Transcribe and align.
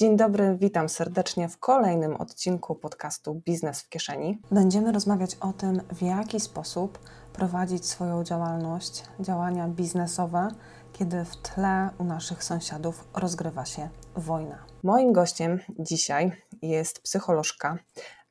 Dzień 0.00 0.16
dobry, 0.16 0.56
witam 0.60 0.88
serdecznie 0.88 1.48
w 1.48 1.58
kolejnym 1.58 2.16
odcinku 2.16 2.74
podcastu 2.74 3.34
Biznes 3.34 3.82
w 3.82 3.88
Kieszeni. 3.88 4.38
Będziemy 4.50 4.92
rozmawiać 4.92 5.36
o 5.40 5.52
tym, 5.52 5.80
w 5.92 6.02
jaki 6.02 6.40
sposób 6.40 6.98
prowadzić 7.32 7.86
swoją 7.86 8.24
działalność, 8.24 9.04
działania 9.20 9.68
biznesowe, 9.68 10.48
kiedy 10.92 11.24
w 11.24 11.36
tle 11.36 11.90
u 11.98 12.04
naszych 12.04 12.44
sąsiadów 12.44 13.08
rozgrywa 13.14 13.64
się 13.64 13.88
wojna. 14.16 14.58
Moim 14.82 15.12
gościem 15.12 15.60
dzisiaj 15.78 16.32
jest 16.62 17.02
psycholożka 17.02 17.78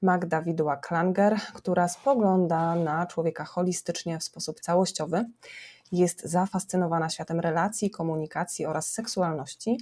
Magda 0.01 0.41
Widła-Klanger, 0.41 1.39
która 1.53 1.87
spogląda 1.87 2.75
na 2.75 3.05
człowieka 3.05 3.45
holistycznie 3.45 4.19
w 4.19 4.23
sposób 4.23 4.59
całościowy. 4.59 5.25
Jest 5.91 6.21
zafascynowana 6.23 7.09
światem 7.09 7.39
relacji, 7.39 7.91
komunikacji 7.91 8.65
oraz 8.65 8.91
seksualności 8.91 9.77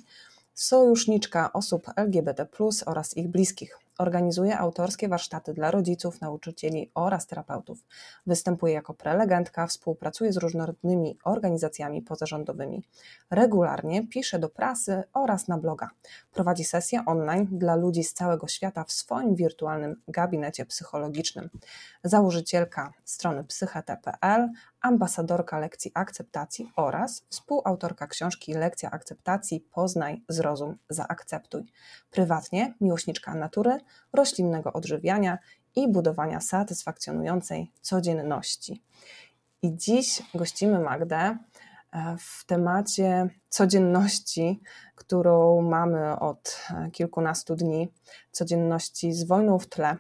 sojuszniczka 0.57 1.53
osób 1.53 1.87
LGBT 1.95 2.47
oraz 2.85 3.17
ich 3.17 3.27
bliskich. 3.27 3.79
Organizuje 3.97 4.57
autorskie 4.57 5.07
warsztaty 5.07 5.53
dla 5.53 5.71
rodziców, 5.71 6.21
nauczycieli 6.21 6.91
oraz 6.95 7.27
terapeutów. 7.27 7.83
Występuje 8.27 8.73
jako 8.73 8.93
prelegentka, 8.93 9.67
współpracuje 9.67 10.33
z 10.33 10.37
różnorodnymi 10.37 11.17
organizacjami 11.23 12.01
pozarządowymi. 12.01 12.83
Regularnie 13.29 14.07
pisze 14.07 14.39
do 14.39 14.49
prasy 14.49 15.03
oraz 15.13 15.47
na 15.47 15.57
bloga. 15.57 15.89
Prowadzi 16.33 16.63
sesje 16.63 17.03
online 17.05 17.47
dla 17.51 17.75
ludzi 17.75 18.03
z 18.03 18.13
całego 18.13 18.47
świata 18.47 18.83
w 18.83 18.91
swoim 18.91 19.35
wirtualnym 19.35 20.01
gabinecie 20.07 20.65
psychologicznym. 20.65 21.49
Założycielka 22.03 22.93
strony 23.05 23.43
psychete.pl, 23.43 24.49
ambasadorka 24.87 25.59
lekcji 25.59 25.91
akceptacji 25.93 26.71
oraz 26.75 27.25
współautorka 27.29 28.07
książki 28.07 28.53
Lekcja 28.53 28.91
akceptacji 28.91 29.61
Poznaj, 29.61 30.21
zrozum, 30.29 30.77
zaakceptuj. 30.89 31.65
Prywatnie 32.11 32.73
miłośniczka 32.81 33.35
natury, 33.35 33.79
roślinnego 34.13 34.73
odżywiania 34.73 35.37
i 35.75 35.91
budowania 35.91 36.39
satysfakcjonującej 36.39 37.71
codzienności. 37.81 38.83
I 39.61 39.75
dziś 39.75 40.23
gościmy 40.35 40.79
Magdę 40.79 41.17
e, 41.17 41.37
w 42.19 42.45
temacie 42.45 43.29
codzienności, 43.49 44.61
którą 44.95 45.61
mamy 45.61 46.19
od 46.19 46.59
e, 46.69 46.91
kilkunastu 46.91 47.55
dni, 47.55 47.87
codzienności 48.31 49.13
z 49.13 49.23
wojną 49.23 49.59
w 49.59 49.67
tle. 49.67 49.97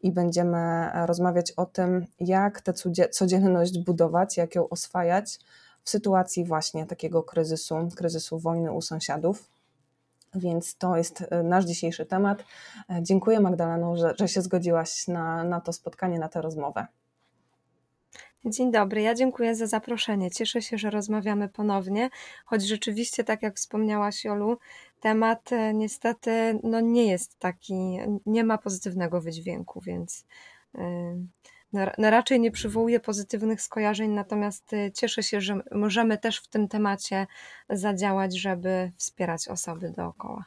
I 0.00 0.12
będziemy 0.12 0.90
rozmawiać 1.06 1.52
o 1.52 1.66
tym, 1.66 2.06
jak 2.20 2.60
tę 2.60 2.72
codzienność 3.10 3.78
budować, 3.78 4.36
jak 4.36 4.54
ją 4.54 4.68
oswajać 4.68 5.38
w 5.84 5.90
sytuacji 5.90 6.44
właśnie 6.44 6.86
takiego 6.86 7.22
kryzysu, 7.22 7.88
kryzysu 7.96 8.38
wojny 8.38 8.72
u 8.72 8.82
sąsiadów. 8.82 9.50
Więc 10.34 10.76
to 10.76 10.96
jest 10.96 11.24
e, 11.30 11.42
nasz 11.42 11.64
dzisiejszy 11.64 12.06
temat. 12.06 12.44
E, 12.90 13.02
dziękuję 13.02 13.40
Magdaleno, 13.40 13.96
że, 13.96 14.14
że 14.18 14.28
się 14.28 14.42
zgodziłaś 14.42 15.08
na, 15.08 15.44
na 15.44 15.60
to 15.60 15.72
spotkanie, 15.72 16.18
na 16.18 16.28
tę 16.28 16.42
rozmowę. 16.42 16.86
Dzień 18.44 18.72
dobry, 18.72 19.02
ja 19.02 19.14
dziękuję 19.14 19.54
za 19.54 19.66
zaproszenie. 19.66 20.30
Cieszę 20.30 20.62
się, 20.62 20.78
że 20.78 20.90
rozmawiamy 20.90 21.48
ponownie, 21.48 22.10
choć 22.44 22.62
rzeczywiście, 22.62 23.24
tak 23.24 23.42
jak 23.42 23.56
wspomniałaś, 23.56 24.24
Jolu, 24.24 24.58
temat 25.00 25.52
e, 25.52 25.74
niestety 25.74 26.60
no, 26.62 26.80
nie 26.80 27.06
jest 27.06 27.38
taki, 27.38 27.98
nie 28.26 28.44
ma 28.44 28.58
pozytywnego 28.58 29.20
wydźwięku, 29.20 29.80
więc. 29.80 30.24
Yy 30.74 30.80
no, 31.72 31.80
no, 31.98 32.10
raczej 32.10 32.40
nie 32.40 32.50
przywołuje 32.50 33.00
pozytywnych 33.00 33.62
skojarzeń, 33.62 34.10
natomiast 34.10 34.72
y, 34.72 34.92
cieszę 34.94 35.22
się, 35.22 35.40
że 35.40 35.60
możemy 35.72 36.18
też 36.18 36.40
w 36.40 36.48
tym 36.48 36.68
temacie 36.68 37.26
zadziałać, 37.70 38.38
żeby 38.38 38.92
wspierać 38.96 39.48
osoby 39.48 39.90
dookoła. 39.90 40.44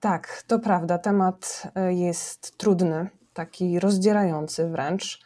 Tak, 0.00 0.42
to 0.46 0.58
prawda. 0.58 0.98
Temat 0.98 1.62
jest 1.88 2.58
trudny, 2.58 3.10
taki 3.34 3.80
rozdzierający 3.80 4.68
wręcz. 4.68 5.20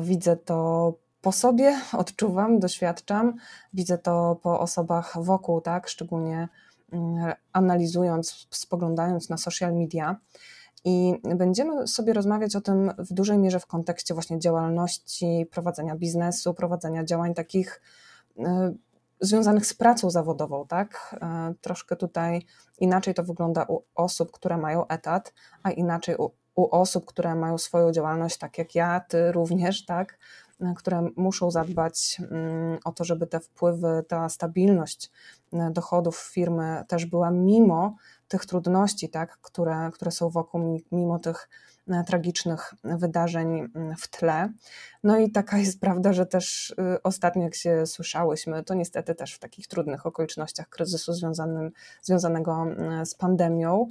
Widzę 0.00 0.36
to 0.36 0.92
po 1.22 1.32
sobie, 1.32 1.80
odczuwam, 1.92 2.58
doświadczam, 2.58 3.34
widzę 3.74 3.98
to 3.98 4.38
po 4.42 4.60
osobach 4.60 5.14
wokół, 5.24 5.60
tak, 5.60 5.88
szczególnie 5.88 6.48
mm, 6.92 7.32
analizując, 7.52 8.46
spoglądając 8.50 9.28
na 9.28 9.36
social 9.36 9.74
media. 9.74 10.16
I 10.84 11.14
będziemy 11.36 11.86
sobie 11.86 12.12
rozmawiać 12.12 12.56
o 12.56 12.60
tym 12.60 12.92
w 12.98 13.12
dużej 13.12 13.38
mierze 13.38 13.60
w 13.60 13.66
kontekście 13.66 14.14
właśnie 14.14 14.38
działalności, 14.38 15.46
prowadzenia 15.50 15.96
biznesu, 15.96 16.54
prowadzenia 16.54 17.04
działań 17.04 17.34
takich 17.34 17.82
y, 18.38 18.42
związanych 19.20 19.66
z 19.66 19.74
pracą 19.74 20.10
zawodową, 20.10 20.66
tak? 20.66 21.16
Y, 21.52 21.54
troszkę 21.60 21.96
tutaj 21.96 22.46
inaczej 22.78 23.14
to 23.14 23.24
wygląda 23.24 23.64
u 23.68 23.82
osób, 23.94 24.32
które 24.32 24.56
mają 24.56 24.86
etat, 24.86 25.32
a 25.62 25.70
inaczej 25.70 26.16
u, 26.16 26.30
u 26.54 26.68
osób, 26.70 27.06
które 27.06 27.34
mają 27.34 27.58
swoją 27.58 27.92
działalność, 27.92 28.38
tak 28.38 28.58
jak 28.58 28.74
ja, 28.74 29.00
ty 29.00 29.32
również, 29.32 29.84
tak? 29.84 30.18
Y, 30.62 30.74
które 30.76 31.08
muszą 31.16 31.50
zadbać 31.50 32.20
mm, 32.30 32.78
o 32.84 32.92
to, 32.92 33.04
żeby 33.04 33.26
te 33.26 33.40
wpływy, 33.40 34.04
ta 34.08 34.28
stabilność 34.28 35.10
dochodów 35.70 36.18
firmy 36.18 36.84
też 36.88 37.06
była 37.06 37.30
mimo 37.30 37.96
tych 38.28 38.46
trudności, 38.46 39.08
tak, 39.08 39.38
które, 39.42 39.90
które 39.92 40.10
są 40.10 40.30
wokół, 40.30 40.80
mimo 40.92 41.18
tych 41.18 41.48
e, 41.88 42.04
tragicznych 42.04 42.74
wydarzeń 42.84 43.68
w 43.98 44.08
tle. 44.08 44.48
No 45.02 45.18
i 45.18 45.30
taka 45.30 45.58
jest 45.58 45.80
prawda, 45.80 46.12
że 46.12 46.26
też 46.26 46.70
y, 46.70 47.02
ostatnio, 47.02 47.42
jak 47.42 47.54
się 47.54 47.86
słyszałyśmy, 47.86 48.64
to 48.64 48.74
niestety 48.74 49.14
też 49.14 49.34
w 49.34 49.38
takich 49.38 49.66
trudnych 49.66 50.06
okolicznościach 50.06 50.68
kryzysu 50.68 51.12
związanym, 51.12 51.70
związanego 52.02 52.66
z 53.04 53.14
pandemią, 53.14 53.86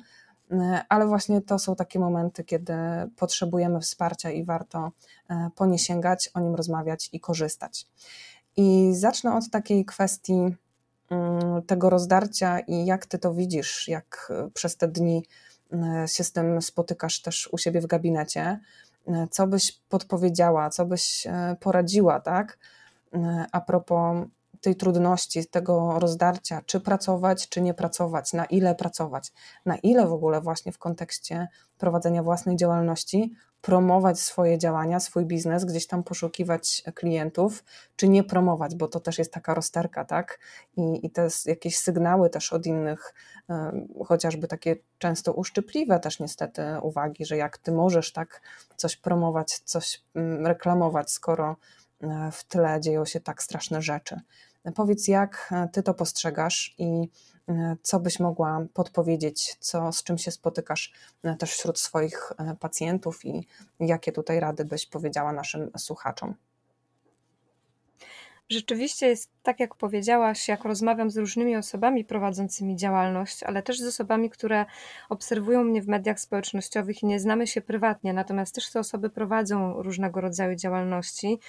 ale 0.89 1.07
właśnie 1.07 1.41
to 1.41 1.59
są 1.59 1.75
takie 1.75 1.99
momenty, 1.99 2.43
kiedy 2.43 2.73
potrzebujemy 3.15 3.79
wsparcia 3.79 4.31
i 4.31 4.43
warto 4.43 4.91
e, 5.29 5.49
po 5.55 5.65
nie 5.65 5.79
sięgać, 5.79 6.29
o 6.33 6.39
nim 6.39 6.55
rozmawiać 6.55 7.09
i 7.13 7.19
korzystać. 7.19 7.87
I 8.57 8.91
zacznę 8.95 9.35
od 9.35 9.49
takiej 9.49 9.85
kwestii 9.85 10.55
Mm, 11.11 11.61
tego 11.61 11.89
rozdarcia 11.89 12.59
i 12.59 12.85
jak 12.85 13.05
ty 13.05 13.19
to 13.19 13.33
widzisz, 13.33 13.87
jak 13.87 14.31
e, 14.31 14.49
przez 14.49 14.77
te 14.77 14.87
dni 14.87 15.25
e, 15.73 16.07
się 16.07 16.23
z 16.23 16.31
tym 16.31 16.61
spotykasz 16.61 17.21
też 17.21 17.49
u 17.51 17.57
siebie 17.57 17.81
w 17.81 17.87
gabinecie. 17.87 18.59
E, 19.07 19.27
co 19.31 19.47
byś 19.47 19.81
podpowiedziała, 19.89 20.69
co 20.69 20.85
byś 20.85 21.27
poradziła, 21.59 22.19
tak? 22.19 22.57
A 23.51 23.61
propos 23.61 24.27
tej 24.61 24.75
trudności, 24.75 25.45
tego 25.45 25.99
rozdarcia, 25.99 26.61
czy 26.65 26.79
pracować, 26.79 27.49
czy 27.49 27.61
nie 27.61 27.73
pracować, 27.73 28.33
na 28.33 28.45
ile 28.45 28.75
pracować, 28.75 29.31
na 29.65 29.75
ile 29.75 30.07
w 30.07 30.13
ogóle 30.13 30.41
właśnie 30.41 30.71
w 30.71 30.77
kontekście 30.77 31.47
prowadzenia 31.77 32.23
własnej 32.23 32.55
działalności 32.55 33.35
promować 33.61 34.19
swoje 34.19 34.57
działania, 34.57 34.99
swój 34.99 35.25
biznes, 35.25 35.65
gdzieś 35.65 35.87
tam 35.87 36.03
poszukiwać 36.03 36.83
klientów, 36.95 37.63
czy 37.95 38.09
nie 38.09 38.23
promować, 38.23 38.75
bo 38.75 38.87
to 38.87 38.99
też 38.99 39.17
jest 39.17 39.33
taka 39.33 39.53
rozterka, 39.53 40.05
tak? 40.05 40.39
I, 40.77 41.05
i 41.05 41.09
te 41.09 41.27
jakieś 41.45 41.77
sygnały 41.77 42.29
też 42.29 42.53
od 42.53 42.65
innych, 42.65 43.13
chociażby 44.05 44.47
takie 44.47 44.75
często 44.97 45.33
uszczypliwe 45.33 45.99
też 45.99 46.19
niestety 46.19 46.63
uwagi, 46.81 47.25
że 47.25 47.37
jak 47.37 47.57
ty 47.57 47.71
możesz 47.71 48.13
tak 48.13 48.41
coś 48.75 48.95
promować, 48.95 49.59
coś 49.59 50.03
mm, 50.15 50.47
reklamować, 50.47 51.11
skoro 51.11 51.55
e, 52.01 52.31
w 52.31 52.43
tle 52.43 52.79
dzieją 52.81 53.05
się 53.05 53.19
tak 53.19 53.43
straszne 53.43 53.81
rzeczy. 53.81 54.19
Powiedz, 54.75 55.07
jak 55.07 55.49
e, 55.51 55.67
ty 55.67 55.83
to 55.83 55.93
postrzegasz 55.93 56.75
i 56.77 57.09
e, 57.49 57.75
co 57.81 57.99
byś 57.99 58.19
mogła 58.19 58.65
podpowiedzieć, 58.73 59.57
co, 59.59 59.91
z 59.91 60.03
czym 60.03 60.17
się 60.17 60.31
spotykasz 60.31 60.93
e, 61.23 61.35
też 61.35 61.51
wśród 61.51 61.79
swoich 61.79 62.33
pacjentów 62.59 63.25
i 63.25 63.47
jakie 63.79 64.11
tutaj 64.11 64.39
rady 64.39 64.65
byś 64.65 64.85
powiedziała 64.85 65.33
naszym 65.33 65.71
słuchaczom? 65.77 66.35
Rzeczywiście 68.51 69.07
jest 69.07 69.31
tak, 69.43 69.59
jak 69.59 69.75
powiedziałaś, 69.75 70.47
jak 70.47 70.63
rozmawiam 70.65 71.11
z 71.11 71.17
różnymi 71.17 71.55
osobami 71.55 72.05
prowadzącymi 72.05 72.75
działalność, 72.75 73.43
ale 73.43 73.63
też 73.63 73.79
z 73.79 73.87
osobami, 73.87 74.29
które 74.29 74.65
obserwują 75.09 75.63
mnie 75.63 75.81
w 75.81 75.87
mediach 75.87 76.19
społecznościowych 76.19 77.03
i 77.03 77.05
nie 77.05 77.19
znamy 77.19 77.47
się 77.47 77.61
prywatnie, 77.61 78.13
natomiast 78.13 78.55
też 78.55 78.71
te 78.71 78.79
osoby 78.79 79.09
prowadzą 79.09 79.83
różnego 79.83 80.21
rodzaju 80.21 80.55
działalności, 80.55 81.39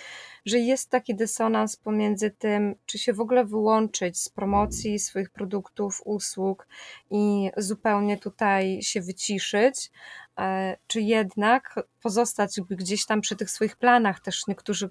że 0.47 0.59
jest 0.59 0.91
taki 0.91 1.15
dysonans 1.15 1.77
pomiędzy 1.77 2.31
tym, 2.31 2.75
czy 2.87 2.99
się 2.99 3.13
w 3.13 3.21
ogóle 3.21 3.45
wyłączyć 3.45 4.21
z 4.21 4.29
promocji 4.29 4.99
swoich 4.99 5.31
produktów, 5.31 6.03
usług 6.05 6.67
i 7.11 7.51
zupełnie 7.57 8.19
tutaj 8.19 8.83
się 8.83 9.01
wyciszyć, 9.01 9.91
e, 10.39 10.77
czy 10.87 11.01
jednak 11.01 11.75
pozostać 12.03 12.61
gdzieś 12.71 13.07
tam 13.07 13.21
przy 13.21 13.37
tych 13.37 13.51
swoich 13.51 13.77
planach. 13.77 14.21
Też 14.21 14.47
niektórzy 14.47 14.91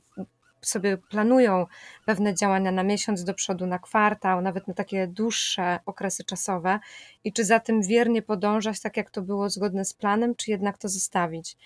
sobie 0.62 0.98
planują 0.98 1.66
pewne 2.06 2.36
działania 2.36 2.72
na 2.72 2.84
miesiąc 2.84 3.24
do 3.24 3.34
przodu, 3.34 3.66
na 3.66 3.80
kwartał, 3.80 4.42
nawet 4.42 4.68
na 4.68 4.74
takie 4.74 5.08
dłuższe 5.08 5.80
okresy 5.86 6.24
czasowe 6.24 6.80
i 7.24 7.34
czy 7.34 7.46
za 7.46 7.60
tym 7.60 7.82
wiernie 7.82 8.22
podążać, 8.22 8.82
tak 8.82 8.98
jak 8.98 9.10
to 9.10 9.22
było 9.22 9.50
zgodne 9.50 9.86
z 9.86 9.94
planem, 9.94 10.36
czy 10.36 10.52
jednak 10.52 10.78
to 10.78 10.90
zostawić. 10.90 11.58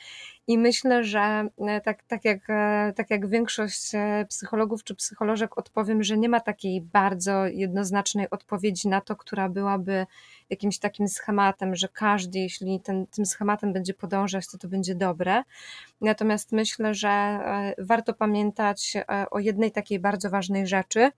I 0.48 0.58
myślę, 0.58 1.04
że 1.04 1.50
e, 1.58 1.82
tak, 1.82 2.04
tak, 2.04 2.26
jak, 2.26 2.50
e, 2.50 2.94
tak 2.96 3.10
jak 3.10 3.30
większość 3.30 3.96
e, 3.96 4.26
psychologów 4.30 4.84
czy 4.84 4.96
psycholożek 4.96 5.58
odpowiem, 5.58 6.04
że 6.04 6.18
nie 6.18 6.30
ma 6.30 6.40
takiej 6.40 6.82
bardzo 6.82 7.48
jednoznacznej 7.48 8.30
odpowiedzi 8.30 8.88
na 8.88 9.02
to, 9.02 9.16
która 9.16 9.50
byłaby 9.50 10.06
jakimś 10.50 10.80
takim 10.80 11.08
schematem, 11.08 11.76
że 11.76 11.88
każdy, 11.88 12.40
jeśli 12.40 12.80
ten, 12.80 13.08
tym 13.08 13.26
schematem 13.26 13.74
będzie 13.74 13.94
podążać, 13.94 14.48
to 14.48 14.58
to 14.58 14.68
będzie 14.68 14.96
dobre. 14.96 15.44
Natomiast 16.02 16.52
myślę, 16.52 16.94
że 16.94 17.10
e, 17.10 17.76
warto 17.78 18.14
pamiętać 18.14 18.94
e, 18.96 19.26
o 19.30 19.40
jednej 19.40 19.72
takiej 19.72 20.00
bardzo 20.00 20.30
ważnej 20.30 20.68
rzeczy, 20.68 21.12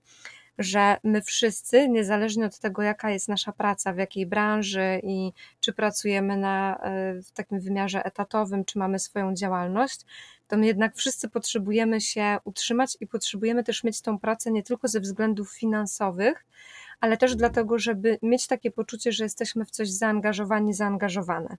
że 0.58 0.96
my 1.04 1.22
wszyscy, 1.22 1.88
niezależnie 1.88 2.46
od 2.46 2.58
tego, 2.58 2.82
jaka 2.82 3.10
jest 3.10 3.28
nasza 3.28 3.52
praca, 3.52 3.92
w 3.92 3.96
jakiej 3.96 4.26
branży 4.26 5.00
i 5.02 5.32
czy 5.60 5.72
pracujemy 5.72 6.36
na, 6.36 6.76
e, 6.76 7.22
w 7.22 7.32
takim 7.32 7.60
wymiarze 7.60 8.04
etatowym, 8.04 8.64
czy 8.64 8.78
mamy 8.78 8.98
swoją 8.98 9.34
działalność, 9.34 10.00
to 10.48 10.56
my 10.56 10.66
jednak 10.66 10.96
wszyscy 10.96 11.28
potrzebujemy 11.28 12.00
się 12.00 12.38
utrzymać 12.44 12.96
i 13.00 13.06
potrzebujemy 13.06 13.64
też 13.64 13.84
mieć 13.84 14.00
tą 14.00 14.18
pracę 14.18 14.50
nie 14.50 14.62
tylko 14.62 14.88
ze 14.88 15.00
względów 15.00 15.52
finansowych, 15.52 16.46
ale 17.00 17.16
też 17.16 17.36
dlatego, 17.36 17.78
żeby 17.78 18.18
mieć 18.22 18.46
takie 18.46 18.70
poczucie, 18.70 19.12
że 19.12 19.24
jesteśmy 19.24 19.64
w 19.64 19.70
coś 19.70 19.90
zaangażowani, 19.90 20.74
zaangażowane. 20.74 21.56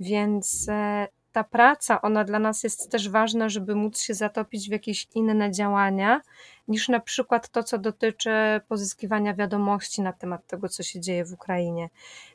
Więc 0.00 0.66
e, 0.68 1.08
ta 1.32 1.44
praca, 1.44 2.02
ona 2.02 2.24
dla 2.24 2.38
nas 2.38 2.64
jest 2.64 2.90
też 2.90 3.08
ważna, 3.08 3.48
żeby 3.48 3.74
móc 3.74 4.00
się 4.00 4.14
zatopić 4.14 4.68
w 4.68 4.72
jakieś 4.72 5.08
inne 5.14 5.50
działania, 5.50 6.20
niż 6.68 6.88
na 6.88 7.00
przykład 7.00 7.48
to, 7.48 7.62
co 7.62 7.78
dotyczy 7.78 8.30
pozyskiwania 8.68 9.34
wiadomości 9.34 10.02
na 10.02 10.12
temat 10.12 10.46
tego, 10.46 10.68
co 10.68 10.82
się 10.82 11.00
dzieje 11.00 11.24
w 11.24 11.32
Ukrainie. 11.32 11.90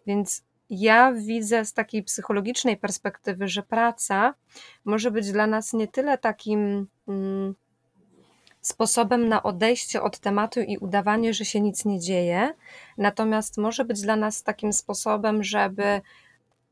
Więc 0.07 0.43
ja 0.69 1.11
widzę 1.13 1.65
z 1.65 1.73
takiej 1.73 2.03
psychologicznej 2.03 2.77
perspektywy, 2.77 3.47
że 3.47 3.63
praca 3.63 4.33
może 4.85 5.11
być 5.11 5.31
dla 5.31 5.47
nas 5.47 5.73
nie 5.73 5.87
tyle 5.87 6.17
takim 6.17 6.87
mm, 7.07 7.55
sposobem 8.67 9.29
na 9.29 9.43
odejście 9.43 10.01
od 10.01 10.19
tematu 10.19 10.59
i 10.59 10.77
udawanie, 10.77 11.33
że 11.33 11.45
się 11.45 11.61
nic 11.61 11.85
nie 11.85 11.99
dzieje, 11.99 12.53
natomiast 12.97 13.57
może 13.57 13.85
być 13.85 14.01
dla 14.01 14.15
nas 14.15 14.43
takim 14.43 14.73
sposobem, 14.73 15.43
żeby 15.43 16.01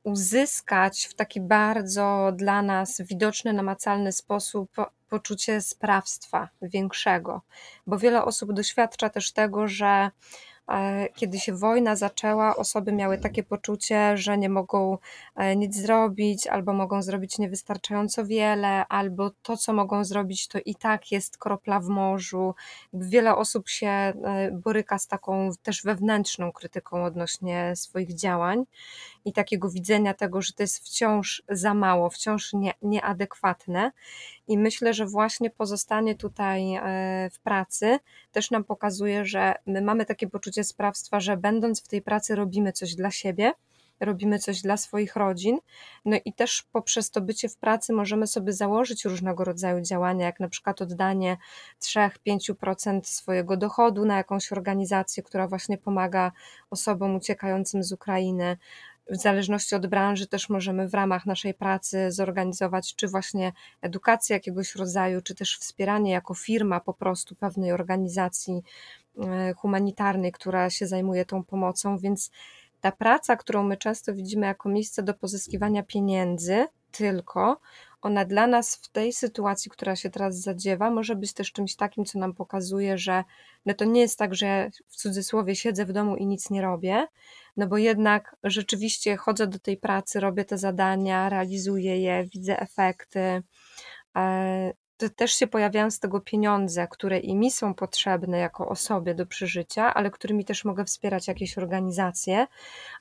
uzyskać 0.03 1.05
w 1.05 1.13
taki 1.13 1.41
bardzo 1.41 2.31
dla 2.35 2.61
nas 2.61 3.01
widoczny, 3.01 3.53
namacalny 3.53 4.11
sposób 4.11 4.71
poczucie 5.09 5.61
sprawstwa 5.61 6.49
większego, 6.61 7.41
bo 7.87 7.97
wiele 7.97 8.25
osób 8.25 8.53
doświadcza 8.53 9.09
też 9.09 9.31
tego, 9.31 9.67
że 9.67 10.09
kiedy 11.15 11.39
się 11.39 11.53
wojna 11.53 11.95
zaczęła, 11.95 12.55
osoby 12.55 12.93
miały 12.93 13.17
takie 13.17 13.43
poczucie, 13.43 14.17
że 14.17 14.37
nie 14.37 14.49
mogą 14.49 14.97
e, 15.35 15.55
nic 15.55 15.75
zrobić, 15.75 16.47
albo 16.47 16.73
mogą 16.73 17.01
zrobić 17.01 17.37
niewystarczająco 17.37 18.25
wiele, 18.25 18.87
albo 18.87 19.31
to, 19.41 19.57
co 19.57 19.73
mogą 19.73 20.03
zrobić, 20.03 20.47
to 20.47 20.59
i 20.65 20.75
tak 20.75 21.11
jest 21.11 21.37
kropla 21.37 21.79
w 21.79 21.87
morzu. 21.87 22.55
Wiele 22.93 23.35
osób 23.35 23.69
się 23.69 23.87
e, 23.87 24.13
boryka 24.51 24.99
z 24.99 25.07
taką 25.07 25.49
też 25.63 25.83
wewnętrzną 25.83 26.51
krytyką 26.51 27.03
odnośnie 27.05 27.73
swoich 27.75 28.13
działań 28.13 28.65
i 29.25 29.33
takiego 29.33 29.69
widzenia 29.69 30.13
tego, 30.13 30.41
że 30.41 30.53
to 30.53 30.63
jest 30.63 30.85
wciąż 30.85 31.43
za 31.49 31.73
mało, 31.73 32.09
wciąż 32.09 32.53
nie, 32.53 32.73
nieadekwatne. 32.81 33.91
I 34.47 34.57
myślę, 34.57 34.93
że 34.93 35.05
właśnie 35.05 35.49
pozostanie 35.49 36.15
tutaj 36.15 36.75
e, 36.75 37.29
w 37.33 37.39
pracy 37.39 37.99
też 38.31 38.51
nam 38.51 38.63
pokazuje, 38.63 39.25
że 39.25 39.53
my 39.65 39.81
mamy 39.81 40.05
takie 40.05 40.27
poczucie 40.27 40.63
sprawstwa, 40.63 41.19
że 41.19 41.37
będąc 41.37 41.83
w 41.83 41.87
tej 41.87 42.01
pracy 42.01 42.35
robimy 42.35 42.71
coś 42.71 42.95
dla 42.95 43.11
siebie, 43.11 43.53
robimy 43.99 44.39
coś 44.39 44.61
dla 44.61 44.77
swoich 44.77 45.15
rodzin. 45.15 45.59
No 46.05 46.17
i 46.25 46.33
też 46.33 46.63
poprzez 46.71 47.11
to 47.11 47.21
bycie 47.21 47.49
w 47.49 47.57
pracy 47.57 47.93
możemy 47.93 48.27
sobie 48.27 48.53
założyć 48.53 49.05
różnego 49.05 49.43
rodzaju 49.43 49.81
działania, 49.81 50.25
jak 50.25 50.39
na 50.39 50.49
przykład 50.49 50.81
oddanie 50.81 51.37
3-5% 51.81 53.03
swojego 53.03 53.57
dochodu 53.57 54.05
na 54.05 54.17
jakąś 54.17 54.51
organizację, 54.51 55.23
która 55.23 55.47
właśnie 55.47 55.77
pomaga 55.77 56.31
osobom 56.69 57.15
uciekającym 57.15 57.83
z 57.83 57.91
Ukrainy, 57.91 58.57
w 59.09 59.15
zależności 59.15 59.75
od 59.75 59.87
branży 59.87 60.27
też 60.27 60.49
możemy 60.49 60.89
w 60.89 60.93
ramach 60.93 61.25
naszej 61.25 61.53
pracy 61.53 62.11
zorganizować 62.11 62.95
czy 62.95 63.07
właśnie 63.07 63.53
edukację 63.81 64.33
jakiegoś 64.33 64.75
rodzaju, 64.75 65.21
czy 65.21 65.35
też 65.35 65.57
wspieranie 65.57 66.11
jako 66.11 66.33
firma 66.33 66.79
po 66.79 66.93
prostu 66.93 67.35
pewnej 67.35 67.71
organizacji 67.71 68.61
e, 69.23 69.53
humanitarnej, 69.53 70.31
która 70.31 70.69
się 70.69 70.87
zajmuje 70.87 71.25
tą 71.25 71.43
pomocą, 71.43 71.97
więc 71.97 72.31
ta 72.81 72.91
praca, 72.91 73.35
którą 73.35 73.63
my 73.63 73.77
często 73.77 74.13
widzimy 74.13 74.45
jako 74.45 74.69
miejsce 74.69 75.03
do 75.03 75.13
pozyskiwania 75.13 75.83
pieniędzy, 75.83 76.65
tylko 76.91 77.59
ona 78.05 78.25
dla 78.25 78.47
nas 78.47 78.75
w 78.75 78.89
tej 78.89 79.13
sytuacji, 79.13 79.71
która 79.71 79.95
się 79.95 80.09
teraz 80.09 80.35
zadziewa, 80.35 80.91
może 80.91 81.15
być 81.15 81.33
też 81.33 81.51
czymś 81.51 81.75
takim, 81.75 82.05
co 82.05 82.19
nam 82.19 82.33
pokazuje, 82.33 82.97
że 82.97 83.23
no 83.65 83.73
to 83.73 83.85
nie 83.85 84.01
jest 84.01 84.19
tak, 84.19 84.35
że 84.35 84.69
w 84.87 84.95
cudzysłowie 84.95 85.55
siedzę 85.55 85.85
w 85.85 85.91
domu 85.91 86.15
i 86.15 86.25
nic 86.25 86.49
nie 86.49 86.61
robię, 86.61 87.07
no 87.57 87.67
bo 87.67 87.77
jednak 87.77 88.35
rzeczywiście 88.43 89.17
chodzę 89.17 89.47
do 89.47 89.59
tej 89.59 89.77
pracy, 89.77 90.19
robię 90.19 90.45
te 90.45 90.57
zadania, 90.57 91.29
realizuję 91.29 92.01
je, 92.01 92.25
widzę 92.33 92.59
efekty. 92.59 93.43
To 94.97 95.09
też 95.09 95.31
się 95.31 95.47
pojawiają 95.47 95.91
z 95.91 95.99
tego 95.99 96.19
pieniądze, 96.19 96.87
które 96.87 97.19
i 97.19 97.35
mi 97.35 97.51
są 97.51 97.73
potrzebne 97.73 98.37
jako 98.37 98.69
osobie 98.69 99.15
do 99.15 99.25
przeżycia, 99.25 99.93
ale 99.93 100.11
którymi 100.11 100.45
też 100.45 100.65
mogę 100.65 100.85
wspierać 100.85 101.27
jakieś 101.27 101.57
organizacje, 101.57 102.47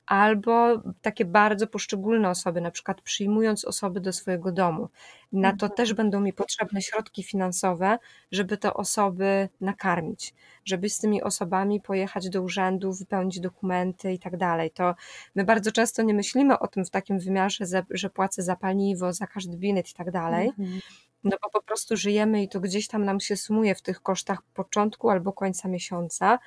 albo 0.05 0.81
takie 1.01 1.25
bardzo 1.25 1.67
poszczególne 1.67 2.29
osoby, 2.29 2.61
na 2.61 2.71
przykład 2.71 3.01
przyjmując 3.01 3.65
osoby 3.65 4.01
do 4.01 4.13
swojego 4.13 4.51
domu. 4.51 4.89
Na 5.31 5.55
to 5.55 5.69
też 5.69 5.89
mhm. 5.89 5.95
będą 5.95 6.21
mi 6.21 6.33
potrzebne 6.33 6.81
środki 6.81 7.23
finansowe, 7.23 7.97
żeby 8.31 8.57
te 8.57 8.73
osoby 8.73 9.49
nakarmić, 9.61 10.33
żeby 10.65 10.89
z 10.89 10.99
tymi 10.99 11.23
osobami 11.23 11.81
pojechać 11.81 12.29
do 12.29 12.41
urzędu, 12.41 12.93
wypełnić 12.93 13.39
dokumenty 13.39 14.13
i 14.13 14.19
tak 14.19 14.37
dalej. 14.37 14.71
To 14.71 14.95
my 15.35 15.43
bardzo 15.43 15.71
często 15.71 16.03
nie 16.03 16.13
myślimy 16.13 16.59
o 16.59 16.67
tym 16.67 16.85
w 16.85 16.89
takim 16.89 17.19
wymiarze, 17.19 17.65
że 17.89 18.09
płacę 18.09 18.43
za 18.43 18.55
paliwo, 18.55 19.13
za 19.13 19.27
każdy 19.27 19.57
bilet 19.57 19.91
i 19.91 19.93
tak 19.93 20.11
dalej. 20.11 20.47
Mhm 20.59 20.81
no 21.25 21.37
bo 21.43 21.49
po 21.49 21.61
prostu 21.61 21.97
żyjemy 21.97 22.43
i 22.43 22.49
to 22.49 22.59
gdzieś 22.59 22.87
tam 22.87 23.05
nam 23.05 23.19
się 23.19 23.37
sumuje 23.37 23.75
w 23.75 23.81
tych 23.81 24.01
kosztach 24.01 24.41
początku 24.53 25.09
albo 25.09 25.33
końca 25.33 25.67
miesiąca, 25.67 26.39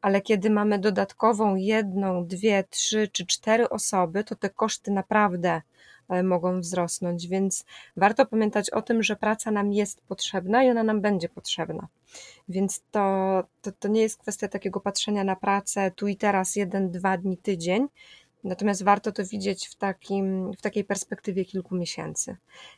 ale 0.00 0.20
kiedy 0.20 0.50
mamy 0.50 0.78
dodatkową 0.78 1.56
jedną, 1.56 2.26
dwie, 2.26 2.64
trzy 2.70 3.08
czy 3.08 3.26
cztery 3.26 3.68
osoby, 3.68 4.24
to 4.24 4.36
te 4.36 4.50
koszty 4.50 4.90
naprawdę 4.90 5.62
e, 6.08 6.22
mogą 6.22 6.60
wzrosnąć, 6.60 7.28
więc 7.28 7.64
warto 7.96 8.26
pamiętać 8.26 8.70
o 8.70 8.82
tym, 8.82 9.02
że 9.02 9.16
praca 9.16 9.50
nam 9.50 9.72
jest 9.72 10.00
potrzebna 10.00 10.64
i 10.64 10.70
ona 10.70 10.82
nam 10.82 11.00
będzie 11.00 11.28
potrzebna. 11.28 11.88
Więc 12.48 12.82
to, 12.90 13.44
to, 13.62 13.72
to 13.72 13.88
nie 13.88 14.00
jest 14.02 14.18
kwestia 14.18 14.48
takiego 14.48 14.80
patrzenia 14.80 15.24
na 15.24 15.36
pracę 15.36 15.90
tu 15.90 16.08
i 16.08 16.16
teraz, 16.16 16.56
jeden, 16.56 16.90
dwa 16.90 17.18
dni, 17.18 17.36
tydzień, 17.36 17.88
Natomiast 18.44 18.84
warto 18.84 19.12
to 19.12 19.24
widzieć 19.24 19.68
w, 19.68 19.74
takim, 19.74 20.52
w 20.52 20.60
takiej 20.60 20.84
perspektywie 20.84 21.44
kilku 21.44 21.74
miesięcy. 21.74 22.36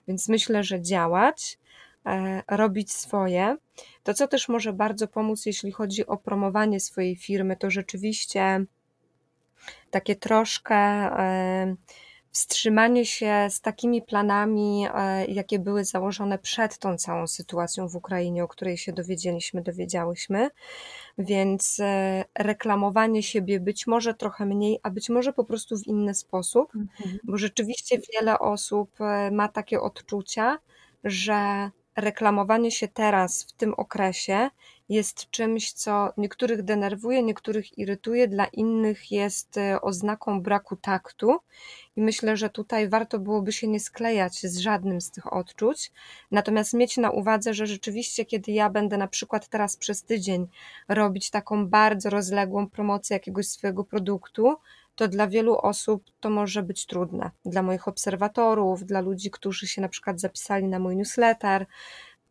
Więc 0.09 0.29
myślę, 0.29 0.65
że 0.65 0.83
działać, 0.83 1.59
e, 2.07 2.43
robić 2.49 2.93
swoje. 2.93 3.57
To, 4.03 4.15
co 4.15 4.29
też 4.29 4.49
może 4.49 4.73
bardzo 4.73 5.09
pomóc, 5.09 5.47
jeśli 5.47 5.73
chodzi 5.73 6.07
o 6.07 6.17
promowanie 6.17 6.81
swojej 6.81 7.17
firmy, 7.17 7.57
to 7.57 7.71
rzeczywiście 7.71 8.65
takie 9.91 10.17
troszkę 10.17 10.77
e, 10.77 11.77
wstrzymanie 12.35 13.07
się 13.07 13.47
z 13.51 13.61
takimi 13.61 14.03
planami, 14.03 14.87
e, 14.95 15.27
jakie 15.27 15.59
były 15.59 15.85
założone 15.85 16.39
przed 16.39 16.79
tą 16.79 16.97
całą 16.97 17.27
sytuacją 17.27 17.89
w 17.89 17.97
Ukrainie, 17.97 18.45
o 18.45 18.49
której 18.49 18.79
się 18.79 18.93
dowiedzieliśmy, 18.93 19.63
dowiedziałyśmy. 19.63 20.51
Więc 21.19 21.81
e, 21.81 22.25
reklamowanie 22.39 23.23
siebie 23.23 23.61
być 23.61 23.87
może 23.87 24.15
trochę 24.15 24.47
mniej, 24.47 24.79
a 24.83 24.91
być 24.91 25.09
może 25.09 25.33
po 25.33 25.45
prostu 25.45 25.79
w 25.79 25.87
inny 25.87 26.15
sposób, 26.15 26.75
mhm. 26.77 27.19
bo 27.25 27.39
rzeczywiście 27.39 27.99
wiele 28.13 28.39
osób 28.39 29.01
e, 29.01 29.31
ma 29.31 29.49
takie 29.49 29.81
odczucia, 29.81 30.59
że 31.05 31.71
reklamowanie 31.97 32.71
się 32.71 32.89
teraz 32.89 33.45
w 33.45 33.53
tym 33.53 33.75
okresie 33.75 34.51
jest 34.89 35.31
czymś, 35.31 35.73
co 35.73 36.13
niektórych 36.17 36.63
denerwuje, 36.63 37.23
niektórych 37.23 37.79
irytuje, 37.79 38.29
dla 38.29 38.47
innych 38.47 39.13
jest 39.13 39.57
e, 39.57 39.81
oznaką 39.81 40.41
braku 40.41 40.77
taktu. 40.77 41.39
I 41.97 42.01
myślę, 42.01 42.37
że 42.37 42.51
tutaj 42.51 42.89
warto 42.89 43.19
byłoby 43.19 43.53
się 43.53 43.69
nie 43.69 43.81
sklejać 43.81 44.41
z 44.41 44.59
żadnym 44.59 45.01
z 45.01 45.11
tych 45.11 45.33
odczuć, 45.33 45.93
natomiast 46.31 46.75
mieć 46.75 46.97
na 46.97 47.11
uwadze, 47.11 47.55
że 47.55 47.67
rzeczywiście, 47.67 48.25
kiedy 48.25 48.53
ja 48.53 48.71
będę 48.71 48.97
na 48.97 49.09
przykład 49.09 49.49
teraz 49.49 49.77
przez 49.77 50.03
tydzień 50.03 50.47
robić 50.89 51.31
taką 51.31 51.69
bardzo 51.69 52.11
rozległą 52.11 52.71
promocję 52.71 53.15
jakiegoś 53.15 53.49
swojego 53.49 53.85
produktu, 53.85 54.57
to 54.97 55.09
dla 55.09 55.27
wielu 55.27 55.57
osób 55.57 56.05
to 56.21 56.31
może 56.31 56.63
być 56.63 56.87
trudne. 56.87 57.31
Dla 57.45 57.63
moich 57.63 57.89
obserwatorów, 57.89 58.85
dla 58.85 59.01
ludzi, 59.01 59.31
którzy 59.31 59.67
się 59.67 59.83
na 59.83 59.89
przykład 59.89 60.21
zapisali 60.21 60.65
na 60.65 60.79
mój 60.79 60.97
newsletter, 60.97 61.67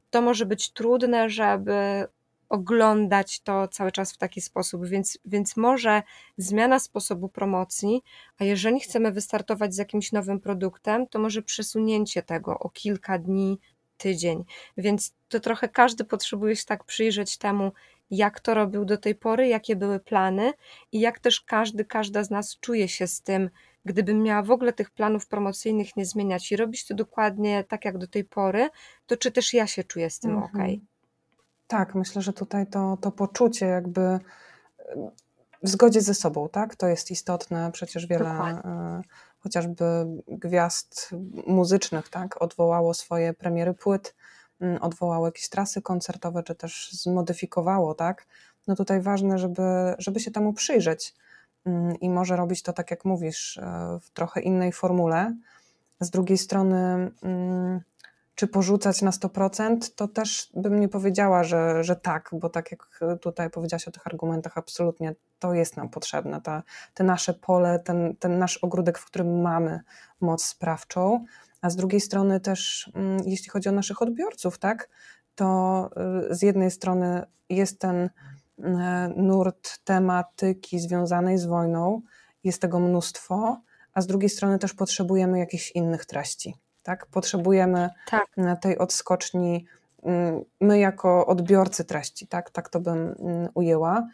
to 0.10 0.22
może 0.22 0.46
być 0.46 0.72
trudne, 0.72 1.30
żeby 1.30 2.08
oglądać 2.54 3.40
to 3.40 3.68
cały 3.68 3.92
czas 3.92 4.14
w 4.14 4.18
taki 4.18 4.42
sposób, 4.42 4.88
więc, 4.88 5.18
więc 5.26 5.58
może 5.58 6.04
zmiana 6.38 6.80
sposobu 6.80 7.30
promocji, 7.30 8.02
a 8.38 8.44
jeżeli 8.44 8.80
chcemy 8.80 9.12
wystartować 9.12 9.76
z 9.76 9.78
jakimś 9.78 10.12
nowym 10.12 10.40
produktem, 10.40 11.08
to 11.08 11.20
może 11.20 11.42
przesunięcie 11.42 12.24
tego 12.24 12.60
o 12.60 12.70
kilka 12.70 13.20
dni, 13.20 13.60
tydzień. 13.98 14.44
Więc 14.78 15.16
to 15.30 15.40
trochę 15.40 15.70
każdy 15.70 16.04
potrzebuje 16.04 16.56
się 16.56 16.66
tak 16.66 16.84
przyjrzeć 16.84 17.38
temu, 17.38 17.72
jak 18.12 18.40
to 18.40 18.54
robił 18.54 18.86
do 18.86 18.98
tej 18.98 19.16
pory, 19.16 19.48
jakie 19.48 19.76
były 19.76 20.00
plany 20.00 20.54
i 20.92 21.00
jak 21.00 21.20
też 21.20 21.42
każdy, 21.42 21.86
każda 21.86 22.24
z 22.24 22.30
nas 22.30 22.58
czuje 22.60 22.88
się 22.88 23.08
z 23.08 23.22
tym, 23.22 23.50
gdybym 23.86 24.24
miała 24.24 24.44
w 24.44 24.52
ogóle 24.52 24.74
tych 24.74 24.92
planów 24.92 25.28
promocyjnych 25.28 25.98
nie 25.98 26.06
zmieniać 26.06 26.52
i 26.52 26.56
robić 26.56 26.88
to 26.88 26.94
dokładnie 26.94 27.64
tak 27.64 27.86
jak 27.86 27.98
do 27.98 28.08
tej 28.08 28.24
pory, 28.24 28.70
to 29.06 29.18
czy 29.18 29.32
też 29.32 29.54
ja 29.54 29.68
się 29.68 29.84
czuję 29.84 30.10
z 30.10 30.20
tym 30.20 30.32
mhm. 30.32 30.72
ok? 30.72 30.93
Tak, 31.74 31.96
myślę, 31.96 32.22
że 32.22 32.34
tutaj 32.34 32.68
to, 32.68 32.98
to 33.02 33.12
poczucie 33.12 33.66
jakby 33.66 34.20
w 35.64 35.70
zgodzie 35.70 36.02
ze 36.02 36.14
sobą, 36.14 36.50
tak? 36.50 36.76
To 36.76 36.88
jest 36.88 37.12
istotne. 37.12 37.72
Przecież 37.72 38.08
wiele 38.08 38.30
e, 38.30 39.02
chociażby 39.40 39.86
gwiazd 40.28 41.10
muzycznych, 41.48 42.10
tak? 42.10 42.42
Odwołało 42.42 42.94
swoje 42.94 43.34
premiery 43.34 43.74
płyt, 43.74 44.16
mm, 44.60 44.82
odwołało 44.82 45.26
jakieś 45.26 45.50
trasy 45.50 45.82
koncertowe, 45.82 46.44
czy 46.44 46.56
też 46.56 46.92
zmodyfikowało, 46.92 47.94
tak? 47.94 48.26
No 48.68 48.76
tutaj 48.76 49.02
ważne, 49.02 49.40
żeby, 49.40 49.62
żeby 49.98 50.20
się 50.20 50.32
temu 50.32 50.54
przyjrzeć 50.54 51.16
mm, 51.66 52.00
i 52.00 52.10
może 52.10 52.36
robić 52.36 52.64
to 52.64 52.74
tak, 52.74 52.92
jak 52.92 53.06
mówisz, 53.06 53.58
e, 53.58 54.00
w 54.02 54.10
trochę 54.10 54.42
innej 54.42 54.72
formule. 54.72 55.36
Z 56.00 56.10
drugiej 56.10 56.38
strony, 56.38 57.12
mm, 57.24 57.82
czy 58.36 58.48
porzucać 58.48 59.02
na 59.02 59.12
100%, 59.12 59.78
to 59.96 60.08
też 60.08 60.52
bym 60.54 60.80
nie 60.80 60.90
powiedziała, 60.90 61.44
że, 61.44 61.84
że 61.84 61.96
tak, 61.96 62.30
bo 62.34 62.50
tak 62.50 62.72
jak 62.72 63.00
tutaj 63.22 63.50
powiedziałaś 63.50 63.88
o 63.88 63.92
tych 63.92 64.08
argumentach, 64.08 64.58
absolutnie 64.58 65.16
to 65.40 65.54
jest 65.54 65.78
nam 65.78 65.90
potrzebne, 65.90 66.42
ta, 66.42 66.64
te 66.94 67.04
nasze 67.04 67.34
pole, 67.34 67.80
ten, 67.80 68.16
ten 68.20 68.38
nasz 68.38 68.58
ogródek, 68.58 68.98
w 68.98 69.06
którym 69.06 69.42
mamy 69.42 69.80
moc 70.22 70.46
sprawczą, 70.46 71.26
a 71.62 71.70
z 71.70 71.76
drugiej 71.76 72.02
strony 72.02 72.40
też, 72.40 72.92
mm, 72.96 73.22
jeśli 73.26 73.50
chodzi 73.50 73.70
o 73.70 73.72
naszych 73.72 74.02
odbiorców, 74.02 74.58
tak, 74.58 74.90
to 75.36 75.90
y, 76.32 76.36
z 76.36 76.42
jednej 76.42 76.72
strony 76.72 77.24
jest 77.50 77.80
ten 77.80 77.96
y, 77.96 78.10
nurt 79.16 79.84
tematyki 79.84 80.80
związanej 80.80 81.38
z 81.38 81.46
wojną, 81.46 82.02
jest 82.44 82.62
tego 82.62 82.80
mnóstwo, 82.80 83.62
a 83.94 84.02
z 84.02 84.08
drugiej 84.08 84.30
strony 84.30 84.60
też 84.60 84.74
potrzebujemy 84.74 85.40
jakichś 85.40 85.72
innych 85.72 86.06
treści 86.06 86.63
tak? 86.84 87.06
Potrzebujemy 87.06 87.90
tak. 88.10 88.26
tej 88.62 88.78
odskoczni, 88.78 89.66
mm, 90.04 90.44
my 90.62 90.80
jako 90.80 91.26
odbiorcy 91.26 91.86
treści, 91.86 92.28
tak? 92.28 92.50
Tak 92.50 92.70
to 92.70 92.80
bym 92.80 93.16
mm, 93.20 93.50
ujęła. 93.54 94.08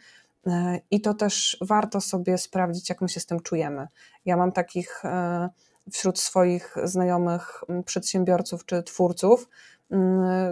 E, 0.46 0.80
I 0.90 1.00
to 1.00 1.14
też 1.14 1.56
warto 1.60 2.00
sobie 2.00 2.38
sprawdzić, 2.38 2.88
jak 2.88 3.00
my 3.00 3.08
się 3.08 3.20
z 3.20 3.26
tym 3.26 3.40
czujemy. 3.40 3.88
Ja 4.24 4.36
mam 4.36 4.52
takich 4.52 5.04
e, 5.04 5.48
wśród 5.92 6.18
swoich 6.18 6.74
znajomych 6.84 7.64
mm, 7.68 7.82
przedsiębiorców 7.84 8.66
czy 8.66 8.82
twórców, 8.82 9.48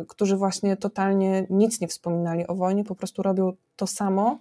którzy 0.09 0.37
właśnie 0.37 0.77
totalnie 0.77 1.47
nic 1.51 1.81
nie 1.81 1.89
wspominali 1.89 2.47
o 2.47 2.55
wojnie, 2.55 2.85
po 2.85 2.95
prostu 2.95 3.23
robią 3.23 3.53
to 3.77 3.87
samo, 3.87 4.39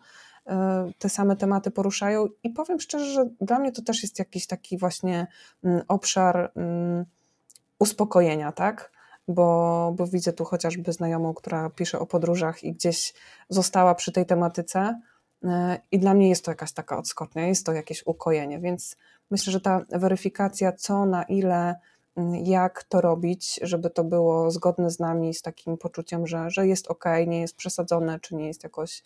e, 0.47 0.91
te 0.97 1.09
same 1.09 1.35
tematy 1.35 1.71
poruszają 1.71 2.27
i 2.43 2.49
powiem 2.49 2.79
szczerze, 2.79 3.05
że 3.05 3.25
dla 3.41 3.59
mnie 3.59 3.71
to 3.71 3.81
też 3.81 4.03
jest 4.03 4.19
jakiś 4.19 4.47
taki 4.47 4.77
właśnie 4.77 5.27
obszar 5.87 6.51
uspokojenia, 7.79 8.51
tak? 8.51 8.91
Bo, 9.27 9.93
bo 9.97 10.07
widzę 10.07 10.33
tu 10.33 10.45
chociażby 10.45 10.93
znajomą, 10.93 11.33
która 11.33 11.69
pisze 11.69 11.99
o 11.99 12.05
podróżach 12.05 12.63
i 12.63 12.73
gdzieś 12.73 13.13
została 13.49 13.95
przy 13.95 14.11
tej 14.11 14.25
tematyce. 14.25 15.01
E, 15.43 15.79
I 15.91 15.99
dla 15.99 16.13
mnie 16.13 16.29
jest 16.29 16.45
to 16.45 16.51
jakaś 16.51 16.71
taka 16.71 16.97
odskocznia, 16.97 17.47
jest 17.47 17.65
to 17.65 17.73
jakieś 17.73 18.07
ukojenie, 18.07 18.59
więc 18.59 18.97
myślę, 19.31 19.53
że 19.53 19.61
ta 19.61 19.85
weryfikacja, 19.89 20.71
co, 20.71 21.05
na 21.05 21.23
ile, 21.23 21.75
jak 22.43 22.83
to 22.83 23.01
robić, 23.01 23.59
żeby 23.61 23.89
to 23.89 24.03
było 24.03 24.51
zgodne 24.51 24.89
z 24.89 24.99
nami, 24.99 25.33
z 25.33 25.41
takim 25.41 25.77
poczuciem, 25.77 26.27
że, 26.27 26.49
że 26.49 26.67
jest 26.67 26.87
ok, 26.87 27.05
nie 27.27 27.41
jest 27.41 27.55
przesadzone, 27.55 28.19
czy 28.19 28.35
nie 28.35 28.47
jest 28.47 28.63
jakoś 28.63 29.03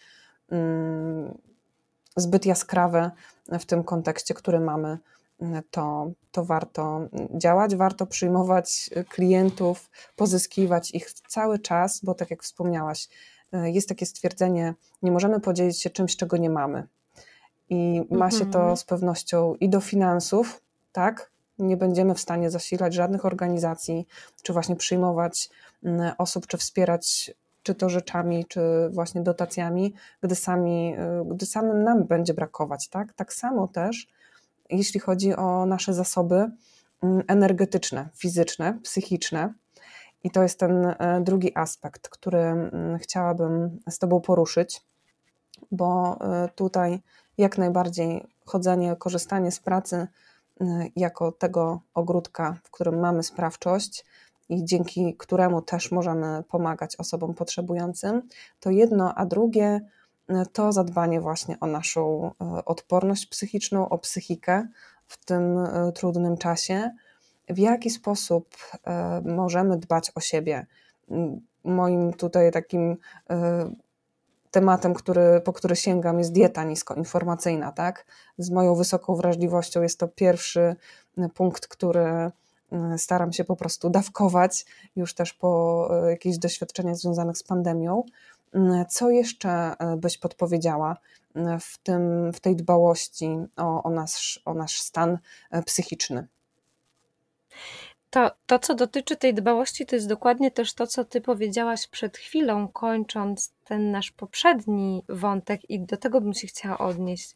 mm, 0.52 1.38
zbyt 2.16 2.46
jaskrawe 2.46 3.12
w 3.60 3.66
tym 3.66 3.84
kontekście, 3.84 4.34
który 4.34 4.60
mamy, 4.60 4.98
to, 5.72 6.12
to 6.32 6.46
warto 6.46 7.02
działać, 7.38 7.76
warto 7.76 8.06
przyjmować 8.06 8.90
klientów, 9.10 9.90
pozyskiwać 10.16 10.92
ich 10.92 11.12
cały 11.14 11.60
czas, 11.60 12.02
bo 12.04 12.14
tak 12.14 12.32
jak 12.32 12.44
wspomniałaś, 12.44 13.10
jest 13.52 13.90
takie 13.90 14.06
stwierdzenie, 14.06 14.74
nie 15.02 15.12
możemy 15.12 15.40
podzielić 15.40 15.82
się 15.82 15.90
czymś, 15.90 16.18
czego 16.18 16.38
nie 16.38 16.50
mamy. 16.50 16.88
I 17.70 18.02
ma 18.10 18.32
się 18.32 18.46
to 18.46 18.60
mhm. 18.60 18.78
z 18.78 18.84
pewnością 18.84 19.56
i 19.56 19.70
do 19.70 19.82
finansów, 19.82 20.62
tak? 20.92 21.32
Nie 21.60 21.78
będziemy 21.78 22.16
w 22.16 22.20
stanie 22.20 22.50
zasilać 22.50 22.94
żadnych 22.94 23.26
organizacji, 23.26 24.08
czy 24.44 24.54
właśnie 24.54 24.76
przyjmować 24.76 25.50
osób, 26.18 26.48
czy 26.48 26.58
wspierać 26.58 27.32
czy 27.64 27.76
to 27.76 27.90
rzeczami, 27.90 28.46
czy 28.46 28.62
właśnie 28.90 29.22
dotacjami, 29.22 29.94
gdy, 30.22 30.36
sami, 30.36 30.96
gdy 31.26 31.46
samym 31.46 31.84
nam 31.84 32.04
będzie 32.04 32.34
brakować, 32.34 32.88
tak? 32.88 33.14
Tak 33.14 33.34
samo 33.34 33.68
też 33.68 34.08
jeśli 34.72 35.00
chodzi 35.00 35.36
o 35.36 35.66
nasze 35.66 35.94
zasoby 35.94 36.52
mm, 37.04 37.24
energetyczne, 37.28 38.10
fizyczne, 38.16 38.80
psychiczne. 38.84 39.54
I 40.24 40.32
to 40.32 40.44
jest 40.44 40.60
ten 40.60 40.86
e, 40.86 41.22
drugi 41.24 41.58
aspekt, 41.58 42.10
który 42.10 42.40
mm, 42.40 43.00
chciałabym 43.00 43.80
z 43.90 44.00
Tobą 44.00 44.22
poruszyć, 44.22 44.82
bo 45.72 46.20
e, 46.22 46.50
tutaj 46.56 47.00
jak 47.38 47.58
najbardziej 47.58 48.28
chodzenie, 48.46 48.96
korzystanie 48.96 49.52
z 49.52 49.60
pracy 49.60 50.08
mm, 50.60 50.90
jako 50.96 51.32
tego 51.32 51.82
ogródka, 51.94 52.58
w 52.64 52.72
którym 52.72 53.00
mamy 53.00 53.24
sprawczość 53.24 54.06
i 54.50 54.66
dzięki 54.66 55.16
któremu 55.18 55.62
też 55.62 55.92
możemy 55.92 56.44
pomagać 56.50 56.96
osobom 56.96 57.34
potrzebującym, 57.34 58.22
to 58.60 58.70
jedno, 58.70 59.16
a 59.16 59.26
drugie 59.26 59.82
to 60.54 60.72
zadbanie 60.72 61.22
właśnie 61.22 61.60
o 61.60 61.68
naszą 61.68 62.32
e, 62.42 62.66
odporność 62.66 63.26
psychiczną, 63.26 63.90
o 63.90 63.98
psychikę 63.98 64.68
w 65.08 65.26
tym 65.26 65.58
e, 65.58 65.92
trudnym 65.92 66.38
czasie. 66.38 66.92
W 67.50 67.58
jaki 67.58 67.90
sposób 67.90 68.56
e, 68.84 69.22
możemy 69.26 69.78
dbać 69.78 70.12
o 70.16 70.20
siebie? 70.20 70.66
Moim 71.64 72.14
tutaj 72.14 72.52
takim 72.52 72.98
tematem, 74.52 74.94
który, 74.94 75.42
po 75.46 75.54
który 75.54 75.76
sięgam, 75.76 76.20
jest 76.20 76.32
dieta 76.32 76.64
niskoinformacyjna. 76.64 77.72
Tak? 77.72 78.06
Z 78.38 78.50
moją 78.50 78.76
wysoką 78.76 79.16
wrażliwością 79.16 79.82
jest 79.82 80.00
to 80.00 80.08
pierwszy 80.08 80.76
punkt, 81.34 81.68
który 81.68 82.32
staram 82.98 83.34
się 83.34 83.44
po 83.44 83.56
prostu 83.56 83.90
dawkować, 83.90 84.66
już 84.96 85.14
też 85.14 85.34
po 85.34 85.90
jakichś 86.10 86.38
doświadczeniach 86.38 86.96
związanych 86.96 87.38
z 87.38 87.44
pandemią. 87.44 88.04
Co 88.90 89.10
jeszcze 89.10 89.50
e, 89.50 89.98
byś 89.98 90.18
podpowiedziała 90.18 90.98
e, 91.36 91.60
w, 91.60 91.78
tym, 91.78 92.34
w 92.34 92.40
tej 92.40 92.56
dbałości 92.56 93.38
o, 93.58 93.84
o, 93.84 93.90
nasz, 93.90 94.42
o 94.46 94.54
nasz 94.54 94.82
stan 94.82 95.18
e, 95.52 95.64
psychiczny? 95.64 96.28
To, 98.10 98.32
to, 98.46 98.60
co 98.60 98.76
dotyczy 98.76 99.16
tej 99.16 99.34
dbałości, 99.34 99.86
to 99.86 99.96
jest 99.96 100.08
dokładnie 100.08 100.52
też 100.52 100.74
to, 100.74 100.88
co 100.88 101.06
ty 101.06 101.22
powiedziałaś 101.22 101.88
przed 101.88 102.18
chwilą, 102.18 102.68
kończąc 102.68 103.54
ten 103.64 103.92
nasz 103.92 104.12
poprzedni 104.12 105.04
wątek, 105.10 105.70
i 105.70 105.80
do 105.80 105.98
tego 105.98 106.22
bym 106.22 106.34
się 106.34 106.48
chciała 106.48 106.78
odnieść, 106.78 107.36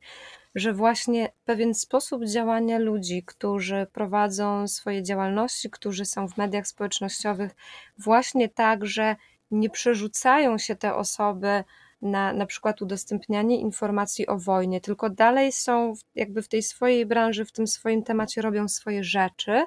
że 0.55 0.74
właśnie 0.74 1.31
pewien 1.45 1.74
sposób 1.74 2.25
działania 2.25 2.79
ludzi, 2.79 3.24
którzy 3.24 3.88
prowadzą 3.93 4.67
swoje 4.67 5.03
działalności, 5.03 5.69
którzy 5.69 6.05
są 6.05 6.27
w 6.27 6.38
mediach 6.38 6.67
społecznościowych, 6.67 7.55
właśnie 7.98 8.50
tak, 8.50 8.86
że 8.86 9.15
nie 9.52 9.70
przerzucają 9.70 10.58
się 10.58 10.75
te 10.75 10.96
osoby 10.96 11.64
na 12.02 12.34
na 12.34 12.46
przykład 12.46 12.82
udostępnianie 12.82 13.60
informacji 13.60 14.28
o 14.28 14.38
wojnie, 14.38 14.82
tylko 14.82 15.10
dalej 15.10 15.52
są 15.52 15.94
jakby 16.16 16.42
w 16.42 16.48
tej 16.48 16.64
swojej 16.64 17.06
branży, 17.06 17.46
w 17.46 17.52
tym 17.52 17.68
swoim 17.68 18.04
temacie 18.04 18.42
robią 18.42 18.68
swoje 18.68 19.04
rzeczy. 19.04 19.64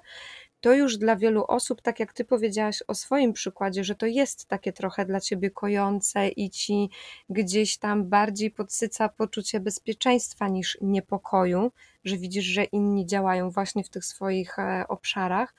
To 0.61 0.75
już 0.75 0.97
dla 0.97 1.17
wielu 1.17 1.45
osób, 1.45 1.83
tak 1.83 2.01
jak 2.01 2.13
ty 2.13 2.25
powiedziałaś 2.25 2.83
o 2.87 2.95
swoim 2.95 3.33
przykładzie, 3.33 3.85
że 3.85 3.95
to 3.95 4.07
jest 4.07 4.47
takie 4.47 4.73
trochę 4.73 5.05
dla 5.05 5.21
ciebie 5.21 5.51
kojące 5.51 6.29
i 6.29 6.51
ci 6.51 6.91
gdzieś 7.31 7.79
tam 7.79 8.09
bardziej 8.09 8.51
podsyca 8.51 9.09
poczucie 9.09 9.61
bezpieczeństwa 9.61 10.49
niż 10.49 10.79
niepokoju, 10.81 11.73
że 12.05 12.17
widzisz, 12.17 12.45
że 12.45 12.65
inni 12.65 13.07
działają 13.07 13.51
właśnie 13.51 13.85
w 13.85 13.89
tych 13.89 14.05
swoich 14.05 14.59
e, 14.59 14.85
obszarach. 14.89 15.55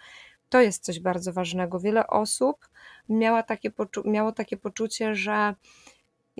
To 0.49 0.61
jest 0.61 0.83
coś 0.83 0.99
bardzo 0.99 1.33
ważnego. 1.33 1.79
Wiele 1.79 2.07
osób 2.07 2.69
miała 3.09 3.43
takie 3.43 3.71
miało 4.05 4.31
takie 4.31 4.57
poczucie, 4.57 5.15
że 5.15 5.55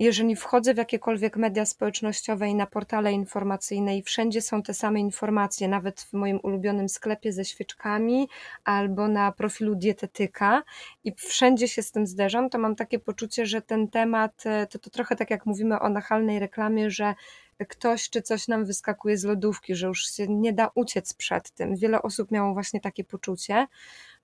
jeżeli 0.00 0.36
wchodzę 0.36 0.74
w 0.74 0.76
jakiekolwiek 0.76 1.36
media 1.36 1.66
społecznościowe 1.66 2.48
i 2.48 2.54
na 2.54 2.66
portale 2.66 3.12
informacyjne 3.12 3.98
i 3.98 4.02
wszędzie 4.02 4.42
są 4.42 4.62
te 4.62 4.74
same 4.74 5.00
informacje, 5.00 5.68
nawet 5.68 6.00
w 6.00 6.12
moim 6.12 6.40
ulubionym 6.42 6.88
sklepie 6.88 7.32
ze 7.32 7.44
świeczkami 7.44 8.28
albo 8.64 9.08
na 9.08 9.32
profilu 9.32 9.74
dietetyka 9.74 10.62
i 11.04 11.14
wszędzie 11.14 11.68
się 11.68 11.82
z 11.82 11.92
tym 11.92 12.06
zderzam, 12.06 12.50
to 12.50 12.58
mam 12.58 12.76
takie 12.76 12.98
poczucie, 12.98 13.46
że 13.46 13.62
ten 13.62 13.88
temat, 13.88 14.44
to, 14.70 14.78
to 14.78 14.90
trochę 14.90 15.16
tak 15.16 15.30
jak 15.30 15.46
mówimy 15.46 15.80
o 15.80 15.88
nachalnej 15.88 16.38
reklamie, 16.38 16.90
że 16.90 17.14
ktoś 17.68 18.10
czy 18.10 18.22
coś 18.22 18.48
nam 18.48 18.64
wyskakuje 18.64 19.18
z 19.18 19.24
lodówki, 19.24 19.74
że 19.74 19.86
już 19.86 20.06
się 20.06 20.28
nie 20.28 20.52
da 20.52 20.70
uciec 20.74 21.14
przed 21.14 21.50
tym. 21.50 21.76
Wiele 21.76 22.02
osób 22.02 22.30
miało 22.30 22.52
właśnie 22.54 22.80
takie 22.80 23.04
poczucie, 23.04 23.66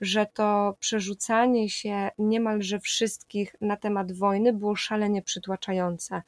że 0.00 0.26
to 0.34 0.76
przerzucanie 0.80 1.70
się 1.70 2.08
niemalże 2.18 2.80
wszystkich 2.80 3.54
na 3.60 3.76
temat 3.76 4.12
wojny 4.12 4.52
było 4.52 4.76
szalenie 4.76 5.22
przytłaczające. 5.22 6.22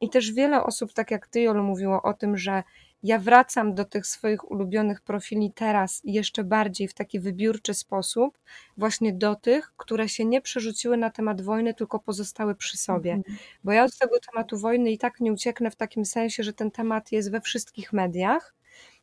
I 0.00 0.10
też 0.10 0.32
wiele 0.32 0.62
osób, 0.62 0.92
tak 0.92 1.10
jak 1.10 1.26
ty, 1.26 1.40
Jolu, 1.40 1.62
mówiło 1.62 2.02
o 2.02 2.14
tym, 2.14 2.36
że 2.36 2.62
ja 3.02 3.18
wracam 3.18 3.74
do 3.74 3.84
tych 3.84 4.06
swoich 4.06 4.50
ulubionych 4.50 5.00
profili 5.00 5.52
teraz 5.52 6.00
jeszcze 6.04 6.44
bardziej 6.44 6.88
w 6.88 6.94
taki 6.94 7.20
wybiórczy 7.20 7.74
sposób, 7.74 8.38
właśnie 8.76 9.12
do 9.12 9.34
tych, 9.34 9.72
które 9.76 10.08
się 10.08 10.24
nie 10.24 10.40
przerzuciły 10.40 10.96
na 10.96 11.10
temat 11.10 11.40
wojny, 11.40 11.74
tylko 11.74 11.98
pozostały 11.98 12.54
przy 12.54 12.78
sobie. 12.78 13.12
Mhm. 13.12 13.38
Bo 13.64 13.72
ja 13.72 13.84
od 13.84 13.98
tego 13.98 14.16
tematu 14.20 14.58
wojny 14.58 14.90
i 14.90 14.98
tak 14.98 15.20
nie 15.20 15.32
ucieknę 15.32 15.70
w 15.70 15.76
takim 15.76 16.04
sensie, 16.04 16.42
że 16.42 16.52
ten 16.52 16.70
temat 16.70 17.12
jest 17.12 17.30
we 17.30 17.40
wszystkich 17.40 17.92
mediach. 17.92 18.54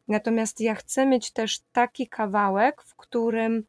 Natomiast 0.08 0.62
ja 0.62 0.76
chcę 0.76 1.06
mieć 1.06 1.32
też 1.32 1.60
taki 1.72 2.08
kawałek, 2.08 2.82
w 2.82 2.96
którym 2.96 3.64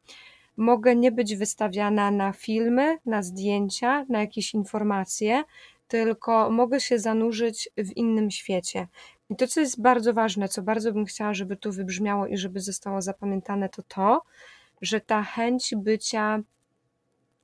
mogę 0.56 0.97
nie 0.97 1.12
być 1.12 1.37
wystawiana 1.37 2.11
na 2.11 2.33
filmy, 2.33 2.99
na 3.06 3.23
zdjęcia, 3.23 4.06
na 4.09 4.21
jakieś 4.21 4.54
informacje, 4.54 5.45
tylko 5.88 6.50
mogę 6.50 6.80
się 6.80 6.99
zanurzyć 6.99 7.68
w 7.76 7.97
innym 7.97 8.30
świecie. 8.30 8.87
I 9.30 9.37
to, 9.37 9.47
co 9.47 9.61
jest 9.61 9.80
bardzo 9.80 10.14
ważne, 10.14 10.49
co 10.49 10.62
bardzo 10.62 10.92
bym 10.92 11.04
chciała, 11.04 11.35
żeby 11.35 11.56
tu 11.56 11.73
wybrzmiało 11.73 12.26
i 12.26 12.37
żeby 12.37 12.61
zostało 12.61 13.02
zapamiętane, 13.02 13.68
to 13.68 13.83
to, 13.83 14.23
że 14.83 15.00
ta 15.00 15.23
chęć 15.23 15.75
bycia 15.76 16.40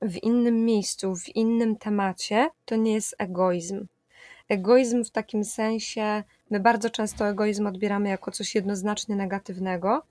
w 0.01 0.23
innym 0.23 0.65
miejscu, 0.65 1.15
w 1.15 1.35
innym 1.35 1.75
temacie, 1.75 2.49
to 2.65 2.75
nie 2.75 2.93
jest 2.93 3.15
egoizm. 3.17 3.85
Egoizm 4.49 5.03
w 5.03 5.11
takim 5.11 5.43
sensie, 5.43 6.23
my 6.49 6.59
bardzo 6.59 6.89
często 6.89 7.27
egoizm 7.27 7.67
odbieramy 7.67 8.09
jako 8.09 8.31
coś 8.31 8.55
jednoznacznie 8.55 9.15
negatywnego, 9.15 10.01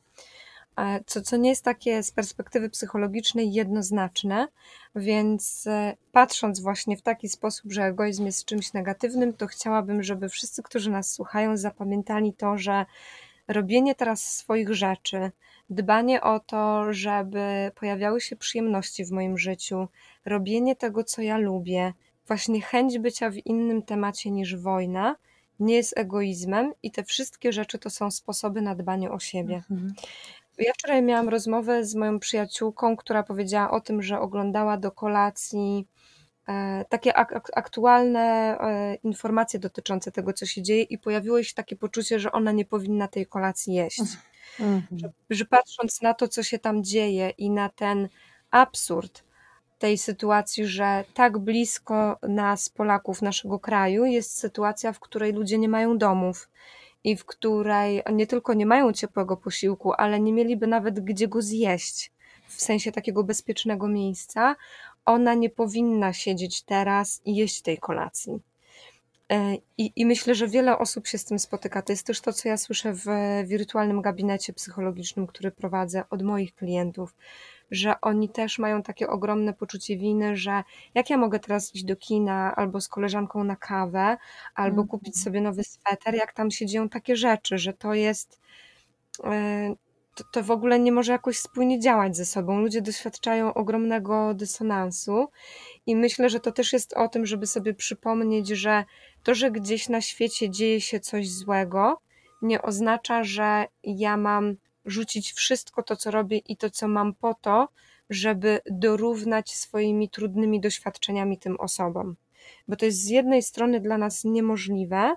co, 1.06 1.22
co 1.22 1.36
nie 1.36 1.50
jest 1.50 1.64
takie 1.64 2.02
z 2.02 2.10
perspektywy 2.10 2.70
psychologicznej 2.70 3.52
jednoznaczne, 3.52 4.48
więc 4.96 5.66
e, 5.66 5.96
patrząc 6.12 6.60
właśnie 6.60 6.96
w 6.96 7.02
taki 7.02 7.28
sposób, 7.28 7.72
że 7.72 7.84
egoizm 7.84 8.26
jest 8.26 8.44
czymś 8.44 8.72
negatywnym, 8.72 9.32
to 9.32 9.46
chciałabym, 9.46 10.02
żeby 10.02 10.28
wszyscy, 10.28 10.62
którzy 10.62 10.90
nas 10.90 11.12
słuchają, 11.12 11.56
zapamiętali 11.56 12.32
to, 12.32 12.58
że 12.58 12.86
robienie 13.48 13.94
teraz 13.94 14.32
swoich 14.36 14.74
rzeczy, 14.74 15.30
dbanie 15.70 16.20
o 16.20 16.40
to, 16.40 16.92
żeby 16.92 17.70
pojawiały 17.74 18.20
się 18.20 18.36
przyjemności 18.36 19.04
w 19.04 19.10
moim 19.10 19.38
życiu, 19.38 19.88
robienie 20.24 20.76
tego, 20.76 21.04
co 21.04 21.22
ja 21.22 21.38
lubię, 21.38 21.92
właśnie 22.26 22.60
chęć 22.60 22.98
bycia 22.98 23.30
w 23.30 23.46
innym 23.46 23.82
temacie 23.82 24.30
niż 24.30 24.56
wojna, 24.56 25.16
nie 25.60 25.74
jest 25.74 25.98
egoizmem 25.98 26.72
i 26.82 26.90
te 26.90 27.04
wszystkie 27.04 27.52
rzeczy 27.52 27.78
to 27.78 27.90
są 27.90 28.10
sposoby 28.10 28.62
na 28.62 28.74
dbanie 28.74 29.10
o 29.10 29.18
siebie. 29.18 29.62
Mhm. 29.70 29.94
Ja 30.58 30.72
wczoraj 30.72 31.02
miałam 31.02 31.28
rozmowę 31.28 31.84
z 31.84 31.94
moją 31.94 32.18
przyjaciółką, 32.18 32.96
która 32.96 33.22
powiedziała 33.22 33.70
o 33.70 33.80
tym, 33.80 34.02
że 34.02 34.20
oglądała 34.20 34.76
do 34.76 34.90
kolacji 34.90 35.88
e, 36.48 36.84
takie 36.88 37.16
ak 37.16 37.50
aktualne 37.54 38.20
e, 38.60 38.94
informacje 38.94 39.60
dotyczące 39.60 40.12
tego, 40.12 40.32
co 40.32 40.46
się 40.46 40.62
dzieje, 40.62 40.82
i 40.82 40.98
pojawiło 40.98 41.42
się 41.42 41.54
takie 41.54 41.76
poczucie, 41.76 42.20
że 42.20 42.32
ona 42.32 42.52
nie 42.52 42.64
powinna 42.64 43.08
tej 43.08 43.26
kolacji 43.26 43.74
jeść. 43.74 44.00
Mm 44.60 44.80
-hmm. 44.80 44.82
że, 44.96 45.12
że 45.30 45.44
patrząc 45.44 46.02
na 46.02 46.14
to, 46.14 46.28
co 46.28 46.42
się 46.42 46.58
tam 46.58 46.84
dzieje 46.84 47.30
i 47.30 47.50
na 47.50 47.68
ten 47.68 48.08
absurd 48.50 49.24
tej 49.78 49.98
sytuacji, 49.98 50.66
że 50.66 51.04
tak 51.14 51.38
blisko 51.38 52.18
nas, 52.22 52.68
Polaków, 52.68 53.22
naszego 53.22 53.58
kraju, 53.58 54.04
jest 54.04 54.38
sytuacja, 54.38 54.92
w 54.92 55.00
której 55.00 55.32
ludzie 55.32 55.58
nie 55.58 55.68
mają 55.68 55.98
domów 55.98 56.48
i 57.04 57.16
w 57.16 57.24
której 57.24 58.02
nie 58.12 58.26
tylko 58.26 58.54
nie 58.54 58.66
mają 58.66 58.92
ciepłego 58.92 59.36
posiłku, 59.36 59.92
ale 59.92 60.20
nie 60.20 60.32
mieliby 60.32 60.66
nawet 60.66 61.00
gdzie 61.00 61.28
go 61.28 61.42
zjeść, 61.42 62.12
w 62.48 62.62
sensie 62.62 62.92
takiego 62.92 63.24
bezpiecznego 63.24 63.88
miejsca, 63.88 64.56
ona 65.04 65.34
nie 65.34 65.50
powinna 65.50 66.12
siedzieć 66.12 66.62
teraz 66.62 67.22
i 67.24 67.36
jeść 67.36 67.62
tej 67.62 67.78
kolacji. 67.78 68.40
E, 69.32 69.54
I, 69.78 69.92
I, 69.96 70.06
myślę, 70.06 70.34
że 70.34 70.48
wiele 70.48 70.78
osób 70.78 71.06
się 71.06 71.18
z 71.18 71.24
tym 71.24 71.38
spotyka. 71.38 71.82
To 71.82 71.92
jest 71.92 72.06
też 72.06 72.20
to, 72.20 72.32
co 72.32 72.48
ja 72.48 72.56
słyszę 72.56 72.92
w 72.92 73.06
wirtualnym 73.46 74.02
gabinecie 74.02 74.52
psychologicznym, 74.52 75.26
który 75.26 75.50
prowadzę 75.50 76.04
od 76.10 76.22
moich 76.22 76.54
klientów, 76.54 77.14
że 77.72 78.00
oni 78.00 78.28
też 78.28 78.58
mają 78.58 78.82
takie 78.82 79.08
ogromne 79.08 79.54
poczucie 79.54 79.96
winy, 79.96 80.36
że 80.36 80.62
jak 80.94 81.10
ja 81.10 81.16
mogę 81.16 81.40
teraz 81.40 81.74
iść 81.74 81.84
do 81.84 81.96
kina 81.96 82.56
albo 82.56 82.80
z 82.80 82.88
koleżanką 82.88 83.44
na 83.44 83.56
kawę, 83.56 84.16
albo 84.54 84.76
mm. 84.76 84.88
kupić 84.88 85.22
sobie 85.22 85.40
nowy 85.40 85.64
sweter, 85.64 86.14
jak 86.14 86.32
tam 86.32 86.50
się 86.50 86.66
dzieją 86.66 86.88
takie 86.88 87.16
rzeczy, 87.16 87.58
że 87.58 87.72
to 87.72 87.94
jest. 87.94 88.40
E, 89.24 89.74
to, 90.14 90.24
to 90.32 90.42
w 90.42 90.50
ogóle 90.50 90.78
nie 90.78 90.92
może 90.92 91.12
jakoś 91.12 91.38
spójnie 91.38 91.80
działać 91.80 92.16
ze 92.16 92.24
sobą. 92.24 92.60
Ludzie 92.60 92.82
doświadczają 92.82 93.54
ogromnego 93.54 94.34
dysonansu 94.34 95.28
i 95.86 95.96
myślę, 95.96 96.28
że 96.28 96.40
to 96.40 96.52
też 96.52 96.72
jest 96.72 96.92
o 96.92 97.08
tym, 97.08 97.26
żeby 97.26 97.46
sobie 97.46 97.74
przypomnieć, 97.74 98.48
że 98.48 98.84
to, 99.22 99.34
że 99.34 99.50
gdzieś 99.50 99.88
na 99.88 100.00
świecie 100.00 100.50
dzieje 100.50 100.80
się 100.80 101.00
coś 101.00 101.30
złego, 101.30 102.00
nie 102.42 102.62
oznacza, 102.62 103.24
że 103.24 103.66
ja 103.84 104.16
mam 104.16 104.56
rzucić 104.84 105.32
wszystko 105.32 105.82
to, 105.82 105.96
co 105.96 106.10
robię 106.10 106.38
i 106.38 106.56
to, 106.56 106.70
co 106.70 106.88
mam 106.88 107.14
po 107.14 107.34
to, 107.34 107.68
żeby 108.10 108.60
dorównać 108.70 109.50
swoimi 109.50 110.08
trudnymi 110.08 110.60
doświadczeniami 110.60 111.38
tym 111.38 111.60
osobom. 111.60 112.16
Bo 112.68 112.76
to 112.76 112.84
jest 112.84 112.98
z 112.98 113.08
jednej 113.08 113.42
strony 113.42 113.80
dla 113.80 113.98
nas 113.98 114.24
niemożliwe, 114.24 115.14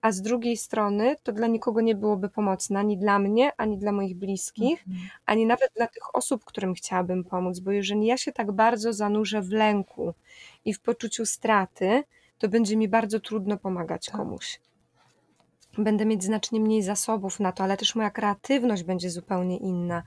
a 0.00 0.12
z 0.12 0.22
drugiej 0.22 0.56
strony 0.56 1.16
to 1.22 1.32
dla 1.32 1.46
nikogo 1.46 1.80
nie 1.80 1.94
byłoby 1.94 2.28
pomocne, 2.28 2.78
ani 2.78 2.98
dla 2.98 3.18
mnie, 3.18 3.52
ani 3.56 3.78
dla 3.78 3.92
moich 3.92 4.16
bliskich, 4.16 4.84
mhm. 4.88 5.08
ani 5.26 5.46
nawet 5.46 5.70
dla 5.76 5.86
tych 5.86 6.14
osób, 6.14 6.44
którym 6.44 6.74
chciałabym 6.74 7.24
pomóc, 7.24 7.58
bo 7.58 7.70
jeżeli 7.70 8.06
ja 8.06 8.16
się 8.16 8.32
tak 8.32 8.52
bardzo 8.52 8.92
zanurzę 8.92 9.42
w 9.42 9.50
lęku 9.50 10.14
i 10.64 10.74
w 10.74 10.80
poczuciu 10.80 11.26
straty, 11.26 12.04
to 12.38 12.48
będzie 12.48 12.76
mi 12.76 12.88
bardzo 12.88 13.20
trudno 13.20 13.56
pomagać 13.56 14.06
tak. 14.06 14.16
komuś 14.16 14.60
będę 15.78 16.06
mieć 16.06 16.24
znacznie 16.24 16.60
mniej 16.60 16.82
zasobów 16.82 17.40
na 17.40 17.52
to, 17.52 17.64
ale 17.64 17.76
też 17.76 17.94
moja 17.94 18.10
kreatywność 18.10 18.82
będzie 18.82 19.10
zupełnie 19.10 19.56
inna. 19.56 20.02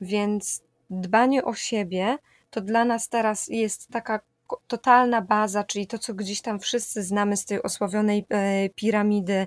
Więc 0.00 0.62
dbanie 0.90 1.44
o 1.44 1.54
siebie 1.54 2.18
to 2.50 2.60
dla 2.60 2.84
nas 2.84 3.08
teraz 3.08 3.48
jest 3.48 3.88
taka 3.88 4.20
totalna 4.66 5.22
baza, 5.22 5.64
czyli 5.64 5.86
to, 5.86 5.98
co 5.98 6.14
gdzieś 6.14 6.40
tam 6.40 6.60
wszyscy 6.60 7.02
znamy 7.02 7.36
z 7.36 7.44
tej 7.44 7.62
osławionej 7.62 8.26
e, 8.28 8.68
piramidy, 8.68 9.46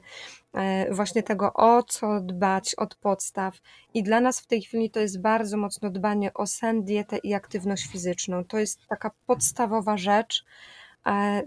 e, 0.54 0.94
właśnie 0.94 1.24
tego, 1.24 1.54
o 1.54 1.84
co 1.84 2.22
dbać 2.22 2.76
od 2.76 2.96
podstaw. 2.96 3.58
I 3.94 4.04
dla 4.04 4.22
nas 4.22 4.40
w 4.40 4.48
tej 4.48 4.62
chwili 4.62 4.90
to 4.90 5.00
jest 5.00 5.22
bardzo 5.22 5.58
mocno 5.58 5.90
dbanie 5.90 6.34
o 6.34 6.48
sen, 6.48 6.84
dietę 6.84 7.18
i 7.18 7.34
aktywność 7.34 7.88
fizyczną. 7.88 8.46
To 8.46 8.60
jest 8.60 8.80
taka 8.88 9.12
podstawowa 9.28 9.98
rzecz, 9.98 10.46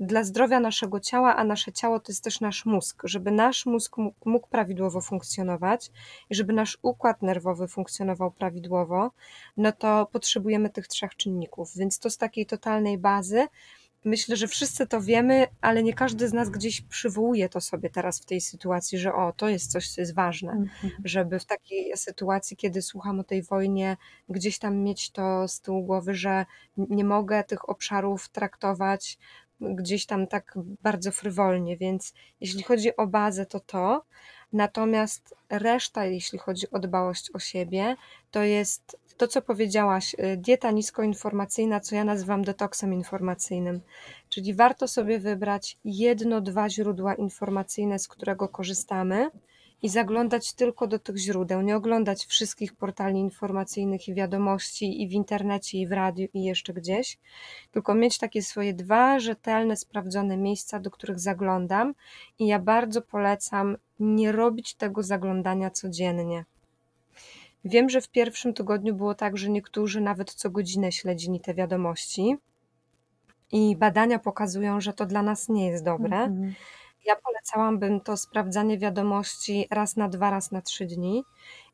dla 0.00 0.24
zdrowia 0.24 0.60
naszego 0.60 1.00
ciała, 1.00 1.36
a 1.36 1.44
nasze 1.44 1.72
ciało 1.72 2.00
to 2.00 2.12
jest 2.12 2.24
też 2.24 2.40
nasz 2.40 2.66
mózg. 2.66 3.02
Żeby 3.04 3.30
nasz 3.30 3.66
mózg 3.66 3.96
mógł 4.24 4.48
prawidłowo 4.48 5.00
funkcjonować 5.00 5.90
i 6.30 6.34
żeby 6.34 6.52
nasz 6.52 6.78
układ 6.82 7.22
nerwowy 7.22 7.68
funkcjonował 7.68 8.30
prawidłowo, 8.30 9.10
no 9.56 9.72
to 9.72 10.08
potrzebujemy 10.12 10.70
tych 10.70 10.88
trzech 10.88 11.16
czynników. 11.16 11.76
Więc 11.76 11.98
to 11.98 12.10
z 12.10 12.18
takiej 12.18 12.46
totalnej 12.46 12.98
bazy. 12.98 13.46
Myślę, 14.04 14.36
że 14.36 14.48
wszyscy 14.48 14.86
to 14.86 15.00
wiemy, 15.00 15.46
ale 15.60 15.82
nie 15.82 15.94
każdy 15.94 16.28
z 16.28 16.32
nas 16.32 16.50
gdzieś 16.50 16.80
przywołuje 16.80 17.48
to 17.48 17.60
sobie 17.60 17.90
teraz 17.90 18.20
w 18.20 18.24
tej 18.24 18.40
sytuacji, 18.40 18.98
że 18.98 19.14
o, 19.14 19.32
to 19.32 19.48
jest 19.48 19.72
coś, 19.72 19.88
co 19.88 20.00
jest 20.00 20.14
ważne, 20.14 20.52
mhm. 20.52 20.92
żeby 21.04 21.38
w 21.38 21.44
takiej 21.44 21.92
sytuacji, 21.96 22.56
kiedy 22.56 22.82
słucham 22.82 23.20
o 23.20 23.24
tej 23.24 23.42
wojnie, 23.42 23.96
gdzieś 24.28 24.58
tam 24.58 24.76
mieć 24.76 25.10
to 25.10 25.48
z 25.48 25.60
tyłu 25.60 25.82
głowy, 25.82 26.14
że 26.14 26.46
nie 26.76 27.04
mogę 27.04 27.44
tych 27.44 27.68
obszarów 27.68 28.28
traktować 28.28 29.18
gdzieś 29.60 30.06
tam 30.06 30.26
tak 30.26 30.58
bardzo 30.82 31.12
frywolnie, 31.12 31.76
więc 31.76 32.14
jeśli 32.40 32.62
chodzi 32.62 32.96
o 32.96 33.06
bazę, 33.06 33.46
to 33.46 33.60
to. 33.60 34.04
Natomiast 34.52 35.34
reszta, 35.50 36.04
jeśli 36.04 36.38
chodzi 36.38 36.70
o 36.70 36.78
dbałość 36.78 37.30
o 37.34 37.38
siebie, 37.38 37.96
to 38.30 38.42
jest 38.42 38.96
to, 39.16 39.28
co 39.28 39.42
powiedziałaś, 39.42 40.14
y, 40.14 40.36
dieta 40.36 40.70
niskoinformacyjna, 40.70 41.80
co 41.80 41.94
ja 41.94 42.04
nazywam 42.04 42.44
detoksem 42.44 42.94
informacyjnym. 42.94 43.80
Czyli 44.28 44.54
warto 44.54 44.88
sobie 44.88 45.18
wybrać 45.18 45.78
jedno, 45.84 46.40
dwa 46.40 46.70
źródła 46.70 47.14
informacyjne, 47.14 47.98
z 47.98 48.08
którego 48.08 48.48
korzystamy 48.48 49.30
i 49.84 49.88
zaglądać 49.88 50.52
tylko 50.52 50.86
do 50.86 50.98
tych 50.98 51.16
źródeł, 51.16 51.62
nie 51.62 51.76
oglądać 51.76 52.26
wszystkich 52.26 52.76
portali 52.76 53.18
informacyjnych 53.18 54.08
i 54.08 54.14
wiadomości 54.14 55.02
i 55.02 55.08
w 55.08 55.12
internecie, 55.12 55.78
i 55.78 55.86
w 55.86 55.92
radiu, 55.92 56.28
i 56.34 56.44
jeszcze 56.44 56.72
gdzieś, 56.72 57.18
tylko 57.70 57.94
mieć 57.94 58.18
takie 58.18 58.42
swoje 58.42 58.74
dwa 58.74 59.18
rzetelne, 59.18 59.76
sprawdzone 59.76 60.36
miejsca, 60.36 60.80
do 60.80 60.90
których 60.90 61.20
zaglądam. 61.20 61.94
I 62.38 62.46
ja 62.46 62.58
bardzo 62.58 63.02
polecam 63.02 63.76
nie 64.00 64.32
robić 64.32 64.74
tego 64.74 65.02
zaglądania 65.02 65.70
codziennie. 65.70 66.44
Wiem, 67.64 67.88
że 67.88 68.00
w 68.00 68.08
pierwszym 68.08 68.54
tygodniu 68.54 68.94
było 68.94 69.14
tak, 69.14 69.36
że 69.36 69.50
niektórzy 69.50 70.00
nawet 70.00 70.34
co 70.34 70.50
godzinę 70.50 70.92
śledzili 70.92 71.40
te 71.40 71.54
wiadomości. 71.54 72.36
I 73.52 73.76
badania 73.76 74.18
pokazują, 74.18 74.80
że 74.80 74.92
to 74.92 75.06
dla 75.06 75.22
nas 75.22 75.48
nie 75.48 75.66
jest 75.66 75.84
dobre. 75.84 76.16
Mm 76.16 76.42
-hmm. 76.42 76.52
Ja 77.04 77.16
polecałabym 77.16 78.00
to 78.00 78.16
sprawdzanie 78.16 78.78
wiadomości 78.78 79.66
raz 79.70 79.96
na 79.96 80.08
dwa, 80.08 80.30
raz 80.30 80.52
na 80.52 80.62
trzy 80.62 80.86
dni. 80.86 81.24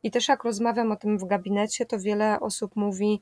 I 0.03 0.11
też 0.11 0.29
jak 0.29 0.45
rozmawiam 0.45 0.93
o 0.93 0.97
tym 0.97 1.19
w 1.19 1.25
gabinecie, 1.25 1.87
to 1.87 1.99
wiele 1.99 2.41
osób 2.41 2.77
mówi: 2.77 3.21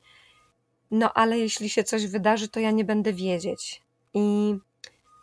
No, 0.91 1.13
ale 1.13 1.39
jeśli 1.39 1.69
się 1.69 1.83
coś 1.83 2.07
wydarzy, 2.07 2.47
to 2.47 2.59
ja 2.59 2.71
nie 2.71 2.85
będę 2.85 3.13
wiedzieć. 3.13 3.81
I 4.13 4.55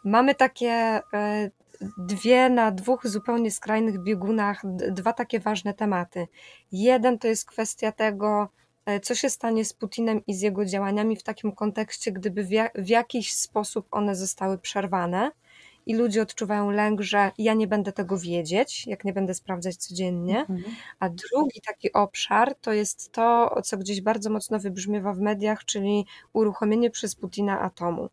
mamy 0.04 0.34
takie 0.34 0.70
e, 1.14 1.50
dwie 1.98 2.50
na 2.50 2.70
dwóch 2.70 3.06
zupełnie 3.06 3.50
skrajnych 3.50 4.02
biegunach, 4.02 4.62
dwa 4.90 5.12
takie 5.12 5.40
ważne 5.40 5.74
tematy. 5.74 6.28
Jeden 6.72 7.18
to 7.18 7.28
jest 7.28 7.46
kwestia 7.46 7.92
tego, 7.92 8.48
e, 8.86 9.00
co 9.00 9.14
się 9.14 9.30
stanie 9.30 9.64
z 9.64 9.72
Putinem 9.72 10.26
i 10.26 10.34
z 10.34 10.40
jego 10.40 10.64
działaniami 10.64 11.16
w 11.16 11.22
takim 11.22 11.52
kontekście, 11.52 12.12
gdyby 12.12 12.44
w, 12.44 12.50
w 12.74 12.88
jakiś 12.88 13.32
sposób 13.32 13.86
one 13.90 14.16
zostały 14.16 14.58
przerwane 14.58 15.30
i 15.86 15.94
ludzie 15.94 16.22
odczuwają 16.22 16.70
lęk, 16.70 17.00
że 17.00 17.30
ja 17.38 17.54
nie 17.54 17.66
będę 17.66 17.92
tego 17.92 18.18
wiedzieć, 18.18 18.86
jak 18.86 19.04
nie 19.04 19.12
będę 19.12 19.34
sprawdzać 19.34 19.76
codziennie. 19.76 20.40
Mhm. 20.40 20.64
A 21.00 21.08
drugi 21.08 21.60
taki 21.66 21.92
obszar 21.92 22.54
to 22.60 22.72
jest 22.72 23.12
to, 23.12 23.56
co 23.64 23.76
gdzieś 23.76 24.00
bardzo 24.00 24.30
mocno 24.30 24.58
wybrzmiewa 24.58 25.12
w 25.12 25.18
mediach, 25.18 25.64
czyli 25.64 26.06
uruchomienie 26.32 26.90
przez 26.90 27.14
Putina 27.14 27.60
atomu. 27.60 28.08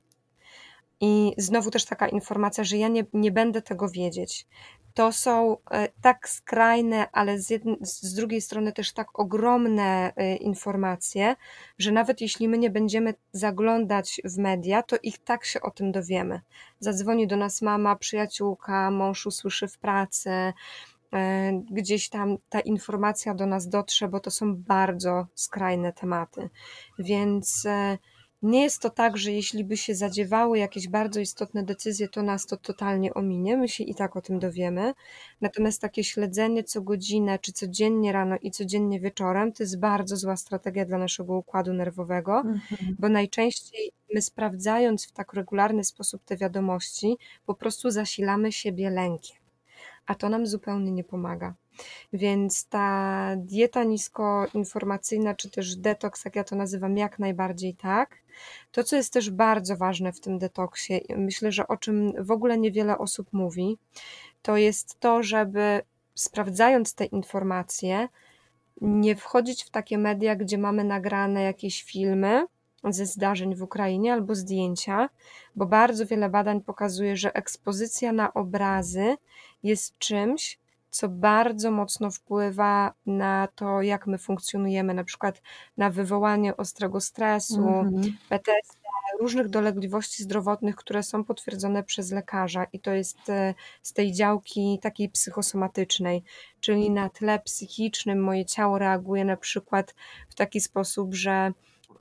I 1.00 1.34
znowu 1.38 1.72
też 1.72 1.86
taka 1.86 2.08
informacja, 2.08 2.64
że 2.64 2.78
ja 2.78 2.88
nie, 2.88 3.06
nie 3.14 3.32
będę 3.32 3.62
tego 3.62 3.90
wiedzieć. 3.90 4.48
To 4.94 5.12
są 5.12 5.58
e, 5.72 5.88
tak 6.02 6.30
skrajne, 6.30 7.08
ale 7.12 7.40
z, 7.40 7.50
jednej, 7.50 7.78
z 7.82 8.14
drugiej 8.14 8.42
strony 8.42 8.72
też 8.72 8.94
tak 8.94 9.20
ogromne 9.20 10.14
e, 10.16 10.36
informacje, 10.36 11.36
że 11.78 11.92
nawet 11.92 12.22
jeśli 12.22 12.48
my 12.48 12.58
nie 12.58 12.70
będziemy 12.70 13.14
zaglądać 13.32 14.22
w 14.26 14.38
media, 14.38 14.84
to 14.84 14.96
ich 15.04 15.24
tak 15.24 15.46
się 15.46 15.62
o 15.62 15.72
tym 15.72 15.92
dowiemy. 15.92 16.42
Zadzwoni 16.80 17.28
do 17.28 17.38
nas 17.38 17.62
mama, 17.62 17.96
przyjaciółka, 17.96 18.92
mąż 18.92 19.26
usłyszy 19.26 19.68
w 19.68 19.78
pracy, 19.78 20.30
e, 20.30 20.54
gdzieś 21.72 22.10
tam 22.10 22.38
ta 22.50 22.60
informacja 22.60 23.34
do 23.34 23.46
nas 23.46 23.70
dotrze, 23.70 24.08
bo 24.08 24.20
to 24.20 24.32
są 24.32 24.56
bardzo 24.56 25.28
skrajne 25.36 25.94
tematy. 25.94 26.50
Więc 27.00 27.68
nie 28.44 28.62
jest 28.62 28.82
to 28.82 28.90
tak, 28.90 29.18
że 29.18 29.32
jeśli 29.32 29.64
by 29.64 29.78
się 29.78 29.96
zadziewały 29.96 30.58
jakieś 30.60 30.88
bardzo 30.88 31.20
istotne 31.20 31.64
decyzje, 31.64 32.08
to 32.08 32.24
nas 32.24 32.46
to 32.46 32.58
totalnie 32.58 33.14
ominie, 33.14 33.58
my 33.58 33.68
się 33.68 33.84
i 33.84 33.96
tak 33.96 34.16
o 34.16 34.22
tym 34.22 34.40
dowiemy. 34.40 34.94
Natomiast 35.42 35.82
takie 35.82 36.04
śledzenie 36.04 36.64
co 36.64 36.82
godzinę, 36.82 37.40
czy 37.40 37.54
codziennie 37.54 38.12
rano 38.12 38.36
i 38.42 38.52
codziennie 38.52 39.00
wieczorem, 39.00 39.52
to 39.52 39.64
jest 39.64 39.80
bardzo 39.80 40.18
zła 40.18 40.38
strategia 40.38 40.86
dla 40.86 40.98
naszego 40.98 41.38
układu 41.38 41.74
nerwowego, 41.74 42.40
mhm. 42.40 42.96
bo 43.00 43.10
najczęściej 43.10 43.92
my 44.14 44.22
sprawdzając 44.22 45.08
w 45.08 45.12
tak 45.12 45.34
regularny 45.34 45.84
sposób 45.84 46.24
te 46.24 46.38
wiadomości, 46.38 47.18
po 47.46 47.56
prostu 47.56 47.92
zasilamy 47.92 48.52
siebie 48.52 48.90
lękiem, 48.90 49.38
a 50.06 50.16
to 50.16 50.30
nam 50.30 50.48
zupełnie 50.48 50.92
nie 50.92 51.04
pomaga. 51.04 51.54
Więc 52.14 52.66
ta 52.68 53.36
dieta 53.38 53.84
niskoinformacyjna, 53.84 55.36
czy 55.36 55.50
też 55.50 55.76
detoks, 55.76 56.26
jak 56.26 56.36
ja 56.36 56.44
to 56.44 56.56
nazywam, 56.56 56.98
jak 56.98 57.20
najbardziej 57.20 57.76
tak. 57.76 58.23
To, 58.72 58.84
co 58.84 58.96
jest 58.96 59.14
też 59.14 59.30
bardzo 59.30 59.78
ważne 59.78 60.14
w 60.14 60.20
tym 60.20 60.38
detoksie, 60.38 61.02
myślę, 61.18 61.52
że 61.52 61.68
o 61.68 61.78
czym 61.78 62.14
w 62.26 62.32
ogóle 62.32 62.58
niewiele 62.58 62.98
osób 62.98 63.28
mówi, 63.34 63.78
to 64.42 64.58
jest 64.58 65.00
to, 65.00 65.24
żeby 65.24 65.82
sprawdzając 66.16 66.94
te 66.96 67.06
informacje, 67.06 68.08
nie 68.82 69.16
wchodzić 69.16 69.64
w 69.64 69.70
takie 69.70 69.98
media, 69.98 70.36
gdzie 70.36 70.58
mamy 70.58 70.84
nagrane 70.84 71.44
jakieś 71.44 71.84
filmy 71.84 72.46
ze 72.84 73.06
zdarzeń 73.06 73.56
w 73.56 73.64
Ukrainie 73.64 74.14
albo 74.14 74.36
zdjęcia, 74.36 75.10
bo 75.56 75.66
bardzo 75.66 76.06
wiele 76.06 76.30
badań 76.30 76.62
pokazuje, 76.62 77.18
że 77.18 77.34
ekspozycja 77.34 78.12
na 78.12 78.34
obrazy 78.34 79.16
jest 79.64 79.98
czymś, 79.98 80.60
co 80.94 81.10
bardzo 81.10 81.72
mocno 81.72 82.12
wpływa 82.12 82.94
na 83.06 83.48
to, 83.56 83.82
jak 83.82 84.08
my 84.08 84.18
funkcjonujemy, 84.18 84.94
na 84.94 85.04
przykład 85.04 85.42
na 85.78 85.90
wywołanie 85.90 86.58
ostrego 86.58 87.02
stresu, 87.02 87.68
mhm. 87.68 88.18
PTSD, 88.30 88.84
różnych 89.20 89.50
dolegliwości 89.50 90.24
zdrowotnych, 90.24 90.76
które 90.76 91.04
są 91.04 91.24
potwierdzone 91.24 91.84
przez 91.84 92.12
lekarza 92.12 92.64
i 92.74 92.80
to 92.80 92.92
jest 92.92 93.30
e, 93.30 93.54
z 93.82 93.94
tej 93.94 94.12
działki 94.12 94.80
takiej 94.82 95.10
psychosomatycznej, 95.10 96.24
czyli 96.60 96.92
na 96.92 97.10
tle 97.10 97.40
psychicznym 97.40 98.24
moje 98.24 98.46
ciało 98.46 98.80
reaguje 98.80 99.26
na 99.26 99.38
przykład 99.38 99.96
w 100.30 100.36
taki 100.36 100.62
sposób, 100.62 101.16
że 101.16 101.52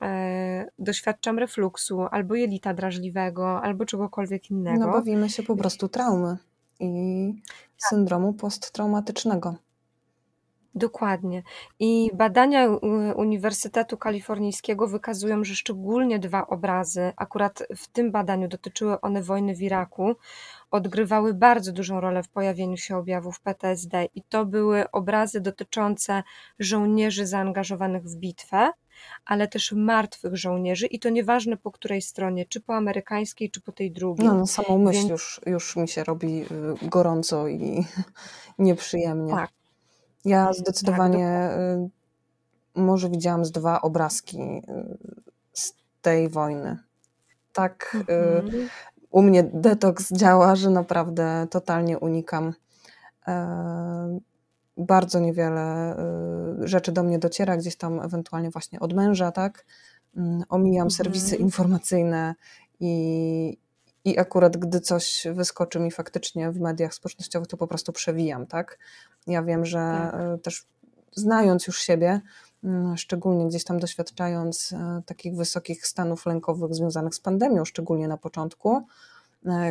e, 0.01 0.67
doświadczam 0.79 1.39
refluksu 1.39 2.01
albo 2.11 2.35
jelita 2.35 2.73
drażliwego, 2.73 3.61
albo 3.61 3.85
czegokolwiek 3.85 4.51
innego. 4.51 4.85
No 4.85 4.91
bawimy 4.91 5.29
się 5.29 5.43
po 5.43 5.55
prostu 5.55 5.87
traumy 5.87 6.37
i 6.79 7.33
syndromu 7.77 8.33
posttraumatycznego. 8.33 9.55
Dokładnie. 10.75 11.43
I 11.79 12.11
badania 12.13 12.69
Uniwersytetu 13.15 13.97
Kalifornijskiego 13.97 14.87
wykazują, 14.87 15.43
że 15.43 15.55
szczególnie 15.55 16.19
dwa 16.19 16.47
obrazy, 16.47 17.11
akurat 17.17 17.63
w 17.77 17.87
tym 17.87 18.11
badaniu 18.11 18.47
dotyczyły 18.47 19.01
one 19.01 19.23
wojny 19.23 19.55
w 19.55 19.61
Iraku, 19.61 20.15
odgrywały 20.71 21.33
bardzo 21.33 21.71
dużą 21.71 22.01
rolę 22.01 22.23
w 22.23 22.29
pojawieniu 22.29 22.77
się 22.77 22.97
objawów 22.97 23.41
PTSD. 23.41 24.05
I 24.15 24.21
to 24.21 24.45
były 24.45 24.91
obrazy 24.91 25.41
dotyczące 25.41 26.23
żołnierzy 26.59 27.27
zaangażowanych 27.27 28.03
w 28.03 28.15
bitwę, 28.15 28.71
ale 29.25 29.47
też 29.47 29.71
martwych 29.71 30.37
żołnierzy 30.37 30.87
i 30.87 30.99
to 30.99 31.09
nieważne 31.09 31.57
po 31.57 31.71
której 31.71 32.01
stronie, 32.01 32.45
czy 32.45 32.61
po 32.61 32.75
amerykańskiej, 32.75 33.51
czy 33.51 33.61
po 33.61 33.71
tej 33.71 33.91
drugiej. 33.91 34.27
No, 34.27 34.33
no 34.33 34.47
samą 34.47 34.77
myśl 34.77 34.99
Więc... 34.99 35.09
już, 35.09 35.41
już 35.45 35.75
mi 35.75 35.87
się 35.87 36.03
robi 36.03 36.41
y, 36.41 36.89
gorąco 36.89 37.47
i 37.47 37.85
nieprzyjemnie. 38.59 39.33
Tak. 39.33 39.49
Ja 40.25 40.53
zdecydowanie 40.53 41.49
tak, 41.49 42.83
może 42.83 43.09
widziałam 43.09 43.45
z 43.45 43.51
dwa 43.51 43.81
obrazki 43.81 44.37
y, 44.37 44.61
z 45.53 45.73
tej 46.01 46.29
wojny. 46.29 46.77
Tak 47.53 47.97
mhm. 48.07 48.69
u 49.11 49.21
mnie 49.21 49.43
detoks 49.43 50.13
działa, 50.13 50.55
że 50.55 50.69
naprawdę 50.69 51.47
totalnie 51.49 51.99
unikam 51.99 52.53
bardzo 54.77 55.19
niewiele 55.19 55.95
y, 56.63 56.67
rzeczy 56.67 56.91
do 56.91 57.03
mnie 57.03 57.19
dociera, 57.19 57.57
gdzieś 57.57 57.75
tam 57.75 57.99
ewentualnie 57.99 58.49
właśnie 58.49 58.79
od 58.79 58.93
męża, 58.93 59.31
tak? 59.31 59.65
Mm, 60.17 60.43
omijam 60.49 60.87
mhm. 60.87 60.91
serwisy 60.91 61.35
informacyjne 61.35 62.35
i, 62.79 63.57
i 64.05 64.19
akurat 64.19 64.57
gdy 64.57 64.79
coś 64.79 65.27
wyskoczy 65.33 65.79
mi 65.79 65.91
faktycznie 65.91 66.51
w 66.51 66.59
mediach 66.59 66.93
społecznościowych, 66.93 67.47
to 67.47 67.57
po 67.57 67.67
prostu 67.67 67.93
przewijam, 67.93 68.47
tak? 68.47 68.79
Ja 69.27 69.43
wiem, 69.43 69.65
że 69.65 70.09
tak. 70.11 70.21
Y, 70.35 70.39
też 70.39 70.65
znając 71.11 71.67
już 71.67 71.81
siebie, 71.81 72.21
mm, 72.63 72.97
szczególnie 72.97 73.47
gdzieś 73.47 73.63
tam 73.63 73.79
doświadczając 73.79 74.71
y, 74.71 74.75
takich 75.05 75.35
wysokich 75.35 75.87
stanów 75.87 76.25
lękowych 76.25 76.73
związanych 76.73 77.15
z 77.15 77.19
pandemią, 77.19 77.65
szczególnie 77.65 78.07
na 78.07 78.17
początku, 78.17 78.87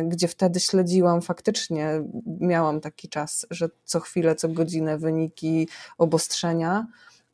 gdzie 0.03 0.27
wtedy 0.27 0.59
śledziłam 0.59 1.21
faktycznie, 1.21 2.03
miałam 2.39 2.81
taki 2.81 3.09
czas, 3.09 3.45
że 3.51 3.69
co 3.83 3.99
chwilę, 3.99 4.35
co 4.35 4.49
godzinę 4.49 4.97
wyniki 4.97 5.67
obostrzenia, 5.97 6.87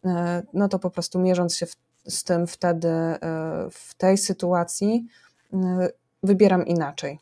e, 0.05 0.43
no 0.53 0.67
to 0.67 0.79
po 0.79 0.89
prostu 0.89 1.19
mierząc 1.19 1.55
się 1.55 1.65
w, 1.65 1.75
z 2.07 2.23
tym 2.23 2.47
wtedy 2.47 2.87
e, 2.87 3.19
w 3.71 3.93
tej 3.97 4.17
sytuacji, 4.17 5.07
wybieram 6.23 6.65
inaczej. 6.65 7.19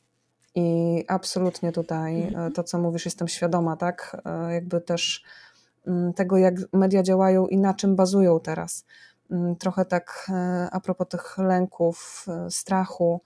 I 0.56 1.04
absolutnie 1.08 1.72
tutaj 1.72 2.24
mhm. 2.24 2.54
to, 2.54 2.64
co 2.64 2.80
mówisz, 2.80 3.06
jestem 3.06 3.28
świadoma, 3.28 3.78
tak? 3.78 4.22
Jakby 4.50 4.82
też 4.82 5.24
mm, 5.88 6.14
tego, 6.14 6.38
jak 6.38 6.56
media 6.74 7.04
działają 7.04 7.48
i 7.48 7.58
na 7.58 7.74
czym 7.74 7.96
bazują 7.96 8.40
teraz. 8.40 8.86
Mm, 9.32 9.56
trochę 9.56 9.86
tak 9.86 10.32
a 10.72 10.80
propos 10.80 11.08
tych 11.08 11.38
lęków, 11.38 12.26
strachu, 12.50 13.22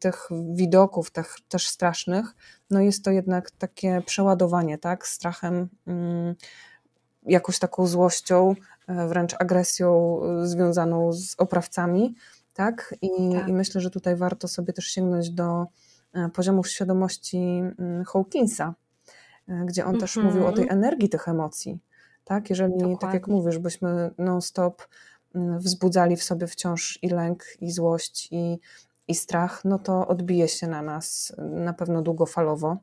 tych 0.00 0.28
widoków, 0.54 1.10
tych 1.10 1.36
też 1.48 1.68
strasznych, 1.68 2.34
no 2.70 2.80
jest 2.80 3.04
to 3.04 3.10
jednak 3.10 3.50
takie 3.50 4.02
przeładowanie, 4.06 4.78
tak, 4.78 5.06
strachem, 5.06 5.68
mm, 5.86 6.34
jakąś 7.26 7.58
taką 7.58 7.86
złością, 7.86 8.54
e, 8.88 9.08
wręcz 9.08 9.34
agresją 9.38 10.20
e, 10.22 10.46
związaną 10.46 11.12
z 11.12 11.34
oprawcami, 11.38 12.14
tak? 12.54 12.94
I, 13.02 13.10
tak. 13.32 13.48
I 13.48 13.52
myślę, 13.52 13.80
że 13.80 13.90
tutaj 13.90 14.16
warto 14.16 14.48
sobie 14.48 14.72
też 14.72 14.86
sięgnąć 14.86 15.30
do 15.30 15.66
e, 16.12 16.28
poziomów 16.28 16.68
świadomości 16.68 17.38
mm, 17.78 18.04
Hawkinsa, 18.04 18.74
gdzie 19.64 19.84
on 19.84 19.88
mm 19.88 19.98
-hmm. 19.98 20.00
też 20.00 20.16
mówił 20.16 20.46
o 20.46 20.52
tej 20.52 20.62
mhm. 20.62 20.78
energii 20.78 21.08
tych 21.08 21.28
emocji, 21.28 21.78
tak? 22.24 22.50
Jeżeli, 22.50 22.72
Dokładnie. 22.72 22.98
tak 22.98 23.14
jak 23.14 23.28
mówisz, 23.28 23.58
byśmy 23.58 24.10
non-stop 24.18 24.82
wzbudzali 25.58 26.16
w 26.16 26.22
sobie 26.22 26.46
wciąż 26.46 26.98
i 27.02 27.08
lęk, 27.08 27.44
i 27.60 27.70
złość, 27.70 28.28
i 28.30 28.58
i 29.08 29.14
strach, 29.14 29.64
no 29.64 29.78
to 29.78 30.08
odbije 30.08 30.48
się 30.48 30.66
na 30.66 30.82
nas 30.82 31.32
na 31.38 31.72
pewno 31.72 32.02
długofalowo. 32.02 32.76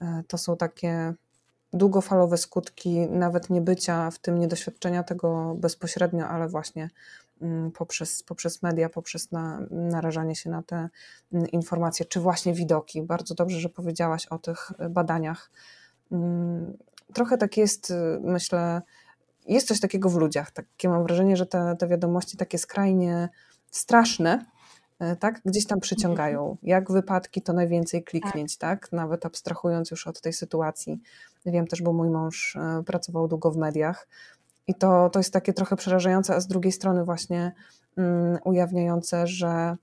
E, 0.00 0.22
to 0.28 0.38
są 0.38 0.56
takie 0.56 1.14
długofalowe 1.72 2.36
skutki 2.36 3.00
nawet 3.00 3.50
nie 3.50 3.60
bycia 3.60 4.10
w 4.10 4.18
tym, 4.18 4.38
niedoświadczenia 4.38 5.02
tego 5.02 5.54
bezpośrednio, 5.54 6.28
ale 6.28 6.48
właśnie 6.48 6.90
mm, 7.42 7.72
poprzez, 7.72 8.22
poprzez 8.22 8.62
media, 8.62 8.88
poprzez 8.88 9.32
na, 9.32 9.60
narażanie 9.70 10.36
się 10.36 10.50
na 10.50 10.62
te 10.62 10.88
mm, 11.32 11.48
informacje, 11.48 12.06
czy 12.06 12.20
właśnie 12.20 12.54
widoki. 12.54 13.02
Bardzo 13.02 13.34
dobrze, 13.34 13.60
że 13.60 13.68
powiedziałaś 13.68 14.26
o 14.26 14.38
tych 14.38 14.72
badaniach. 14.90 15.50
Mm, 16.12 16.78
trochę 17.12 17.38
tak 17.38 17.56
jest, 17.56 17.92
myślę, 18.20 18.82
jest 19.46 19.68
coś 19.68 19.80
takiego 19.80 20.08
w 20.08 20.16
ludziach. 20.16 20.50
Takie 20.50 20.88
mam 20.88 21.02
wrażenie, 21.02 21.36
że 21.36 21.46
te, 21.46 21.76
te 21.78 21.88
wiadomości 21.88 22.36
takie 22.36 22.58
skrajnie 22.58 23.28
straszne, 23.70 24.32
e, 24.32 24.44
tak? 25.20 25.40
Gdzieś 25.44 25.66
tam 25.66 25.80
przyciągają. 25.80 26.56
Jak 26.62 26.92
wypadki, 26.92 27.42
to 27.42 27.52
najwięcej 27.52 28.04
kliknięć, 28.04 28.56
tak. 28.56 28.80
tak? 28.80 28.92
Nawet 28.92 29.26
abstrahując 29.26 29.90
już 29.90 30.06
od 30.06 30.20
tej 30.20 30.32
sytuacji. 30.32 31.00
Wiem 31.46 31.66
też, 31.66 31.82
bo 31.82 31.92
mój 31.92 32.10
mąż 32.10 32.56
e, 32.56 32.82
pracował 32.86 33.28
długo 33.28 33.50
w 33.50 33.56
mediach 33.56 34.08
i 34.66 34.74
to, 34.74 35.10
to 35.10 35.18
jest 35.18 35.32
takie 35.32 35.52
trochę 35.52 35.76
przerażające, 35.76 36.34
a 36.34 36.40
z 36.40 36.46
drugiej 36.46 36.72
strony 36.72 37.04
właśnie 37.04 37.52
um, 37.96 38.38
ujawniające, 38.44 39.26
że 39.26 39.76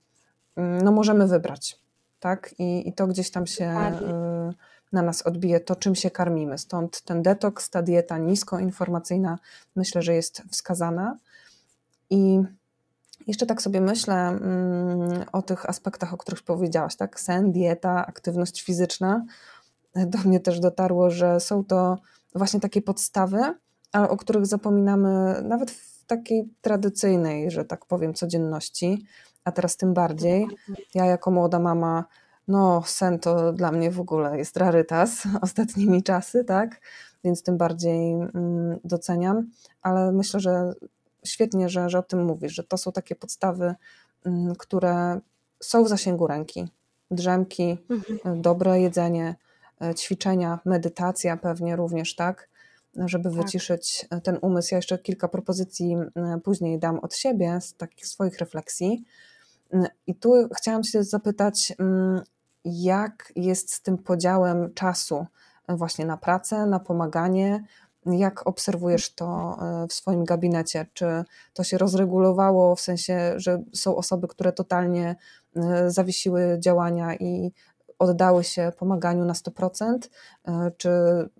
um, 0.56 0.78
no 0.78 0.92
możemy 0.92 1.26
wybrać, 1.26 1.80
tak? 2.20 2.54
I, 2.58 2.88
i 2.88 2.92
to 2.92 3.06
gdzieś 3.06 3.30
tam 3.30 3.46
się 3.46 3.64
y, 3.64 4.54
na 4.92 5.02
nas 5.02 5.22
odbije, 5.22 5.60
to 5.60 5.76
czym 5.76 5.94
się 5.94 6.10
karmimy. 6.10 6.58
Stąd 6.58 7.02
ten 7.02 7.22
detoks, 7.22 7.70
ta 7.70 7.82
dieta 7.82 8.18
niskoinformacyjna 8.18 9.38
myślę, 9.76 10.02
że 10.02 10.14
jest 10.14 10.42
wskazana. 10.50 11.16
I 12.10 12.42
jeszcze 13.26 13.46
tak 13.46 13.62
sobie 13.62 13.80
myślę 13.80 14.14
mm, 14.14 15.24
o 15.32 15.42
tych 15.42 15.68
aspektach, 15.68 16.14
o 16.14 16.16
których 16.16 16.42
powiedziałaś, 16.42 16.96
tak? 16.96 17.20
Sen, 17.20 17.52
dieta, 17.52 18.06
aktywność 18.06 18.62
fizyczna. 18.62 19.24
Do 19.94 20.18
mnie 20.18 20.40
też 20.40 20.60
dotarło, 20.60 21.10
że 21.10 21.40
są 21.40 21.64
to 21.64 21.98
właśnie 22.34 22.60
takie 22.60 22.82
podstawy, 22.82 23.54
ale 23.92 24.08
o 24.08 24.16
których 24.16 24.46
zapominamy 24.46 25.42
nawet 25.44 25.70
w 25.70 26.04
takiej 26.04 26.48
tradycyjnej, 26.60 27.50
że 27.50 27.64
tak 27.64 27.86
powiem, 27.86 28.14
codzienności, 28.14 29.06
a 29.44 29.52
teraz 29.52 29.76
tym 29.76 29.94
bardziej. 29.94 30.46
Ja 30.94 31.04
jako 31.04 31.30
młoda 31.30 31.58
mama, 31.58 32.04
no 32.48 32.82
sen 32.86 33.18
to 33.18 33.52
dla 33.52 33.72
mnie 33.72 33.90
w 33.90 34.00
ogóle 34.00 34.38
jest 34.38 34.56
rarytas 34.56 35.22
ostatnimi 35.42 36.02
czasy, 36.02 36.44
tak? 36.44 36.80
Więc 37.24 37.42
tym 37.42 37.56
bardziej 37.56 38.12
mm, 38.12 38.78
doceniam, 38.84 39.50
ale 39.82 40.12
myślę, 40.12 40.40
że 40.40 40.72
świetnie, 41.24 41.68
że, 41.68 41.90
że 41.90 41.98
o 41.98 42.02
tym 42.02 42.24
mówisz, 42.24 42.54
że 42.54 42.64
to 42.64 42.76
są 42.76 42.92
takie 42.92 43.14
podstawy, 43.14 43.74
mm, 44.24 44.54
które 44.56 45.20
są 45.60 45.84
w 45.84 45.88
zasięgu 45.88 46.26
ręki. 46.26 46.68
Drzemki, 47.10 47.78
mhm. 47.90 48.42
dobre 48.42 48.80
jedzenie, 48.80 49.34
e, 49.82 49.94
ćwiczenia, 49.94 50.58
medytacja 50.64 51.36
pewnie 51.36 51.76
również, 51.76 52.16
tak? 52.16 52.48
Żeby 52.96 53.30
tak. 53.30 53.32
wyciszyć 53.32 54.06
e, 54.10 54.20
ten 54.20 54.38
umysł. 54.42 54.68
Ja 54.74 54.78
jeszcze 54.78 54.98
kilka 54.98 55.28
propozycji 55.28 55.96
później 56.44 56.78
dam 56.78 56.98
od 56.98 57.14
siebie 57.14 57.60
z 57.60 57.74
takich 57.74 58.06
swoich 58.06 58.38
refleksji. 58.38 59.04
I 60.06 60.14
tu 60.14 60.48
chciałam 60.56 60.84
się 60.84 61.04
zapytać, 61.04 61.72
jak 62.64 63.32
jest 63.36 63.72
z 63.72 63.82
tym 63.82 63.98
podziałem 63.98 64.74
czasu 64.74 65.26
e, 65.66 65.76
właśnie 65.76 66.06
na 66.06 66.16
pracę, 66.16 66.66
na 66.66 66.80
pomaganie, 66.80 67.64
jak 68.06 68.46
obserwujesz 68.46 69.14
to 69.14 69.58
e, 69.62 69.86
w 69.88 69.92
swoim 69.92 70.24
gabinecie? 70.24 70.86
Czy 70.92 71.24
to 71.52 71.64
się 71.64 71.78
rozregulowało 71.78 72.76
w 72.76 72.80
sensie, 72.80 73.32
że 73.36 73.62
są 73.74 73.96
osoby, 73.96 74.28
które 74.28 74.52
totalnie 74.52 75.16
e, 75.56 75.90
zawiesiły 75.90 76.56
działania 76.60 77.14
i 77.14 77.52
oddały 77.98 78.44
się 78.44 78.72
pomaganiu 78.78 79.24
na 79.24 79.32
100%? 79.32 79.98
E, 80.48 80.70
czy 80.76 80.90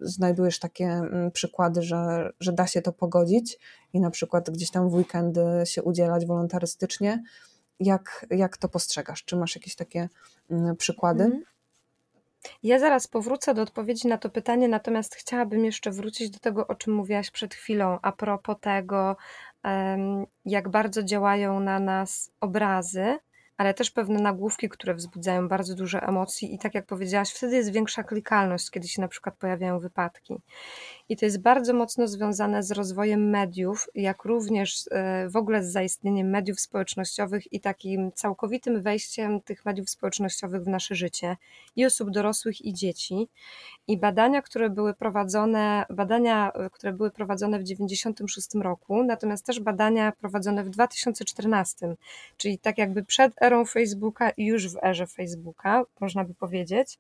znajdujesz 0.01 0.59
takie 0.59 0.87
mm, 0.87 1.31
przykłady, 1.31 1.83
że, 1.83 2.31
że 2.41 2.53
da 2.53 2.67
się 2.67 2.83
to 2.83 2.93
pogodzić 2.93 3.59
i 3.93 4.01
na 4.01 4.11
przykład 4.11 4.51
gdzieś 4.51 4.71
tam 4.71 4.91
w 4.91 4.95
weekendy 4.95 5.43
się 5.65 5.83
udzielać 5.83 6.27
wolontarystycznie? 6.27 7.23
Jak, 7.81 8.27
jak 8.31 8.57
to 8.57 8.69
postrzegasz? 8.69 9.25
Czy 9.25 9.37
masz 9.37 9.55
jakieś 9.55 9.77
takie 9.77 10.09
mm, 10.51 10.77
przykłady? 10.77 11.43
Ja 12.63 12.79
zaraz 12.79 13.07
powrócę 13.07 13.55
do 13.55 13.63
odpowiedzi 13.63 14.09
na 14.09 14.19
to 14.19 14.31
pytanie, 14.31 14.69
natomiast 14.69 15.15
chciałabym 15.15 15.65
jeszcze 15.65 15.91
wrócić 15.91 16.31
do 16.31 16.39
tego, 16.39 16.67
o 16.67 16.75
czym 16.75 16.95
mówiłaś 16.95 17.31
przed 17.31 17.55
chwilą, 17.55 17.99
a 18.03 18.13
propos 18.13 18.57
tego, 18.61 19.17
jak 20.45 20.69
bardzo 20.69 21.03
działają 21.03 21.61
na 21.61 21.81
nas 21.81 22.33
obrazy 22.41 23.19
ale 23.61 23.75
też 23.75 23.91
pewne 23.91 24.21
nagłówki, 24.23 24.69
które 24.69 24.95
wzbudzają 24.95 25.49
bardzo 25.49 25.75
duże 25.75 26.01
emocje 26.01 26.49
i 26.49 26.59
tak 26.59 26.75
jak 26.75 26.87
powiedziałaś, 26.87 27.33
wtedy 27.33 27.57
jest 27.57 27.73
większa 27.73 28.03
klikalność, 28.03 28.71
kiedy 28.71 28.89
się 28.89 29.03
na 29.03 29.09
przykład 29.09 29.37
pojawiają 29.37 29.79
wypadki. 29.79 30.41
I 31.11 31.17
to 31.17 31.25
jest 31.25 31.41
bardzo 31.41 31.75
mocno 31.75 32.09
związane 32.09 32.63
z 32.63 32.71
rozwojem 32.71 33.31
mediów, 33.31 33.89
jak 33.95 34.25
również 34.25 34.85
e, 34.91 35.29
w 35.29 35.37
ogóle 35.37 35.65
z 35.65 35.73
zaistnieniem 35.73 36.31
mediów 36.31 36.61
społecznościowych 36.61 37.53
i 37.53 37.61
takim 37.61 38.13
całkowitym 38.13 38.83
wejściem 38.83 39.41
tych 39.41 39.65
mediów 39.65 39.91
społecznościowych 39.91 40.63
w 40.63 40.69
nasze 40.69 40.95
życie 40.95 41.37
i 41.77 41.87
osób 41.87 42.11
dorosłych 42.11 42.65
i 42.65 42.75
dzieci. 42.75 43.29
I 43.89 43.99
badania, 43.99 44.43
które 44.43 44.71
były 44.71 44.95
prowadzone, 44.95 45.85
badania, 45.91 46.53
e, 46.53 46.71
które 46.71 46.93
były 46.93 47.11
prowadzone 47.11 47.59
w 47.59 47.65
96 47.65 48.55
roku, 48.63 49.05
natomiast 49.05 49.47
też 49.47 49.61
badania 49.61 50.13
prowadzone 50.13 50.65
w 50.65 50.71
2014, 50.71 51.97
czyli 52.37 52.59
tak 52.59 52.79
jakby 52.79 53.05
przed 53.05 53.43
erą 53.43 53.65
Facebooka 53.65 54.31
i 54.31 54.47
już 54.47 54.69
w 54.69 54.85
erze 54.85 55.07
Facebooka, 55.07 55.83
można 56.01 56.25
by 56.25 56.35
powiedzieć, 56.35 56.99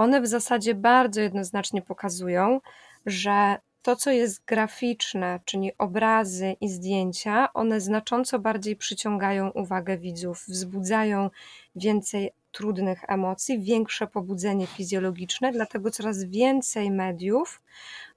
one 0.00 0.20
w 0.20 0.26
zasadzie 0.26 0.74
bardzo 0.74 1.20
jednoznacznie 1.20 1.82
pokazują, 1.82 2.60
że 3.06 3.56
to, 3.82 3.96
co 3.96 4.10
jest 4.10 4.44
graficzne, 4.44 5.40
czyli 5.44 5.72
obrazy 5.78 6.56
i 6.60 6.68
zdjęcia, 6.68 7.52
one 7.52 7.80
znacząco 7.80 8.38
bardziej 8.38 8.76
przyciągają 8.76 9.50
uwagę 9.50 9.98
widzów, 9.98 10.44
wzbudzają 10.48 11.30
więcej 11.76 12.30
trudnych 12.52 13.04
emocji, 13.08 13.62
większe 13.62 14.06
pobudzenie 14.06 14.66
fizjologiczne, 14.66 15.52
dlatego 15.52 15.90
coraz 15.90 16.24
więcej 16.24 16.90
mediów 16.90 17.62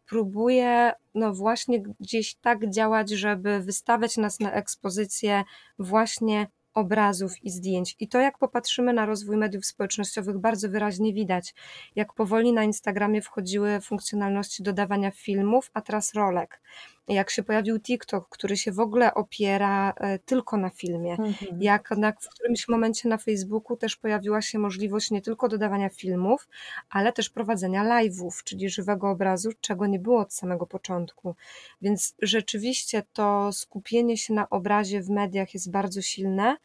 próbuje 0.06 0.92
no 1.16 1.34
właśnie 1.34 1.84
gdzieś 2.00 2.36
tak 2.36 2.70
działać, 2.70 3.10
żeby 3.10 3.60
wystawiać 3.60 4.18
nas 4.18 4.40
na 4.40 4.52
ekspozycję 4.52 5.44
właśnie 5.80 6.48
obrazów 6.74 7.44
i 7.44 7.50
zdjęć. 7.50 7.96
I 8.00 8.08
to, 8.08 8.20
jak 8.20 8.38
popatrzymy 8.38 8.94
na 8.94 9.06
rozwój 9.06 9.38
mediów 9.38 9.66
społecznościowych, 9.66 10.38
bardzo 10.38 10.70
wyraźnie 10.70 11.14
widać, 11.14 11.54
jak 11.96 12.14
powoli 12.14 12.54
na 12.54 12.64
Instagramie 12.64 13.22
wchodziły 13.22 13.82
funkcjonalności 13.82 14.64
dodawania 14.64 15.12
filmów, 15.12 15.72
a 15.74 15.82
teraz 15.82 16.14
rolek 16.14 16.62
jak 17.08 17.30
się 17.30 17.44
pojawił 17.44 17.80
TikTok, 17.80 18.30
który 18.30 18.58
się 18.58 18.72
w 18.72 18.80
ogóle 18.80 19.14
opiera 19.14 19.94
e, 19.98 20.20
tylko 20.20 20.58
na 20.58 20.70
filmie, 20.70 21.12
mhm. 21.12 21.62
jak 21.62 21.92
na, 21.92 22.12
w 22.12 22.30
którymś 22.30 22.68
momencie 22.68 23.10
na 23.10 23.18
Facebooku 23.18 23.78
też 23.78 23.96
pojawiła 23.96 24.42
się 24.42 24.60
możliwość 24.60 25.12
nie 25.12 25.22
tylko 25.22 25.48
dodawania 25.48 25.90
filmów, 25.90 26.48
ale 26.90 27.14
też 27.14 27.30
prowadzenia 27.30 27.84
live'ów, 27.84 28.44
czyli 28.44 28.70
żywego 28.70 29.10
obrazu, 29.10 29.50
czego 29.62 29.88
nie 29.88 30.00
było 30.00 30.20
od 30.20 30.34
samego 30.34 30.66
początku. 30.66 31.36
Więc 31.82 32.16
rzeczywiście 32.22 33.04
to 33.14 33.52
skupienie 33.52 34.18
się 34.18 34.34
na 34.34 34.50
obrazie 34.50 35.02
w 35.02 35.10
mediach 35.10 35.54
jest 35.54 35.72
bardzo 35.72 36.02
silne, 36.02 36.58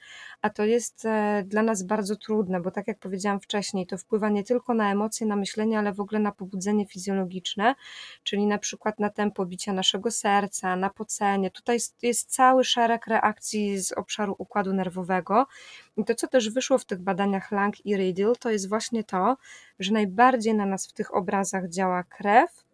a 0.42 0.50
to 0.50 0.64
jest 0.64 1.04
e, 1.04 1.44
dla 1.46 1.62
nas 1.62 1.82
bardzo 1.82 2.16
trudne, 2.16 2.60
bo 2.60 2.70
tak 2.70 2.88
jak 2.88 2.98
powiedziałam 2.98 3.40
wcześniej, 3.40 3.86
to 3.86 3.98
wpływa 3.98 4.28
nie 4.28 4.44
tylko 4.44 4.74
na 4.74 4.92
emocje, 4.92 5.26
na 5.26 5.36
myślenie, 5.36 5.78
ale 5.78 5.92
w 5.92 6.00
ogóle 6.00 6.20
na 6.20 6.32
pobudzenie 6.32 6.86
fizjologiczne, 6.86 7.74
czyli 8.22 8.46
na 8.46 8.58
przykład 8.58 8.98
na 9.00 9.10
tempo 9.10 9.46
bicia 9.46 9.72
naszego 9.72 10.10
serca, 10.10 10.27
serca, 10.28 10.76
na 10.76 10.90
pocenie. 10.90 11.50
Tutaj 11.50 11.78
jest 12.02 12.34
cały 12.34 12.64
szereg 12.64 13.06
reakcji 13.06 13.78
z 13.78 13.92
obszaru 13.92 14.34
układu 14.38 14.72
nerwowego. 14.72 15.46
I 15.96 16.04
to, 16.04 16.14
co 16.14 16.28
też 16.28 16.50
wyszło 16.50 16.78
w 16.78 16.84
tych 16.84 17.00
badaniach 17.00 17.52
Lang 17.52 17.86
i 17.86 17.96
Riedel, 17.96 18.32
to 18.40 18.50
jest 18.50 18.68
właśnie 18.68 19.04
to, 19.04 19.36
że 19.78 19.92
najbardziej 19.92 20.54
na 20.54 20.66
nas 20.66 20.86
w 20.86 20.92
tych 20.92 21.14
obrazach 21.14 21.68
działa 21.68 22.02
krew, 22.02 22.64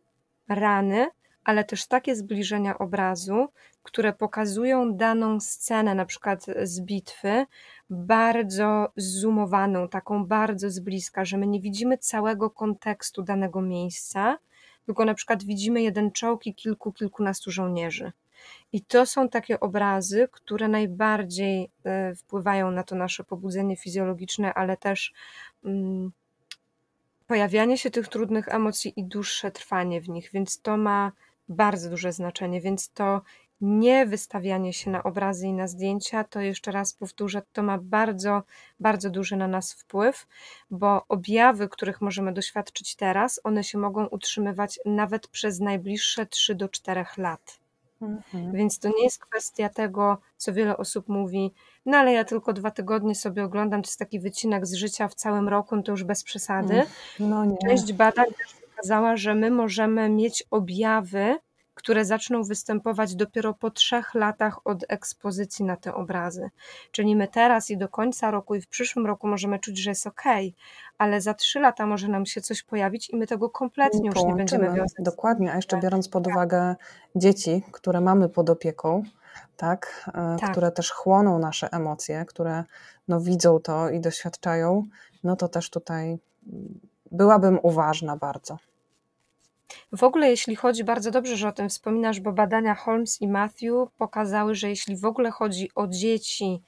rany, 0.48 1.08
ale 1.44 1.64
też 1.64 1.86
takie 1.86 2.16
zbliżenia 2.16 2.78
obrazu, 2.78 3.48
które 3.82 4.12
pokazują 4.12 4.94
daną 4.94 5.40
scenę, 5.40 5.94
na 5.94 6.06
przykład 6.06 6.46
z 6.62 6.80
bitwy, 6.80 7.46
bardzo 7.90 8.92
zoomowaną, 8.96 9.88
taką 9.88 10.26
bardzo 10.26 10.70
z 10.70 10.80
bliska, 10.80 11.24
że 11.24 11.38
my 11.38 11.46
nie 11.46 11.60
widzimy 11.60 11.98
całego 11.98 12.50
kontekstu 12.50 13.22
danego 13.22 13.60
miejsca, 13.62 14.38
tylko 14.87 15.05
na 15.05 15.14
przykład 15.14 15.44
widzimy 15.44 15.83
jeden 15.83 16.12
czołg 16.12 16.47
i 16.47 16.55
kilku, 16.55 16.92
kilkunastu 16.92 17.51
żołnierzy. 17.51 18.12
I 18.73 18.81
to 18.81 19.07
są 19.07 19.29
takie 19.29 19.61
obrazy, 19.61 20.29
które 20.33 20.68
najbardziej 20.68 21.70
e, 21.85 22.14
wpływają 22.14 22.70
na 22.70 22.83
to 22.83 22.94
nasze 22.94 23.25
pobudzenie 23.25 23.77
fizjologiczne, 23.77 24.55
ale 24.55 24.77
też 24.77 25.12
um, 25.64 26.12
pojawianie 27.27 27.79
się 27.79 27.90
tych 27.90 28.09
trudnych 28.09 28.49
emocji 28.49 28.92
i 28.97 29.05
dłuższe 29.05 29.51
trwanie 29.51 30.01
w 30.01 30.09
nich, 30.09 30.31
więc 30.33 30.61
to 30.61 30.77
ma 30.77 31.12
bardzo 31.49 31.90
duże 31.90 32.12
znaczenie. 32.12 32.61
Więc 32.61 32.88
to 32.88 33.23
nie 33.60 34.06
wystawianie 34.06 34.72
się 34.72 34.90
na 34.90 35.02
obrazy 35.02 35.46
i 35.46 35.52
na 35.52 35.66
zdjęcia, 35.66 36.24
to 36.24 36.40
jeszcze 36.40 36.72
raz 36.72 36.94
powtórzę, 36.94 37.42
to 37.52 37.62
ma 37.62 37.78
bardzo, 37.78 38.42
bardzo 38.80 39.10
duży 39.10 39.36
na 39.36 39.48
nas 39.48 39.72
wpływ, 39.72 40.26
bo 40.70 41.04
objawy, 41.08 41.68
których 41.68 42.00
możemy 42.00 42.32
doświadczyć 42.32 42.96
teraz, 42.96 43.40
one 43.44 43.64
się 43.64 43.78
mogą 43.78 44.06
utrzymywać 44.06 44.80
nawet 44.84 45.28
przez 45.28 45.60
najbliższe 45.60 46.26
3 46.26 46.54
do 46.54 46.68
4 46.68 47.04
lat. 47.16 47.58
Mhm. 48.02 48.52
Więc 48.52 48.78
to 48.78 48.88
nie 48.88 49.04
jest 49.04 49.18
kwestia 49.18 49.68
tego, 49.68 50.18
co 50.36 50.52
wiele 50.52 50.76
osób 50.76 51.08
mówi, 51.08 51.52
no 51.86 51.96
ale 51.96 52.12
ja 52.12 52.24
tylko 52.24 52.52
dwa 52.52 52.70
tygodnie 52.70 53.14
sobie 53.14 53.44
oglądam, 53.44 53.82
to 53.82 53.88
jest 53.88 53.98
taki 53.98 54.20
wycinek 54.20 54.66
z 54.66 54.74
życia 54.74 55.08
w 55.08 55.14
całym 55.14 55.48
roku, 55.48 55.82
to 55.82 55.92
już 55.92 56.04
bez 56.04 56.24
przesady. 56.24 56.82
No 57.20 57.44
nie. 57.44 57.56
Część 57.68 57.92
badań 57.92 58.26
też 58.26 58.54
pokazała, 58.54 59.16
że 59.16 59.34
my 59.34 59.50
możemy 59.50 60.08
mieć 60.08 60.44
objawy, 60.50 61.36
które 61.85 62.05
zaczną 62.05 62.42
występować 62.42 63.14
dopiero 63.14 63.55
po 63.55 63.70
trzech 63.70 64.14
latach 64.14 64.66
od 64.66 64.85
ekspozycji 64.88 65.64
na 65.64 65.77
te 65.77 65.94
obrazy. 65.94 66.51
Czyli 66.90 67.16
my 67.16 67.29
teraz 67.29 67.70
i 67.70 67.77
do 67.77 67.88
końca 67.88 68.31
roku 68.31 68.55
i 68.55 68.61
w 68.61 68.66
przyszłym 68.66 69.07
roku 69.07 69.27
możemy 69.27 69.59
czuć, 69.59 69.79
że 69.79 69.90
jest 69.90 70.07
ok, 70.07 70.23
ale 70.99 71.20
za 71.20 71.35
trzy 71.35 71.61
lata 71.61 71.87
może 71.87 72.09
nam 72.09 72.27
się 72.27 72.40
coś 72.40 72.62
pojawić 72.62 73.11
i 73.11 73.16
my 73.16 73.27
tego 73.27 73.51
kompletnie 73.51 74.09
już 74.09 74.25
nie 74.25 74.35
będziemy 74.35 74.66
wiązać. 74.66 74.92
Dokładnie, 74.99 75.53
a 75.53 75.57
jeszcze 75.57 75.81
biorąc 75.81 76.09
pod 76.09 76.27
uwagę 76.27 76.77
dzieci, 77.16 77.62
które 77.73 78.01
mamy 78.01 78.29
pod 78.29 78.51
opieką, 78.51 79.03
tak, 79.57 80.11
e, 80.14 80.37
tak. 80.40 80.51
które 80.51 80.73
też 80.73 80.90
chłoną 80.90 81.38
nasze 81.38 81.73
emocje, 81.73 82.25
które 82.25 82.64
no, 83.09 83.20
widzą 83.20 83.61
to 83.61 83.90
i 83.90 84.01
doświadczają, 84.01 84.87
no 85.25 85.37
to 85.37 85.49
też 85.49 85.70
tutaj 85.70 86.18
byłabym 87.12 87.59
uważna 87.62 88.16
bardzo. 88.16 88.59
W 89.92 90.05
ogóle, 90.05 90.31
jeśli 90.31 90.57
chodzi, 90.57 90.85
bardzo 90.85 91.11
dobrze, 91.11 91.37
że 91.37 91.48
o 91.48 91.53
tym 91.53 91.68
wspominasz, 91.68 92.20
bo 92.20 92.33
badania 92.33 92.74
Holmes 92.74 93.20
i 93.20 93.29
Matthew 93.29 93.90
pokazały, 93.96 94.55
że 94.55 94.68
jeśli 94.68 94.96
w 94.96 95.05
ogóle 95.05 95.31
chodzi 95.31 95.70
o 95.74 95.87
dzieci, 95.87 96.62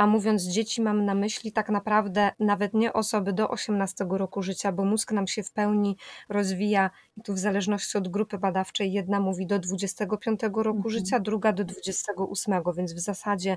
a 0.00 0.06
mówiąc 0.06 0.42
dzieci, 0.42 0.82
mam 0.82 1.04
na 1.04 1.14
myśli 1.14 1.52
tak 1.52 1.68
naprawdę 1.68 2.30
nawet 2.38 2.74
nie 2.74 2.92
osoby 2.92 3.32
do 3.32 3.50
18 3.50 4.06
roku 4.10 4.42
życia, 4.42 4.72
bo 4.72 4.84
mózg 4.84 5.12
nam 5.12 5.26
się 5.26 5.42
w 5.42 5.52
pełni 5.52 5.96
rozwija 6.28 6.90
i 7.16 7.22
tu 7.22 7.34
w 7.34 7.38
zależności 7.38 7.98
od 7.98 8.08
grupy 8.08 8.38
badawczej 8.38 8.92
jedna 8.92 9.20
mówi 9.20 9.46
do 9.46 9.58
25 9.58 10.40
roku 10.42 10.76
mhm. 10.76 10.90
życia, 10.90 11.20
druga 11.20 11.52
do 11.52 11.64
28, 11.64 12.54
więc 12.76 12.92
w 12.92 12.98
zasadzie 12.98 13.56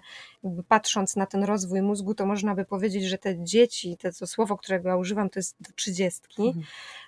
patrząc 0.67 1.15
na 1.15 1.25
ten 1.25 1.43
rozwój 1.43 1.81
mózgu, 1.81 2.15
to 2.15 2.25
można 2.25 2.55
by 2.55 2.65
powiedzieć, 2.65 3.03
że 3.03 3.17
te 3.17 3.43
dzieci, 3.43 3.97
to 4.19 4.27
słowo, 4.27 4.57
którego 4.57 4.89
ja 4.89 4.95
używam, 4.95 5.29
to 5.29 5.39
jest 5.39 5.55
do 5.59 5.71
30, 5.75 6.21
mhm. 6.39 6.65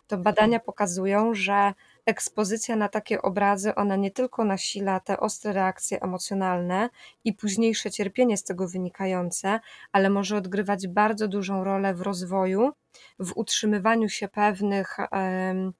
to 0.08 0.17
badania 0.17 0.60
pokazują, 0.60 1.34
że 1.34 1.74
ekspozycja 2.06 2.76
na 2.76 2.89
takie 2.89 3.22
obrazy, 3.22 3.76
ona 3.76 3.96
nie 3.96 4.12
tylko 4.12 4.46
nasila 4.46 5.00
te 5.00 5.20
ostre 5.20 5.54
reakcje 5.54 6.02
emocjonalne 6.02 6.89
i 7.24 7.34
późniejsze 7.34 7.91
cierpienie 7.91 8.38
z 8.38 8.44
tego 8.44 8.68
wynikające, 8.68 9.60
ale 9.91 10.10
może 10.10 10.38
odgrywać 10.38 10.88
bardzo 10.88 11.28
dużą 11.28 11.63
rolę 11.63 11.94
w 11.94 12.02
rozwoju, 12.02 12.72
w 13.20 13.32
utrzymywaniu 13.36 14.10
się 14.10 14.28
pewnych 14.28 14.98
um, 15.12 15.74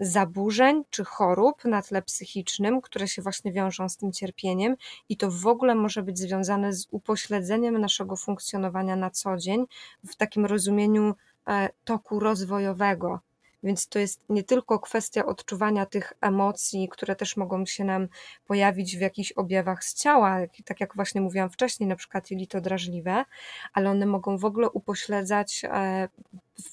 zaburzeń 0.00 0.82
czy 0.90 1.04
chorób 1.04 1.64
na 1.64 1.82
tle 1.82 2.02
psychicznym, 2.02 2.80
które 2.80 3.08
się 3.08 3.22
właśnie 3.22 3.52
wiążą 3.52 3.88
z 3.88 3.96
tym 3.96 4.12
cierpieniem, 4.12 4.76
i 5.08 5.16
to 5.16 5.30
w 5.30 5.46
ogóle 5.46 5.74
może 5.74 6.02
być 6.02 6.18
związane 6.18 6.72
z 6.72 6.86
upośledzeniem 6.90 7.78
naszego 7.78 8.16
funkcjonowania 8.16 8.96
na 8.96 9.10
co 9.10 9.36
dzień 9.36 9.64
w 10.06 10.16
takim 10.16 10.46
rozumieniu 10.46 11.14
e, 11.48 11.68
toku 11.84 12.20
rozwojowego 12.20 13.20
więc 13.62 13.88
to 13.88 13.98
jest 13.98 14.24
nie 14.28 14.44
tylko 14.44 14.78
kwestia 14.78 15.26
odczuwania 15.26 15.86
tych 15.86 16.12
emocji, 16.20 16.88
które 16.88 17.16
też 17.16 17.36
mogą 17.36 17.66
się 17.66 17.84
nam 17.84 18.08
pojawić 18.46 18.96
w 18.96 19.00
jakichś 19.00 19.32
objawach 19.32 19.84
z 19.84 19.94
ciała, 19.94 20.38
tak 20.64 20.80
jak 20.80 20.94
właśnie 20.96 21.20
mówiłam 21.20 21.50
wcześniej, 21.50 21.88
na 21.88 21.96
przykład 21.96 22.30
jelito 22.30 22.60
drażliwe, 22.60 23.24
ale 23.72 23.90
one 23.90 24.06
mogą 24.06 24.38
w 24.38 24.44
ogóle 24.44 24.70
upośledzać 24.70 25.62
e, 25.64 26.08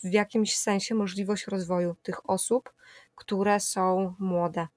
w 0.03 0.13
jakimś 0.13 0.55
sensie 0.55 0.95
możliwość 0.95 1.47
rozwoju 1.47 1.95
tych 2.03 2.29
osób, 2.29 2.73
które 3.15 3.59
są 3.59 4.15
młode 4.19 4.67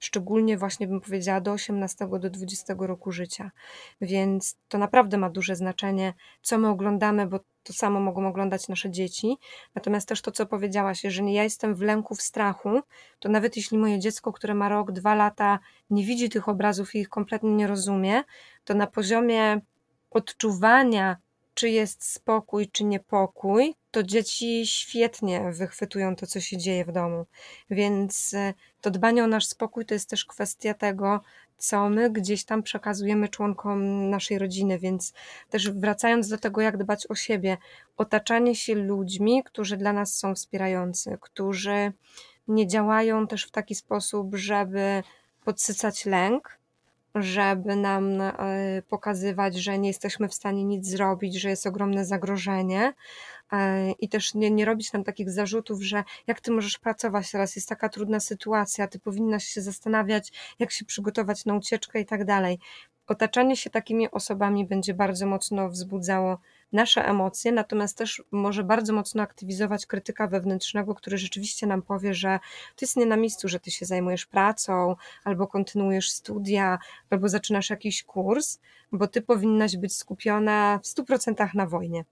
szczególnie 0.00 0.58
właśnie 0.58 0.88
bym 0.88 1.00
powiedziała 1.00 1.40
do 1.40 1.52
18 1.52 2.08
do 2.08 2.30
20 2.30 2.74
roku 2.78 3.12
życia. 3.12 3.50
Więc 4.00 4.56
to 4.68 4.78
naprawdę 4.78 5.18
ma 5.18 5.30
duże 5.30 5.56
znaczenie, 5.56 6.14
co 6.42 6.58
my 6.58 6.68
oglądamy, 6.68 7.26
bo 7.26 7.40
to 7.62 7.72
samo 7.72 8.00
mogą 8.00 8.28
oglądać 8.28 8.68
nasze 8.68 8.90
dzieci. 8.90 9.36
Natomiast 9.74 10.08
też 10.08 10.22
to, 10.22 10.30
co 10.30 10.46
powiedziałaś, 10.46 11.04
jeżeli 11.04 11.32
ja 11.32 11.42
jestem 11.42 11.74
w 11.74 11.80
lęku, 11.80 12.14
w 12.14 12.22
strachu, 12.22 12.80
to 13.18 13.28
nawet 13.28 13.56
jeśli 13.56 13.78
moje 13.78 13.98
dziecko, 13.98 14.32
które 14.32 14.54
ma 14.54 14.68
rok, 14.68 14.92
dwa 14.92 15.14
lata, 15.14 15.58
nie 15.90 16.04
widzi 16.04 16.28
tych 16.28 16.48
obrazów 16.48 16.94
i 16.94 16.98
ich 16.98 17.08
kompletnie 17.08 17.50
nie 17.50 17.66
rozumie, 17.66 18.24
to 18.64 18.74
na 18.74 18.86
poziomie 18.86 19.60
odczuwania 20.10 21.16
czy 21.54 21.68
jest 21.70 22.12
spokój, 22.12 22.68
czy 22.68 22.84
niepokój, 22.84 23.74
to 23.90 24.02
dzieci 24.02 24.66
świetnie 24.66 25.52
wychwytują 25.52 26.16
to, 26.16 26.26
co 26.26 26.40
się 26.40 26.56
dzieje 26.56 26.84
w 26.84 26.92
domu. 26.92 27.26
Więc 27.70 28.34
e, 28.34 28.54
to 28.80 28.90
dbanie 28.90 29.24
o 29.24 29.26
nasz 29.26 29.46
spokój 29.46 29.86
to 29.86 29.94
jest 29.94 30.10
też 30.10 30.24
kwestia 30.24 30.74
tego, 30.74 31.20
co 31.58 31.88
my 31.88 32.10
gdzieś 32.10 32.44
tam 32.44 32.62
przekazujemy 32.62 33.28
członkom 33.28 34.10
naszej 34.10 34.38
rodziny. 34.38 34.78
Więc 34.78 35.12
też 35.50 35.70
wracając 35.70 36.28
do 36.28 36.38
tego, 36.38 36.60
jak 36.60 36.76
dbać 36.76 37.06
o 37.06 37.14
siebie, 37.14 37.56
otaczanie 37.96 38.54
się 38.54 38.74
ludźmi, 38.74 39.42
którzy 39.44 39.76
dla 39.76 39.92
nas 39.92 40.18
są 40.18 40.34
wspierający, 40.34 41.18
którzy 41.20 41.92
nie 42.48 42.66
działają 42.66 43.26
też 43.26 43.44
w 43.44 43.50
taki 43.50 43.74
sposób, 43.74 44.34
żeby 44.34 45.02
podsycać 45.44 46.06
lęk, 46.06 46.59
żeby 47.14 47.76
nam 47.76 48.20
e, 48.20 48.34
pokazywać, 48.88 49.56
że 49.56 49.78
nie 49.78 49.88
jesteśmy 49.88 50.28
w 50.28 50.34
stanie 50.34 50.64
nic 50.64 50.86
zrobić, 50.86 51.40
że 51.40 51.48
jest 51.48 51.66
ogromne 51.66 52.04
zagrożenie 52.04 52.92
e, 53.52 53.92
i 53.92 54.08
też 54.08 54.34
nie, 54.34 54.50
nie 54.50 54.64
robić 54.64 54.92
nam 54.92 55.04
takich 55.04 55.30
zarzutów, 55.30 55.82
że 55.82 56.04
jak 56.26 56.40
ty 56.40 56.50
możesz 56.50 56.78
pracować 56.78 57.30
teraz, 57.30 57.56
jest 57.56 57.68
taka 57.68 57.88
trudna 57.88 58.20
sytuacja, 58.20 58.88
ty 58.88 58.98
powinnaś 58.98 59.44
się 59.44 59.60
zastanawiać, 59.62 60.32
jak 60.58 60.70
się 60.70 60.84
przygotować 60.84 61.44
na 61.44 61.54
ucieczkę 61.54 62.00
i 62.00 62.06
tak 62.06 62.24
dalej. 62.24 62.58
Otaczanie 63.06 63.56
się 63.56 63.70
takimi 63.70 64.10
osobami 64.10 64.66
będzie 64.66 64.94
bardzo 64.94 65.26
mocno 65.26 65.68
wzbudzało 65.68 66.38
nasze 66.72 67.08
emocje, 67.08 67.52
natomiast 67.52 67.98
też 67.98 68.22
może 68.30 68.64
bardzo 68.64 68.92
mocno 68.92 69.22
aktywizować 69.22 69.86
krytyka 69.86 70.26
wewnętrznego, 70.26 70.94
który 70.94 71.18
rzeczywiście 71.18 71.66
nam 71.66 71.82
powie, 71.82 72.14
że 72.14 72.38
to 72.76 72.84
jest 72.84 72.96
nie 72.96 73.06
na 73.06 73.16
miejscu, 73.16 73.48
że 73.48 73.60
ty 73.60 73.70
się 73.70 73.86
zajmujesz 73.86 74.26
pracą, 74.26 74.96
albo 75.24 75.46
kontynuujesz 75.46 76.10
studia, 76.10 76.78
albo 77.10 77.28
zaczynasz 77.28 77.70
jakiś 77.70 78.02
kurs, 78.02 78.58
bo 78.92 79.06
ty 79.06 79.22
powinnaś 79.22 79.76
być 79.76 79.96
skupiona 79.96 80.80
w 80.82 80.86
100% 80.86 81.54
na 81.54 81.66
wojnie. 81.66 82.04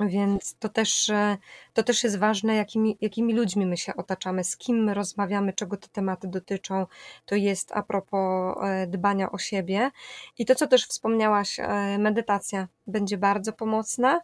Więc 0.00 0.56
to 0.58 0.68
też, 0.68 1.10
e, 1.10 1.36
to 1.72 1.82
też 1.82 2.04
jest 2.04 2.18
ważne, 2.18 2.54
jakimi, 2.54 2.98
jakimi 3.00 3.34
ludźmi 3.34 3.66
my 3.66 3.76
się 3.76 3.96
otaczamy, 3.96 4.44
z 4.44 4.56
kim 4.56 4.84
my 4.84 4.94
rozmawiamy, 4.94 5.52
czego 5.52 5.76
te 5.76 5.88
tematy 5.88 6.28
dotyczą. 6.28 6.86
To 7.26 7.34
jest 7.34 7.72
a 7.72 7.82
propos 7.82 8.56
e, 8.62 8.86
dbania 8.86 9.32
o 9.32 9.38
siebie. 9.38 9.90
I 10.38 10.46
to, 10.46 10.54
co 10.54 10.66
też 10.66 10.86
wspomniałaś, 10.86 11.60
e, 11.60 11.98
medytacja 11.98 12.68
będzie 12.86 13.18
bardzo 13.18 13.52
pomocna. 13.52 14.20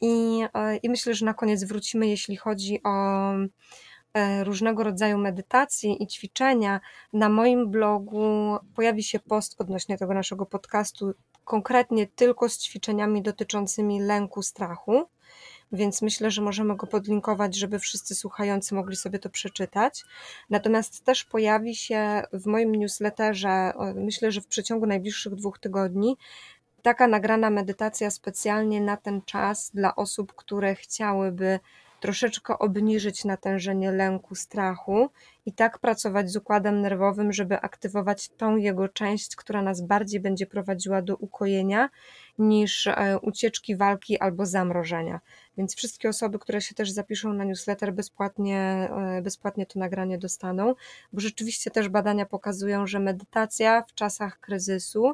I, 0.00 0.42
I 0.82 0.90
myślę, 0.90 1.14
że 1.14 1.26
na 1.26 1.34
koniec 1.34 1.64
wrócimy, 1.64 2.06
jeśli 2.06 2.36
chodzi 2.36 2.80
o 2.84 3.32
różnego 4.44 4.84
rodzaju 4.84 5.18
medytacji 5.18 6.02
i 6.02 6.06
ćwiczenia. 6.06 6.80
Na 7.12 7.28
moim 7.28 7.70
blogu 7.70 8.56
pojawi 8.74 9.02
się 9.02 9.20
post 9.20 9.60
odnośnie 9.60 9.98
tego 9.98 10.14
naszego 10.14 10.46
podcastu 10.46 11.12
konkretnie 11.44 12.06
tylko 12.06 12.48
z 12.48 12.58
ćwiczeniami 12.58 13.22
dotyczącymi 13.22 14.00
lęku, 14.00 14.42
strachu, 14.42 15.08
więc 15.72 16.02
myślę, 16.02 16.30
że 16.30 16.42
możemy 16.42 16.76
go 16.76 16.86
podlinkować, 16.86 17.56
żeby 17.56 17.78
wszyscy 17.78 18.14
słuchający 18.14 18.74
mogli 18.74 18.96
sobie 18.96 19.18
to 19.18 19.30
przeczytać. 19.30 20.04
Natomiast 20.50 21.04
też 21.04 21.24
pojawi 21.24 21.76
się 21.76 22.22
w 22.32 22.46
moim 22.46 22.74
newsletterze, 22.74 23.72
myślę, 23.94 24.32
że 24.32 24.40
w 24.40 24.46
przeciągu 24.46 24.86
najbliższych 24.86 25.34
dwóch 25.34 25.58
tygodni, 25.58 26.16
taka 26.82 27.06
nagrana 27.06 27.50
medytacja 27.50 28.10
specjalnie 28.10 28.80
na 28.80 28.96
ten 28.96 29.22
czas 29.22 29.70
dla 29.74 29.96
osób, 29.96 30.32
które 30.34 30.74
chciałyby 30.74 31.60
troszeczkę 32.02 32.58
obniżyć 32.58 33.24
natężenie 33.24 33.92
lęku, 33.92 34.34
strachu 34.34 35.10
i 35.46 35.52
tak 35.52 35.78
pracować 35.78 36.30
z 36.30 36.36
układem 36.36 36.80
nerwowym, 36.80 37.32
żeby 37.32 37.60
aktywować 37.60 38.28
tą 38.28 38.56
jego 38.56 38.88
część, 38.88 39.36
która 39.36 39.62
nas 39.62 39.80
bardziej 39.80 40.20
będzie 40.20 40.46
prowadziła 40.46 41.02
do 41.02 41.16
ukojenia 41.16 41.88
niż 42.38 42.86
e, 42.86 43.18
ucieczki, 43.22 43.76
walki 43.76 44.18
albo 44.18 44.46
zamrożenia. 44.46 45.20
Więc 45.56 45.76
wszystkie 45.76 46.08
osoby, 46.08 46.38
które 46.38 46.60
się 46.60 46.74
też 46.74 46.90
zapiszą 46.90 47.32
na 47.32 47.44
newsletter, 47.44 47.94
bezpłatnie, 47.94 48.58
e, 48.58 49.22
bezpłatnie 49.22 49.66
to 49.66 49.78
nagranie 49.78 50.18
dostaną, 50.18 50.74
bo 51.12 51.20
rzeczywiście 51.20 51.70
też 51.70 51.88
badania 51.88 52.26
pokazują, 52.26 52.86
że 52.86 52.98
medytacja 52.98 53.82
w 53.82 53.94
czasach 53.94 54.40
kryzysu 54.40 55.12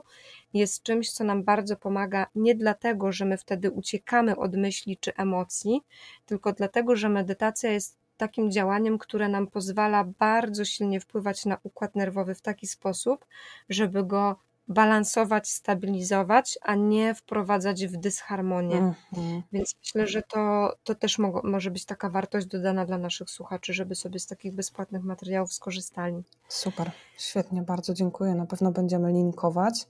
jest 0.54 0.83
czymś, 0.83 1.12
co 1.12 1.24
nam 1.24 1.44
bardzo 1.44 1.76
pomaga, 1.76 2.26
nie 2.35 2.54
dlatego, 2.54 3.12
że 3.12 3.24
my 3.24 3.38
wtedy 3.38 3.70
uciekamy 3.70 4.37
od 4.37 4.57
myśli 4.57 4.96
czy 5.00 5.14
emocji, 5.14 5.81
tylko 6.26 6.52
dlatego, 6.52 6.96
że 6.96 7.09
medytacja 7.09 7.73
jest 7.73 7.98
takim 8.16 8.50
działaniem, 8.50 8.98
które 8.98 9.29
nam 9.29 9.46
pozwala 9.46 10.04
bardzo 10.04 10.64
silnie 10.64 11.00
wpływać 11.00 11.44
na 11.44 11.58
układ 11.62 11.94
nerwowy 11.94 12.35
w 12.35 12.42
taki 12.42 12.66
sposób, 12.66 13.27
żeby 13.69 14.04
go 14.04 14.37
balansować, 14.69 15.48
stabilizować, 15.50 16.58
a 16.62 16.75
nie 16.75 17.14
wprowadzać 17.14 17.87
w 17.87 17.96
dysharmonię. 17.96 18.77
Mhm. 18.77 19.42
Więc 19.52 19.75
myślę, 19.81 20.06
że 20.06 20.23
to, 20.23 20.73
to 20.85 20.94
też 20.94 21.19
mo 21.19 21.40
może 21.44 21.71
być 21.71 21.85
taka 21.85 22.10
wartość 22.10 22.46
dodana 22.46 22.85
dla 22.85 22.98
naszych 22.98 23.31
słuchaczy, 23.31 23.73
żeby 23.73 23.94
sobie 23.94 24.19
z 24.19 24.27
takich 24.27 24.52
bezpłatnych 24.52 25.04
materiałów 25.04 25.52
skorzystali. 25.52 26.23
Super, 26.48 26.90
świetnie, 27.19 27.62
bardzo 27.62 27.94
dziękuję. 27.94 28.35
Na 28.35 28.46
pewno 28.46 28.73
będziemy 28.73 29.12
linkować. 29.12 29.87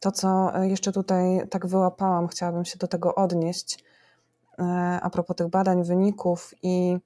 To, 0.00 0.12
co 0.12 0.56
e, 0.56 0.68
jeszcze 0.68 0.92
tutaj 0.92 1.48
tak 1.50 1.66
wyłapałam, 1.66 2.28
chciałabym 2.28 2.64
się 2.64 2.78
do 2.78 2.88
tego 2.88 3.14
odnieść 3.14 3.84
e, 4.58 4.62
a 5.02 5.10
propos 5.10 5.36
tych 5.36 5.48
badań, 5.48 5.84
wyników 5.84 6.54
i 6.62 6.96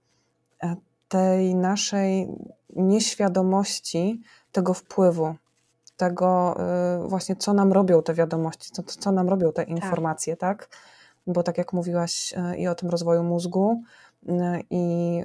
e, 0.63 0.77
tej 1.09 1.55
naszej 1.55 2.29
nieświadomości 2.77 4.23
tego 4.53 4.75
wpływu, 4.75 5.35
tego 5.99 6.57
y, 7.05 7.09
właśnie, 7.09 7.37
co 7.37 7.53
nam 7.53 7.73
robią 7.73 8.03
te 8.03 8.15
wiadomości, 8.15 8.71
co, 8.71 8.83
co 8.83 9.13
nam 9.13 9.29
robią 9.29 9.53
te 9.53 9.63
tak. 9.63 9.69
informacje, 9.69 10.37
tak? 10.37 10.67
tak? 10.67 10.79
Bo 11.27 11.43
tak 11.43 11.59
jak 11.59 11.73
mówiłaś 11.73 12.33
y, 12.33 12.57
i 12.57 12.69
o 12.69 12.75
tym 12.75 12.91
rozwoju 12.91 13.23
mózgu 13.23 13.83
y, 14.29 14.33
i 14.71 15.23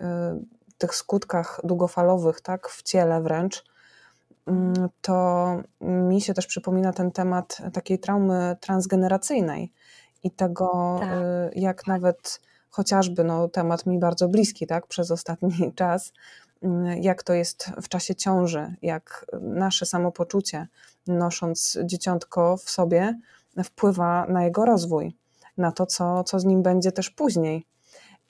tych 0.78 0.96
skutkach 0.96 1.62
długofalowych, 1.64 2.42
tak, 2.42 2.70
w 2.70 2.84
ciele 2.84 3.22
wręcz, 3.22 3.64
mm, 4.48 4.90
to 5.02 5.48
mi 5.82 6.22
się 6.22 6.34
też 6.34 6.48
przypomina 6.48 6.94
ten 6.94 7.12
temat 7.12 7.58
takiej 7.74 8.00
traumy 8.00 8.58
transgeneracyjnej 8.60 9.72
i 10.24 10.32
tego, 10.32 10.98
tak. 11.00 11.20
jak 11.56 11.88
nawet 11.88 12.42
chociażby 12.70 13.24
no, 13.24 13.48
temat 13.48 13.86
mi 13.86 14.00
bardzo 14.00 14.28
bliski 14.28 14.68
tak, 14.68 14.88
przez 14.88 15.12
ostatni 15.12 15.74
czas, 15.76 16.14
jak 17.02 17.24
to 17.24 17.34
jest 17.34 17.72
w 17.82 17.90
czasie 17.90 18.16
ciąży, 18.16 18.76
jak 18.82 19.26
nasze 19.42 19.86
samopoczucie, 19.86 20.68
nosząc 21.08 21.78
dzieciątko 21.84 22.58
w 22.58 22.70
sobie, 22.70 23.20
wpływa 23.64 24.26
na 24.30 24.44
jego 24.44 24.66
rozwój, 24.66 25.16
na 25.58 25.72
to, 25.72 25.86
co, 25.86 26.24
co 26.24 26.40
z 26.40 26.46
nim 26.46 26.64
będzie 26.64 26.92
też 26.92 27.10
później. 27.10 27.66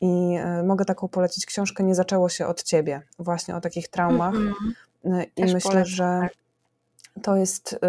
I 0.02 0.36
e, 0.36 0.64
mogę 0.64 0.86
taką 0.86 1.08
polecić 1.08 1.46
książkę 1.46 1.84
Nie 1.84 1.96
zaczęło 1.96 2.30
się 2.30 2.48
od 2.48 2.64
ciebie, 2.64 3.02
właśnie 3.20 3.56
o 3.56 3.62
takich 3.62 3.88
traumach. 3.88 4.36
Mm 4.36 4.54
-hmm. 4.54 5.26
I 5.36 5.42
też 5.42 5.54
myślę, 5.54 5.72
polecam, 5.72 5.86
że 5.86 6.20
tak. 6.22 6.34
to 7.24 7.36
jest, 7.36 7.80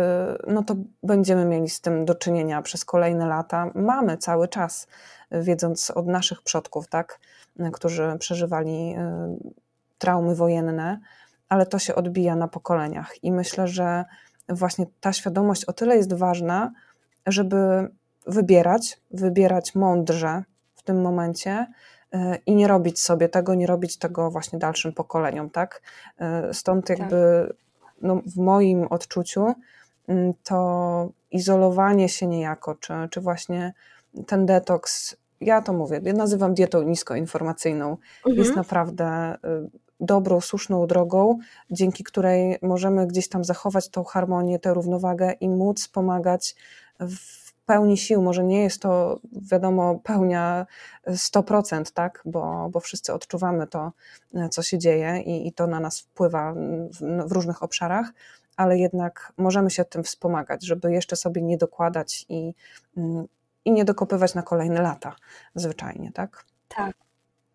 no 0.47 0.63
to 0.63 0.77
będziemy 1.03 1.45
mieli 1.45 1.69
z 1.69 1.81
tym 1.81 2.05
do 2.05 2.15
czynienia 2.15 2.63
przez 2.63 2.85
kolejne 2.85 3.27
lata. 3.27 3.71
Mamy 3.75 4.17
cały 4.17 4.49
czas 4.49 4.87
wiedząc 5.31 5.91
od 5.91 6.07
naszych 6.07 6.43
przodków, 6.43 6.89
tak, 6.89 7.19
którzy 7.73 8.17
przeżywali 8.19 8.95
y, 8.95 9.64
traumy 9.99 10.35
wojenne, 10.35 11.01
ale 11.49 11.67
to 11.67 11.79
się 11.79 11.95
odbija 11.95 12.37
na 12.37 12.49
pokoleniach. 12.49 13.25
I 13.25 13.33
myślę, 13.33 13.69
że 13.69 14.05
właśnie 14.49 14.87
ta 15.01 15.13
świadomość 15.13 15.65
o 15.65 15.73
tyle 15.73 15.97
jest 15.97 16.13
ważna, 16.13 16.73
żeby 17.27 17.89
wybierać, 18.27 19.01
wybierać 19.11 19.75
mądrze 19.75 20.43
w 20.75 20.83
tym 20.83 21.03
momencie 21.03 21.67
y, 22.15 22.19
i 22.47 22.55
nie 22.55 22.69
robić 22.69 23.01
sobie 23.01 23.29
tego, 23.29 23.55
nie 23.55 23.67
robić 23.67 23.97
tego 23.97 24.31
właśnie 24.31 24.59
dalszym 24.59 24.93
pokoleniom, 24.93 25.51
tak? 25.51 25.83
Y, 26.51 26.55
stąd 26.55 26.87
tak. 26.87 26.99
jakby 26.99 27.53
no, 28.03 28.21
w 28.27 28.37
moim 28.37 28.87
odczuciu 28.87 29.55
to 30.43 31.09
izolowanie 31.31 32.09
się 32.09 32.27
niejako, 32.27 32.75
czy, 32.75 32.93
czy 33.11 33.21
właśnie 33.21 33.73
ten 34.27 34.47
detoks 34.47 35.17
ja 35.41 35.63
to 35.63 35.73
mówię, 35.73 36.01
ja 36.05 36.13
nazywam 36.13 36.55
dietą 36.55 36.83
niskoinformacyjną. 36.83 37.97
Mhm. 38.17 38.37
Jest 38.37 38.57
naprawdę 38.57 39.35
y, 39.35 39.71
dobrą, 40.05 40.41
słuszną 40.41 40.87
drogą, 40.87 41.39
dzięki 41.71 42.05
której 42.05 42.59
możemy 42.63 43.07
gdzieś 43.07 43.29
tam 43.29 43.45
zachować 43.45 43.89
tą 43.89 44.05
harmonię, 44.05 44.59
tę 44.59 44.75
równowagę 44.75 45.33
i 45.33 45.49
móc 45.49 45.89
pomagać 45.89 46.55
w 47.01 47.45
pełni 47.67 47.97
sił. 47.97 48.23
Może 48.23 48.45
nie 48.45 48.63
jest 48.63 48.83
to, 48.83 49.21
wiadomo, 49.33 49.99
pełnia 49.99 50.67
100%, 51.07 51.93
tak? 51.93 52.23
bo, 52.25 52.69
bo 52.71 52.81
wszyscy 52.81 53.13
odczuwamy 53.13 53.67
to, 53.67 53.93
co 54.51 54.63
się 54.63 54.79
dzieje 54.79 55.23
i, 55.27 55.49
i 55.49 55.53
to 55.53 55.67
na 55.67 55.81
nas 55.81 56.01
wpływa 56.01 56.53
w, 56.53 57.29
w 57.29 57.33
różnych 57.33 57.63
obszarach, 57.63 58.13
ale 58.57 58.79
jednak 58.79 59.33
możemy 59.37 59.71
się 59.71 59.85
tym 59.85 60.05
wspomagać, 60.05 60.65
żeby 60.65 60.93
jeszcze 60.93 61.17
sobie 61.17 61.43
nie 61.43 61.57
dokładać 61.59 62.27
i, 62.29 62.55
mm, 62.97 63.27
i 63.65 63.73
nie 63.73 63.85
dokopywać 63.85 64.35
na 64.35 64.43
kolejne 64.43 64.83
lata 64.83 65.17
zwyczajnie, 65.55 66.13
tak? 66.13 66.45
Tak. 66.69 66.97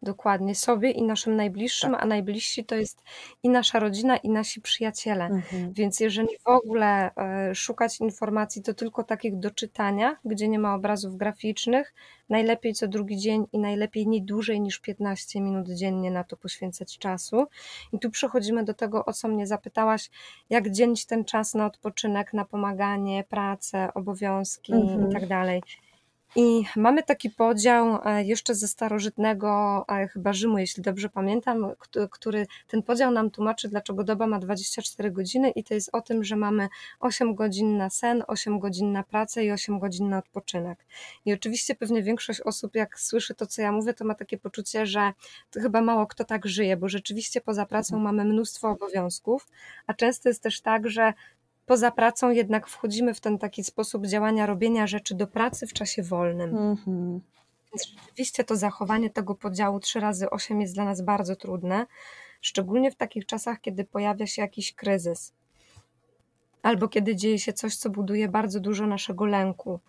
Dokładnie, 0.01 0.55
sobie 0.55 0.91
i 0.91 1.03
naszym 1.03 1.35
najbliższym, 1.35 1.91
tak. 1.91 2.03
a 2.03 2.05
najbliżsi 2.05 2.65
to 2.65 2.75
jest 2.75 3.03
i 3.43 3.49
nasza 3.49 3.79
rodzina, 3.79 4.17
i 4.17 4.29
nasi 4.29 4.61
przyjaciele. 4.61 5.25
Mhm. 5.25 5.73
Więc 5.73 5.99
jeżeli 5.99 6.27
w 6.45 6.47
ogóle 6.47 7.15
e, 7.15 7.55
szukać 7.55 7.99
informacji, 7.99 8.61
to 8.61 8.73
tylko 8.73 9.03
takich 9.03 9.39
do 9.39 9.51
czytania, 9.51 10.17
gdzie 10.25 10.47
nie 10.47 10.59
ma 10.59 10.75
obrazów 10.75 11.17
graficznych, 11.17 11.93
najlepiej 12.29 12.73
co 12.73 12.87
drugi 12.87 13.17
dzień 13.17 13.45
i 13.51 13.59
najlepiej 13.59 14.07
nie 14.07 14.21
dłużej 14.21 14.61
niż 14.61 14.79
15 14.79 15.41
minut 15.41 15.69
dziennie 15.69 16.11
na 16.11 16.23
to 16.23 16.37
poświęcać 16.37 16.97
czasu. 16.97 17.47
I 17.93 17.99
tu 17.99 18.09
przechodzimy 18.09 18.63
do 18.63 18.73
tego, 18.73 19.05
o 19.05 19.13
co 19.13 19.27
mnie 19.27 19.47
zapytałaś, 19.47 20.09
jak 20.49 20.69
dzielić 20.69 21.05
ten 21.05 21.25
czas 21.25 21.53
na 21.53 21.65
odpoczynek, 21.65 22.33
na 22.33 22.45
pomaganie, 22.45 23.23
pracę, 23.29 23.89
obowiązki 23.93 24.73
mhm. 24.73 25.09
i 25.09 25.13
tak 25.13 25.27
dalej. 25.27 25.61
I 26.35 26.63
mamy 26.75 27.03
taki 27.03 27.29
podział 27.29 27.99
e, 28.05 28.23
jeszcze 28.23 28.55
ze 28.55 28.67
starożytnego, 28.67 29.85
chyba 30.13 30.33
Rzymu, 30.33 30.57
jeśli 30.57 30.83
dobrze 30.83 31.09
pamiętam, 31.09 31.71
który 32.11 32.47
ten 32.67 32.83
podział 32.83 33.11
nam 33.11 33.31
tłumaczy, 33.31 33.69
dlaczego 33.69 34.03
doba 34.03 34.27
ma 34.27 34.39
24 34.39 35.11
godziny, 35.11 35.49
i 35.49 35.63
to 35.63 35.73
jest 35.73 35.89
o 35.93 36.01
tym, 36.01 36.23
że 36.23 36.35
mamy 36.35 36.67
8 36.99 37.35
godzin 37.35 37.77
na 37.77 37.89
sen, 37.89 38.23
8 38.27 38.59
godzin 38.59 38.91
na 38.91 39.03
pracę 39.03 39.45
i 39.45 39.51
8 39.51 39.79
godzin 39.79 40.09
na 40.09 40.17
odpoczynek. 40.17 40.85
I 41.25 41.33
oczywiście 41.33 41.75
pewnie 41.75 42.03
większość 42.03 42.41
osób, 42.41 42.75
jak 42.75 42.99
słyszy 42.99 43.35
to, 43.35 43.47
co 43.47 43.61
ja 43.61 43.71
mówię, 43.71 43.93
to 43.93 44.05
ma 44.05 44.15
takie 44.15 44.37
poczucie, 44.37 44.85
że 44.85 45.13
chyba 45.53 45.81
mało 45.81 46.07
kto 46.07 46.23
tak 46.23 46.45
żyje, 46.45 46.77
bo 46.77 46.89
rzeczywiście 46.89 47.41
poza 47.41 47.65
pracą 47.65 47.95
mhm. 47.95 48.15
mamy 48.15 48.33
mnóstwo 48.33 48.69
obowiązków, 48.69 49.47
a 49.87 49.93
często 49.93 50.29
jest 50.29 50.43
też 50.43 50.61
tak, 50.61 50.89
że 50.89 51.13
poza 51.69 51.91
pracą 51.91 52.29
jednak 52.29 52.67
wchodzimy 52.67 53.13
w 53.13 53.19
ten 53.19 53.37
taki 53.37 53.63
sposób 53.63 54.07
działania, 54.07 54.45
robienia 54.45 54.87
rzeczy 54.87 55.15
do 55.15 55.27
pracy 55.27 55.67
w 55.67 55.73
czasie 55.73 56.03
wolnym. 56.03 56.57
Mhm. 56.57 57.21
Więc 57.73 57.87
rzeczywiście 57.87 58.43
to 58.43 58.55
zachowanie 58.55 59.09
tego 59.09 59.35
podziału 59.35 59.79
3 59.79 59.99
razy 59.99 60.29
8 60.29 60.61
jest 60.61 60.73
dla 60.73 60.85
nas 60.85 61.01
bardzo 61.01 61.35
trudne, 61.35 61.85
szczególnie 62.41 62.91
w 62.91 62.95
takich 62.95 63.25
czasach, 63.25 63.61
kiedy 63.61 63.85
pojawia 63.85 64.27
się 64.27 64.41
jakiś 64.41 64.73
kryzys 64.73 65.33
albo 66.63 66.87
kiedy 66.87 67.15
dzieje 67.15 67.39
się 67.39 67.53
coś, 67.53 67.75
co 67.75 67.89
buduje 67.89 68.27
bardzo 68.27 68.59
dużo 68.59 68.87
naszego 68.87 69.25
lęku. 69.25 69.79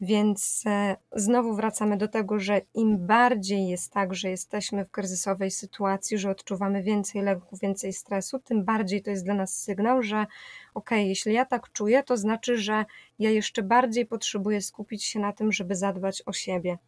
Więc 0.00 0.62
e, 0.66 0.96
znowu 1.12 1.54
wracamy 1.54 1.96
do 1.96 2.08
tego, 2.08 2.38
że 2.38 2.60
im 2.74 3.06
bardziej 3.06 3.68
jest 3.68 3.92
tak, 3.92 4.14
że 4.14 4.30
jesteśmy 4.30 4.84
w 4.84 4.90
kryzysowej 4.90 5.50
sytuacji, 5.50 6.18
że 6.18 6.30
odczuwamy 6.30 6.82
więcej 6.82 7.22
lęku, 7.22 7.56
więcej 7.56 7.92
stresu, 7.92 8.38
tym 8.38 8.64
bardziej 8.64 9.02
to 9.02 9.10
jest 9.10 9.24
dla 9.24 9.34
nas 9.34 9.62
sygnał, 9.62 10.02
że 10.02 10.26
ok, 10.74 10.90
jeśli 10.90 11.32
ja 11.32 11.44
tak 11.44 11.72
czuję, 11.72 12.02
to 12.02 12.16
znaczy, 12.16 12.58
że 12.58 12.84
ja 13.18 13.30
jeszcze 13.30 13.62
bardziej 13.62 14.06
potrzebuję 14.06 14.62
skupić 14.62 15.04
się 15.04 15.20
na 15.20 15.32
tym, 15.32 15.52
żeby 15.52 15.76
zadbać 15.76 16.22
o 16.26 16.32
siebie. 16.32 16.78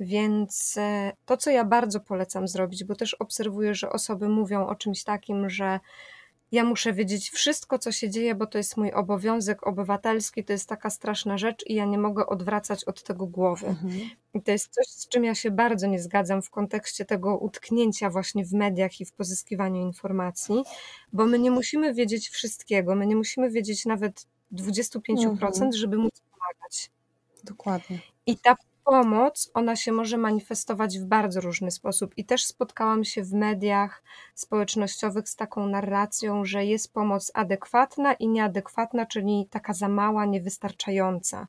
Więc 0.00 0.76
e, 0.78 1.12
to, 1.26 1.36
co 1.36 1.50
ja 1.50 1.64
bardzo 1.64 2.00
polecam 2.00 2.48
zrobić, 2.48 2.84
bo 2.84 2.94
też 2.94 3.14
obserwuję, 3.14 3.74
że 3.74 3.90
osoby 3.90 4.28
mówią 4.28 4.66
o 4.66 4.74
czymś 4.74 5.04
takim, 5.04 5.50
że 5.50 5.80
ja 6.52 6.64
muszę 6.64 6.92
wiedzieć 6.92 7.30
wszystko, 7.30 7.78
co 7.78 7.92
się 7.92 8.10
dzieje, 8.10 8.34
bo 8.34 8.46
to 8.46 8.58
jest 8.58 8.76
mój 8.76 8.92
obowiązek 8.92 9.66
obywatelski, 9.66 10.44
to 10.44 10.52
jest 10.52 10.68
taka 10.68 10.90
straszna 10.90 11.38
rzecz 11.38 11.66
i 11.66 11.74
ja 11.74 11.84
nie 11.84 11.98
mogę 11.98 12.26
odwracać 12.26 12.84
od 12.84 13.02
tego 13.02 13.26
głowy. 13.26 13.66
Mhm. 13.66 13.92
I 14.34 14.42
to 14.42 14.52
jest 14.52 14.68
coś, 14.68 14.86
z 14.86 15.08
czym 15.08 15.24
ja 15.24 15.34
się 15.34 15.50
bardzo 15.50 15.86
nie 15.86 16.00
zgadzam 16.00 16.42
w 16.42 16.50
kontekście 16.50 17.04
tego 17.04 17.38
utknięcia 17.38 18.10
właśnie 18.10 18.44
w 18.44 18.52
mediach 18.52 19.00
i 19.00 19.04
w 19.04 19.12
pozyskiwaniu 19.12 19.80
informacji, 19.82 20.62
bo 21.12 21.26
my 21.26 21.38
nie 21.38 21.50
musimy 21.50 21.94
wiedzieć 21.94 22.28
wszystkiego, 22.28 22.94
my 22.94 23.06
nie 23.06 23.16
musimy 23.16 23.50
wiedzieć 23.50 23.86
nawet 23.86 24.26
25%, 24.52 25.46
mhm. 25.46 25.72
żeby 25.72 25.96
móc 25.96 26.22
pomagać. 26.32 26.90
Dokładnie. 27.44 27.98
I 28.26 28.38
ta 28.38 28.56
pomoc, 28.84 29.50
ona 29.54 29.76
się 29.76 29.92
może 29.92 30.18
manifestować 30.18 30.98
w 30.98 31.04
bardzo 31.04 31.40
różny 31.40 31.70
sposób. 31.70 32.14
I 32.16 32.24
też 32.24 32.44
spotkałam 32.44 33.04
się 33.04 33.22
w 33.22 33.32
mediach 33.32 34.02
społecznościowych 34.34 35.28
z 35.28 35.36
taką 35.36 35.66
narracją, 35.66 36.44
że 36.44 36.64
jest 36.64 36.92
pomoc 36.92 37.30
adekwatna 37.34 38.12
i 38.12 38.28
nieadekwatna, 38.28 39.06
czyli 39.06 39.46
taka 39.50 39.74
za 39.74 39.88
mała, 39.88 40.26
niewystarczająca. 40.26 41.46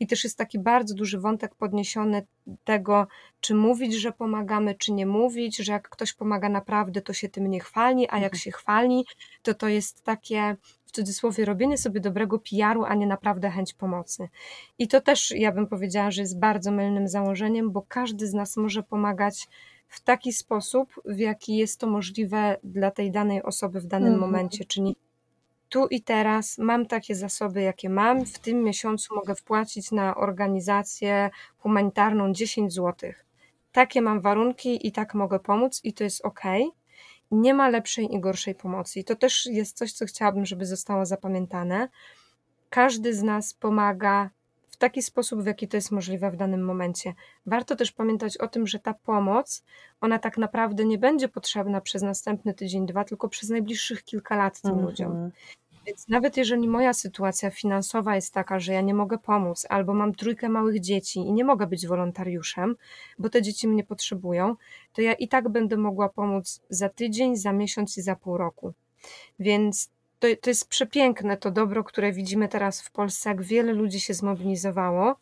I 0.00 0.06
też 0.06 0.24
jest 0.24 0.38
taki 0.38 0.58
bardzo 0.58 0.94
duży 0.94 1.20
wątek 1.20 1.54
podniesiony 1.54 2.26
tego, 2.64 3.06
czy 3.40 3.54
mówić, 3.54 3.94
że 3.94 4.12
pomagamy, 4.12 4.74
czy 4.74 4.92
nie 4.92 5.06
mówić, 5.06 5.56
że 5.56 5.72
jak 5.72 5.88
ktoś 5.88 6.12
pomaga 6.12 6.48
naprawdę, 6.48 7.02
to 7.02 7.12
się 7.12 7.28
tym 7.28 7.46
nie 7.46 7.60
chwali, 7.60 8.08
a 8.10 8.16
jak 8.16 8.32
mhm. 8.32 8.38
się 8.38 8.50
chwali, 8.50 9.04
to 9.42 9.54
to 9.54 9.68
jest 9.68 10.04
takie 10.04 10.56
w 10.92 10.94
cudzysłowie 10.94 11.44
robienie 11.44 11.78
sobie 11.78 12.00
dobrego 12.00 12.38
PR-u, 12.38 12.84
a 12.84 12.94
nie 12.94 13.06
naprawdę 13.06 13.50
chęć 13.50 13.74
pomocy. 13.74 14.28
I 14.78 14.88
to 14.88 15.00
też 15.00 15.30
ja 15.30 15.52
bym 15.52 15.66
powiedziała, 15.66 16.10
że 16.10 16.22
jest 16.22 16.38
bardzo 16.38 16.72
mylnym 16.72 17.08
założeniem, 17.08 17.70
bo 17.70 17.82
każdy 17.88 18.26
z 18.26 18.34
nas 18.34 18.56
może 18.56 18.82
pomagać 18.82 19.48
w 19.88 20.00
taki 20.00 20.32
sposób, 20.32 21.00
w 21.04 21.18
jaki 21.18 21.56
jest 21.56 21.80
to 21.80 21.86
możliwe 21.86 22.56
dla 22.64 22.90
tej 22.90 23.10
danej 23.10 23.42
osoby 23.42 23.80
w 23.80 23.86
danym 23.86 24.12
mhm. 24.12 24.30
momencie, 24.30 24.64
czyli 24.64 24.96
tu 25.68 25.86
i 25.86 26.02
teraz 26.02 26.58
mam 26.58 26.86
takie 26.86 27.14
zasoby, 27.14 27.62
jakie 27.62 27.88
mam. 27.90 28.26
W 28.26 28.38
tym 28.38 28.62
miesiącu 28.62 29.14
mogę 29.14 29.34
wpłacić 29.34 29.92
na 29.92 30.14
organizację 30.14 31.30
humanitarną 31.58 32.32
10 32.32 32.74
zł. 32.74 33.12
Takie 33.72 34.02
mam 34.02 34.20
warunki 34.20 34.86
i 34.86 34.92
tak 34.92 35.14
mogę 35.14 35.38
pomóc, 35.38 35.80
i 35.84 35.92
to 35.92 36.04
jest 36.04 36.24
ok 36.24 36.42
nie 37.32 37.54
ma 37.54 37.68
lepszej 37.68 38.14
i 38.14 38.20
gorszej 38.20 38.54
pomocy. 38.54 39.00
I 39.00 39.04
to 39.04 39.16
też 39.16 39.46
jest 39.46 39.76
coś, 39.76 39.92
co 39.92 40.06
chciałabym, 40.06 40.46
żeby 40.46 40.66
zostało 40.66 41.06
zapamiętane. 41.06 41.88
Każdy 42.70 43.14
z 43.14 43.22
nas 43.22 43.54
pomaga 43.54 44.30
w 44.68 44.76
taki 44.76 45.02
sposób, 45.02 45.42
w 45.42 45.46
jaki 45.46 45.68
to 45.68 45.76
jest 45.76 45.90
możliwe 45.90 46.30
w 46.30 46.36
danym 46.36 46.64
momencie. 46.64 47.14
Warto 47.46 47.76
też 47.76 47.92
pamiętać 47.92 48.36
o 48.36 48.48
tym, 48.48 48.66
że 48.66 48.78
ta 48.78 48.94
pomoc, 48.94 49.64
ona 50.00 50.18
tak 50.18 50.38
naprawdę 50.38 50.84
nie 50.84 50.98
będzie 50.98 51.28
potrzebna 51.28 51.80
przez 51.80 52.02
następny 52.02 52.54
tydzień, 52.54 52.86
dwa, 52.86 53.04
tylko 53.04 53.28
przez 53.28 53.50
najbliższych 53.50 54.04
kilka 54.04 54.36
lat 54.36 54.60
tym 54.60 54.70
mhm. 54.70 54.88
ludziom. 54.88 55.30
Więc 55.86 56.08
nawet 56.08 56.36
jeżeli 56.36 56.68
moja 56.68 56.92
sytuacja 56.92 57.50
finansowa 57.50 58.14
jest 58.14 58.34
taka, 58.34 58.60
że 58.60 58.72
ja 58.72 58.80
nie 58.80 58.94
mogę 58.94 59.18
pomóc, 59.18 59.66
albo 59.68 59.94
mam 59.94 60.14
trójkę 60.14 60.48
małych 60.48 60.80
dzieci 60.80 61.20
i 61.20 61.32
nie 61.32 61.44
mogę 61.44 61.66
być 61.66 61.86
wolontariuszem, 61.86 62.76
bo 63.18 63.28
te 63.28 63.42
dzieci 63.42 63.68
mnie 63.68 63.84
potrzebują, 63.84 64.56
to 64.92 65.02
ja 65.02 65.12
i 65.12 65.28
tak 65.28 65.48
będę 65.48 65.76
mogła 65.76 66.08
pomóc 66.08 66.60
za 66.70 66.88
tydzień, 66.88 67.36
za 67.36 67.52
miesiąc 67.52 67.98
i 67.98 68.02
za 68.02 68.16
pół 68.16 68.36
roku. 68.36 68.72
Więc 69.38 69.90
to, 70.18 70.28
to 70.40 70.50
jest 70.50 70.68
przepiękne 70.68 71.36
to 71.36 71.50
dobro, 71.50 71.84
które 71.84 72.12
widzimy 72.12 72.48
teraz 72.48 72.82
w 72.82 72.90
Polsce, 72.90 73.30
jak 73.30 73.42
wiele 73.42 73.72
ludzi 73.72 74.00
się 74.00 74.14
zmobilizowało. 74.14 75.16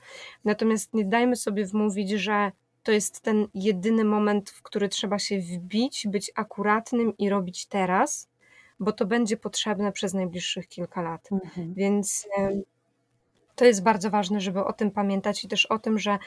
Natomiast 0.45 0.95
nie 0.95 1.05
dajmy 1.05 1.37
sobie 1.37 1.67
wmówić, 1.67 2.11
że 2.11 2.53
to 2.83 2.93
jest 2.93 3.21
ten 3.21 3.49
jedyny 3.55 4.05
moment, 4.05 4.51
w 4.51 4.63
który 4.63 4.89
trzeba 4.89 5.19
się 5.19 5.39
wbić, 5.39 6.07
być 6.09 6.33
akuratnym 6.35 7.17
i 7.17 7.29
robić 7.29 7.67
teraz, 7.67 8.30
bo 8.81 8.93
to 8.93 9.07
będzie 9.07 9.37
potrzebne 9.37 9.93
przez 9.93 10.15
najbliższych 10.15 10.69
kilka 10.69 11.03
lat. 11.03 11.29
Mhm. 11.33 11.75
Więc 11.75 12.29
to 13.55 13.65
jest 13.65 13.83
bardzo 13.83 14.11
ważne, 14.11 14.41
żeby 14.41 14.65
o 14.65 14.73
tym 14.73 14.91
pamiętać 14.91 15.45
i 15.45 15.49
też 15.49 15.67
o 15.67 15.79
tym, 15.79 15.99
że 15.99 16.19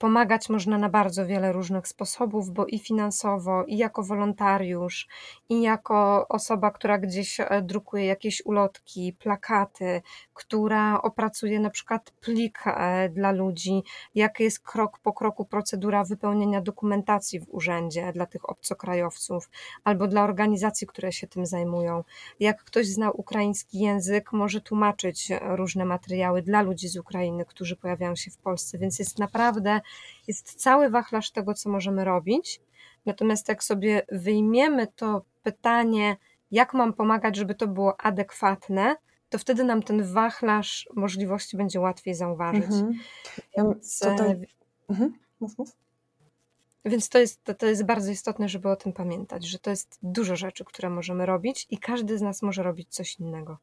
Pomagać 0.00 0.48
można 0.48 0.78
na 0.78 0.88
bardzo 0.88 1.26
wiele 1.26 1.52
różnych 1.52 1.88
sposobów, 1.88 2.50
bo 2.50 2.66
i 2.66 2.78
finansowo, 2.78 3.64
i 3.64 3.76
jako 3.76 4.02
wolontariusz, 4.02 5.08
i 5.48 5.62
jako 5.62 6.28
osoba, 6.28 6.70
która 6.70 6.98
gdzieś 6.98 7.40
e, 7.40 7.62
drukuje 7.62 8.06
jakieś 8.06 8.42
ulotki, 8.44 9.16
plakaty, 9.18 10.02
która 10.34 11.02
opracuje 11.02 11.60
na 11.60 11.70
przykład 11.70 12.10
plik 12.10 12.58
e, 12.66 13.08
dla 13.08 13.32
ludzi, 13.32 13.82
jaka 14.14 14.44
jest 14.44 14.60
krok 14.60 14.98
po 14.98 15.12
kroku 15.12 15.44
procedura 15.44 16.04
wypełnienia 16.04 16.60
dokumentacji 16.60 17.40
w 17.40 17.48
urzędzie 17.48 18.12
dla 18.12 18.26
tych 18.26 18.50
obcokrajowców, 18.50 19.50
albo 19.84 20.08
dla 20.08 20.24
organizacji, 20.24 20.86
które 20.86 21.12
się 21.12 21.26
tym 21.26 21.46
zajmują. 21.46 22.04
Jak 22.40 22.64
ktoś 22.64 22.86
zna 22.86 23.10
ukraiński 23.10 23.78
język, 23.78 24.32
może 24.32 24.60
tłumaczyć 24.60 25.28
różne 25.40 25.84
materiały 25.84 26.42
dla 26.42 26.62
ludzi 26.62 26.88
z 26.88 26.96
Ukrainy, 26.96 27.44
którzy 27.44 27.76
pojawiają 27.76 28.16
się 28.16 28.30
w 28.30 28.38
Polsce, 28.38 28.78
więc 28.78 28.98
jest 28.98 29.18
naprawdę 29.18 29.80
jest 30.26 30.54
cały 30.54 30.90
wachlarz 30.90 31.30
tego, 31.30 31.54
co 31.54 31.70
możemy 31.70 32.04
robić. 32.04 32.60
Natomiast 33.06 33.48
jak 33.48 33.64
sobie 33.64 34.02
wyjmiemy 34.12 34.86
to 34.86 35.24
pytanie, 35.42 36.16
jak 36.50 36.74
mam 36.74 36.92
pomagać, 36.92 37.36
żeby 37.36 37.54
to 37.54 37.68
było 37.68 38.00
adekwatne, 38.00 38.96
to 39.28 39.38
wtedy 39.38 39.64
nam 39.64 39.82
ten 39.82 40.12
wachlarz 40.12 40.88
możliwości 40.96 41.56
będzie 41.56 41.80
łatwiej 41.80 42.14
zauważyć. 42.14 42.64
Mhm. 42.64 42.92
Ja 43.56 43.64
Więc, 43.64 44.02
e, 44.02 44.10
tutaj... 44.10 44.36
mhm. 44.88 45.14
mów, 45.40 45.58
mów. 45.58 45.76
Więc 46.84 47.08
to 47.08 47.18
jest, 47.18 47.44
to, 47.44 47.54
to 47.54 47.66
jest 47.66 47.84
bardzo 47.84 48.10
istotne, 48.10 48.48
żeby 48.48 48.70
o 48.70 48.76
tym 48.76 48.92
pamiętać, 48.92 49.46
że 49.46 49.58
to 49.58 49.70
jest 49.70 49.98
dużo 50.02 50.36
rzeczy, 50.36 50.64
które 50.64 50.90
możemy 50.90 51.26
robić 51.26 51.66
i 51.70 51.78
każdy 51.78 52.18
z 52.18 52.22
nas 52.22 52.42
może 52.42 52.62
robić 52.62 52.88
coś 52.88 53.20
innego. 53.20 53.58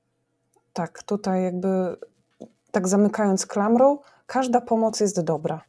Tak, 0.73 1.03
tutaj 1.03 1.43
jakby 1.43 1.97
tak 2.71 2.87
zamykając 2.87 3.45
klamrą, 3.45 3.99
każda 4.25 4.61
pomoc 4.61 4.99
jest 4.99 5.23
dobra. 5.23 5.61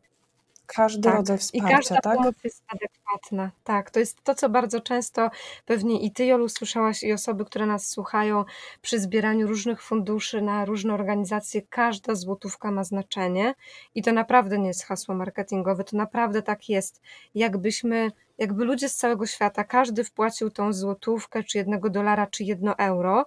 Każdy 0.76 1.02
tak. 1.02 1.14
rodzaj 1.14 1.38
wsparcia, 1.38 1.68
I 1.68 1.76
każda 1.76 2.00
tak? 2.00 2.16
pomoc 2.16 2.34
jest 2.44 2.64
adekwatna. 2.68 3.50
Tak, 3.64 3.90
to 3.90 4.00
jest 4.00 4.24
to, 4.24 4.34
co 4.34 4.48
bardzo 4.48 4.80
często 4.80 5.30
pewnie 5.66 6.00
i 6.00 6.12
ty, 6.12 6.26
Jolu, 6.26 6.48
słyszałaś 6.48 7.02
i 7.02 7.12
osoby, 7.12 7.44
które 7.44 7.66
nas 7.66 7.88
słuchają 7.88 8.44
przy 8.82 9.00
zbieraniu 9.00 9.46
różnych 9.46 9.82
funduszy 9.82 10.42
na 10.42 10.64
różne 10.64 10.94
organizacje. 10.94 11.62
Każda 11.62 12.14
złotówka 12.14 12.70
ma 12.70 12.84
znaczenie 12.84 13.54
i 13.94 14.02
to 14.02 14.12
naprawdę 14.12 14.58
nie 14.58 14.68
jest 14.68 14.84
hasło 14.84 15.14
marketingowe, 15.14 15.84
to 15.84 15.96
naprawdę 15.96 16.42
tak 16.42 16.68
jest. 16.68 17.00
Jakbyśmy, 17.34 18.12
jakby 18.38 18.64
ludzie 18.64 18.88
z 18.88 18.96
całego 18.96 19.26
świata, 19.26 19.64
każdy 19.64 20.04
wpłacił 20.04 20.50
tą 20.50 20.72
złotówkę, 20.72 21.44
czy 21.44 21.58
jednego 21.58 21.90
dolara, 21.90 22.26
czy 22.26 22.44
jedno 22.44 22.78
euro, 22.78 23.26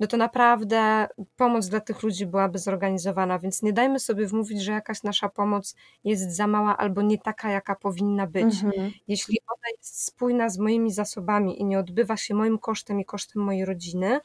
no 0.00 0.06
to 0.06 0.16
naprawdę 0.16 1.08
pomoc 1.36 1.68
dla 1.68 1.80
tych 1.80 2.02
ludzi 2.02 2.26
byłaby 2.26 2.58
zorganizowana, 2.58 3.38
więc 3.38 3.62
nie 3.62 3.72
dajmy 3.72 4.00
sobie 4.00 4.26
wmówić, 4.26 4.62
że 4.62 4.72
jakaś 4.72 5.02
nasza 5.02 5.28
pomoc 5.28 5.74
jest 6.04 6.36
za 6.36 6.46
mała 6.46 6.76
albo 6.76 7.02
nie 7.02 7.18
taka, 7.18 7.50
jaka 7.50 7.74
powinna 7.74 8.26
być. 8.26 8.62
Mhm. 8.64 8.90
Jeśli 9.08 9.38
ona 9.46 9.68
jest 9.78 10.04
spójna 10.04 10.48
z 10.48 10.58
moimi 10.58 10.92
zasobami 10.92 11.60
i 11.60 11.64
nie 11.64 11.78
odbywa 11.78 12.16
się 12.16 12.34
moim 12.34 12.58
kosztem 12.58 13.00
i 13.00 13.04
kosztem 13.04 13.42
mojej 13.42 13.64
rodziny, 13.64 14.20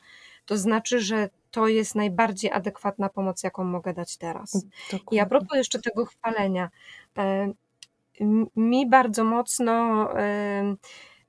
to 0.45 0.57
znaczy, 0.57 0.99
że 0.99 1.29
to 1.51 1.67
jest 1.67 1.95
najbardziej 1.95 2.51
adekwatna 2.51 3.09
pomoc, 3.09 3.43
jaką 3.43 3.63
mogę 3.63 3.93
dać 3.93 4.17
teraz. 4.17 4.65
Dokładnie. 4.91 5.17
I 5.17 5.19
a 5.19 5.25
propos 5.25 5.57
jeszcze 5.57 5.81
tego 5.81 6.05
chwalenia, 6.05 6.69
e, 7.17 7.53
mi 8.55 8.89
bardzo 8.89 9.23
mocno 9.23 10.07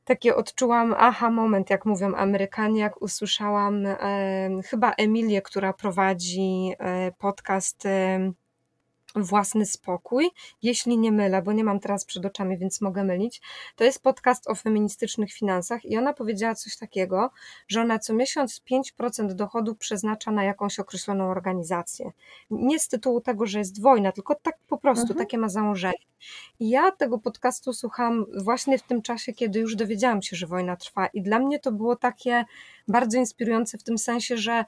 takie 0.07 0.37
odczułam 0.37 0.95
aha 0.99 1.31
moment, 1.31 1.71
jak 1.71 1.85
mówią 1.87 2.15
Amerykanie, 2.15 2.81
jak 2.81 3.03
usłyszałam 3.03 3.87
e, 3.87 3.97
chyba 4.65 4.93
Emilię, 4.93 5.43
która 5.43 5.73
prowadzi 5.73 6.73
e, 6.79 7.13
podcast 7.13 7.89
Własny 9.17 9.67
Spokój, 9.67 10.31
jeśli 10.63 10.99
nie 10.99 11.13
mylę, 11.13 11.43
bo 11.43 11.53
nie 11.53 11.65
mam 11.65 11.81
teraz 11.81 12.05
przed 12.05 12.27
oczami, 12.27 12.59
więc 12.59 12.81
mogę 12.81 13.05
mylić. 13.05 13.41
To 13.77 13.85
jest 13.85 14.03
podcast 14.03 14.51
o 14.51 14.55
feministycznych 14.55 15.33
finansach 15.33 15.85
i 15.85 15.99
ona 15.99 16.13
powiedziała 16.13 16.55
coś 16.55 16.77
takiego, 16.77 17.31
że 17.69 17.81
ona 17.81 17.99
co 17.99 18.15
miesiąc 18.15 18.63
5% 19.01 19.33
dochodu 19.33 19.75
przeznacza 19.75 20.31
na 20.31 20.45
jakąś 20.45 20.79
określoną 20.79 21.31
organizację. 21.31 22.11
Nie 22.51 22.79
z 22.79 22.89
tytułu 22.89 23.21
tego, 23.21 23.47
że 23.47 23.59
jest 23.59 23.81
wojna, 23.81 24.13
tylko 24.13 24.35
tak 24.35 24.59
po 24.69 24.79
prostu, 24.79 25.03
mhm. 25.03 25.19
takie 25.19 25.39
ma 25.39 25.49
założenie. 25.49 25.95
I 26.61 26.69
ja 26.69 26.91
tego 26.91 27.19
podcastu 27.19 27.73
słucham 27.73 28.27
właśnie 28.45 28.79
w 28.79 28.83
tym 28.83 29.03
czasie, 29.03 29.33
kiedy 29.33 29.59
już 29.59 29.77
dowiedziałam 29.77 30.23
się, 30.23 30.37
że 30.37 30.47
wojna 30.47 30.77
trwa 30.77 31.07
i 31.07 31.23
dla 31.23 31.39
mnie 31.39 31.59
to 31.59 31.73
było 31.73 31.97
takie 31.97 32.45
bardzo 32.89 33.19
inspirujące 33.19 33.79
w 33.79 33.83
tym 33.83 33.99
sensie, 33.99 34.37
że 34.37 34.65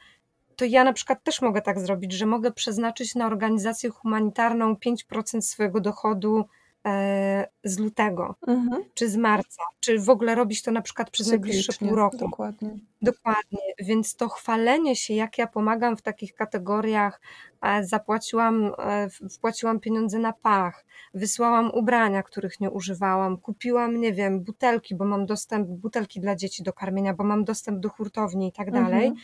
to 0.58 0.64
ja 0.64 0.84
na 0.84 0.92
przykład 0.92 1.24
też 1.24 1.42
mogę 1.42 1.62
tak 1.62 1.80
zrobić, 1.80 2.12
że 2.12 2.26
mogę 2.26 2.52
przeznaczyć 2.52 3.14
na 3.14 3.26
organizację 3.26 3.90
humanitarną 3.90 4.74
5% 4.74 5.40
swojego 5.40 5.80
dochodu 5.80 6.44
e, 6.86 7.48
z 7.64 7.78
lutego, 7.78 8.34
mhm. 8.46 8.84
czy 8.94 9.08
z 9.08 9.16
marca, 9.16 9.62
czy 9.80 9.98
w 9.98 10.10
ogóle 10.10 10.34
robić 10.34 10.62
to 10.62 10.70
na 10.70 10.82
przykład 10.82 11.10
przez 11.10 11.28
najbliższe 11.28 11.72
pół 11.72 11.94
roku. 11.94 12.18
Dokładnie. 12.18 12.78
Dokładnie. 13.02 13.58
Więc 13.78 14.16
to 14.16 14.28
chwalenie 14.28 14.96
się, 14.96 15.14
jak 15.14 15.38
ja 15.38 15.46
pomagam 15.46 15.96
w 15.96 16.02
takich 16.02 16.34
kategoriach, 16.34 17.20
zapłaciłam, 17.82 18.72
e, 18.78 19.08
wpłaciłam 19.30 19.80
pieniądze 19.80 20.18
na 20.18 20.32
pach, 20.32 20.84
wysłałam 21.14 21.70
ubrania, 21.74 22.22
których 22.22 22.60
nie 22.60 22.70
używałam, 22.70 23.36
kupiłam, 23.36 24.00
nie 24.00 24.12
wiem, 24.12 24.40
butelki, 24.40 24.94
bo 24.94 25.04
mam 25.04 25.26
dostęp, 25.26 25.68
butelki 25.68 26.20
dla 26.20 26.36
dzieci 26.36 26.62
do 26.62 26.72
karmienia, 26.72 27.14
bo 27.14 27.24
mam 27.24 27.44
dostęp 27.44 27.80
do 27.80 27.88
hurtowni 27.88 28.48
i 28.48 28.52
tak 28.52 28.70
dalej. 28.70 29.06
Mhm 29.06 29.16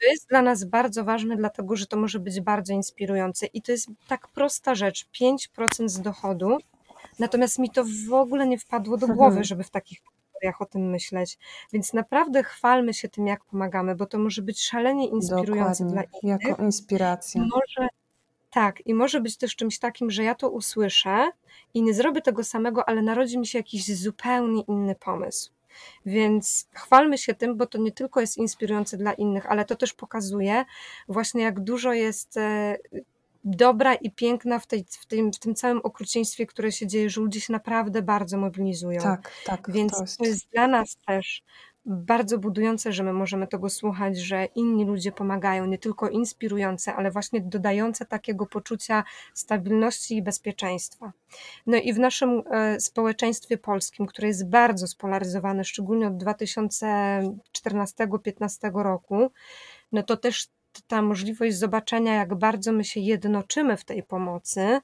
to 0.00 0.06
jest 0.10 0.28
dla 0.28 0.42
nas 0.42 0.64
bardzo 0.64 1.04
ważne, 1.04 1.36
dlatego 1.36 1.76
że 1.76 1.86
to 1.86 1.96
może 1.96 2.18
być 2.18 2.40
bardzo 2.40 2.72
inspirujące 2.72 3.46
i 3.46 3.62
to 3.62 3.72
jest 3.72 3.88
tak 4.08 4.28
prosta 4.28 4.74
rzecz 4.74 5.08
5% 5.20 5.88
z 5.88 6.00
dochodu. 6.00 6.58
Natomiast 7.18 7.58
mi 7.58 7.70
to 7.70 7.84
w 8.08 8.12
ogóle 8.12 8.46
nie 8.46 8.58
wpadło 8.58 8.96
do 8.96 9.06
głowy, 9.06 9.26
mhm. 9.26 9.44
żeby 9.44 9.64
w 9.64 9.70
takich 9.70 10.00
kategoriach 10.02 10.62
o 10.62 10.66
tym 10.66 10.90
myśleć. 10.90 11.38
Więc 11.72 11.92
naprawdę 11.92 12.42
chwalmy 12.42 12.94
się 12.94 13.08
tym, 13.08 13.26
jak 13.26 13.44
pomagamy, 13.44 13.94
bo 13.94 14.06
to 14.06 14.18
może 14.18 14.42
być 14.42 14.62
szalenie 14.62 15.08
inspirujące 15.08 15.84
Dokładnie. 15.84 16.08
dla 16.08 16.20
innych. 16.22 16.42
Jako 16.42 16.62
inspiracja. 16.62 17.42
Może, 17.42 17.88
tak, 18.50 18.86
i 18.86 18.94
może 18.94 19.20
być 19.20 19.36
też 19.36 19.56
czymś 19.56 19.78
takim, 19.78 20.10
że 20.10 20.24
ja 20.24 20.34
to 20.34 20.50
usłyszę 20.50 21.30
i 21.74 21.82
nie 21.82 21.94
zrobię 21.94 22.22
tego 22.22 22.44
samego, 22.44 22.88
ale 22.88 23.02
narodzi 23.02 23.38
mi 23.38 23.46
się 23.46 23.58
jakiś 23.58 23.96
zupełnie 23.96 24.62
inny 24.62 24.94
pomysł. 24.94 25.55
Więc 26.06 26.68
chwalmy 26.72 27.18
się 27.18 27.34
tym, 27.34 27.56
bo 27.56 27.66
to 27.66 27.78
nie 27.78 27.92
tylko 27.92 28.20
jest 28.20 28.36
inspirujące 28.36 28.96
dla 28.96 29.12
innych, 29.12 29.46
ale 29.46 29.64
to 29.64 29.76
też 29.76 29.92
pokazuje 29.92 30.64
właśnie, 31.08 31.42
jak 31.42 31.60
dużo 31.60 31.92
jest 31.92 32.36
e, 32.36 32.76
dobra 33.44 33.94
i 33.94 34.10
piękna 34.10 34.58
w, 34.58 34.66
tej, 34.66 34.84
w, 34.90 35.06
tym, 35.06 35.32
w 35.32 35.38
tym 35.38 35.54
całym 35.54 35.80
okrucieństwie, 35.84 36.46
które 36.46 36.72
się 36.72 36.86
dzieje, 36.86 37.10
że 37.10 37.20
ludzie 37.20 37.40
się 37.40 37.52
naprawdę 37.52 38.02
bardzo 38.02 38.38
mobilizują. 38.38 39.00
Tak, 39.00 39.32
tak. 39.44 39.70
Więc 39.70 39.92
to 39.92 40.00
jest, 40.00 40.18
to 40.18 40.24
jest 40.24 40.48
dla 40.50 40.68
nas 40.68 40.96
też 41.06 41.42
bardzo 41.86 42.38
budujące, 42.38 42.92
że 42.92 43.02
my 43.02 43.12
możemy 43.12 43.46
tego 43.46 43.70
słuchać, 43.70 44.18
że 44.18 44.44
inni 44.44 44.84
ludzie 44.84 45.12
pomagają, 45.12 45.66
nie 45.66 45.78
tylko 45.78 46.08
inspirujące, 46.08 46.94
ale 46.94 47.10
właśnie 47.10 47.40
dodające 47.40 48.06
takiego 48.06 48.46
poczucia 48.46 49.04
stabilności 49.34 50.16
i 50.16 50.22
bezpieczeństwa. 50.22 51.12
No 51.66 51.76
i 51.76 51.92
w 51.92 51.98
naszym 51.98 52.42
e, 52.50 52.80
społeczeństwie 52.80 53.58
polskim, 53.58 54.06
które 54.06 54.28
jest 54.28 54.48
bardzo 54.48 54.86
spolaryzowane, 54.86 55.64
szczególnie 55.64 56.06
od 56.06 56.14
2014-2015 56.14 58.82
roku, 58.82 59.30
no 59.92 60.02
to 60.02 60.16
też 60.16 60.48
ta 60.86 61.02
możliwość 61.02 61.56
zobaczenia, 61.56 62.14
jak 62.14 62.34
bardzo 62.34 62.72
my 62.72 62.84
się 62.84 63.00
jednoczymy 63.00 63.76
w 63.76 63.84
tej 63.84 64.02
pomocy, 64.02 64.80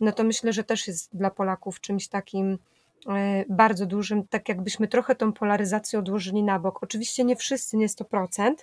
no 0.00 0.12
to 0.12 0.24
myślę, 0.24 0.52
że 0.52 0.64
też 0.64 0.88
jest 0.88 1.16
dla 1.16 1.30
Polaków 1.30 1.80
czymś 1.80 2.08
takim 2.08 2.58
bardzo 3.48 3.86
dużym, 3.86 4.26
tak 4.28 4.48
jakbyśmy 4.48 4.88
trochę 4.88 5.14
tą 5.14 5.32
polaryzację 5.32 5.98
odłożyli 5.98 6.42
na 6.42 6.58
bok. 6.58 6.82
Oczywiście 6.82 7.24
nie 7.24 7.36
wszyscy, 7.36 7.76
nie 7.76 7.88
100%, 7.88 8.54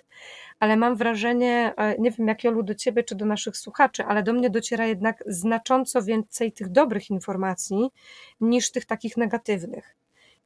ale 0.60 0.76
mam 0.76 0.96
wrażenie, 0.96 1.74
nie 1.98 2.10
wiem 2.10 2.28
jak 2.28 2.44
Jolu 2.44 2.62
do 2.62 2.74
Ciebie 2.74 3.04
czy 3.04 3.14
do 3.14 3.26
naszych 3.26 3.56
słuchaczy, 3.56 4.04
ale 4.04 4.22
do 4.22 4.32
mnie 4.32 4.50
dociera 4.50 4.86
jednak 4.86 5.24
znacząco 5.26 6.02
więcej 6.02 6.52
tych 6.52 6.68
dobrych 6.68 7.10
informacji 7.10 7.90
niż 8.40 8.70
tych 8.70 8.84
takich 8.84 9.16
negatywnych. 9.16 9.96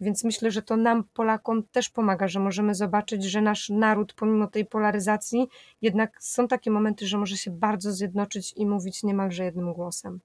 Więc 0.00 0.24
myślę, 0.24 0.50
że 0.50 0.62
to 0.62 0.76
nam, 0.76 1.04
Polakom, 1.04 1.62
też 1.62 1.90
pomaga, 1.90 2.28
że 2.28 2.40
możemy 2.40 2.74
zobaczyć, 2.74 3.24
że 3.24 3.40
nasz 3.40 3.68
naród, 3.68 4.14
pomimo 4.14 4.46
tej 4.46 4.66
polaryzacji, 4.66 5.48
jednak 5.82 6.22
są 6.22 6.48
takie 6.48 6.70
momenty, 6.70 7.06
że 7.06 7.18
może 7.18 7.36
się 7.36 7.50
bardzo 7.50 7.92
zjednoczyć 7.92 8.52
i 8.56 8.66
mówić 8.66 9.02
niemalże 9.02 9.44
jednym 9.44 9.72
głosem. 9.72 10.20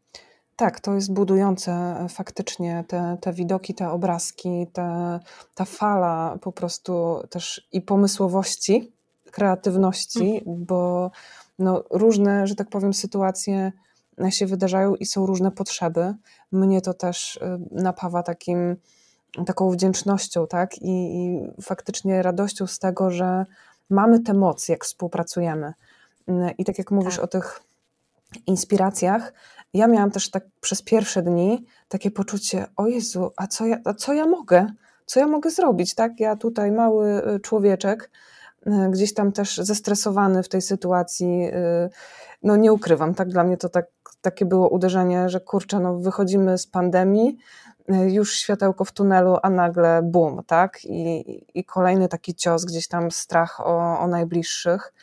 Tak, 0.59 0.79
to 0.79 0.93
jest 0.93 1.13
budujące 1.13 1.71
e, 1.71 2.09
faktycznie 2.09 2.83
te, 2.87 3.17
te 3.21 3.33
widoki, 3.33 3.73
te 3.73 3.89
obrazki, 3.89 4.67
te, 4.73 5.19
ta 5.55 5.65
fala 5.65 6.37
po 6.41 6.51
prostu 6.51 7.23
też 7.29 7.67
i 7.71 7.81
pomysłowości, 7.81 8.91
kreatywności, 9.31 10.37
mhm. 10.37 10.65
bo 10.65 11.11
no, 11.59 11.83
różne, 11.89 12.47
że 12.47 12.55
tak 12.55 12.69
powiem, 12.69 12.93
sytuacje 12.93 13.71
się 14.29 14.45
wydarzają 14.45 14.95
i 14.95 15.05
są 15.05 15.25
różne 15.25 15.51
potrzeby. 15.51 16.13
Mnie 16.51 16.81
to 16.81 16.93
też 16.93 17.39
e, 17.41 17.59
napawa 17.71 18.23
takim 18.23 18.75
taką 19.45 19.71
wdzięcznością, 19.71 20.47
tak? 20.47 20.77
I, 20.77 20.91
I, 20.91 21.41
faktycznie 21.61 22.21
radością 22.21 22.67
z 22.67 22.79
tego, 22.79 23.11
że 23.11 23.45
mamy 23.89 24.19
tę 24.19 24.33
moc, 24.33 24.69
jak 24.69 24.85
współpracujemy. 24.85 25.73
I 26.57 26.65
tak 26.65 26.77
jak 26.77 26.91
mówisz 26.91 27.15
tak. 27.15 27.23
o 27.23 27.27
tych 27.27 27.61
inspiracjach, 28.47 29.33
ja 29.73 29.87
miałam 29.87 30.11
też 30.11 30.31
tak 30.31 30.43
przez 30.61 30.81
pierwsze 30.81 31.21
dni 31.21 31.65
takie 31.87 32.11
poczucie, 32.11 32.65
o 32.75 32.87
Jezu, 32.87 33.31
a 33.37 33.47
co 33.47 33.65
ja, 33.65 33.77
a 33.85 33.93
co 33.93 34.13
ja 34.13 34.25
mogę? 34.25 34.67
Co 35.05 35.19
ja 35.19 35.27
mogę 35.27 35.51
zrobić, 35.51 35.95
tak? 35.95 36.19
Ja 36.19 36.35
tutaj 36.35 36.71
mały 36.71 37.35
y, 37.35 37.39
człowieczek, 37.39 38.11
y, 38.67 38.71
gdzieś 38.89 39.13
tam 39.13 39.31
też 39.31 39.57
zestresowany 39.57 40.43
w 40.43 40.49
tej 40.49 40.61
sytuacji, 40.61 41.47
y, 41.47 41.89
no 42.43 42.55
nie 42.55 42.73
ukrywam, 42.73 43.15
tak? 43.15 43.29
Dla 43.29 43.43
mnie 43.43 43.57
to 43.57 43.69
tak, 43.69 43.85
takie 44.21 44.45
było 44.45 44.69
uderzenie, 44.69 45.29
że 45.29 45.39
kurczę, 45.39 45.79
no 45.79 45.97
wychodzimy 45.97 46.57
z 46.57 46.67
pandemii, 46.67 47.37
już 48.07 48.33
światełko 48.33 48.85
w 48.85 48.91
tunelu, 48.91 49.37
a 49.41 49.49
nagle 49.49 50.01
bum, 50.03 50.41
tak? 50.47 50.85
I, 50.85 51.59
i 51.59 51.63
kolejny 51.63 52.07
taki 52.07 52.35
cios, 52.35 52.65
gdzieś 52.65 52.87
tam 52.87 53.11
strach 53.11 53.59
o, 53.59 53.99
o 53.99 54.07
najbliższych 54.07 54.93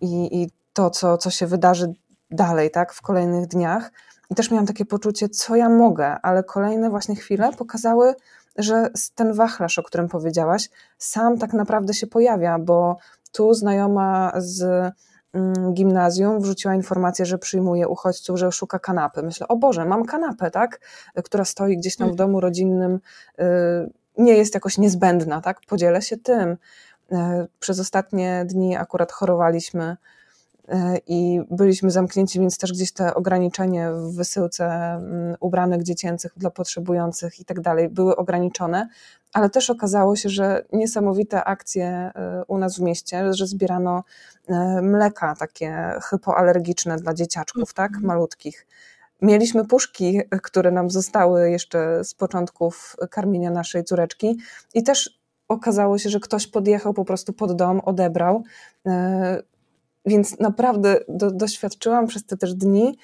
i, 0.00 0.42
i 0.42 0.50
to, 0.72 0.90
co, 0.90 1.18
co 1.18 1.30
się 1.30 1.46
wydarzy 1.46 1.92
dalej, 2.34 2.70
tak? 2.70 2.92
W 2.92 3.02
kolejnych 3.02 3.46
dniach. 3.46 3.92
I 4.30 4.34
też 4.34 4.50
miałam 4.50 4.66
takie 4.66 4.84
poczucie, 4.84 5.28
co 5.28 5.56
ja 5.56 5.68
mogę, 5.68 6.06
ale 6.22 6.44
kolejne 6.44 6.90
właśnie 6.90 7.16
chwile 7.16 7.52
pokazały, 7.52 8.14
że 8.56 8.90
ten 9.14 9.32
wachlarz, 9.32 9.78
o 9.78 9.82
którym 9.82 10.08
powiedziałaś, 10.08 10.70
sam 10.98 11.38
tak 11.38 11.52
naprawdę 11.52 11.94
się 11.94 12.06
pojawia, 12.06 12.58
bo 12.58 12.96
tu 13.32 13.54
znajoma 13.54 14.32
z 14.36 14.92
Mm, 15.34 15.74
gimnazjum 15.74 16.40
wrzuciła 16.40 16.74
informację, 16.74 17.26
że 17.26 17.38
przyjmuje 17.38 17.88
uchodźców, 17.88 18.38
że 18.38 18.52
szuka 18.52 18.78
kanapy. 18.78 19.22
Myślę, 19.22 19.48
o 19.48 19.56
Boże, 19.56 19.84
mam 19.84 20.04
kanapę, 20.04 20.50
tak? 20.50 20.80
Która 21.24 21.44
stoi 21.44 21.76
gdzieś 21.76 21.96
tam 21.96 22.12
w 22.12 22.14
domu 22.14 22.40
rodzinnym, 22.40 23.00
y, 23.40 23.44
nie 24.18 24.34
jest 24.34 24.54
jakoś 24.54 24.78
niezbędna, 24.78 25.40
tak? 25.40 25.60
Podzielę 25.68 26.02
się 26.02 26.16
tym. 26.16 26.50
Y, 27.12 27.16
przez 27.58 27.80
ostatnie 27.80 28.44
dni 28.46 28.76
akurat 28.76 29.12
chorowaliśmy 29.12 29.96
i 31.06 31.40
byliśmy 31.50 31.90
zamknięci, 31.90 32.40
więc 32.40 32.58
też 32.58 32.72
gdzieś 32.72 32.92
te 32.92 33.14
ograniczenie 33.14 33.90
w 33.92 34.16
wysyłce 34.16 34.64
mm, 34.64 35.36
ubranek 35.40 35.82
dziecięcych 35.82 36.32
dla 36.36 36.50
potrzebujących 36.50 37.40
i 37.40 37.44
tak 37.44 37.60
dalej 37.60 37.88
były 37.88 38.16
ograniczone, 38.16 38.88
ale 39.32 39.50
też 39.50 39.70
okazało 39.70 40.16
się, 40.16 40.28
że 40.28 40.64
niesamowite 40.72 41.44
akcje 41.44 41.86
e, 41.86 42.42
u 42.48 42.58
nas 42.58 42.78
w 42.78 42.80
mieście, 42.80 43.34
że 43.34 43.46
zbierano 43.46 44.04
e, 44.48 44.82
mleka 44.82 45.34
takie 45.38 45.92
hypoalergiczne 46.02 46.96
dla 46.96 47.14
dzieciaczków, 47.14 47.74
tak, 47.74 47.90
mhm. 47.90 48.06
malutkich. 48.06 48.66
Mieliśmy 49.22 49.64
puszki, 49.64 50.20
które 50.42 50.70
nam 50.70 50.90
zostały 50.90 51.50
jeszcze 51.50 52.04
z 52.04 52.14
początków 52.14 52.96
karmienia 53.10 53.50
naszej 53.50 53.84
córeczki 53.84 54.38
i 54.74 54.82
też 54.82 55.22
okazało 55.48 55.98
się, 55.98 56.10
że 56.10 56.20
ktoś 56.20 56.46
podjechał 56.46 56.94
po 56.94 57.04
prostu 57.04 57.32
pod 57.32 57.56
dom, 57.56 57.80
odebrał. 57.84 58.44
Więc 60.06 60.40
naprawdę 60.40 60.98
do, 61.08 61.30
doświadczyłam 61.30 62.06
przez 62.06 62.24
te 62.24 62.36
też 62.36 62.54
dni, 62.54 62.98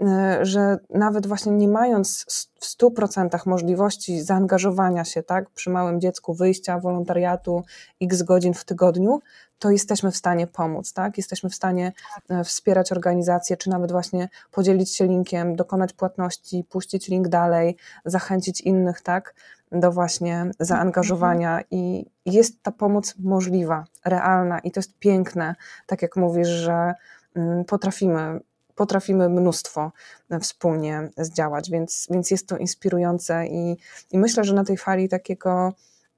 e, 0.00 0.38
że 0.42 0.78
nawet 0.90 1.26
właśnie 1.26 1.52
nie 1.52 1.68
mając 1.68 2.26
w 2.60 2.64
100% 2.64 3.46
możliwości 3.46 4.22
zaangażowania 4.22 5.04
się 5.04 5.22
tak, 5.22 5.50
przy 5.50 5.70
małym 5.70 6.00
dziecku, 6.00 6.34
wyjścia, 6.34 6.78
wolontariatu 6.78 7.62
x 8.02 8.22
godzin 8.22 8.54
w 8.54 8.64
tygodniu, 8.64 9.20
to 9.58 9.70
jesteśmy 9.70 10.10
w 10.10 10.16
stanie 10.16 10.46
pomóc, 10.46 10.92
tak? 10.92 11.16
Jesteśmy 11.16 11.50
w 11.50 11.54
stanie 11.54 11.92
e, 12.28 12.44
wspierać 12.44 12.92
organizację, 12.92 13.56
czy 13.56 13.70
nawet 13.70 13.92
właśnie 13.92 14.28
podzielić 14.50 14.96
się 14.96 15.06
linkiem, 15.06 15.56
dokonać 15.56 15.92
płatności, 15.92 16.64
puścić 16.70 17.08
link 17.08 17.28
dalej, 17.28 17.76
zachęcić 18.04 18.60
innych, 18.60 19.00
tak? 19.00 19.34
Do 19.74 19.92
właśnie 19.92 20.50
zaangażowania 20.60 21.60
i 21.70 22.06
jest 22.26 22.62
ta 22.62 22.72
pomoc 22.72 23.14
możliwa, 23.18 23.84
realna 24.04 24.58
i 24.58 24.70
to 24.70 24.80
jest 24.80 24.98
piękne, 24.98 25.54
tak 25.86 26.02
jak 26.02 26.16
mówisz, 26.16 26.48
że 26.48 26.94
mm, 27.36 27.64
potrafimy, 27.64 28.40
potrafimy 28.74 29.28
mnóstwo 29.28 29.92
wspólnie 30.40 31.10
zdziałać, 31.16 31.70
więc, 31.70 32.06
więc 32.10 32.30
jest 32.30 32.48
to 32.48 32.56
inspirujące 32.56 33.46
i, 33.46 33.76
i 34.10 34.18
myślę, 34.18 34.44
że 34.44 34.54
na 34.54 34.64
tej 34.64 34.76
fali 34.76 35.08
takiego, 35.08 35.72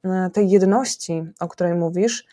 e, 0.04 0.30
tej 0.30 0.50
jedności, 0.50 1.24
o 1.40 1.48
której 1.48 1.74
mówisz, 1.74 2.26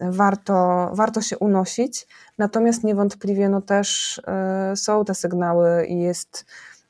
warto, 0.00 0.90
warto 0.92 1.20
się 1.20 1.38
unosić, 1.38 2.06
natomiast 2.38 2.84
niewątpliwie 2.84 3.48
no 3.48 3.60
też 3.62 4.20
e, 4.26 4.76
są 4.76 5.04
te 5.04 5.14
sygnały 5.14 5.86
i 5.86 6.00
jest 6.00 6.46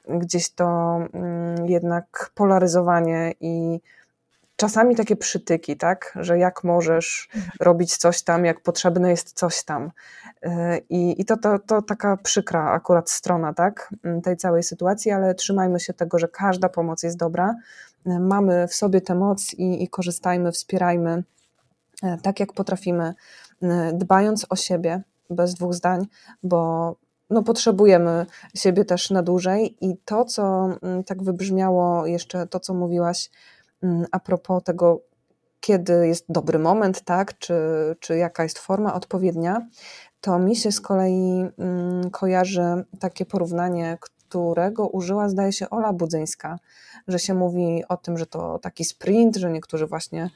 gdzieś 0.09 0.51
to 0.51 0.99
mm, 1.13 1.67
jednak 1.67 2.31
polaryzowanie 2.35 3.35
i 3.41 3.81
czasami 4.59 4.97
takie 4.97 5.17
przytyki, 5.17 5.77
tak, 5.77 6.19
że 6.21 6.39
jak 6.39 6.65
możesz 6.65 7.29
mhm. 7.35 7.53
robić 7.61 7.97
coś 7.97 8.23
tam, 8.23 8.45
jak 8.45 8.61
potrzebne 8.61 9.11
jest 9.11 9.33
coś 9.33 9.65
tam. 9.65 9.91
Y, 10.47 10.51
I, 10.89 11.21
i 11.21 11.25
to, 11.25 11.37
to, 11.37 11.59
to 11.59 11.83
taka 11.83 12.17
przykra 12.17 12.71
akurat 12.71 13.11
strona, 13.11 13.55
tak, 13.55 13.95
mm, 14.05 14.23
tej 14.23 14.37
całej 14.37 14.63
sytuacji, 14.63 15.11
ale 15.11 15.35
trzymajmy 15.35 15.81
się 15.81 15.95
tego, 15.95 16.19
że 16.19 16.29
każda 16.29 16.69
pomoc 16.69 17.03
jest 17.03 17.17
dobra. 17.17 17.55
Y, 18.07 18.21
mamy 18.21 18.69
w 18.69 18.75
sobie 18.75 19.01
tę 19.01 19.15
moc 19.15 19.55
i, 19.55 19.83
i 19.83 19.89
korzystajmy, 19.89 20.53
wspierajmy 20.53 21.25
y, 22.05 22.19
tak, 22.23 22.41
jak 22.41 22.53
potrafimy, 22.53 23.15
dbając 23.93 24.47
o 24.51 24.57
siebie, 24.57 25.03
bez 25.31 25.55
dwóch 25.55 25.75
zdań, 25.75 26.07
bo 26.43 26.95
no, 27.31 27.43
potrzebujemy 27.43 28.27
siebie 28.55 28.85
też 28.85 29.11
na 29.11 29.23
dłużej. 29.23 29.77
I 29.81 29.97
to, 30.05 30.25
co 30.25 30.69
mm, 30.83 31.05
tak 31.05 31.23
wybrzmiało, 31.23 32.07
jeszcze 32.07 32.47
to, 32.47 32.61
co 32.61 32.75
mówiłaś 32.75 33.31
mm, 33.83 34.07
a 34.13 34.21
propos 34.21 34.65
tego, 34.65 35.01
kiedy 35.61 36.09
jest 36.09 36.25
dobry 36.29 36.59
moment, 36.59 37.01
tak, 37.01 37.39
czy, 37.39 37.55
czy 38.01 38.17
jaka 38.17 38.43
jest 38.43 38.59
forma 38.59 38.95
odpowiednia, 38.95 39.67
to 40.21 40.39
mi 40.39 40.57
się 40.57 40.73
z 40.73 40.81
kolei 40.81 41.47
mm, 41.59 42.11
kojarzy 42.11 42.85
takie 43.01 43.27
porównanie, 43.27 43.99
którego 44.01 44.89
użyła, 44.89 45.29
zdaje 45.29 45.53
się, 45.53 45.71
Ola 45.71 45.93
Budzyńska, 45.93 46.59
że 47.09 47.19
się 47.19 47.35
mówi 47.35 47.85
o 47.89 47.97
tym, 47.97 48.19
że 48.19 48.27
to 48.27 48.59
taki 48.59 48.85
sprint, 48.85 49.37
że 49.37 49.51
niektórzy 49.51 49.87
właśnie 49.87 50.31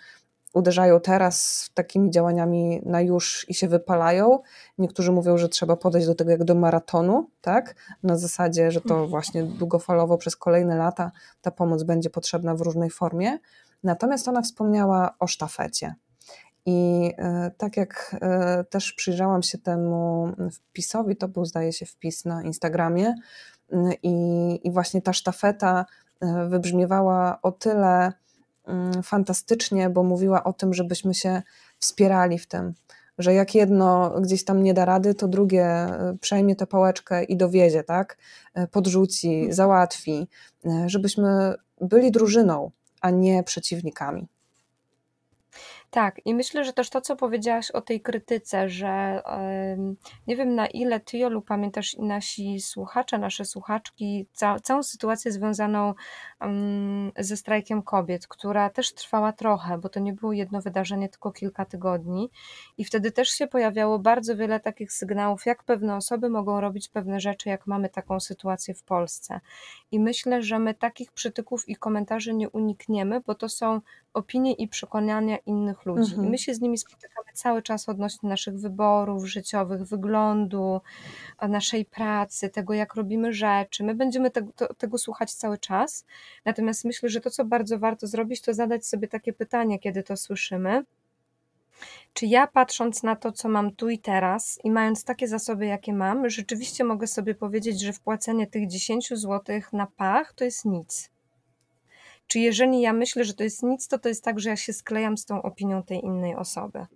uderzają 0.55 1.01
teraz 1.01 1.69
takimi 1.75 2.11
działaniami 2.11 2.81
na 2.87 3.01
już 3.01 3.47
i 3.49 3.55
się 3.55 3.69
wypalają. 3.69 4.39
Niektórzy 4.79 5.13
mówią, 5.13 5.39
że 5.39 5.49
trzeba 5.49 5.77
podejść 5.77 6.07
do 6.07 6.15
tego 6.15 6.31
jak 6.31 6.45
do 6.45 6.55
maratonu, 6.55 7.31
tak? 7.41 7.75
Na 8.03 8.17
zasadzie, 8.17 8.71
że 8.71 8.81
to 8.81 9.07
właśnie 9.07 9.43
długofalowo 9.43 10.19
przez 10.19 10.37
kolejne 10.37 10.77
lata 10.77 11.11
ta 11.41 11.51
pomoc 11.51 11.83
będzie 11.83 12.11
potrzebna 12.11 12.55
w 12.55 12.61
różnej 12.61 12.91
formie. 12.91 13.39
Natomiast 13.83 14.29
ona 14.29 14.43
wspomniała 14.43 15.15
o 15.19 15.27
sztafecie. 15.27 15.95
I 16.67 17.11
e, 17.19 17.51
tak 17.57 17.77
jak 17.77 18.17
e, 18.21 18.65
też 18.65 18.93
przyjrzałam 18.93 19.43
się 19.43 19.59
temu 19.59 20.29
wpisowi, 20.53 21.17
to 21.17 21.29
był 21.29 21.45
zdaje 21.45 21.73
się 21.73 21.87
wpis 21.87 22.25
na 22.25 22.43
Instagramie, 22.43 23.15
i, 24.03 24.61
i 24.65 24.71
właśnie 24.71 25.03
ta 25.03 25.13
sztafeta 25.13 25.87
e, 26.21 26.49
wybrzmiewała 26.49 27.39
o 27.43 27.53
tyle 27.53 28.13
Mm, 28.13 28.13
fantastycznie, 29.03 29.91
bo 29.91 30.03
mówiła 30.03 30.45
o 30.45 30.53
tym, 30.53 30.75
żebyśmy 30.75 31.15
się 31.15 31.43
wspierali 31.79 32.39
w 32.39 32.47
tym, 32.47 32.75
że 33.19 33.35
jak 33.35 33.55
jedno 33.55 34.21
gdzieś 34.21 34.45
tam 34.45 34.63
nie 34.63 34.75
da 34.75 34.85
rady, 34.85 35.15
to 35.15 35.29
drugie 35.29 35.65
e, 35.67 36.17
przejmie 36.21 36.57
tę 36.57 36.67
pałeczkę 36.67 37.25
i 37.25 37.37
dowiezie, 37.37 37.85
tak? 37.85 38.19
E, 38.55 38.67
podrzuci, 38.67 39.35
mhm. 39.35 39.53
załatwi, 39.53 40.29
e, 40.67 40.89
żebyśmy 40.89 41.55
byli 41.81 42.11
drużyną, 42.11 42.71
a 43.01 43.11
nie 43.11 43.43
przeciwnikami. 43.43 44.29
Tak, 45.95 46.21
i 46.25 46.35
myślę, 46.35 46.65
że 46.65 46.73
też 46.73 46.91
to, 46.91 47.01
co 47.01 47.17
powiedziałaś 47.17 47.71
o 47.71 47.81
tej 47.81 48.01
krytyce, 48.01 48.69
że 48.69 49.23
nie 50.27 50.37
wiem 50.37 50.55
na 50.55 50.67
ile 50.67 51.01
ty, 51.01 51.19
Jolu, 51.19 51.43
pamiętasz 51.43 51.95
i 51.95 52.03
nasi 52.03 52.61
słuchacze, 52.61 53.19
nasze 53.19 53.45
słuchaczki, 53.45 54.27
ca 54.33 54.61
całą 54.61 54.83
sytuację 54.83 55.33
związaną 55.33 55.95
ze 57.19 57.37
strajkiem 57.37 57.83
kobiet, 57.83 58.27
która 58.27 58.71
też 58.71 58.95
trwała 58.95 59.33
trochę, 59.33 59.79
bo 59.79 59.89
to 59.89 60.01
nie 60.01 60.13
było 60.13 60.33
jedno 60.33 60.61
wydarzenie, 60.61 61.09
tylko 61.09 61.33
kilka 61.33 61.65
tygodni. 61.65 62.31
I 62.79 62.85
wtedy 62.85 63.11
też 63.11 63.29
się 63.29 63.47
pojawiało 63.47 63.99
bardzo 63.99 64.37
wiele 64.37 64.61
takich 64.61 64.93
sygnałów, 64.93 65.47
jak 65.47 65.65
pewne 65.65 65.97
osoby 65.97 66.29
mogą 66.29 66.61
robić 66.61 66.89
pewne 66.89 67.21
rzeczy, 67.21 67.49
jak 67.49 67.67
mamy 67.67 67.89
taką 67.89 68.21
sytuację 68.21 68.75
w 68.75 68.83
Polsce. 68.83 69.41
I 69.91 70.01
myślę, 70.01 70.43
że 70.43 70.59
my 70.59 70.75
takich 70.75 71.13
przytyków 71.13 71.69
i 71.69 71.77
komentarzy 71.77 72.35
nie 72.35 72.51
unikniemy, 72.51 73.21
bo 73.21 73.35
to 73.35 73.49
są 73.49 73.81
opinie 74.15 74.53
i 74.53 74.69
przekonania 74.69 75.39
innych 75.47 75.87
ludzi. 75.87 76.11
Mhm. 76.11 76.27
I 76.27 76.31
my 76.31 76.39
się 76.39 76.55
z 76.55 76.61
nimi 76.61 76.79
spotykamy 76.79 77.27
cały 77.33 77.63
czas 77.63 77.89
odnośnie 77.89 78.29
naszych 78.29 78.59
wyborów 78.59 79.27
życiowych, 79.27 79.83
wyglądu, 79.83 80.81
naszej 81.49 81.85
pracy, 81.85 82.51
tego 82.51 82.75
jak 82.75 82.95
robimy 82.95 83.33
rzeczy. 83.33 83.85
My 83.85 83.95
będziemy 83.95 84.31
tego, 84.31 84.53
to, 84.57 84.75
tego 84.75 84.99
słuchać 84.99 85.35
cały 85.35 85.59
czas. 85.59 86.05
Natomiast 86.45 86.85
myślę, 86.85 87.09
że 87.09 87.21
to, 87.21 87.31
co 87.31 87.45
bardzo 87.45 87.79
warto 87.79 88.07
zrobić, 88.07 88.41
to 88.41 88.55
zadać 88.55 88.87
sobie 88.87 89.09
takie 89.09 89.33
pytanie, 89.33 89.79
kiedy 89.79 90.03
to 90.03 90.17
słyszymy. 90.17 90.85
Czy 92.13 92.27
ja 92.27 92.47
patrząc 92.47 93.03
na 93.03 93.17
to, 93.17 93.33
co 93.33 93.49
mam 93.49 93.75
tu 93.75 93.89
i 93.89 93.99
teraz 93.99 94.59
i 94.65 94.71
mając 94.71 95.05
takie 95.05 95.29
zasoby, 95.29 95.67
jakie 95.67 95.93
mam, 95.93 96.31
rzeczywiście 96.31 96.85
mogę 96.85 97.07
sobie 97.07 97.35
powiedzieć, 97.35 97.81
że 97.81 97.93
wpłacenie 97.93 98.47
tych 98.47 98.69
10 98.69 99.09
zł 99.09 99.61
na 99.73 99.87
pach 99.97 100.33
to 100.33 100.45
jest 100.45 100.65
nic? 100.65 101.11
Czy 102.33 102.39
jeżeli 102.39 102.81
ja 102.81 102.93
myślę, 102.93 103.25
że 103.25 103.35
to 103.35 103.45
jest 103.45 103.63
nic, 103.63 103.89
to 103.89 103.99
to 103.99 104.09
jest 104.09 104.25
tak, 104.25 104.41
że 104.41 104.51
ja 104.51 104.57
się 104.57 104.73
sklejam 104.73 105.17
z 105.17 105.25
tą 105.25 105.43
opinią 105.43 105.83
tej 105.83 106.05
innej 106.05 106.37
osoby. 106.37 106.87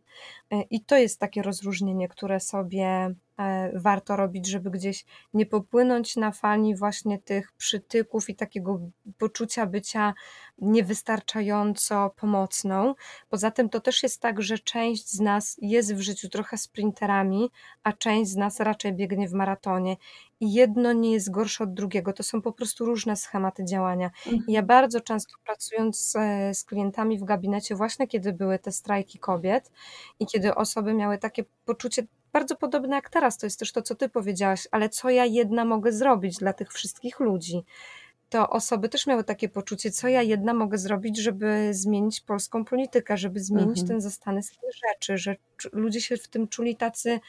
I 0.71 0.85
to 0.85 0.97
jest 0.97 1.21
takie 1.21 1.43
rozróżnienie, 1.43 2.09
które 2.09 2.41
sobie 2.41 3.15
warto 3.75 4.17
robić, 4.17 4.47
żeby 4.47 4.71
gdzieś 4.71 5.05
nie 5.35 5.47
popłynąć 5.47 6.17
na 6.17 6.33
fali 6.33 6.77
właśnie 6.77 7.19
tych 7.19 7.53
przytyków 7.53 8.29
i 8.29 8.35
takiego 8.35 8.81
poczucia 9.19 9.67
bycia 9.67 10.15
niewystarczająco 10.59 12.11
pomocną. 12.17 12.95
Poza 13.29 13.51
tym 13.51 13.69
to 13.69 13.81
też 13.81 14.03
jest 14.03 14.21
tak, 14.21 14.43
że 14.43 14.59
część 14.59 15.11
z 15.11 15.21
nas 15.21 15.57
jest 15.63 15.95
w 15.95 16.01
życiu 16.01 16.29
trochę 16.29 16.59
sprinterami, 16.59 17.51
a 17.83 17.93
część 17.93 18.31
z 18.31 18.37
nas 18.37 18.61
raczej 18.61 18.93
biegnie 18.93 19.29
w 19.29 19.33
maratonie. 19.33 19.97
I 20.41 20.53
jedno 20.53 20.93
nie 20.93 21.13
jest 21.13 21.31
gorsze 21.31 21.65
od 21.65 21.75
drugiego. 21.75 22.13
To 22.13 22.23
są 22.23 22.43
po 22.43 22.53
prostu 22.53 22.85
różne 22.85 23.17
schematy 23.17 23.65
działania. 23.65 24.11
Mhm. 24.27 24.45
I 24.49 24.53
ja 24.53 24.63
bardzo 24.63 25.01
często 25.01 25.37
pracując 25.45 25.99
z, 25.99 26.13
z 26.59 26.65
klientami 26.65 27.19
w 27.19 27.25
gabinecie, 27.25 27.75
właśnie 27.75 28.09
kiedy 28.09 28.33
były 28.33 28.59
te 28.59 28.73
strajki 28.73 29.19
kobiet 29.19 29.71
i 30.21 30.27
kiedy 30.27 30.55
osoby 30.55 30.95
miały 30.95 31.19
takie 31.19 31.45
poczucie 31.65 32.07
bardzo 32.37 32.57
podobne 32.57 32.97
jak 32.97 33.11
teraz, 33.11 33.39
to 33.39 33.47
jest 33.47 33.59
też 33.59 33.73
to, 33.73 33.83
co 33.83 33.95
ty 33.95 34.09
powiedziałaś, 34.09 34.69
ale 34.71 34.89
co 34.89 35.11
ja 35.11 35.25
jedna 35.25 35.65
mogę 35.65 35.93
zrobić 35.93 36.37
dla 36.37 36.53
tych 36.53 36.73
wszystkich 36.73 37.21
ludzi? 37.21 37.65
to 38.29 38.51
osoby 38.51 38.89
też 38.89 39.07
miały 39.07 39.25
takie 39.25 39.49
poczucie, 39.49 39.91
co 39.91 40.09
ja 40.09 40.23
jedna 40.23 40.55
mogę 40.55 40.79
zrobić, 40.79 41.19
żeby 41.19 41.69
zmienić 41.75 42.21
polską 42.21 42.65
politykę, 42.65 43.17
żeby 43.17 43.41
zmienić 43.41 43.79
mhm. 43.79 43.89
ten 43.89 44.01
zastany 44.01 44.43
stan 44.43 44.71
rzeczy, 44.89 45.19
że 45.19 45.37
ludzie 45.73 46.01
się 46.01 46.17
w 46.17 46.29
tym 46.29 46.49
czuli 46.49 46.77
tacy 46.77 47.21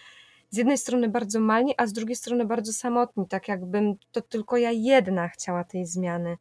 z 0.49 0.57
jednej 0.57 0.77
strony 0.77 1.09
bardzo 1.09 1.39
malni, 1.39 1.73
a 1.77 1.87
z 1.87 1.93
drugiej 1.93 2.15
strony 2.15 2.45
bardzo 2.45 2.73
samotni, 2.73 3.27
tak 3.27 3.47
jakbym 3.47 3.95
to 4.11 4.21
tylko 4.21 4.57
ja 4.57 4.71
jedna 4.71 5.27
chciała 5.29 5.63
tej 5.63 5.85
zmiany. 5.85 6.37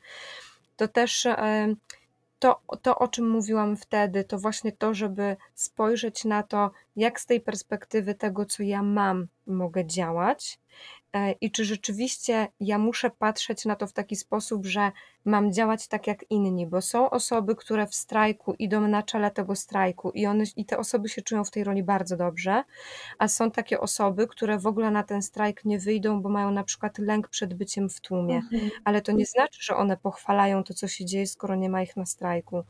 To 0.77 0.89
też 0.89 1.27
to, 2.39 2.61
to, 2.83 2.99
o 2.99 3.09
czym 3.09 3.31
mówiłam 3.31 3.77
wtedy, 3.77 4.25
to 4.25 4.39
właśnie 4.39 4.73
to, 4.73 4.95
żeby 4.95 5.37
spojrzeć 5.55 6.25
na 6.25 6.43
to, 6.43 6.71
jak 6.97 7.21
z 7.21 7.27
tej 7.27 7.41
perspektywy 7.41 8.15
tego, 8.15 8.47
co 8.47 8.63
ja 8.63 8.83
mam, 8.83 9.27
mogę 9.47 9.87
działać 9.87 10.61
i 11.41 11.51
czy 11.51 11.65
rzeczywiście 11.65 12.49
ja 12.61 12.79
muszę 12.79 13.11
patrzeć 13.11 13.65
na 13.65 13.77
to 13.77 13.87
w 13.87 13.93
taki 13.93 14.17
sposób, 14.17 14.67
że 14.67 14.93
mam 15.25 15.53
działać 15.53 15.89
tak 15.89 16.07
jak 16.07 16.31
inni, 16.31 16.67
bo 16.67 16.83
są 16.83 17.11
osoby, 17.11 17.57
które 17.57 17.87
w 17.87 17.95
strajku 17.95 18.55
idą 18.59 18.89
na 18.89 19.03
czele 19.03 19.31
tego 19.31 19.57
strajku 19.57 20.11
i, 20.11 20.27
one, 20.27 20.45
i 20.57 20.65
te 20.65 20.79
osoby 20.79 21.09
się 21.09 21.23
czują 21.23 21.45
w 21.45 21.51
tej 21.51 21.65
roli 21.65 21.83
bardzo 21.83 22.17
dobrze, 22.17 22.65
a 23.19 23.29
są 23.29 23.51
takie 23.51 23.81
osoby, 23.81 24.27
które 24.27 24.59
w 24.59 24.67
ogóle 24.67 24.91
na 24.91 25.03
ten 25.03 25.23
strajk 25.23 25.65
nie 25.65 25.79
wyjdą, 25.79 26.23
bo 26.23 26.29
mają 26.29 26.51
na 26.51 26.65
przykład 26.65 26.99
lęk 26.99 27.29
przed 27.29 27.55
byciem 27.55 27.89
w 27.89 28.01
tłumie, 28.01 28.37
mhm. 28.37 28.71
ale 28.85 29.03
to 29.03 29.13
nie 29.13 29.27
znaczy, 29.27 29.59
że 29.63 29.77
one 29.77 29.97
pochwalają 29.97 30.65
to, 30.65 30.75
co 30.75 30.89
się 30.89 31.05
dzieje, 31.05 31.27
skoro 31.27 31.55
nie 31.55 31.69
ma 31.69 31.83
ich 31.83 31.97
na 31.97 32.07
strajku. 32.07 32.63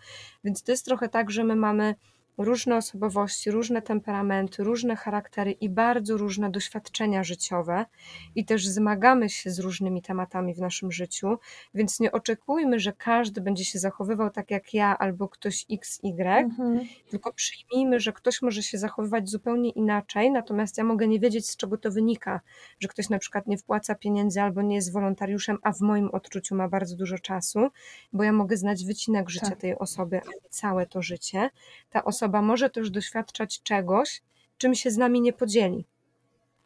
Więc 0.44 0.62
to 0.62 0.72
jest 0.72 0.84
trochę 0.84 1.08
tak, 1.08 1.30
że 1.30 1.44
my 1.44 1.56
mamy 1.56 1.94
różne 2.38 2.76
osobowości, 2.76 3.50
różne 3.50 3.82
temperamenty, 3.82 4.64
różne 4.64 4.96
charaktery 4.96 5.52
i 5.52 5.68
bardzo 5.68 6.16
różne 6.16 6.50
doświadczenia 6.50 7.24
życiowe 7.24 7.86
i 8.34 8.44
też 8.44 8.68
zmagamy 8.68 9.28
się 9.28 9.50
z 9.50 9.58
różnymi 9.58 10.02
tematami 10.02 10.54
w 10.54 10.58
naszym 10.58 10.92
życiu, 10.92 11.38
więc 11.74 12.00
nie 12.00 12.12
oczekujmy, 12.12 12.80
że 12.80 12.92
każdy 12.92 13.40
będzie 13.40 13.64
się 13.64 13.78
zachowywał 13.78 14.30
tak 14.30 14.50
jak 14.50 14.74
ja 14.74 14.98
albo 14.98 15.28
ktoś 15.28 15.66
XY, 15.72 16.12
mhm. 16.26 16.80
tylko 17.10 17.32
przyjmijmy, 17.32 18.00
że 18.00 18.12
ktoś 18.12 18.42
może 18.42 18.62
się 18.62 18.78
zachowywać 18.78 19.28
zupełnie 19.28 19.70
inaczej, 19.70 20.30
natomiast 20.30 20.78
ja 20.78 20.84
mogę 20.84 21.08
nie 21.08 21.20
wiedzieć, 21.20 21.48
z 21.48 21.56
czego 21.56 21.78
to 21.78 21.90
wynika, 21.90 22.40
że 22.80 22.88
ktoś 22.88 23.08
na 23.08 23.18
przykład 23.18 23.46
nie 23.46 23.58
wpłaca 23.58 23.94
pieniędzy 23.94 24.42
albo 24.42 24.62
nie 24.62 24.76
jest 24.76 24.92
wolontariuszem, 24.92 25.58
a 25.62 25.72
w 25.72 25.80
moim 25.80 26.08
odczuciu 26.10 26.54
ma 26.54 26.68
bardzo 26.68 26.96
dużo 26.96 27.18
czasu, 27.18 27.68
bo 28.12 28.22
ja 28.22 28.32
mogę 28.32 28.56
znać 28.56 28.84
wycinek 28.84 29.30
życia 29.30 29.46
tak. 29.50 29.60
tej 29.60 29.78
osoby, 29.78 30.20
a 30.20 30.28
nie 30.28 30.50
całe 30.50 30.86
to 30.86 31.02
życie. 31.02 31.50
Ta 31.90 32.04
osoba 32.04 32.25
osoba 32.26 32.42
może 32.42 32.70
też 32.70 32.90
doświadczać 32.90 33.62
czegoś, 33.62 34.22
czym 34.58 34.74
się 34.74 34.90
z 34.90 34.96
nami 34.96 35.20
nie 35.20 35.32
podzieli. 35.32 35.86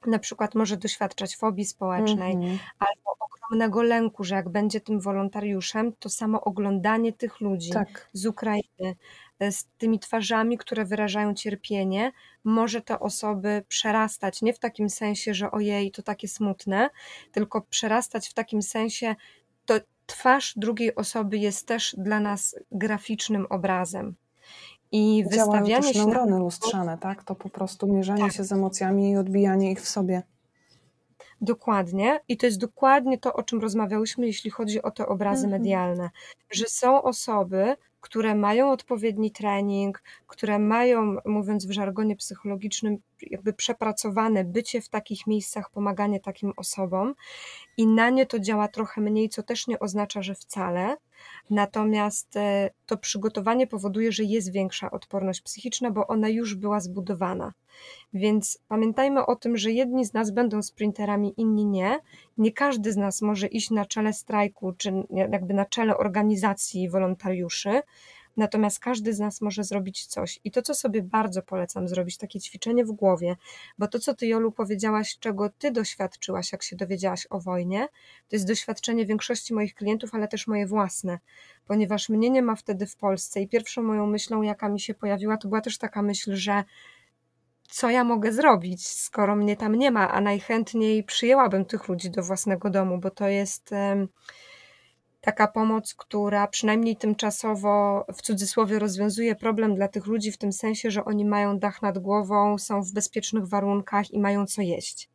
Na 0.07 0.19
przykład 0.19 0.55
może 0.55 0.77
doświadczać 0.77 1.37
fobii 1.37 1.65
społecznej 1.65 2.33
mm 2.33 2.49
-hmm. 2.49 2.59
albo 2.79 3.17
ogromnego 3.21 3.83
lęku, 3.83 4.25
że 4.25 4.35
jak 4.35 4.49
będzie 4.49 4.81
tym 4.81 5.01
wolontariuszem, 5.01 5.93
to 5.93 6.09
samo 6.09 6.41
oglądanie 6.41 7.13
tych 7.13 7.41
ludzi 7.41 7.71
tak. 7.71 8.09
z 8.13 8.27
Ukrainy, 8.27 8.97
e, 9.39 9.53
z 9.53 9.67
tymi 9.79 9.99
twarzami, 9.99 10.59
które 10.59 10.85
wyrażają 10.85 11.35
cierpienie, 11.35 12.13
może 12.45 12.81
te 12.81 13.01
osoby 13.01 13.65
przerastać 13.69 14.43
nie 14.43 14.53
w 14.53 14.59
takim 14.59 14.91
sensie, 14.91 15.35
że 15.35 15.51
ojej, 15.51 15.91
to 15.91 16.03
takie 16.03 16.29
smutne, 16.29 16.91
tylko 17.33 17.61
przerastać 17.61 18.29
w 18.29 18.35
takim 18.35 18.63
sensie, 18.63 19.17
to 19.67 19.75
twarz 20.07 20.55
drugiej 20.57 20.95
osoby 20.95 21.39
jest 21.39 21.67
też 21.67 21.95
dla 21.99 22.21
nas 22.21 22.57
graficznym 22.73 23.47
obrazem. 23.51 24.17
I 24.93 25.25
Działają 25.33 25.53
wystawianie 25.53 25.95
się 25.95 25.99
neurony 25.99 26.39
lustrzane, 26.39 26.99
tak? 26.99 27.25
To 27.25 27.35
po 27.35 27.49
prostu 27.49 27.87
mierzenie 27.87 28.23
tak. 28.23 28.33
się 28.33 28.45
z 28.45 28.53
emocjami 28.53 29.11
i 29.11 29.17
odbijanie 29.17 29.73
ich 29.73 29.83
w 29.83 29.89
sobie. 29.89 30.23
Dokładnie. 31.41 32.21
I 32.29 32.37
to 32.37 32.47
jest 32.47 32.59
dokładnie 32.59 33.19
to, 33.19 33.33
o 33.33 33.43
czym 33.43 33.61
rozmawiałyśmy, 33.61 34.27
jeśli 34.27 34.51
chodzi 34.51 34.83
o 34.83 34.91
te 34.91 35.07
obrazy 35.07 35.45
mhm. 35.45 35.63
medialne. 35.63 36.11
Że 36.51 36.65
są 36.69 37.03
osoby, 37.03 37.77
które 38.01 38.35
mają 38.35 38.71
odpowiedni 38.71 39.31
trening, 39.31 40.03
które 40.27 40.59
mają, 40.59 41.17
mówiąc 41.25 41.67
w 41.67 41.71
żargonie 41.71 42.17
psychologicznym, 42.17 42.99
jakby 43.31 43.53
przepracowane 43.53 44.45
bycie 44.45 44.81
w 44.81 44.89
takich 44.89 45.27
miejscach, 45.27 45.71
pomaganie 45.71 46.21
takim 46.21 46.53
osobom 46.57 47.15
i 47.77 47.87
na 47.87 48.11
nie 48.11 48.27
to 48.27 48.39
działa 48.39 48.69
trochę 48.69 49.01
mniej, 49.01 49.29
co 49.29 49.43
też 49.43 49.67
nie 49.67 49.79
oznacza, 49.79 50.23
że 50.23 50.35
wcale. 50.35 50.97
Natomiast 51.51 52.37
e, 52.37 52.71
to 52.87 52.97
przygotowanie 52.97 53.67
powoduje, 53.67 54.13
że 54.13 54.25
jest 54.25 54.53
większa 54.53 54.91
odporność 54.91 55.41
psychiczna, 55.41 55.91
bo 55.91 56.07
ona 56.07 56.29
już 56.29 56.55
była 56.55 56.81
zbudowana. 56.81 57.53
Więc 58.13 58.59
pamiętajmy 58.69 59.27
o 59.27 59.37
tym, 59.37 59.57
że 59.57 59.73
jedni 59.73 60.05
z 60.05 60.13
nas 60.13 60.31
będą 60.31 60.63
sprinterami, 60.63 61.35
inni 61.37 61.67
nie. 61.67 61.99
Nie 62.39 62.53
każdy 62.53 62.93
z 62.93 62.97
nas 62.97 63.23
może 63.23 63.47
iść 63.47 63.71
na 63.71 63.87
czele 63.87 64.13
strajku, 64.13 64.73
czy 64.73 64.93
jakby 65.11 65.55
na 65.55 65.65
czele 65.65 65.97
organizacji 65.97 66.89
wolontariuszy. 66.89 67.83
Natomiast 68.37 68.81
każdy 68.81 69.15
z 69.15 69.19
nas 69.19 69.41
może 69.41 69.65
zrobić 69.65 70.07
coś. 70.07 70.41
I 70.45 70.51
to, 70.51 70.63
co 70.63 70.75
sobie 70.75 71.03
bardzo 71.03 71.43
polecam 71.43 71.89
zrobić, 71.89 72.17
takie 72.17 72.41
ćwiczenie 72.41 72.85
w 72.85 72.93
głowie, 72.93 73.37
bo 73.79 73.89
to, 73.89 73.99
co 73.99 74.15
ty, 74.15 74.27
Jolu, 74.27 74.53
powiedziałaś, 74.53 75.19
czego 75.21 75.51
ty 75.59 75.71
doświadczyłaś, 75.71 76.53
jak 76.53 76.63
się 76.63 76.77
dowiedziałaś 76.77 77.27
o 77.31 77.41
wojnie, 77.41 77.89
to 78.29 78.37
jest 78.37 78.47
doświadczenie 78.47 79.07
większości 79.07 79.55
moich 79.55 79.75
klientów, 79.75 80.15
ale 80.15 80.29
też 80.29 80.47
moje 80.47 80.67
własne, 80.67 81.19
ponieważ 81.67 82.09
mnie 82.09 82.31
nie 82.31 82.43
ma 82.43 82.57
wtedy 82.57 82.87
w 82.87 82.97
Polsce. 82.97 83.41
I 83.41 83.49
pierwszą 83.49 83.83
moją 83.83 84.07
myślą, 84.07 84.43
jaka 84.43 84.69
mi 84.69 84.81
się 84.81 84.95
pojawiła, 84.95 85.37
to 85.37 85.49
była 85.49 85.61
też 85.61 85.79
taka 85.79 86.03
myśl, 86.03 86.35
że 86.35 86.65
co 87.71 87.91
ja 87.91 88.05
mogę 88.05 88.33
zrobić, 88.33 88.89
skoro 88.89 89.37
mnie 89.37 89.57
tam 89.57 89.75
nie 89.75 89.91
ma, 89.91 90.11
a 90.11 90.21
najchętniej 90.21 91.05
przyjęłabym 91.05 91.65
tych 91.65 91.89
ludzi 91.89 92.11
do 92.11 92.23
własnego 92.23 92.71
domu, 92.71 92.99
bo 92.99 93.11
to 93.11 93.29
jest 93.29 93.71
taka 95.21 95.49
pomoc, 95.49 95.95
która 95.95 96.47
przynajmniej 96.47 96.97
tymczasowo 96.97 98.05
w 98.15 98.23
cudzysłowie 98.23 98.79
rozwiązuje 98.79 99.35
problem 99.35 99.75
dla 99.75 99.89
tych 99.89 100.07
ludzi 100.07 100.33
w 100.33 100.39
tym 100.39 100.53
sensie, 100.53 100.91
że 100.91 101.05
oni 101.05 101.25
mają 101.25 101.59
dach 101.59 101.83
nad 101.83 101.99
głową, 101.99 102.59
są 102.59 102.83
w 102.83 102.93
bezpiecznych 102.93 103.47
warunkach 103.47 104.11
i 104.11 104.21
mają 104.21 104.47
co 104.47 104.63
jeść. 104.63 105.11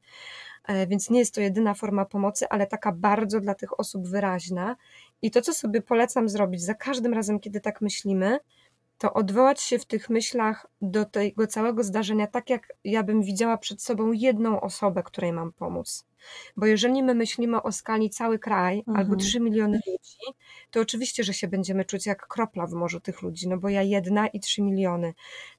E, 0.67 0.87
więc 0.87 1.09
nie 1.09 1.19
jest 1.19 1.35
to 1.35 1.41
jedyna 1.41 1.73
forma 1.73 2.05
pomocy, 2.05 2.49
ale 2.49 2.67
taka 2.67 2.91
bardzo 2.91 3.39
dla 3.39 3.55
tych 3.55 3.79
osób 3.79 4.07
wyraźna. 4.07 4.75
I 5.21 5.31
to, 5.31 5.41
co 5.41 5.53
sobie 5.53 5.81
polecam 5.81 6.29
zrobić 6.29 6.61
za 6.61 6.73
każdym 6.73 7.13
razem, 7.13 7.39
kiedy 7.39 7.61
tak 7.61 7.81
myślimy, 7.81 8.39
to 8.97 9.13
odwołać 9.13 9.61
się 9.61 9.79
w 9.79 9.85
tych 9.85 10.09
myślach 10.09 10.65
do 10.81 11.05
tego 11.05 11.47
całego 11.47 11.83
zdarzenia, 11.83 12.27
tak 12.27 12.49
jak 12.49 12.67
ja 12.83 13.03
bym 13.03 13.21
widziała 13.21 13.57
przed 13.57 13.81
sobą 13.81 14.11
jedną 14.11 14.61
osobę, 14.61 15.03
której 15.03 15.33
mam 15.33 15.53
pomóc. 15.53 16.05
Bo 16.57 16.65
jeżeli 16.65 17.03
my 17.03 17.15
myślimy 17.15 17.61
o 17.61 17.71
skali 17.71 18.09
cały 18.09 18.39
kraj 18.39 18.77
mhm. 18.77 18.97
albo 18.97 19.15
3 19.15 19.39
miliony 19.39 19.79
ludzi, 19.87 20.37
to 20.71 20.81
oczywiście, 20.81 21.23
że 21.23 21.33
się 21.33 21.47
będziemy 21.47 21.85
czuć 21.85 22.05
jak 22.05 22.27
kropla 22.27 22.67
w 22.67 22.73
morzu 22.73 22.99
tych 22.99 23.21
ludzi, 23.21 23.47
no 23.47 23.57
bo 23.57 23.69
ja 23.69 23.81
jedna 23.81 24.27
i 24.27 24.39
3 24.39 24.61
miliony. 24.61 25.13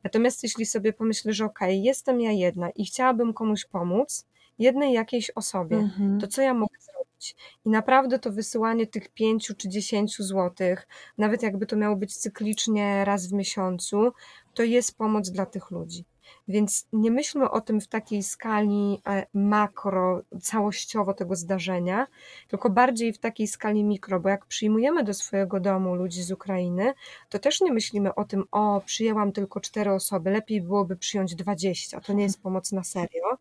Natomiast 0.05 0.43
jeśli 0.43 0.67
sobie 0.67 0.93
pomyślę, 0.93 1.33
że 1.33 1.45
okej, 1.45 1.69
okay, 1.69 1.85
jestem 1.85 2.21
ja 2.21 2.33
jedna 2.33 2.71
i 2.71 2.85
chciałabym 2.85 3.33
komuś 3.33 3.64
pomóc, 3.64 4.27
jednej 4.59 4.93
jakiejś 4.93 5.31
osobie, 5.31 5.77
mhm. 5.77 6.21
to 6.21 6.27
co 6.27 6.43
ja 6.43 6.55
mogę 6.55 6.77
zrobić? 6.81 7.37
I 7.64 7.69
naprawdę 7.69 8.19
to 8.19 8.33
wysyłanie 8.33 8.87
tych 8.87 9.09
pięciu 9.09 9.55
czy 9.55 9.69
dziesięciu 9.69 10.23
złotych, 10.23 10.89
nawet 11.19 11.43
jakby 11.43 11.67
to 11.67 11.77
miało 11.77 11.97
być 11.97 12.17
cyklicznie 12.17 13.05
raz 13.05 13.27
w 13.27 13.33
miesiącu, 13.33 14.12
to 14.55 14.62
jest 14.62 14.97
pomoc 14.97 15.31
dla 15.31 15.47
tych 15.47 15.71
ludzi. 15.71 16.05
Więc 16.49 16.89
nie 16.93 17.11
myślmy 17.11 17.51
o 17.51 17.61
tym 17.61 17.81
w 17.81 17.89
takiej 17.89 18.22
skali 18.22 19.03
e, 19.09 19.27
makro, 19.35 20.22
całościowo 20.43 21.14
tego 21.14 21.37
zdarzenia, 21.37 22.07
tylko 22.49 22.70
bardziej 22.70 23.12
w 23.12 23.18
takiej 23.18 23.47
skali 23.47 23.85
mikro, 23.85 24.20
bo 24.20 24.29
jak 24.29 24.47
przyjmujemy 24.47 25.05
do 25.05 25.14
swojego 25.14 25.61
domu 25.61 25.95
ludzi 25.95 26.22
z 26.22 26.33
Ukrainy, 26.33 26.95
to 27.29 27.39
też 27.39 27.61
nie 27.61 27.72
myślimy 27.72 28.14
o 28.14 28.24
tym, 28.24 28.45
o, 28.51 28.81
przyjęłam 28.87 29.33
tylko 29.33 29.61
cztery 29.61 29.93
osoby, 29.93 30.31
lepiej 30.31 30.61
byłoby 30.61 30.97
przyjąć 30.97 31.35
dwadzieścia, 31.35 32.01
to 32.01 32.12
nie 32.12 32.22
jest 32.22 32.43
pomoc 32.43 32.72
na 32.72 32.85
serio 32.85 33.39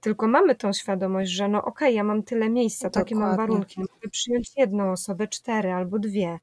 tylko 0.00 0.28
mamy 0.28 0.54
tą 0.54 0.72
świadomość, 0.72 1.30
że 1.30 1.48
no 1.48 1.58
okej, 1.58 1.70
okay, 1.70 1.92
ja 1.92 2.04
mam 2.04 2.22
tyle 2.22 2.50
miejsca, 2.50 2.88
Dokładnie. 2.88 3.04
takie 3.04 3.20
mam 3.20 3.36
warunki, 3.36 3.80
no 3.80 3.86
mogę 3.94 4.08
przyjąć 4.10 4.52
jedną 4.56 4.92
osobę, 4.92 5.28
cztery 5.28 5.72
albo 5.72 5.98
dwie. 5.98 6.38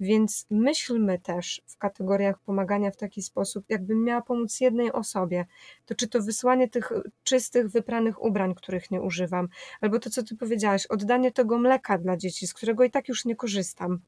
Więc 0.00 0.46
myślmy 0.50 1.18
też 1.18 1.62
w 1.66 1.76
kategoriach 1.76 2.38
pomagania 2.38 2.90
w 2.90 2.96
taki 2.96 3.22
sposób, 3.22 3.64
jakbym 3.68 4.04
miała 4.04 4.22
pomóc 4.22 4.60
jednej 4.60 4.92
osobie, 4.92 5.46
to 5.86 5.94
czy 5.94 6.08
to 6.08 6.22
wysłanie 6.22 6.68
tych 6.68 6.92
czystych, 7.24 7.68
wypranych 7.68 8.22
ubrań, 8.22 8.54
których 8.54 8.90
nie 8.90 9.02
używam, 9.02 9.48
albo 9.80 9.98
to, 9.98 10.10
co 10.10 10.22
ty 10.22 10.36
powiedziałaś, 10.36 10.86
oddanie 10.86 11.32
tego 11.32 11.58
mleka 11.58 11.98
dla 11.98 12.16
dzieci, 12.16 12.46
z 12.46 12.54
którego 12.54 12.84
i 12.84 12.90
tak 12.90 13.08
już 13.08 13.24
nie 13.24 13.36
korzystam. 13.36 13.98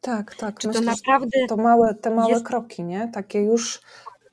Tak, 0.00 0.34
tak. 0.34 0.58
Czy 0.58 0.68
Myślę, 0.68 0.82
to 0.82 0.90
naprawdę. 0.90 1.38
To 1.48 1.56
małe, 1.56 1.94
te 1.94 2.10
małe 2.10 2.30
jest... 2.30 2.44
kroki, 2.44 2.84
nie? 2.84 3.10
Takie 3.14 3.42
już 3.42 3.80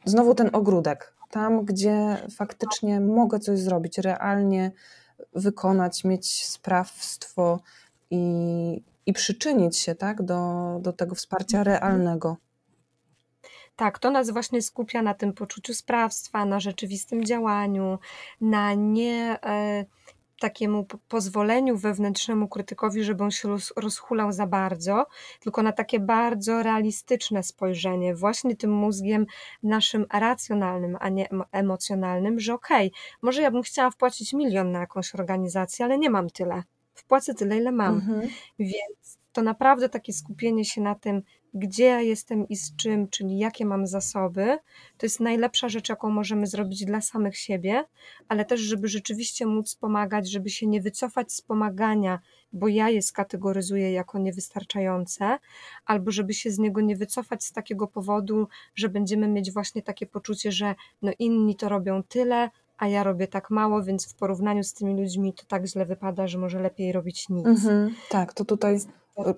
znowu 0.05 0.36
ten 0.36 0.49
ogródek 0.53 1.14
tam, 1.34 1.66
gdzie 1.66 2.18
faktycznie 2.36 3.00
mogę 3.00 3.40
coś 3.40 3.60
zrobić, 3.60 3.98
realnie 3.98 4.72
wykonać, 5.34 6.04
mieć 6.04 6.46
sprawstwo 6.46 7.60
i, 8.12 8.84
i 9.06 9.14
przyczynić 9.14 9.78
się 9.78 9.96
tak, 9.96 10.24
do, 10.24 10.78
do 10.82 10.94
tego 10.94 11.16
wsparcia 11.16 11.58
mhm. 11.58 11.78
realnego. 11.78 12.38
Tak, 13.76 14.00
to 14.00 14.12
nas 14.12 14.30
właśnie 14.30 14.62
skupia 14.62 15.02
na 15.02 15.14
tym 15.14 15.34
poczuciu 15.34 15.74
sprawstwa, 15.74 16.46
na 16.46 16.60
rzeczywistym 16.60 17.26
działaniu, 17.26 18.00
na 18.42 18.74
nie. 18.74 19.40
Takiemu 20.44 20.86
pozwoleniu 21.08 21.78
wewnętrznemu 21.78 22.48
krytykowi, 22.48 23.04
żeby 23.04 23.24
on 23.24 23.32
się 23.32 23.56
rozhulał 23.76 24.32
za 24.32 24.48
bardzo, 24.48 25.06
tylko 25.39 25.64
na 25.64 25.72
takie 25.72 26.00
bardzo 26.00 26.64
realistyczne 26.64 27.44
spojrzenie, 27.44 28.16
właśnie 28.16 28.56
tym 28.56 28.72
mózgiem 28.72 29.26
naszym 29.64 30.06
racjonalnym, 30.14 30.98
a 31.00 31.10
nie 31.10 31.28
emocjonalnym, 31.52 32.39
że 32.39 32.54
okej, 32.54 32.88
okay, 32.88 33.00
może 33.22 33.41
ja 33.41 33.52
bym 33.52 33.62
chciała 33.62 33.91
wpłacić 33.91 34.34
milion 34.34 34.72
na 34.72 34.80
jakąś 34.80 35.16
organizację, 35.16 35.86
ale 35.86 35.98
nie 35.98 36.10
mam 36.10 36.30
tyle. 36.30 36.64
Wpłacę 36.94 37.34
tyle, 37.34 37.58
ile 37.58 37.72
mam. 37.72 37.96
Mhm. 37.96 38.30
Więc 38.60 39.18
to 39.32 39.41
naprawdę 39.41 39.89
takie 39.89 40.14
skupienie 40.14 40.66
się 40.66 40.82
na 40.82 40.96
tym, 40.96 41.22
gdzie 41.54 41.86
ja 41.86 42.01
jestem 42.01 42.47
i 42.47 42.56
z 42.56 42.76
czym, 42.76 43.08
czyli 43.08 43.38
jakie 43.38 43.66
mam 43.66 43.88
zasoby, 43.88 44.58
to 44.97 45.06
jest 45.06 45.20
najlepsza 45.20 45.70
rzecz, 45.70 45.89
jaką 45.89 46.10
możemy 46.10 46.47
zrobić 46.47 46.86
dla 46.86 47.01
samych 47.01 47.38
siebie, 47.38 47.84
ale 48.28 48.45
też, 48.45 48.60
żeby 48.60 48.88
rzeczywiście 48.88 49.45
móc 49.45 49.76
pomagać, 49.76 50.32
żeby 50.32 50.49
się 50.49 50.68
nie 50.68 50.82
wycofać 50.82 51.34
z 51.34 51.41
pomagania, 51.41 52.20
bo 52.54 52.68
ja 52.68 52.89
je 52.89 53.01
skategoryzuję 53.01 53.91
jako 53.91 54.20
niewystarczające, 54.20 55.39
albo 55.86 56.12
żeby 56.12 56.34
się 56.34 56.51
z 56.51 56.60
niego 56.60 56.82
nie 56.82 56.95
wycofać 56.95 57.43
z 57.43 57.51
takiego 57.51 57.88
powodu, 57.88 58.47
że 58.76 58.89
będziemy 58.89 59.28
mieć 59.28 59.51
właśnie 59.51 59.82
takie 59.82 60.06
poczucie, 60.06 60.51
że 60.51 60.76
no 61.01 61.12
inni 61.20 61.56
to 61.56 61.70
robią 61.70 62.04
tyle, 62.04 62.49
a 62.78 62.88
ja 62.88 63.04
robię 63.04 63.28
tak 63.28 63.49
mało, 63.49 63.84
więc 63.84 64.14
w 64.14 64.16
porównaniu 64.16 64.64
z 64.64 64.74
tymi 64.74 65.01
ludźmi 65.01 65.34
to 65.34 65.43
tak 65.47 65.66
źle 65.66 65.86
wypada, 65.86 66.28
że 66.28 66.38
może 66.38 66.60
lepiej 66.60 66.91
robić 66.91 67.30
nic. 67.30 67.45
Mhm, 67.45 67.95
tak, 68.10 68.34
to 68.34 68.45
tutaj 68.45 68.80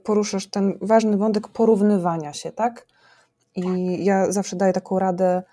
poruszasz 0.04 0.48
ten 0.48 0.78
ważny 0.82 1.18
wątek 1.18 1.48
porównywania 1.48 2.34
się, 2.34 2.52
tak? 2.52 2.86
I 3.56 3.98
ja 4.06 4.32
zawsze 4.32 4.56
daję 4.56 4.74
taką 4.74 5.00
radę, 5.00 5.44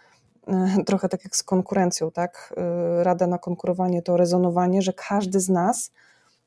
e, 0.46 0.76
trochę 0.86 1.08
tak 1.08 1.24
jak 1.24 1.36
z 1.36 1.42
konkurencją, 1.42 2.10
tak? 2.10 2.54
E, 2.56 3.04
Rada 3.04 3.26
na 3.26 3.38
konkurowanie 3.38 4.02
to 4.02 4.16
rezonowanie, 4.16 4.82
że 4.82 4.92
każdy 4.92 5.40
z 5.40 5.48
nas 5.48 5.90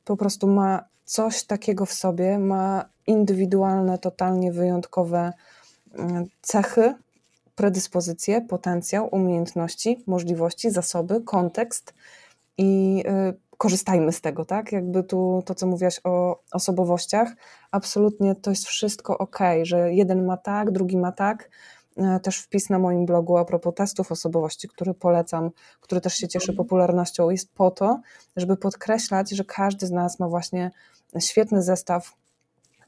po 0.05 0.17
prostu 0.17 0.47
ma 0.47 0.84
coś 1.05 1.43
takiego 1.43 1.86
w 1.86 1.93
sobie, 1.93 2.39
ma 2.39 2.86
indywidualne, 3.07 3.97
totalnie 3.97 4.51
wyjątkowe 4.51 5.34
e, 5.99 6.26
cechy, 6.41 6.93
predyspozycje, 7.55 8.41
potencjał, 8.41 9.07
umiejętności, 9.11 10.03
możliwości, 10.07 10.71
zasoby, 10.71 11.21
kontekst 11.21 11.93
i 12.57 13.03
korzystajmy 13.58 14.12
z 14.12 14.22
tego, 14.22 14.45
tak? 14.45 14.72
Jakby 14.72 15.03
tu 15.03 15.43
to, 15.45 15.56
co 15.56 15.68
mówiłaś 15.68 16.01
o 16.03 16.39
osobowościach, 16.51 17.30
absolutnie 17.72 18.36
to 18.36 18.49
jest 18.49 18.66
wszystko 18.66 19.18
ok, 19.18 19.39
że 19.64 19.93
jeden 19.93 20.26
ma 20.26 20.38
tak, 20.38 20.72
drugi 20.72 20.97
ma 20.97 21.12
tak. 21.12 21.49
E, 21.97 22.20
też 22.20 22.38
wpis 22.39 22.70
na 22.70 22.80
moim 22.80 23.06
blogu 23.06 23.38
a 23.38 23.45
propos 23.45 23.76
testów 23.76 24.12
osobowości, 24.12 24.68
który 24.68 24.93
polecam, 24.93 25.49
który 25.80 26.01
też 26.01 26.14
się 26.14 26.28
cieszy 26.28 26.51
mhm. 26.51 26.58
popularnością, 26.58 27.30
jest 27.30 27.53
po 27.53 27.72
to, 27.72 28.01
żeby 28.36 28.58
podkreślać, 28.58 29.30
że 29.30 29.43
każdy 29.43 29.88
z 29.88 29.91
nas 29.91 30.20
ma 30.20 30.28
właśnie 30.28 30.72
świetny 31.20 31.62
zestaw 31.62 32.14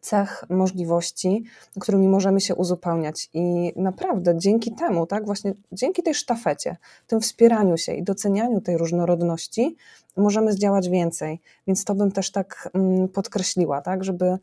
cech, 0.02 0.46
możliwości, 0.50 1.44
którymi 1.80 2.08
możemy 2.08 2.42
się 2.42 2.56
uzupełniać. 2.56 3.30
I 3.34 3.74
naprawdę 3.76 4.38
dzięki 4.38 4.76
temu, 4.76 5.06
tak, 5.06 5.26
właśnie 5.26 5.54
dzięki 5.72 6.04
tej 6.04 6.14
sztafecie, 6.14 6.78
tym 7.08 7.22
wspieraniu 7.22 7.78
się 7.78 7.94
i 7.94 8.04
docenianiu 8.04 8.62
tej 8.62 8.78
różnorodności, 8.78 9.76
możemy 10.18 10.54
zdziałać 10.54 10.90
więcej. 10.90 11.40
Więc 11.68 11.84
to 11.84 11.96
bym 11.96 12.12
też 12.12 12.32
tak 12.32 12.70
mm, 12.74 13.08
podkreśliła, 13.08 13.82
tak, 13.82 14.04
żeby 14.04 14.26
e, 14.26 14.40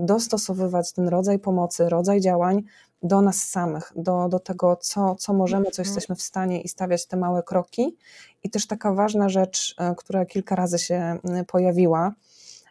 dostosowywać 0.00 0.92
ten 0.92 1.08
rodzaj 1.08 1.38
pomocy, 1.38 1.88
rodzaj 1.88 2.20
działań 2.20 2.62
do 3.02 3.20
nas 3.20 3.36
samych, 3.36 3.92
do, 3.96 4.28
do 4.28 4.38
tego, 4.38 4.76
co, 4.76 5.14
co 5.14 5.32
możemy, 5.32 5.64
co 5.64 5.82
mhm. 5.82 5.86
jesteśmy 5.86 6.16
w 6.16 6.22
stanie 6.22 6.60
i 6.60 6.68
stawiać 6.68 7.06
te 7.06 7.16
małe 7.16 7.42
kroki. 7.42 7.96
I 8.42 8.50
też 8.50 8.66
taka 8.66 8.92
ważna 8.92 9.28
rzecz, 9.28 9.74
e, 9.78 9.94
która 9.94 10.26
kilka 10.26 10.54
razy 10.54 10.78
się 10.78 11.18
pojawiła 11.46 12.12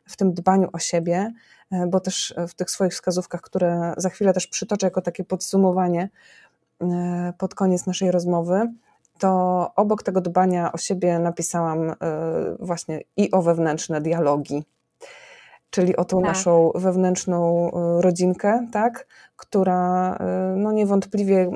w 0.06 0.18
tym 0.18 0.34
dbaniu 0.34 0.70
o 0.74 0.80
siebie, 0.80 1.34
bo 1.88 2.00
też 2.00 2.36
w 2.48 2.54
tych 2.54 2.72
swoich 2.72 2.92
wskazówkach, 2.92 3.42
które 3.42 3.94
za 3.98 4.10
chwilę 4.10 4.34
też 4.34 4.48
przytoczę 4.48 4.88
jako 4.88 5.02
takie 5.02 5.24
podsumowanie 5.24 6.10
e, 6.82 7.34
pod 7.38 7.56
koniec 7.56 7.86
naszej 7.86 8.12
rozmowy, 8.12 8.72
to 9.20 9.72
obok 9.76 10.04
tego 10.04 10.22
dbania 10.22 10.72
o 10.72 10.78
siebie 10.78 11.20
napisałam 11.20 11.90
e, 11.90 11.96
właśnie 12.60 13.02
i 13.18 13.32
o 13.32 13.42
wewnętrzne 13.42 14.02
dialogi, 14.02 14.64
czyli 15.70 15.96
o 15.96 16.06
tą 16.06 16.18
tak. 16.18 16.28
naszą 16.28 16.72
wewnętrzną 16.76 17.72
rodzinkę, 18.02 18.68
tak, 18.72 19.08
która 19.36 20.18
no 20.56 20.72
niewątpliwie 20.72 21.52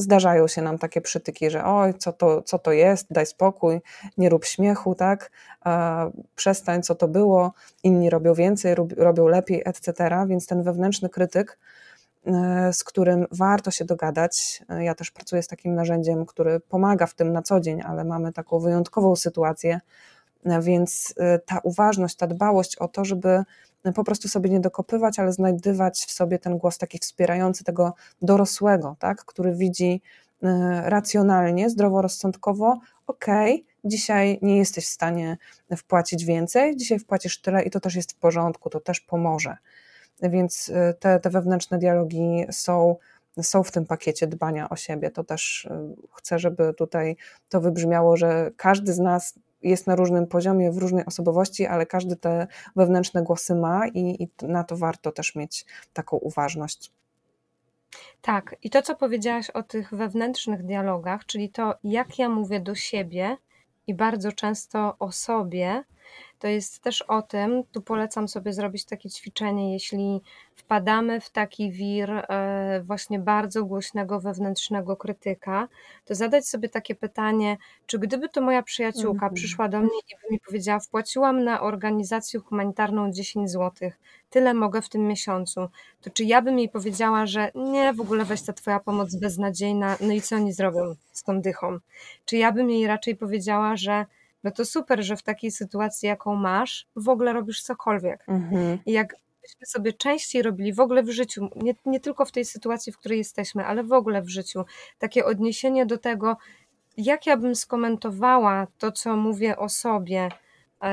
zdarzają 0.00 0.48
się 0.48 0.62
nam 0.62 0.78
takie 0.78 1.00
przytyki, 1.00 1.50
że 1.50 1.64
oj, 1.64 1.94
co 1.94 2.12
to, 2.12 2.42
co 2.42 2.58
to 2.58 2.72
jest, 2.72 3.06
daj 3.10 3.26
spokój, 3.26 3.80
nie 4.18 4.28
rób 4.28 4.44
śmiechu, 4.44 4.94
tak, 4.94 5.30
przestań, 6.36 6.82
co 6.82 6.94
to 6.94 7.08
było, 7.08 7.52
inni 7.82 8.10
robią 8.10 8.34
więcej, 8.34 8.74
robią 8.96 9.26
lepiej, 9.26 9.62
etc. 9.64 10.10
Więc 10.26 10.46
ten 10.46 10.62
wewnętrzny 10.62 11.08
krytyk, 11.08 11.58
e, 12.26 12.72
z 12.72 12.84
którym 12.84 13.26
warto 13.32 13.70
się 13.70 13.84
dogadać. 13.84 14.62
E, 14.68 14.84
ja 14.84 14.94
też 14.94 15.10
pracuję 15.10 15.42
z 15.42 15.48
takim 15.48 15.74
narzędziem, 15.74 16.26
który 16.26 16.60
pomaga 16.60 17.06
w 17.06 17.14
tym 17.14 17.32
na 17.32 17.42
co 17.42 17.60
dzień, 17.60 17.82
ale 17.82 18.04
mamy 18.04 18.32
taką 18.32 18.58
wyjątkową 18.58 19.16
sytuację, 19.16 19.80
e, 20.44 20.62
więc 20.62 21.14
ta 21.46 21.58
uważność, 21.62 22.16
ta 22.16 22.26
dbałość 22.26 22.76
o 22.76 22.88
to, 22.88 23.04
żeby 23.04 23.44
po 23.94 24.04
prostu 24.04 24.28
sobie 24.28 24.50
nie 24.50 24.60
dokopywać, 24.60 25.18
ale 25.18 25.32
znajdywać 25.32 26.04
w 26.08 26.10
sobie 26.10 26.38
ten 26.38 26.58
głos 26.58 26.78
taki 26.78 26.98
wspierający 26.98 27.64
tego 27.64 27.94
dorosłego, 28.22 28.96
tak, 28.98 29.24
który 29.24 29.54
widzi 29.54 30.02
e, 30.42 30.82
racjonalnie, 30.90 31.70
zdroworozsądkowo, 31.70 32.78
okej, 33.06 33.54
okay, 33.54 33.70
dzisiaj 33.84 34.38
nie 34.42 34.56
jesteś 34.56 34.86
w 34.86 34.90
stanie 34.90 35.38
wpłacić 35.76 36.24
więcej, 36.24 36.76
dzisiaj 36.76 36.98
wpłacisz 36.98 37.40
tyle 37.40 37.62
i 37.62 37.70
to 37.70 37.80
też 37.80 37.94
jest 37.94 38.12
w 38.12 38.16
porządku, 38.16 38.70
to 38.70 38.80
też 38.80 39.00
pomoże. 39.00 39.56
Więc 40.22 40.70
e, 40.74 40.94
te, 40.94 41.20
te 41.20 41.30
wewnętrzne 41.30 41.78
dialogi 41.78 42.44
są, 42.50 42.96
są 43.42 43.62
w 43.62 43.70
tym 43.70 43.86
pakiecie 43.86 44.26
dbania 44.26 44.68
o 44.68 44.76
siebie. 44.76 45.10
To 45.10 45.24
też 45.24 45.68
e, 45.70 45.94
chcę, 46.12 46.38
żeby 46.38 46.74
tutaj 46.74 47.16
to 47.48 47.60
wybrzmiało, 47.60 48.16
że 48.16 48.50
każdy 48.56 48.92
z 48.92 48.98
nas 48.98 49.34
jest 49.62 49.86
na 49.86 49.96
różnym 49.96 50.26
poziomie, 50.26 50.72
w 50.72 50.78
różnej 50.78 51.04
osobowości, 51.06 51.66
ale 51.66 51.86
każdy 51.86 52.16
te 52.16 52.46
wewnętrzne 52.76 53.22
głosy 53.22 53.54
ma 53.54 53.88
i, 53.88 54.22
i 54.22 54.28
na 54.46 54.64
to 54.64 54.76
warto 54.76 55.12
też 55.12 55.34
mieć 55.34 55.66
taką 55.92 56.16
uważność. 56.16 56.92
Tak, 58.22 58.56
i 58.62 58.70
to, 58.70 58.82
co 58.82 58.96
powiedziałaś 58.96 59.50
o 59.50 59.62
tych 59.62 59.94
wewnętrznych 59.94 60.66
dialogach, 60.66 61.26
czyli 61.26 61.50
to, 61.50 61.74
jak 61.84 62.18
ja 62.18 62.28
mówię 62.28 62.60
do 62.60 62.74
siebie 62.74 63.36
i 63.86 63.94
bardzo 63.94 64.32
często 64.32 64.96
o 64.98 65.12
sobie, 65.12 65.84
to 66.40 66.48
jest 66.48 66.82
też 66.82 67.02
o 67.02 67.22
tym, 67.22 67.62
tu 67.72 67.82
polecam 67.82 68.28
sobie 68.28 68.52
zrobić 68.52 68.84
takie 68.84 69.10
ćwiczenie, 69.10 69.72
jeśli 69.72 70.20
wpadamy 70.54 71.20
w 71.20 71.30
taki 71.30 71.72
wir 71.72 72.10
e, 72.10 72.80
właśnie 72.84 73.18
bardzo 73.18 73.64
głośnego 73.64 74.20
wewnętrznego 74.20 74.96
krytyka, 74.96 75.68
to 76.04 76.14
zadać 76.14 76.48
sobie 76.48 76.68
takie 76.68 76.94
pytanie, 76.94 77.56
czy 77.86 77.98
gdyby 77.98 78.28
to 78.28 78.40
moja 78.40 78.62
przyjaciółka 78.62 79.26
mhm. 79.26 79.34
przyszła 79.34 79.68
do 79.68 79.80
mnie 79.80 79.98
i 80.10 80.14
by 80.22 80.32
mi 80.34 80.40
powiedziała, 80.40 80.80
wpłaciłam 80.80 81.44
na 81.44 81.60
organizację 81.60 82.40
humanitarną 82.40 83.12
10 83.12 83.50
zł, 83.50 83.90
tyle 84.30 84.54
mogę 84.54 84.82
w 84.82 84.88
tym 84.88 85.06
miesiącu, 85.06 85.68
to 86.00 86.10
czy 86.10 86.24
ja 86.24 86.42
bym 86.42 86.58
jej 86.58 86.68
powiedziała, 86.68 87.26
że 87.26 87.50
nie, 87.54 87.92
w 87.92 88.00
ogóle 88.00 88.24
weź 88.24 88.42
ta 88.42 88.52
twoja 88.52 88.80
pomoc 88.80 89.14
beznadziejna, 89.14 89.96
no 90.00 90.12
i 90.12 90.20
co 90.20 90.36
oni 90.36 90.52
zrobią 90.52 90.94
z 91.12 91.22
tą 91.22 91.40
dychą? 91.40 91.78
Czy 92.24 92.36
ja 92.36 92.52
bym 92.52 92.70
jej 92.70 92.86
raczej 92.86 93.16
powiedziała, 93.16 93.76
że 93.76 94.06
no 94.44 94.50
to 94.50 94.64
super, 94.64 95.04
że 95.04 95.16
w 95.16 95.22
takiej 95.22 95.50
sytuacji, 95.50 96.06
jaką 96.08 96.34
masz, 96.34 96.86
w 96.96 97.08
ogóle 97.08 97.32
robisz 97.32 97.62
cokolwiek. 97.62 98.24
Mhm. 98.28 98.78
I 98.86 98.92
jak 98.92 99.16
byśmy 99.42 99.66
sobie 99.66 99.92
częściej 99.92 100.42
robili 100.42 100.72
w 100.72 100.80
ogóle 100.80 101.02
w 101.02 101.10
życiu, 101.10 101.48
nie, 101.56 101.74
nie 101.86 102.00
tylko 102.00 102.24
w 102.24 102.32
tej 102.32 102.44
sytuacji, 102.44 102.92
w 102.92 102.98
której 102.98 103.18
jesteśmy, 103.18 103.66
ale 103.66 103.84
w 103.84 103.92
ogóle 103.92 104.22
w 104.22 104.28
życiu, 104.28 104.64
takie 104.98 105.24
odniesienie 105.24 105.86
do 105.86 105.98
tego, 105.98 106.36
jak 106.96 107.26
ja 107.26 107.36
bym 107.36 107.54
skomentowała 107.54 108.66
to, 108.78 108.92
co 108.92 109.16
mówię 109.16 109.56
o 109.56 109.68
sobie, 109.68 110.28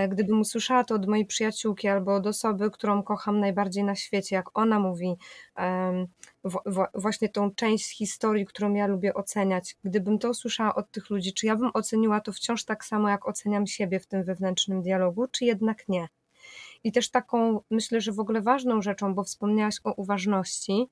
gdybym 0.09 0.39
usłyszała 0.39 0.83
to 0.83 0.95
od 0.95 1.07
mojej 1.07 1.25
przyjaciółki 1.25 1.87
albo 1.87 2.15
od 2.15 2.27
osoby, 2.27 2.71
którą 2.71 3.03
kocham 3.03 3.39
najbardziej 3.39 3.83
na 3.83 3.95
świecie, 3.95 4.35
jak 4.35 4.57
ona 4.57 4.79
mówi 4.79 5.17
właśnie 6.93 7.29
tą 7.29 7.51
część 7.51 7.97
historii, 7.97 8.45
którą 8.45 8.73
ja 8.73 8.87
lubię 8.87 9.13
oceniać, 9.13 9.75
gdybym 9.83 10.19
to 10.19 10.29
usłyszała 10.29 10.75
od 10.75 10.91
tych 10.91 11.09
ludzi, 11.09 11.33
czy 11.33 11.45
ja 11.45 11.55
bym 11.55 11.71
oceniła 11.73 12.21
to 12.21 12.31
wciąż 12.31 12.65
tak 12.65 12.85
samo, 12.85 13.09
jak 13.09 13.27
oceniam 13.27 13.67
siebie 13.67 13.99
w 13.99 14.07
tym 14.07 14.23
wewnętrznym 14.23 14.81
dialogu, 14.81 15.27
czy 15.27 15.45
jednak 15.45 15.89
nie? 15.89 16.07
I 16.83 16.91
też 16.91 17.09
taką, 17.09 17.61
myślę, 17.71 18.01
że 18.01 18.11
w 18.11 18.19
ogóle 18.19 18.41
ważną 18.41 18.81
rzeczą, 18.81 19.13
bo 19.15 19.23
wspomniałaś 19.23 19.75
o 19.83 19.93
uważności, 19.93 20.87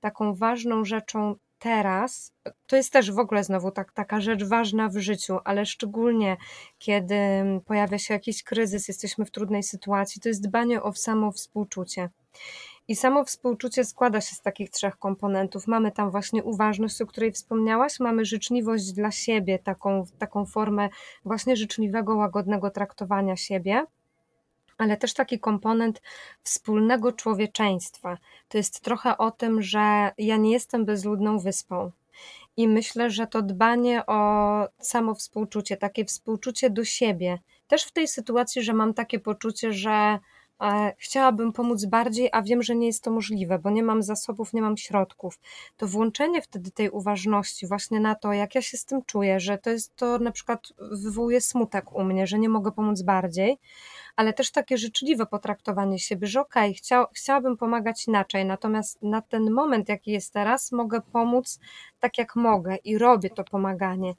taką 0.00 0.34
ważną 0.34 0.84
rzeczą 0.84 1.36
teraz, 1.58 2.32
to 2.66 2.76
jest 2.76 2.92
też 2.92 3.12
w 3.12 3.18
ogóle 3.18 3.44
znowu 3.44 3.70
tak, 3.70 3.92
taka 3.92 4.20
rzecz 4.20 4.44
ważna 4.44 4.88
w 4.88 4.96
życiu, 4.96 5.38
ale 5.44 5.66
szczególnie 5.66 6.36
kiedy 6.78 7.16
pojawia 7.66 7.98
się 7.98 8.14
jakiś 8.14 8.42
kryzys, 8.42 8.88
jesteśmy 8.88 9.24
w 9.24 9.30
trudnej 9.30 9.62
sytuacji, 9.62 10.20
to 10.20 10.28
jest 10.28 10.48
dbanie 10.48 10.82
o 10.82 10.92
samo 10.92 11.32
współczucie. 11.32 12.08
I 12.88 12.96
samo 12.96 13.24
współczucie 13.24 13.84
składa 13.84 14.20
się 14.20 14.34
z 14.34 14.40
takich 14.40 14.70
trzech 14.70 14.96
komponentów. 14.96 15.66
Mamy 15.66 15.92
tam 15.92 16.10
właśnie 16.10 16.44
uważność, 16.44 17.02
o 17.02 17.06
której 17.06 17.32
wspomniałaś, 17.32 18.00
mamy 18.00 18.24
życzliwość 18.24 18.92
dla 18.92 19.10
siebie, 19.10 19.58
taką, 19.58 20.04
taką 20.18 20.46
formę 20.46 20.88
właśnie 21.24 21.56
życzliwego, 21.56 22.16
łagodnego 22.16 22.70
traktowania 22.70 23.36
siebie 23.36 23.86
ale 24.78 24.96
też 24.96 25.14
taki 25.14 25.40
komponent 25.40 26.02
wspólnego 26.42 27.12
człowieczeństwa. 27.12 28.18
To 28.48 28.58
jest 28.58 28.80
trochę 28.80 29.18
o 29.18 29.30
tym, 29.30 29.62
że 29.62 30.10
ja 30.18 30.36
nie 30.36 30.52
jestem 30.52 30.84
bezludną 30.84 31.38
wyspą. 31.38 31.90
I 32.56 32.68
myślę, 32.68 33.10
że 33.10 33.26
to 33.26 33.42
dbanie 33.42 34.06
o 34.06 34.68
samo 34.78 35.14
współczucie, 35.14 35.76
takie 35.76 36.04
współczucie 36.04 36.70
do 36.70 36.84
siebie, 36.84 37.38
też 37.68 37.84
w 37.84 37.92
tej 37.92 38.08
sytuacji, 38.08 38.62
że 38.62 38.72
mam 38.72 38.94
takie 38.94 39.18
poczucie, 39.18 39.72
że 39.72 40.18
chciałabym 40.98 41.52
pomóc 41.52 41.84
bardziej, 41.84 42.28
a 42.32 42.42
wiem, 42.42 42.62
że 42.62 42.76
nie 42.76 42.86
jest 42.86 43.04
to 43.04 43.10
możliwe, 43.10 43.58
bo 43.58 43.70
nie 43.70 43.82
mam 43.82 44.02
zasobów, 44.02 44.52
nie 44.52 44.62
mam 44.62 44.76
środków, 44.76 45.38
to 45.76 45.86
włączenie 45.86 46.42
wtedy 46.42 46.70
tej 46.70 46.90
uważności 46.90 47.66
właśnie 47.66 48.00
na 48.00 48.14
to, 48.14 48.32
jak 48.32 48.54
ja 48.54 48.62
się 48.62 48.76
z 48.76 48.84
tym 48.84 49.02
czuję, 49.06 49.40
że 49.40 49.58
to 49.58 49.70
jest 49.70 49.96
to 49.96 50.18
na 50.18 50.30
przykład 50.30 50.60
wywołuje 50.78 51.40
smutek 51.40 51.92
u 51.92 52.04
mnie, 52.04 52.26
że 52.26 52.38
nie 52.38 52.48
mogę 52.48 52.72
pomóc 52.72 53.02
bardziej, 53.02 53.58
ale 54.16 54.32
też 54.32 54.50
takie 54.50 54.78
życzliwe 54.78 55.26
potraktowanie 55.26 55.98
siebie, 55.98 56.26
że 56.26 56.40
okej, 56.40 56.70
okay, 56.70 56.74
chciał, 56.74 57.06
chciałabym 57.12 57.56
pomagać 57.56 58.08
inaczej, 58.08 58.44
natomiast 58.44 59.02
na 59.02 59.22
ten 59.22 59.50
moment, 59.50 59.88
jaki 59.88 60.10
jest 60.10 60.32
teraz, 60.32 60.72
mogę 60.72 61.00
pomóc 61.12 61.60
tak 62.00 62.18
jak 62.18 62.36
mogę 62.36 62.76
i 62.76 62.98
robię 62.98 63.30
to 63.30 63.44
pomaganie. 63.44 64.14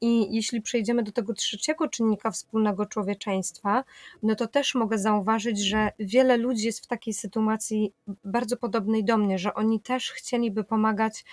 I 0.00 0.34
jeśli 0.34 0.62
przejdziemy 0.62 1.02
do 1.02 1.12
tego 1.12 1.34
trzeciego 1.34 1.88
czynnika 1.88 2.30
wspólnego 2.30 2.86
człowieczeństwa, 2.86 3.84
no 4.22 4.34
to 4.34 4.46
też 4.46 4.74
mogę 4.74 4.98
zauważyć, 4.98 5.58
że 5.58 5.92
wiele 5.98 6.36
ludzi 6.36 6.66
jest 6.66 6.84
w 6.84 6.86
takiej 6.86 7.14
sytuacji 7.14 7.92
bardzo 8.24 8.56
podobnej 8.56 9.04
do 9.04 9.18
mnie, 9.18 9.38
że 9.38 9.54
oni 9.54 9.80
też 9.80 10.10
chcieliby 10.10 10.64
pomagać 10.64 11.24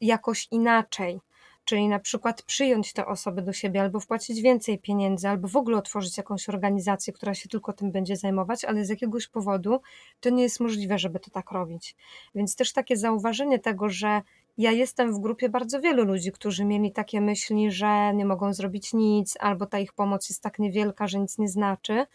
jakoś 0.00 0.48
inaczej 0.50 1.20
czyli 1.64 1.88
na 1.88 1.98
przykład 1.98 2.42
przyjąć 2.42 2.92
te 2.92 3.06
osoby 3.06 3.42
do 3.42 3.52
siebie, 3.52 3.80
albo 3.80 4.00
wpłacić 4.00 4.40
więcej 4.40 4.78
pieniędzy, 4.78 5.28
albo 5.28 5.48
w 5.48 5.56
ogóle 5.56 5.78
otworzyć 5.78 6.16
jakąś 6.16 6.48
organizację, 6.48 7.12
która 7.12 7.34
się 7.34 7.48
tylko 7.48 7.72
tym 7.72 7.92
będzie 7.92 8.16
zajmować, 8.16 8.64
ale 8.64 8.84
z 8.84 8.88
jakiegoś 8.88 9.28
powodu 9.28 9.80
to 10.20 10.30
nie 10.30 10.42
jest 10.42 10.60
możliwe, 10.60 10.98
żeby 10.98 11.20
to 11.20 11.30
tak 11.30 11.50
robić. 11.50 11.96
Więc 12.34 12.56
też 12.56 12.72
takie 12.72 12.96
zauważenie 12.96 13.58
tego, 13.58 13.88
że 13.88 14.22
ja 14.58 14.72
jestem 14.72 15.14
w 15.14 15.20
grupie 15.20 15.48
bardzo 15.48 15.80
wielu 15.80 16.04
ludzi, 16.04 16.32
którzy 16.32 16.64
mieli 16.64 16.92
takie 16.92 17.20
myśli, 17.20 17.70
że 17.70 18.14
nie 18.14 18.24
mogą 18.24 18.54
zrobić 18.54 18.92
nic, 18.92 19.36
albo 19.40 19.66
ta 19.66 19.78
ich 19.78 19.92
pomoc 19.92 20.28
jest 20.28 20.42
tak 20.42 20.58
niewielka, 20.58 21.08
że 21.08 21.18
nic 21.18 21.38
nie 21.38 21.48
znaczy, 21.48 22.06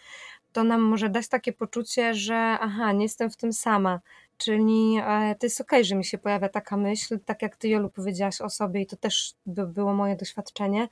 to 0.51 0.63
nam 0.63 0.81
może 0.81 1.09
dać 1.09 1.27
takie 1.27 1.53
poczucie, 1.53 2.13
że 2.13 2.35
aha, 2.35 2.91
nie 2.91 3.03
jestem 3.03 3.29
w 3.29 3.37
tym 3.37 3.53
sama, 3.53 3.99
Czyli 4.39 4.97
e, 5.05 5.35
to 5.39 5.45
jest 5.45 5.61
okej, 5.61 5.79
okay, 5.79 5.83
że 5.83 5.95
mi 5.95 6.05
się 6.05 6.17
pojawia 6.17 6.49
taka 6.49 6.77
myśl, 6.77 7.19
tak 7.25 7.41
jak 7.41 7.55
ty, 7.55 7.69
Jolu, 7.69 7.89
powiedziałaś 7.89 8.41
o 8.41 8.49
sobie 8.49 8.81
i 8.81 8.85
to 8.85 8.95
też 8.95 9.33
by 9.45 9.67
było 9.67 9.93
moje 9.93 10.15
doświadczenie. 10.15 10.87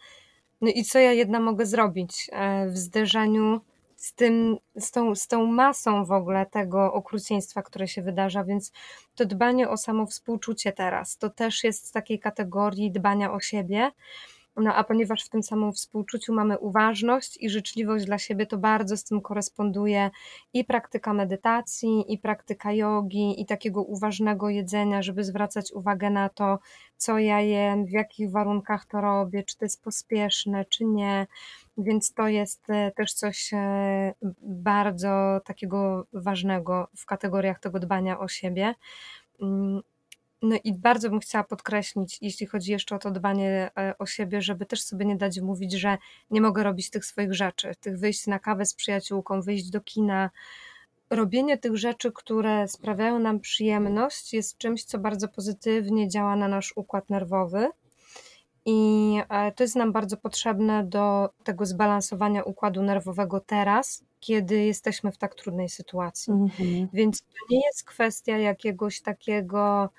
No 0.61 0.67
i 0.75 0.83
co 0.83 0.99
ja 0.99 1.13
jedna 1.13 1.39
mogę 1.39 1.65
zrobić 1.65 2.29
e, 2.31 2.67
w 2.67 2.77
zderzeniu 2.77 3.61
z, 3.95 4.13
tym, 4.13 4.57
z, 4.75 4.91
tą, 4.91 5.15
z 5.15 5.27
tą 5.27 5.45
masą 5.45 6.05
w 6.05 6.11
ogóle 6.11 6.45
tego 6.45 6.93
okrucieństwa, 6.93 7.61
które 7.61 7.87
się 7.87 8.01
wydarza, 8.01 8.43
więc 8.43 8.71
to 9.15 9.25
dbanie 9.25 9.69
o 9.69 9.77
samo 9.77 10.05
współczucie 10.05 10.71
teraz, 10.71 11.17
to 11.17 11.29
też 11.29 11.63
jest 11.63 11.87
z 11.87 11.91
takiej 11.91 12.19
kategorii 12.19 12.91
dbania 12.91 13.33
o 13.33 13.39
siebie, 13.39 13.91
no 14.57 14.73
a 14.75 14.83
ponieważ 14.83 15.25
w 15.25 15.29
tym 15.29 15.43
samym 15.43 15.73
współczuciu 15.73 16.33
mamy 16.33 16.57
uważność 16.57 17.37
i 17.41 17.49
życzliwość 17.49 18.05
dla 18.05 18.17
siebie, 18.17 18.45
to 18.45 18.57
bardzo 18.57 18.97
z 18.97 19.03
tym 19.03 19.21
koresponduje 19.21 20.09
i 20.53 20.65
praktyka 20.65 21.13
medytacji, 21.13 22.13
i 22.13 22.17
praktyka 22.17 22.73
jogi, 22.73 23.41
i 23.41 23.45
takiego 23.45 23.83
uważnego 23.83 24.49
jedzenia, 24.49 25.01
żeby 25.01 25.23
zwracać 25.23 25.71
uwagę 25.71 26.09
na 26.09 26.29
to, 26.29 26.59
co 26.97 27.19
ja 27.19 27.41
jem, 27.41 27.85
w 27.85 27.91
jakich 27.91 28.31
warunkach 28.31 28.85
to 28.85 29.01
robię, 29.01 29.43
czy 29.43 29.57
to 29.57 29.65
jest 29.65 29.83
pospieszne, 29.83 30.65
czy 30.65 30.85
nie. 30.85 31.27
Więc 31.77 32.13
to 32.13 32.27
jest 32.27 32.69
e, 32.69 32.91
też 32.91 33.13
coś 33.13 33.53
e, 33.53 34.13
bardzo 34.41 35.41
takiego 35.45 36.05
ważnego 36.13 36.87
w 36.97 37.05
kategoriach 37.05 37.59
tego 37.59 37.79
dbania 37.79 38.19
o 38.19 38.27
siebie. 38.27 38.75
Mm, 40.43 40.53
no 40.53 40.59
i 40.63 40.73
bardzo 40.73 41.09
bym 41.09 41.19
chciała 41.19 41.43
podkreślić, 41.43 42.17
jeśli 42.21 42.45
chodzi 42.45 42.71
jeszcze 42.71 42.95
o 42.95 42.99
to 42.99 43.11
dbanie 43.11 43.71
e, 43.77 43.97
o 43.97 44.05
siebie, 44.05 44.41
żeby 44.41 44.65
też 44.65 44.81
sobie 44.81 45.05
nie 45.05 45.15
dać 45.15 45.39
mówić, 45.39 45.73
że 45.73 45.97
nie 46.31 46.41
mogę 46.41 46.63
robić 46.63 46.89
tych 46.89 47.05
swoich 47.05 47.33
rzeczy, 47.33 47.71
tych 47.79 47.99
wyjść 47.99 48.27
na 48.27 48.39
kawę 48.39 48.65
z 48.65 48.73
przyjaciółką, 48.73 49.41
wyjść 49.41 49.69
do 49.69 49.81
kina. 49.81 50.29
Robienie 51.09 51.57
tych 51.57 51.77
rzeczy, 51.77 52.11
które 52.11 52.67
sprawiają 52.67 53.19
nam 53.19 53.39
przyjemność, 53.39 54.33
jest 54.33 54.57
czymś, 54.57 54.83
co 54.83 54.97
bardzo 54.97 55.27
pozytywnie 55.27 56.07
działa 56.07 56.35
na 56.35 56.47
nasz 56.47 56.73
układ 56.75 57.09
nerwowy. 57.09 57.67
I 58.65 59.13
e, 59.29 59.51
to 59.51 59.63
jest 59.63 59.75
nam 59.75 59.91
bardzo 59.91 60.17
potrzebne 60.17 60.83
do 60.83 61.29
tego 61.43 61.65
zbalansowania 61.65 62.43
układu 62.43 62.83
nerwowego 62.83 63.39
teraz, 63.39 64.03
kiedy 64.19 64.63
jesteśmy 64.63 65.11
w 65.11 65.17
tak 65.17 65.35
trudnej 65.35 65.69
sytuacji. 65.69 66.33
Mhm. 66.33 66.88
Więc 66.93 67.21
to 67.21 67.27
nie 67.49 67.65
jest 67.65 67.83
kwestia 67.83 68.38
jakiegoś 68.38 69.01
takiego 69.01 69.89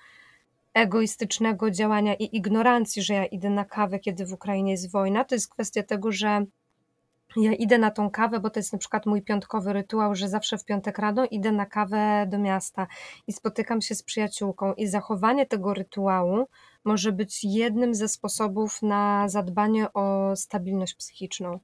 egoistycznego 0.81 1.71
działania 1.71 2.15
i 2.15 2.37
ignorancji, 2.37 3.03
że 3.03 3.15
ja 3.15 3.27
idę 3.27 3.51
na 3.51 3.65
kawę, 3.65 3.99
kiedy 3.99 4.27
w 4.27 4.33
Ukrainie 4.33 4.73
jest 4.73 4.91
wojna. 4.91 5.25
To 5.25 5.35
jest 5.35 5.49
kwestia 5.49 5.83
tego, 5.83 6.13
że 6.13 6.45
ja 7.37 7.53
idę 7.53 7.79
na 7.79 7.91
tą 7.91 8.11
kawę, 8.11 8.41
bo 8.41 8.51
to 8.51 8.59
jest 8.59 8.73
na 8.73 8.79
przykład 8.79 9.07
mój 9.07 9.23
piątkowy 9.23 9.73
rytuał, 9.73 10.15
że 10.15 10.29
zawsze 10.29 10.59
w 10.59 10.65
piątek 10.65 10.99
rano 10.99 11.27
idę 11.31 11.53
na 11.53 11.67
kawę 11.67 12.27
do 12.29 12.39
miasta 12.39 12.87
i 13.27 13.33
spotykam 13.33 13.81
się 13.81 13.95
z 13.95 14.03
przyjaciółką. 14.03 14.75
I 14.75 14.87
zachowanie 14.87 15.47
tego 15.47 15.75
rytuału 15.75 16.47
może 16.85 17.13
być 17.13 17.45
jednym 17.45 17.95
ze 17.95 18.09
sposobów 18.09 18.83
na 18.83 19.29
zadbanie 19.29 19.93
o 19.93 20.37
stabilność 20.37 20.95
psychiczną. 20.95 21.59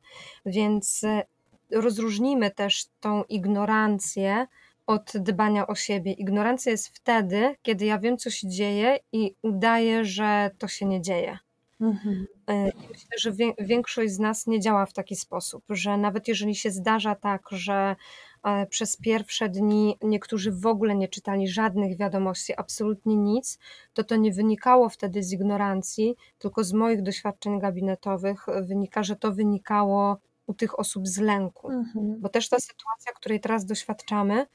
Więc 0.46 1.04
e, 1.04 1.24
rozróżnijmy 1.72 2.50
też 2.50 2.86
tą 3.00 3.24
ignorancję 3.24 4.46
od 4.86 5.12
dbania 5.14 5.66
o 5.66 5.74
siebie. 5.74 6.12
Ignorancja 6.12 6.72
jest 6.72 6.88
wtedy, 6.88 7.54
kiedy 7.62 7.84
ja 7.84 7.98
wiem, 7.98 8.18
co 8.18 8.30
się 8.30 8.48
dzieje 8.48 8.98
i 9.12 9.34
udaję, 9.42 10.04
że 10.04 10.50
to 10.58 10.68
się 10.68 10.86
nie 10.86 11.02
dzieje. 11.02 11.38
Mhm. 11.80 12.26
E, 12.50 12.64
myślę, 12.64 13.18
że 13.18 13.32
większość 13.58 14.12
z 14.12 14.18
nas 14.18 14.46
nie 14.46 14.60
działa 14.60 14.86
w 14.86 14.92
taki 14.92 15.16
sposób, 15.16 15.64
że 15.68 15.96
nawet 15.98 16.28
jeżeli 16.28 16.54
się 16.54 16.70
zdarza 16.70 17.14
tak, 17.14 17.42
że 17.50 17.96
e, 18.44 18.66
przez 18.66 18.96
pierwsze 18.96 19.48
dni 19.48 19.98
niektórzy 20.02 20.52
w 20.52 20.66
ogóle 20.66 20.94
nie 20.94 21.08
czytali 21.08 21.48
żadnych 21.48 21.98
wiadomości, 21.98 22.52
absolutnie 22.56 23.16
nic, 23.16 23.58
to 23.94 24.04
to 24.04 24.16
nie 24.16 24.32
wynikało 24.32 24.88
wtedy 24.88 25.22
z 25.22 25.32
ignorancji, 25.32 26.16
tylko 26.38 26.64
z 26.64 26.72
moich 26.72 27.02
doświadczeń 27.02 27.60
gabinetowych 27.60 28.46
wynika, 28.62 29.02
że 29.02 29.16
to 29.16 29.32
wynikało 29.32 30.18
u 30.46 30.54
tych 30.54 30.78
osób 30.78 31.08
z 31.08 31.18
lęku. 31.18 31.70
Mhm. 31.70 32.20
Bo 32.20 32.28
też 32.28 32.48
ta 32.48 32.60
sytuacja, 32.60 33.12
której 33.12 33.40
teraz 33.40 33.64
doświadczamy, 33.64 34.46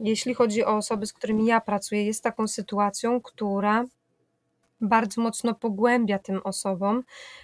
jeśli 0.00 0.34
chodzi 0.34 0.64
o 0.64 0.76
osoby, 0.76 1.06
z 1.06 1.12
którymi 1.12 1.46
ja 1.46 1.60
pracuję, 1.60 2.06
jest 2.06 2.22
taką 2.22 2.48
sytuacją, 2.48 3.20
która 3.20 3.84
bardzo 4.80 5.20
mocno 5.22 5.54
pogłębia 5.54 6.18
tym 6.18 6.40
osobom 6.44 7.02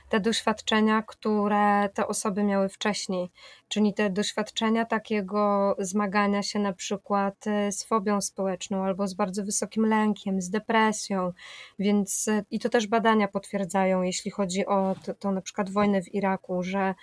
te 0.09 0.20
doświadczenia, 0.20 1.03
które 1.03 1.89
te 1.95 2.07
osoby 2.07 2.43
miały 2.45 2.68
wcześniej, 2.68 3.30
czyli 3.68 3.95
te 3.95 4.11
doświadczenia 4.11 4.84
takiego 4.84 5.76
zmagania 5.78 6.43
się 6.43 6.59
na 6.59 6.72
przykład 6.72 7.47
e, 7.47 7.72
z 7.72 7.84
fobią 7.84 8.20
społeczną 8.20 8.84
albo 8.84 9.09
z 9.09 9.14
bardzo 9.14 9.45
wysokim 9.45 9.87
lękiem, 9.87 10.41
z 10.41 10.51
depresją, 10.51 11.32
więc 11.78 12.28
e, 12.28 12.45
i 12.51 12.59
to 12.61 12.68
też 12.68 12.87
badania 12.87 13.28
potwierdzają, 13.28 14.03
jeśli 14.03 14.30
chodzi 14.30 14.66
o 14.66 14.95
to, 15.05 15.14
to 15.14 15.32
na 15.32 15.41
przykład 15.41 15.70
wojnę 15.70 16.03
w 16.03 16.14
Iraku, 16.14 16.62
że 16.62 16.95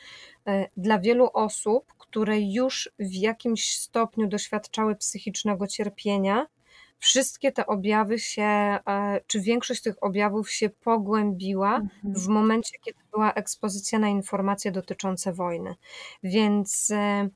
e, 0.48 0.70
dla 0.78 1.00
wielu 1.00 1.30
osób, 1.34 1.94
które 1.98 2.40
już 2.42 2.92
w 3.00 3.14
jakimś 3.14 3.78
stopniu 3.78 4.28
doświadczały 4.28 4.96
psychicznego 4.96 5.68
cierpienia, 5.68 6.46
wszystkie 7.04 7.52
te 7.52 7.66
objawy 7.66 8.20
się, 8.20 8.44
e, 8.44 8.80
czy 9.28 9.42
większość 9.42 9.82
tych 9.82 10.04
objawów 10.04 10.52
się 10.52 10.70
pogłębiła 10.70 11.76
mhm. 11.76 12.14
w 12.16 12.28
momencie, 12.28 12.78
kiedy 12.82 13.00
była 13.12 13.34
ekspozycja 13.34 14.00
na 14.00 14.08
informacje 14.08 14.72
dotyczące 14.72 15.34
wojny. 15.34 15.76
Więc 16.24 16.92
e, 16.92 17.30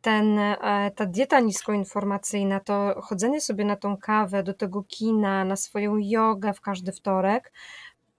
ten, 0.00 0.38
e, 0.38 0.90
ta 0.96 1.06
dieta 1.06 1.40
niskoinformacyjna, 1.40 2.60
to 2.60 3.00
chodzenie 3.02 3.40
sobie 3.40 3.64
na 3.64 3.76
tą 3.76 3.96
kawę, 3.96 4.42
do 4.42 4.54
tego 4.54 4.82
kina, 4.82 5.44
na 5.44 5.56
swoją 5.56 5.96
jogę 5.96 6.52
w 6.52 6.60
każdy 6.60 6.92
wtorek, 6.92 7.52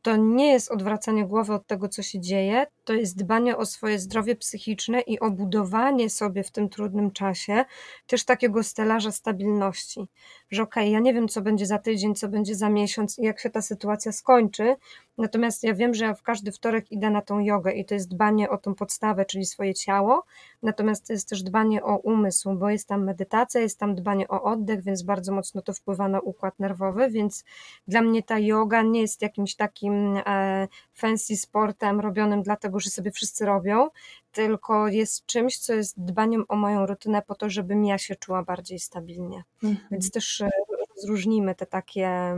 to 0.02 0.16
nie 0.16 0.52
jest 0.52 0.72
odwracanie 0.72 1.26
głowy 1.26 1.54
od 1.54 1.68
tego, 1.68 1.90
co 1.90 2.02
się 2.02 2.20
dzieje, 2.20 2.68
to 2.84 2.94
jest 2.94 3.18
dbanie 3.18 3.58
o 3.58 3.66
swoje 3.66 4.00
zdrowie 4.00 4.36
psychiczne 4.36 5.02
i 5.02 5.20
o 5.20 5.32
budowanie 5.32 6.10
sobie 6.10 6.44
w 6.44 6.52
tym 6.52 6.70
trudnym 6.70 7.12
czasie 7.12 7.66
też 8.08 8.26
takiego 8.26 8.64
stelaża 8.64 9.12
stabilności, 9.12 10.08
że 10.52 10.64
okej, 10.64 10.84
okay, 10.84 10.92
ja 10.92 11.00
nie 11.00 11.14
wiem, 11.14 11.28
co 11.28 11.42
będzie 11.42 11.66
za 11.66 11.78
tydzień, 11.78 12.16
co 12.16 12.28
będzie 12.28 12.56
za 12.56 12.70
miesiąc 12.70 13.20
i 13.20 13.24
jak 13.24 13.40
się 13.40 13.50
ta 13.50 13.62
sytuacja 13.62 14.12
skończy, 14.12 14.76
natomiast 15.20 15.64
ja 15.64 15.74
wiem, 15.74 15.94
że 15.94 16.06
ja 16.06 16.14
w 16.14 16.24
każdy 16.24 16.52
wtorek 16.52 16.92
idę 16.92 17.10
na 17.10 17.22
tą 17.22 17.40
jogę 17.40 17.72
i 17.72 17.86
to 17.86 17.94
jest 17.94 18.10
dbanie 18.10 18.50
o 18.50 18.58
tą 18.58 18.76
podstawę, 18.76 19.26
czyli 19.26 19.46
swoje 19.46 19.74
ciało, 19.74 20.26
natomiast 20.62 21.08
to 21.08 21.14
jest 21.14 21.30
też 21.30 21.44
dbanie 21.44 21.84
o 21.84 21.98
umysł, 21.98 22.54
bo 22.54 22.70
jest 22.70 22.88
tam 22.88 23.04
medytacja, 23.04 23.62
jest 23.62 23.80
tam 23.80 23.96
dbanie 23.96 24.28
o 24.28 24.44
oddech, 24.44 24.84
więc 24.84 25.04
bardzo 25.04 25.34
mocno 25.34 25.62
to 25.62 25.74
wpływa 25.74 26.08
na 26.08 26.20
układ 26.20 26.60
nerwowy, 26.60 27.10
więc 27.10 27.44
dla 27.88 28.02
mnie 28.02 28.24
ta 28.24 28.40
yoga 28.40 28.82
nie 28.82 29.02
jest 29.02 29.22
jakimś 29.22 29.56
takim 29.56 30.20
e, 30.26 30.68
fancy 30.94 31.38
sportem 31.38 32.00
robionym 32.00 32.44
dlatego, 32.44 32.80
że 32.80 32.90
sobie 32.90 33.12
wszyscy 33.12 33.46
robią, 33.46 33.90
tylko 34.32 34.88
jest 34.88 35.26
czymś, 35.26 35.58
co 35.58 35.74
jest 35.74 36.04
dbaniem 36.04 36.46
o 36.48 36.56
moją 36.56 36.86
rutynę 36.86 37.22
po 37.22 37.36
to, 37.36 37.50
żebym 37.50 37.86
ja 37.86 37.98
się 37.98 38.16
czuła 38.16 38.44
bardziej 38.44 38.80
stabilnie. 38.80 39.44
Mhm. 39.64 39.88
Więc 39.92 40.12
też 40.12 40.42
e, 40.42 40.50
rozróżnimy 40.96 41.56
te 41.56 41.66
takie 41.66 42.36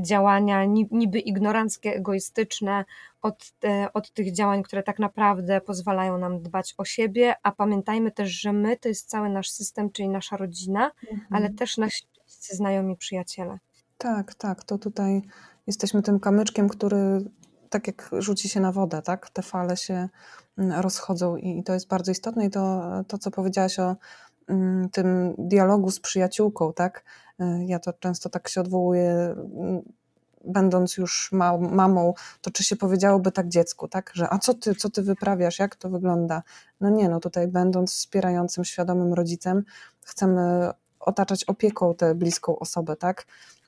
działania 0.00 0.64
niby 0.90 1.18
ignoranckie, 1.18 1.94
egoistyczne 1.94 2.84
od, 3.22 3.52
od 3.94 4.10
tych 4.12 4.32
działań, 4.32 4.62
które 4.62 4.82
tak 4.82 4.98
naprawdę 4.98 5.60
pozwalają 5.60 6.18
nam 6.18 6.42
dbać 6.42 6.74
o 6.78 6.84
siebie, 6.84 7.34
a 7.42 7.52
pamiętajmy 7.52 8.10
też, 8.10 8.30
że 8.30 8.52
my 8.52 8.76
to 8.76 8.88
jest 8.88 9.08
cały 9.08 9.28
nasz 9.28 9.50
system, 9.50 9.90
czyli 9.90 10.08
nasza 10.08 10.36
rodzina, 10.36 10.90
mhm. 11.10 11.26
ale 11.30 11.50
też 11.50 11.78
nasi 11.78 12.04
znajomi, 12.26 12.96
przyjaciele. 12.96 13.58
Tak, 13.98 14.34
tak, 14.34 14.64
to 14.64 14.78
tutaj 14.78 15.22
jesteśmy 15.66 16.02
tym 16.02 16.20
kamyczkiem, 16.20 16.68
który 16.68 17.24
tak 17.70 17.86
jak 17.86 18.10
rzuci 18.18 18.48
się 18.48 18.60
na 18.60 18.72
wodę, 18.72 19.02
tak? 19.02 19.30
Te 19.30 19.42
fale 19.42 19.76
się 19.76 20.08
mm, 20.58 20.80
rozchodzą 20.80 21.36
i 21.36 21.62
to 21.64 21.74
jest 21.74 21.88
bardzo 21.88 22.12
istotne 22.12 22.46
i 22.46 22.50
to, 22.50 22.90
to 23.08 23.18
co 23.18 23.30
powiedziałaś 23.30 23.78
o 23.78 23.96
tym 24.92 25.34
dialogu 25.38 25.90
z 25.90 26.00
przyjaciółką, 26.00 26.72
tak? 26.72 27.04
Y, 27.40 27.44
ja 27.66 27.78
to 27.78 27.92
często 27.92 28.28
tak 28.28 28.48
się 28.48 28.60
odwołuję, 28.60 29.12
mm, 29.12 29.82
będąc 30.44 30.96
już 30.96 31.30
mamą, 31.60 32.14
to 32.40 32.50
czy 32.50 32.64
się 32.64 32.76
powiedziałoby 32.76 33.32
tak 33.32 33.48
dziecku, 33.48 33.88
tak? 33.88 34.10
Że 34.14 34.32
a 34.32 34.38
co 34.38 34.54
ty, 34.54 34.74
co 34.74 34.90
ty 34.90 35.02
wyprawiasz, 35.02 35.58
jak 35.58 35.76
to 35.76 35.90
wygląda? 35.90 36.42
No 36.80 36.90
nie, 36.90 37.08
no 37.08 37.20
tutaj 37.20 37.48
będąc 37.48 37.92
wspierającym, 37.92 38.64
świadomym 38.64 39.14
rodzicem, 39.14 39.64
chcemy 40.04 40.70
otaczać 41.00 41.44
opieką 41.44 41.94
tę 41.94 42.14
bliską 42.14 42.58
osobę, 42.58 42.96
tak? 42.96 43.26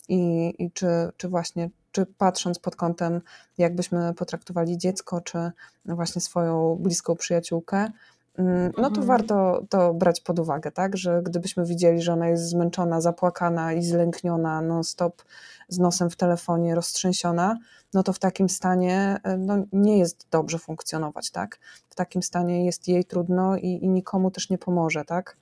I, 0.08 0.54
i 0.58 0.70
czy, 0.70 0.86
czy 1.16 1.28
właśnie 1.28 1.70
czy 1.92 2.06
patrząc 2.06 2.58
pod 2.58 2.76
kątem, 2.76 3.20
jakbyśmy 3.58 4.14
potraktowali 4.14 4.78
dziecko, 4.78 5.20
czy 5.20 5.38
właśnie 5.84 6.20
swoją 6.20 6.76
bliską 6.80 7.16
przyjaciółkę, 7.16 7.76
mm, 7.76 7.92
no 8.38 8.90
to 8.90 9.00
mhm. 9.00 9.06
warto 9.06 9.62
to 9.68 9.94
brać 9.94 10.20
pod 10.20 10.38
uwagę, 10.38 10.70
tak, 10.70 10.96
że 10.96 11.22
gdybyśmy 11.22 11.64
widzieli, 11.64 12.02
że 12.02 12.12
ona 12.12 12.28
jest 12.28 12.48
zmęczona, 12.48 13.00
zapłakana 13.00 13.72
i 13.72 13.82
zlękniona, 13.82 14.62
non-stop 14.62 15.22
z 15.68 15.78
nosem 15.78 16.10
w 16.10 16.16
telefonie, 16.16 16.74
roztrzęsiona, 16.74 17.58
no 17.94 18.02
to 18.02 18.12
w 18.12 18.18
takim 18.18 18.48
stanie 18.48 19.20
e, 19.22 19.36
no, 19.36 19.64
nie 19.72 19.98
jest 19.98 20.26
dobrze 20.30 20.58
funkcjonować, 20.58 21.30
tak? 21.30 21.58
W 21.88 21.94
takim 21.94 22.22
stanie 22.22 22.66
jest 22.66 22.88
jej 22.88 23.04
trudno 23.04 23.56
i, 23.56 23.66
i 23.66 23.88
nikomu 23.88 24.30
też 24.30 24.50
nie 24.50 24.58
pomoże, 24.58 25.04
tak? 25.04 25.36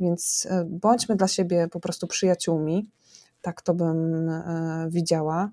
Więc 0.00 0.46
e, 0.50 0.64
bądźmy 0.64 1.16
dla 1.16 1.28
siebie 1.28 1.68
po 1.68 1.80
prostu 1.80 2.06
przyjaciółmi, 2.06 2.90
tak 3.42 3.62
to 3.62 3.74
bym 3.74 4.28
e, 4.28 4.86
widziała. 4.90 5.50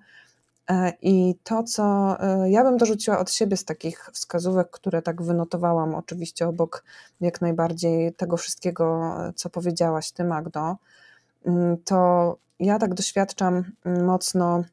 E, 0.69 0.93
I 1.01 1.35
to, 1.43 1.63
co 1.63 2.15
e, 2.19 2.49
ja 2.49 2.63
bym 2.63 2.77
dorzuciła 2.77 3.19
od 3.19 3.31
siebie 3.31 3.57
z 3.57 3.65
takich 3.65 4.09
wskazówek, 4.13 4.69
które 4.69 5.01
tak 5.01 5.21
wynotowałam, 5.21 5.95
oczywiście 5.95 6.47
obok 6.47 6.83
jak 7.21 7.41
najbardziej 7.41 8.13
tego 8.13 8.37
wszystkiego, 8.37 9.15
co 9.35 9.49
powiedziałaś 9.49 10.11
Ty, 10.11 10.23
Magdo, 10.23 10.75
mm, 11.45 11.77
to 11.85 12.37
ja 12.59 12.79
tak 12.79 12.93
doświadczam 12.93 13.63
mocno 13.85 14.63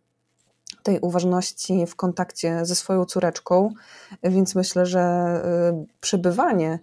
tej 0.82 1.00
uważności 1.00 1.86
w 1.86 1.96
kontakcie 1.96 2.64
ze 2.64 2.74
swoją 2.74 3.04
córeczką, 3.04 3.70
więc 4.22 4.54
myślę, 4.54 4.86
że 4.86 5.00
e, 5.00 5.84
przebywanie 6.00 6.78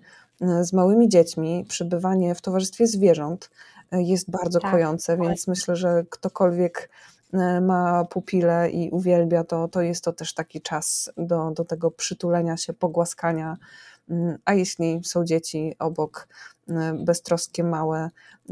z 0.61 0.73
małymi 0.73 1.09
dziećmi, 1.09 1.65
przebywanie 1.69 2.35
w 2.35 2.41
towarzystwie 2.41 2.87
zwierząt 2.87 3.49
jest 3.91 4.31
bardzo 4.31 4.59
tak, 4.59 4.71
kojące, 4.71 5.17
więc 5.17 5.47
myślę, 5.47 5.75
że 5.75 6.03
ktokolwiek 6.09 6.89
ma 7.61 8.05
pupile 8.05 8.69
i 8.69 8.89
uwielbia 8.89 9.43
to, 9.43 9.67
to 9.67 9.81
jest 9.81 10.03
to 10.03 10.13
też 10.13 10.33
taki 10.33 10.61
czas 10.61 11.11
do, 11.17 11.51
do 11.51 11.65
tego 11.65 11.91
przytulenia 11.91 12.57
się, 12.57 12.73
pogłaskania. 12.73 13.57
Mm, 14.09 14.37
a 14.45 14.53
jeśli 14.53 15.01
są 15.03 15.25
dzieci 15.25 15.75
obok, 15.79 16.27
e, 16.69 16.93
beztroskie, 16.93 17.63
małe, 17.63 18.09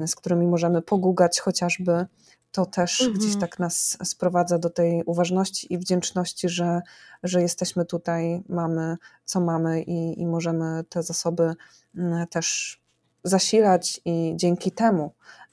z 0.08 0.16
którymi 0.16 0.48
możemy 0.48 0.82
pogugać 0.82 1.40
chociażby, 1.40 2.06
to 2.52 2.66
też 2.66 3.02
mhm. 3.02 3.20
gdzieś 3.20 3.38
tak 3.38 3.60
nas 3.60 3.98
sprowadza 4.04 4.58
do 4.58 4.70
tej 4.70 5.04
uważności 5.06 5.74
i 5.74 5.78
wdzięczności, 5.78 6.50
że, 6.50 6.82
że 7.24 7.42
jesteśmy 7.42 7.86
tutaj, 7.86 8.44
mamy 8.50 8.98
co 9.26 9.40
mamy 9.40 9.82
i, 9.82 10.22
i 10.22 10.26
możemy 10.26 10.84
te 10.90 11.04
zasoby 11.04 11.54
mm, 11.98 12.28
też 12.28 12.80
zasilać 13.24 14.02
i 14.06 14.34
dzięki 14.36 14.72
temu 14.72 15.12
E, 15.12 15.45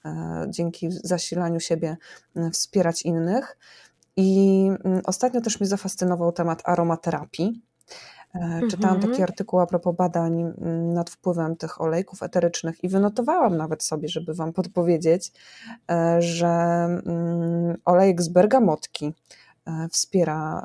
dzięki 0.48 0.88
zasilaniu 0.90 1.60
siebie 1.60 1.96
wspierać 2.52 3.02
innych. 3.02 3.56
I 4.16 4.70
ostatnio 5.04 5.40
też 5.40 5.60
mnie 5.60 5.68
zafascynował 5.68 6.32
temat 6.32 6.62
aromaterapii. 6.64 7.62
E, 8.34 8.60
czytałam 8.70 8.96
mhm. 8.96 9.12
taki 9.12 9.22
artykuł 9.22 9.60
a 9.60 9.66
propos 9.66 9.96
badań 9.96 10.52
nad 10.94 11.10
wpływem 11.10 11.56
tych 11.56 11.80
olejków 11.80 12.22
eterycznych 12.22 12.84
i 12.84 12.88
wynotowałam 12.88 13.56
nawet 13.56 13.84
sobie, 13.84 14.08
żeby 14.08 14.34
Wam 14.34 14.52
podpowiedzieć, 14.52 15.32
e, 15.90 16.22
że 16.22 16.88
olejek 17.84 18.22
z 18.22 18.28
bergamotki 18.28 19.14
wspiera 19.90 20.62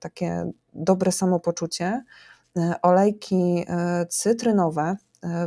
takie 0.00 0.50
dobre 0.74 1.12
samopoczucie. 1.12 2.04
Olejki 2.82 3.66
cytrynowe 4.08 4.96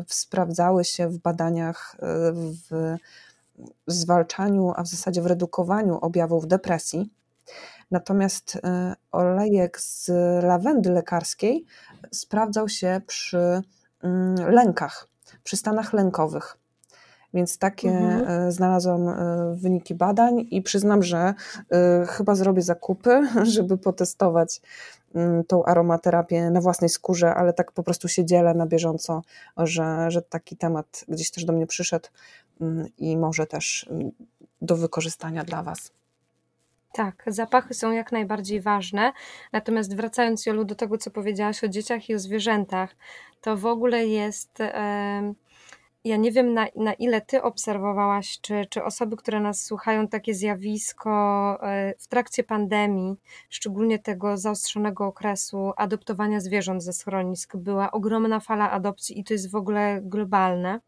sprawdzały 0.07 0.83
się 0.83 1.09
w 1.09 1.17
badaniach 1.17 1.95
w 2.69 2.95
zwalczaniu, 3.87 4.73
a 4.75 4.83
w 4.83 4.87
zasadzie 4.87 5.21
w 5.21 5.25
redukowaniu 5.25 5.97
objawów 6.01 6.47
depresji. 6.47 7.13
Natomiast 7.91 8.59
e, 8.63 8.95
olejek 9.11 9.79
z 9.79 10.11
lawendy 10.43 10.91
lekarskiej 10.91 11.65
sprawdzał 12.11 12.69
się 12.69 13.01
przy 13.07 13.61
mm, 14.03 14.35
lękach, 14.35 15.07
przy 15.43 15.57
stanach 15.57 15.93
lękowych. 15.93 16.57
Więc 17.33 17.57
takie 17.57 17.89
mhm. 17.89 18.51
znalazłam 18.51 19.01
wyniki 19.55 19.95
badań 19.95 20.47
i 20.51 20.61
przyznam, 20.61 21.03
że 21.03 21.33
chyba 22.07 22.35
zrobię 22.35 22.61
zakupy, 22.61 23.21
żeby 23.55 23.77
potestować 23.77 24.61
tą 25.47 25.65
aromaterapię 25.65 26.49
na 26.49 26.61
własnej 26.61 26.89
skórze, 26.89 27.35
ale 27.35 27.53
tak 27.53 27.71
po 27.71 27.83
prostu 27.83 28.07
się 28.07 28.25
dzielę 28.25 28.53
na 28.53 28.65
bieżąco, 28.65 29.21
że, 29.57 30.11
że 30.11 30.21
taki 30.21 30.57
temat 30.57 31.05
gdzieś 31.07 31.31
też 31.31 31.45
do 31.45 31.53
mnie 31.53 31.67
przyszedł 31.67 32.09
i 32.97 33.17
może 33.17 33.45
też 33.45 33.87
mm, 33.89 34.11
do 34.61 34.77
wykorzystania 34.77 35.43
dla 35.43 35.63
Was. 35.63 35.91
Tak, 36.93 37.23
zapachy 37.27 37.73
są 37.73 37.91
jak 37.91 38.11
najbardziej 38.11 38.61
ważne. 38.61 39.13
Natomiast 39.51 39.95
wracając, 39.95 40.45
Jolu, 40.45 40.65
do 40.65 40.75
tego, 40.75 40.97
co 40.97 41.11
powiedziałaś 41.11 41.63
o 41.63 41.67
dzieciach 41.67 42.09
i 42.09 42.15
o 42.15 42.19
zwierzętach, 42.19 42.95
to 43.41 43.57
w 43.57 43.65
ogóle 43.65 44.07
jest. 44.07 44.59
Ja 46.03 46.17
nie 46.17 46.31
wiem, 46.31 46.53
na, 46.53 46.67
na 46.75 46.93
ile 46.93 47.21
ty 47.21 47.41
obserwowałaś, 47.41 48.39
czy, 48.41 48.65
czy 48.69 48.83
osoby, 48.83 49.17
które 49.17 49.39
nas 49.39 49.65
słuchają, 49.65 50.07
takie 50.07 50.33
zjawisko 50.33 51.11
e, 51.61 51.93
w 51.99 52.07
trakcie 52.07 52.43
pandemii, 52.43 53.15
szczególnie 53.49 53.99
tego 53.99 54.37
zaostrzonego 54.37 55.05
okresu 55.05 55.73
adoptowania 55.77 56.39
zwierząt 56.39 56.83
ze 56.83 56.93
schronisk. 56.93 57.57
Była 57.57 57.91
ogromna 57.91 58.39
fala 58.39 58.71
adopcji 58.71 59.19
i 59.19 59.23
to 59.23 59.33
jest 59.33 59.51
w 59.51 59.55
ogóle 59.55 60.01
globalne. 60.03 60.79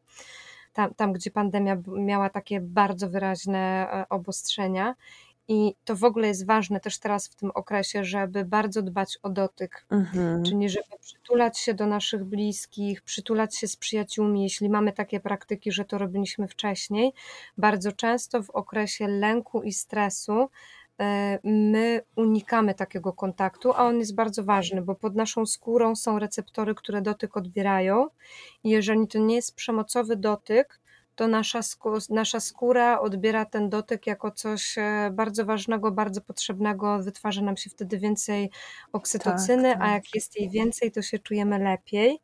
Tam, 0.75 0.93
tam 0.93 1.13
gdzie 1.13 1.31
pandemia 1.31 1.77
miała 1.87 2.29
takie 2.29 2.61
bardzo 2.61 3.09
wyraźne 3.09 3.87
e, 3.91 4.09
obostrzenia. 4.09 4.95
I 5.47 5.75
to 5.85 5.95
w 5.95 6.03
ogóle 6.03 6.27
jest 6.27 6.45
ważne 6.45 6.79
też 6.79 6.99
teraz 6.99 7.27
w 7.27 7.35
tym 7.35 7.51
okresie, 7.51 8.03
żeby 8.03 8.45
bardzo 8.45 8.81
dbać 8.81 9.17
o 9.23 9.29
dotyk, 9.29 9.85
mhm. 9.89 10.43
czyli 10.43 10.69
żeby 10.69 10.97
przytulać 11.01 11.59
się 11.59 11.73
do 11.73 11.85
naszych 11.85 12.23
bliskich, 12.23 13.01
przytulać 13.01 13.55
się 13.55 13.67
z 13.67 13.75
przyjaciółmi, 13.75 14.43
jeśli 14.43 14.69
mamy 14.69 14.93
takie 14.93 15.19
praktyki, 15.19 15.71
że 15.71 15.85
to 15.85 15.97
robiliśmy 15.97 16.47
wcześniej. 16.47 17.13
Bardzo 17.57 17.91
często 17.91 18.43
w 18.43 18.49
okresie 18.49 19.07
lęku 19.07 19.63
i 19.63 19.73
stresu 19.73 20.49
my 21.43 22.01
unikamy 22.15 22.73
takiego 22.73 23.13
kontaktu, 23.13 23.73
a 23.73 23.85
on 23.85 23.99
jest 23.99 24.15
bardzo 24.15 24.43
ważny, 24.43 24.81
bo 24.81 24.95
pod 24.95 25.15
naszą 25.15 25.45
skórą 25.45 25.95
są 25.95 26.19
receptory, 26.19 26.75
które 26.75 27.01
dotyk 27.01 27.37
odbierają. 27.37 28.07
I 28.63 28.69
jeżeli 28.69 29.07
to 29.07 29.19
nie 29.19 29.35
jest 29.35 29.55
przemocowy 29.55 30.15
dotyk, 30.15 30.79
to 31.15 31.27
nasza, 31.27 31.59
nasza 32.09 32.39
skóra 32.39 32.99
odbiera 32.99 33.45
ten 33.45 33.69
dotyk 33.69 34.07
jako 34.07 34.31
coś 34.31 34.77
e, 34.77 35.09
bardzo 35.13 35.45
ważnego, 35.45 35.91
bardzo 35.91 36.21
potrzebnego. 36.21 36.99
Wytwarza 37.03 37.41
nam 37.41 37.57
się 37.57 37.69
wtedy 37.69 37.99
więcej 37.99 38.49
oksytocyny, 38.93 39.63
tak, 39.63 39.79
tak. 39.79 39.87
a 39.87 39.91
jak 39.91 40.15
jest 40.15 40.39
jej 40.39 40.49
więcej, 40.49 40.91
to 40.91 41.01
się 41.01 41.19
czujemy 41.19 41.59
lepiej. 41.59 42.19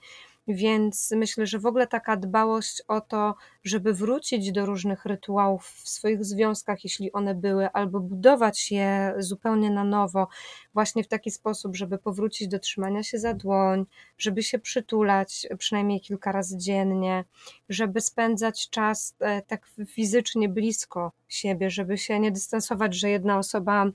Więc 0.54 1.12
myślę, 1.12 1.46
że 1.46 1.60
w 1.60 1.66
ogóle 1.66 1.88
taka 1.88 2.18
dbałość 2.18 2.84
o 2.88 3.02
to, 3.02 3.36
żeby 3.64 3.94
wrócić 3.94 4.52
do 4.52 4.66
różnych 4.66 5.06
rytuałów 5.06 5.66
w 5.68 5.90
swoich 5.90 6.26
związkach, 6.26 6.84
jeśli 6.84 7.12
one 7.12 7.36
były, 7.36 7.72
albo 7.72 8.00
budować 8.00 8.72
je 8.72 9.14
zupełnie 9.18 9.72
na 9.72 9.84
nowo, 9.84 10.28
właśnie 10.74 11.04
w 11.04 11.08
taki 11.08 11.32
sposób, 11.32 11.76
żeby 11.76 11.98
powrócić 11.98 12.48
do 12.48 12.60
trzymania 12.60 13.04
się 13.04 13.20
za 13.20 13.34
dłoń, 13.34 13.86
żeby 14.18 14.44
się 14.44 14.60
przytulać 14.60 15.48
przynajmniej 15.58 16.02
kilka 16.02 16.32
razy 16.32 16.58
dziennie, 16.58 17.26
żeby 17.70 18.02
spędzać 18.02 18.70
czas 18.70 19.16
e, 19.20 19.42
tak 19.42 19.68
fizycznie 19.88 20.50
blisko 20.50 21.12
siebie, 21.28 21.70
żeby 21.70 21.98
się 21.98 22.20
nie 22.20 22.32
dystansować, 22.32 22.96
że 22.96 23.10
jedna 23.10 23.38
osoba 23.38 23.86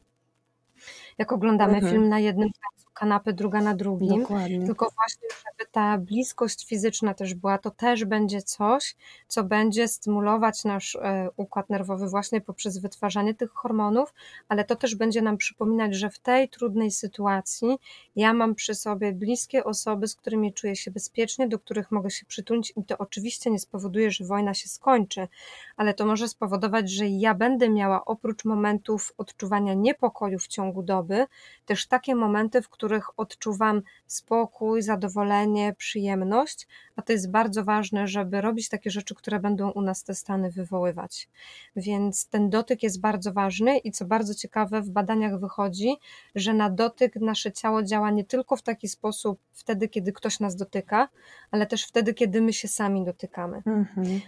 jak 1.19 1.33
oglądamy 1.33 1.75
mhm. 1.75 1.93
film 1.93 2.09
na 2.09 2.19
jednym 2.19 2.49
kanapy, 2.97 3.33
druga 3.33 3.61
na 3.61 3.75
drugim. 3.75 4.21
Dokładnie. 4.21 4.67
Tylko 4.67 4.91
właśnie, 4.97 5.29
żeby 5.45 5.71
ta 5.73 5.99
bliskość 5.99 6.67
fizyczna 6.69 7.15
też 7.15 7.35
była, 7.35 7.59
to 7.59 7.71
też 7.71 8.05
będzie 8.05 8.43
coś, 8.43 8.97
co 9.29 9.45
będzie 9.45 9.89
stymulować 9.89 10.65
nasz 10.65 10.97
e, 10.97 11.29
układ 11.37 11.71
nerwowy 11.71 12.09
właśnie 12.09 12.41
poprzez 12.41 12.79
wytwarzanie 12.79 13.35
tych 13.35 13.51
hormonów, 13.51 14.15
ale 14.49 14.65
to 14.65 14.77
też 14.77 14.95
będzie 14.95 15.23
nam 15.23 15.37
przypominać, 15.37 15.95
że 15.95 16.11
w 16.11 16.19
tej 16.19 16.49
trudnej 16.49 16.91
sytuacji 16.91 17.79
ja 18.17 18.33
mam 18.33 18.55
przy 18.55 18.75
sobie 18.75 19.13
bliskie 19.13 19.65
osoby, 19.65 20.09
z 20.09 20.15
którymi 20.15 20.53
czuję 20.53 20.77
się 20.77 20.91
bezpiecznie, 20.91 21.49
do 21.49 21.59
których 21.59 21.91
mogę 21.91 22.11
się 22.11 22.27
przytulić 22.27 22.73
i 22.77 22.85
to 22.85 22.99
oczywiście 22.99 23.51
nie 23.51 23.59
spowoduje, 23.59 24.11
że 24.11 24.25
wojna 24.25 24.55
się 24.55 24.69
skończy, 24.69 25.29
ale 25.77 25.95
to 25.95 26.07
może 26.07 26.29
spowodować, 26.29 26.91
że 26.91 27.07
ja 27.09 27.35
będę 27.35 27.69
miała 27.69 28.05
oprócz 28.05 28.45
momentów 28.45 29.13
odczuwania 29.19 29.75
niepokoju 29.75 30.39
w 30.39 30.49
ciągu 30.49 30.83
doby, 30.83 31.27
też 31.67 31.87
takie 31.87 32.15
momenty, 32.15 32.63
w 32.63 32.69
których 32.69 32.86
których 32.87 33.19
odczuwam 33.19 33.83
spokój, 34.07 34.83
zadowolenie, 34.83 35.75
przyjemność, 35.79 36.67
a 36.97 37.03
to 37.03 37.13
jest 37.13 37.31
bardzo 37.31 37.65
ważne, 37.65 38.09
żeby 38.09 38.41
robić 38.41 38.69
takie 38.69 38.91
rzeczy, 38.91 39.15
które 39.15 39.41
będą 39.41 39.71
u 39.71 39.83
nas 39.83 40.05
te 40.05 40.15
stany 40.15 40.51
wywoływać. 40.51 41.29
Więc 41.77 42.29
ten 42.29 42.51
dotyk 42.51 42.83
jest 42.83 43.01
bardzo 43.01 43.33
ważny 43.33 43.79
i 43.79 43.93
co 43.93 44.05
bardzo 44.05 44.35
ciekawe, 44.35 44.83
w 44.83 44.91
badaniach 44.91 45.41
wychodzi, 45.41 45.97
że 46.35 46.55
na 46.55 46.71
dotyk 46.71 47.17
nasze 47.17 47.53
ciało 47.53 47.83
działa 47.83 48.11
nie 48.11 48.25
tylko 48.25 48.57
w 48.57 48.63
taki 48.63 48.89
sposób 48.89 49.39
wtedy, 49.53 49.89
kiedy 49.89 50.13
ktoś 50.13 50.41
nas 50.41 50.57
dotyka, 50.57 51.09
ale 51.51 51.67
też 51.67 51.85
wtedy, 51.85 52.15
kiedy 52.15 52.41
my 52.41 52.53
się 52.53 52.69
sami 52.69 53.05
dotykamy. 53.05 53.63
Mhm 53.67 54.21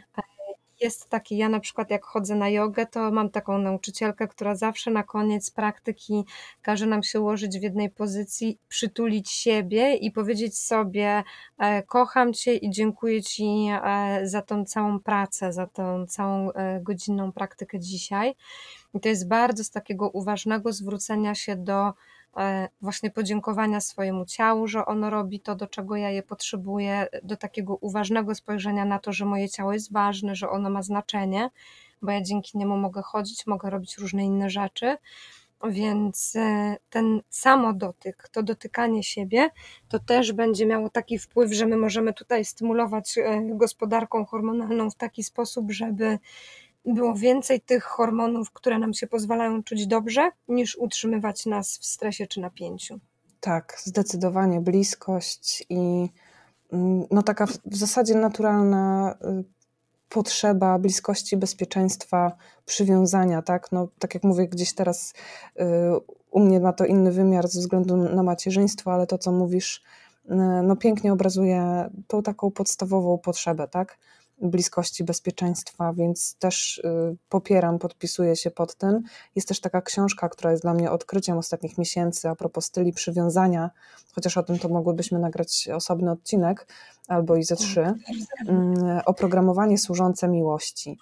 jest 0.81 1.09
taki, 1.09 1.37
ja 1.37 1.49
na 1.49 1.61
przykład 1.61 1.91
jak 1.91 2.05
chodzę 2.05 2.35
na 2.35 2.49
jogę, 2.49 2.87
to 2.87 3.11
mam 3.11 3.31
taką 3.31 3.59
nauczycielkę, 3.59 4.29
która 4.29 4.55
zawsze 4.55 4.91
na 4.91 5.03
koniec 5.03 5.51
praktyki 5.51 6.25
każe 6.63 6.87
nam 6.87 7.03
się 7.03 7.21
ułożyć 7.21 7.59
w 7.59 7.63
jednej 7.63 7.91
pozycji, 7.91 8.59
przytulić 8.69 9.31
siebie 9.31 9.95
i 9.95 10.11
powiedzieć 10.11 10.59
sobie 10.59 11.23
e, 11.59 11.83
kocham 11.83 12.33
Cię 12.33 12.55
i 12.55 12.71
dziękuję 12.71 13.23
Ci 13.23 13.45
e, 13.85 14.21
za 14.25 14.43
tą 14.43 14.65
całą 14.65 15.01
pracę, 15.01 15.53
za 15.53 15.67
tą 15.67 16.07
całą 16.07 16.53
e, 16.53 16.81
godzinną 16.81 17.33
praktykę 17.33 17.79
dzisiaj. 17.79 18.35
I 18.95 19.01
to 19.01 19.09
jest 19.09 19.29
bardzo 19.29 19.65
z 19.65 19.71
takiego 19.71 20.11
uważnego 20.11 20.73
zwrócenia 20.73 21.35
się 21.35 21.57
do 21.57 21.93
właśnie 22.81 23.11
podziękowania 23.11 23.81
swojemu 23.81 24.27
ciału, 24.27 24.69
że 24.69 24.87
ono 24.87 25.11
robi 25.11 25.41
to, 25.41 25.55
do 25.55 25.67
czego 25.67 25.97
ja 25.97 26.11
je 26.11 26.23
potrzebuję, 26.23 27.07
do 27.23 27.37
takiego 27.37 27.77
uważnego 27.77 28.35
spojrzenia 28.35 28.85
na 28.85 28.99
to, 28.99 29.13
że 29.13 29.25
moje 29.25 29.49
ciało 29.49 29.73
jest 29.73 29.93
ważne, 29.93 30.35
że 30.35 30.51
ono 30.51 30.71
ma 30.71 30.83
znaczenie, 30.83 31.51
bo 32.03 32.11
ja 32.11 32.23
dzięki 32.23 32.59
niemu 32.59 32.77
mogę 32.77 33.03
chodzić, 33.03 33.47
mogę 33.47 33.71
robić 33.71 33.99
różne 33.99 34.25
inne 34.25 34.51
rzeczy. 34.51 34.97
Więc 35.65 36.37
e, 36.37 36.77
ten 36.91 37.21
samodotyk, 37.29 38.29
to 38.33 38.43
dotykanie 38.43 39.03
siebie, 39.03 39.51
to 39.89 39.99
też 39.99 40.33
będzie 40.33 40.67
miało 40.67 40.91
taki 40.91 41.19
wpływ, 41.19 41.53
że 41.53 41.67
my 41.67 41.77
możemy 41.77 42.15
tutaj 42.15 42.45
stymulować 42.45 43.19
e, 43.19 43.43
gospodarką 43.55 44.25
hormonalną 44.25 44.91
w 44.91 44.95
taki 44.95 45.23
sposób, 45.23 45.73
żeby 45.73 46.19
było 46.95 47.15
więcej 47.15 47.61
tych 47.61 47.85
hormonów, 47.85 48.51
które 48.51 48.79
nam 48.79 48.95
się 48.95 49.07
pozwalają 49.07 49.63
czuć 49.63 49.87
dobrze, 49.87 50.31
niż 50.49 50.77
utrzymywać 50.77 51.47
nas 51.47 51.79
w 51.79 51.87
stresie 51.87 52.27
czy 52.27 52.41
napięciu. 52.41 53.01
Tak, 53.41 53.77
zdecydowanie 53.85 54.61
bliskość 54.61 55.67
i 55.69 56.09
mm, 56.73 57.07
no 57.11 57.23
taka 57.23 57.47
w 57.47 57.77
zasadzie 57.77 58.15
naturalna 58.15 59.15
y, 59.41 59.45
potrzeba 60.09 60.79
bliskości, 60.79 61.37
bezpieczeństwa, 61.37 62.33
przywiązania, 62.67 63.43
tak? 63.43 63.73
No, 63.73 63.89
tak 63.99 64.15
jak 64.15 64.25
mówię, 64.25 64.49
gdzieś 64.49 64.75
teraz 64.75 65.13
y, 65.61 65.65
u 66.31 66.41
mnie 66.41 66.61
ma 66.61 66.73
to 66.73 66.85
inny 66.85 67.13
wymiar 67.13 67.49
ze 67.49 67.61
względu 67.61 67.97
na 67.97 68.23
macierzyństwo, 68.23 68.93
ale 68.93 69.07
to, 69.07 69.19
co 69.19 69.33
mówisz, 69.33 69.83
y, 70.25 70.35
no 70.63 70.77
pięknie 70.77 71.13
obrazuje 71.13 71.91
tą 72.07 72.23
taką 72.23 72.51
podstawową 72.51 73.19
potrzebę, 73.19 73.69
tak? 73.69 73.99
Bliskości 74.43 75.05
bezpieczeństwa, 75.05 75.93
więc 75.93 76.35
też 76.35 76.79
y, 76.79 77.17
popieram, 77.29 77.79
podpisuję 77.79 78.37
się 78.37 78.51
pod 78.51 78.75
tym. 78.75 79.03
Jest 79.37 79.49
też 79.49 79.61
taka 79.61 79.83
książka, 79.83 80.29
która 80.29 80.51
jest 80.51 80.63
dla 80.63 80.75
mnie 80.75 80.91
odkryciem 80.91 81.39
ostatnich 81.39 81.79
miesięcy 81.79 82.29
a 82.29 82.35
propos 82.35 82.65
styli 82.65 82.93
przywiązania, 82.93 83.71
chociaż 84.13 84.37
o 84.37 84.43
tym 84.43 84.59
to 84.59 84.69
mogłybyśmy 84.69 85.19
nagrać 85.19 85.69
osobny 85.75 86.11
odcinek 86.11 86.67
albo 87.09 87.37
i 87.37 87.45
ze 87.45 87.57
trzy. 87.57 87.95
Mm, 88.49 89.01
oprogramowanie 89.05 89.79
służące 89.79 90.29
miłości. 90.29 90.99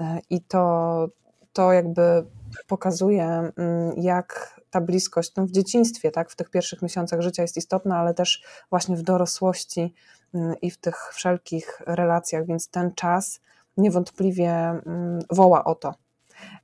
E, 0.00 0.20
I 0.30 0.40
to, 0.40 1.08
to 1.52 1.72
jakby 1.72 2.24
pokazuje, 2.66 3.24
mm, 3.24 3.92
jak 3.96 4.57
ta 4.70 4.80
bliskość 4.80 5.32
no 5.36 5.46
w 5.46 5.50
dzieciństwie, 5.50 6.10
tak, 6.10 6.30
w 6.30 6.36
tych 6.36 6.50
pierwszych 6.50 6.82
miesiącach 6.82 7.20
życia 7.20 7.42
jest 7.42 7.56
istotna, 7.56 7.98
ale 7.98 8.14
też 8.14 8.42
właśnie 8.70 8.96
w 8.96 9.02
dorosłości 9.02 9.94
mm, 10.34 10.54
i 10.62 10.70
w 10.70 10.78
tych 10.78 10.96
wszelkich 11.12 11.82
relacjach, 11.86 12.46
więc 12.46 12.68
ten 12.68 12.94
czas 12.94 13.40
niewątpliwie 13.76 14.50
mm, 14.50 15.18
woła 15.30 15.64
o 15.64 15.74
to. 15.74 15.94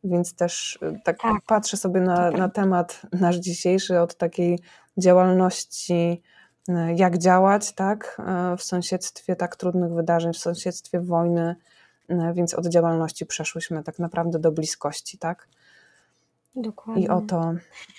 Więc 0.05 0.35
też 0.35 0.79
y, 0.83 1.01
tak, 1.05 1.21
tak. 1.21 1.43
patrzę 1.47 1.77
sobie 1.77 2.01
na, 2.01 2.31
na 2.31 2.49
temat 2.49 3.03
nasz 3.13 3.37
dzisiejszy 3.37 4.01
od 4.01 4.15
takiej 4.17 4.59
działalności, 4.97 6.23
y, 6.69 6.73
jak 6.97 7.19
działać, 7.19 7.75
tak, 7.75 8.21
y, 8.55 8.57
w 8.57 8.63
sąsiedztwie 8.63 9.37
tak 9.37 9.57
trudnych 9.57 9.93
wydarzeń, 9.93 10.33
w 10.33 10.39
sąsiedztwie 10.39 11.01
wojny, 11.01 11.57
więc 12.35 12.55
od 12.55 12.67
działalności 12.67 13.27
przeszłyśmy 13.27 13.83
tak 13.83 13.99
naprawdę 13.99 14.39
do 14.39 14.53
bliskości, 14.53 15.19
tak. 15.19 15.49
Dokładnie. 16.57 17.05
I 17.05 17.09
o 17.09 17.21
to, 17.21 17.55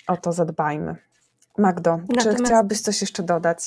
o 0.06 0.16
to 0.16 0.32
zadbajmy. 0.32 0.96
Magdo, 1.58 1.96
Natomiast... 1.96 2.38
czy 2.38 2.44
chciałabyś 2.44 2.80
coś 2.80 3.00
jeszcze 3.00 3.22
dodać? 3.22 3.58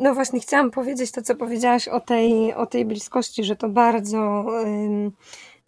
No 0.00 0.14
właśnie, 0.14 0.40
chciałam 0.40 0.70
powiedzieć 0.70 1.10
to, 1.10 1.22
co 1.22 1.36
powiedziałaś 1.36 1.88
o 1.88 2.00
tej, 2.00 2.54
o 2.54 2.66
tej 2.66 2.84
bliskości, 2.84 3.44
że 3.44 3.56
to 3.56 3.68
bardzo, 3.68 4.44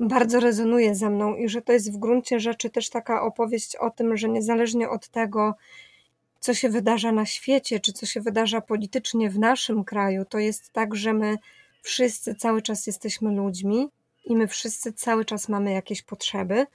bardzo 0.00 0.40
rezonuje 0.40 0.94
ze 0.94 1.10
mną 1.10 1.34
i 1.34 1.48
że 1.48 1.62
to 1.62 1.72
jest 1.72 1.92
w 1.92 1.96
gruncie 1.96 2.40
rzeczy 2.40 2.70
też 2.70 2.90
taka 2.90 3.22
opowieść 3.22 3.76
o 3.76 3.90
tym, 3.90 4.16
że 4.16 4.28
niezależnie 4.28 4.90
od 4.90 5.08
tego, 5.08 5.54
co 6.40 6.54
się 6.54 6.68
wydarza 6.68 7.12
na 7.12 7.26
świecie, 7.26 7.80
czy 7.80 7.92
co 7.92 8.06
się 8.06 8.20
wydarza 8.20 8.60
politycznie 8.60 9.30
w 9.30 9.38
naszym 9.38 9.84
kraju, 9.84 10.24
to 10.24 10.38
jest 10.38 10.72
tak, 10.72 10.94
że 10.94 11.12
my 11.12 11.36
wszyscy 11.82 12.34
cały 12.34 12.62
czas 12.62 12.86
jesteśmy 12.86 13.32
ludźmi 13.32 13.88
i 14.28 14.36
my 14.36 14.48
wszyscy 14.48 14.92
cały 14.92 15.24
czas 15.24 15.48
mamy 15.48 15.72
jakieś 15.72 16.02
potrzeby. 16.02 16.66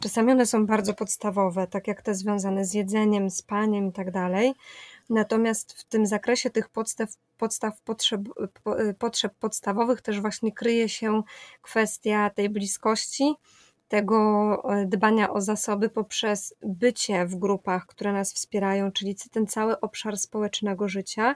Czasami 0.00 0.32
one 0.32 0.46
są 0.46 0.66
bardzo 0.66 0.94
podstawowe, 0.94 1.66
tak 1.66 1.88
jak 1.88 2.02
te 2.02 2.14
związane 2.14 2.64
z 2.64 2.74
jedzeniem, 2.74 3.30
spaniem 3.30 3.88
i 3.88 3.92
tak 3.92 4.10
dalej. 4.10 4.52
Natomiast 5.10 5.72
w 5.72 5.84
tym 5.84 6.06
zakresie 6.06 6.50
tych 6.50 6.68
podstaw, 6.68 7.08
podstaw 7.38 7.80
potrzeb, 7.80 8.20
potrzeb 8.98 9.34
podstawowych 9.34 10.02
też 10.02 10.20
właśnie 10.20 10.52
kryje 10.52 10.88
się 10.88 11.22
kwestia 11.62 12.30
tej 12.30 12.50
bliskości, 12.50 13.34
tego 13.88 14.62
e, 14.74 14.86
dbania 14.86 15.30
o 15.30 15.40
zasoby 15.40 15.88
poprzez 15.88 16.54
bycie 16.62 17.26
w 17.26 17.36
grupach, 17.36 17.86
które 17.86 18.12
nas 18.12 18.32
wspierają, 18.32 18.92
czyli 18.92 19.16
ten 19.30 19.46
cały 19.46 19.80
obszar 19.80 20.16
społecznego 20.18 20.88
życia, 20.88 21.34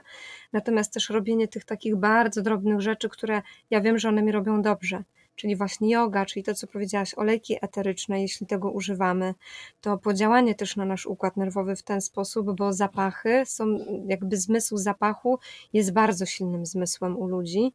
natomiast 0.53 0.93
też 0.93 1.09
robienie 1.09 1.47
tych 1.47 1.65
takich 1.65 1.95
bardzo 1.95 2.41
drobnych 2.41 2.81
rzeczy, 2.81 3.09
które 3.09 3.41
ja 3.69 3.81
wiem, 3.81 3.97
że 3.97 4.09
one 4.09 4.21
mi 4.21 4.31
robią 4.31 4.61
dobrze 4.61 5.03
czyli 5.37 5.55
właśnie 5.55 5.91
yoga, 5.91 6.25
czyli 6.25 6.43
to, 6.43 6.53
co 6.53 6.67
powiedziałaś, 6.67 7.13
olejki 7.13 7.57
eteryczne, 7.61 8.21
jeśli 8.21 8.47
tego 8.47 8.71
używamy, 8.71 9.33
to 9.81 9.97
podziałanie 9.97 10.55
też 10.55 10.75
na 10.75 10.85
nasz 10.85 11.05
układ 11.05 11.37
nerwowy 11.37 11.75
w 11.75 11.83
ten 11.83 12.01
sposób, 12.01 12.57
bo 12.57 12.73
zapachy 12.73 13.43
są, 13.45 13.65
jakby 14.07 14.37
zmysł 14.37 14.77
zapachu 14.77 15.39
jest 15.73 15.93
bardzo 15.93 16.25
silnym 16.25 16.65
zmysłem 16.65 17.17
u 17.17 17.27
ludzi, 17.27 17.73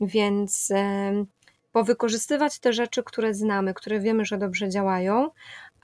więc 0.00 0.72
powykorzystywać 1.72 2.58
te 2.58 2.72
rzeczy, 2.72 3.02
które 3.02 3.34
znamy, 3.34 3.74
które 3.74 4.00
wiemy, 4.00 4.24
że 4.24 4.38
dobrze 4.38 4.68
działają, 4.68 5.30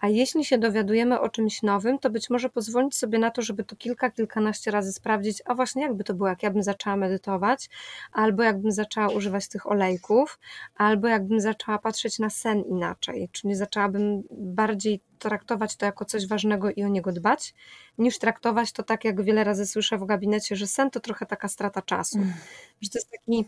a 0.02 0.08
jeśli 0.08 0.44
się 0.44 0.58
dowiadujemy 0.58 1.20
o 1.20 1.28
czymś 1.28 1.62
nowym, 1.62 1.98
to 1.98 2.10
być 2.10 2.30
może 2.30 2.48
pozwolić 2.48 2.94
sobie 2.96 3.18
na 3.18 3.30
to, 3.30 3.42
żeby 3.42 3.64
to 3.64 3.76
kilka, 3.76 4.10
kilkanaście 4.10 4.70
razy 4.70 4.92
sprawdzić, 4.92 5.42
a 5.44 5.54
właśnie 5.54 5.82
jakby 5.82 6.04
to 6.04 6.14
było, 6.14 6.28
jak 6.28 6.42
ja 6.42 6.50
bym 6.50 6.62
zaczęła 6.62 6.96
medytować, 6.96 7.70
albo 8.12 8.42
jakbym 8.42 8.72
zaczęła 8.72 9.08
używać 9.08 9.48
tych 9.48 9.66
olejków, 9.66 10.38
albo 10.76 11.08
jakbym 11.08 11.40
zaczęła 11.40 11.78
patrzeć 11.78 12.18
na 12.18 12.30
sen 12.30 12.62
inaczej, 12.62 13.28
czyli 13.32 13.54
zaczęłabym 13.54 14.22
bardziej 14.30 15.00
traktować 15.18 15.76
to 15.76 15.86
jako 15.86 16.04
coś 16.04 16.26
ważnego 16.26 16.70
i 16.70 16.84
o 16.84 16.88
niego 16.88 17.12
dbać, 17.12 17.54
niż 17.98 18.18
traktować 18.18 18.72
to 18.72 18.82
tak, 18.82 19.04
jak 19.04 19.22
wiele 19.22 19.44
razy 19.44 19.66
słyszę 19.66 19.98
w 19.98 20.04
gabinecie, 20.04 20.56
że 20.56 20.66
sen 20.66 20.90
to 20.90 21.00
trochę 21.00 21.26
taka 21.26 21.48
strata 21.48 21.82
czasu, 21.82 22.18
mm. 22.18 22.32
że 22.80 22.90
to 22.90 22.98
jest 22.98 23.10
taki 23.10 23.44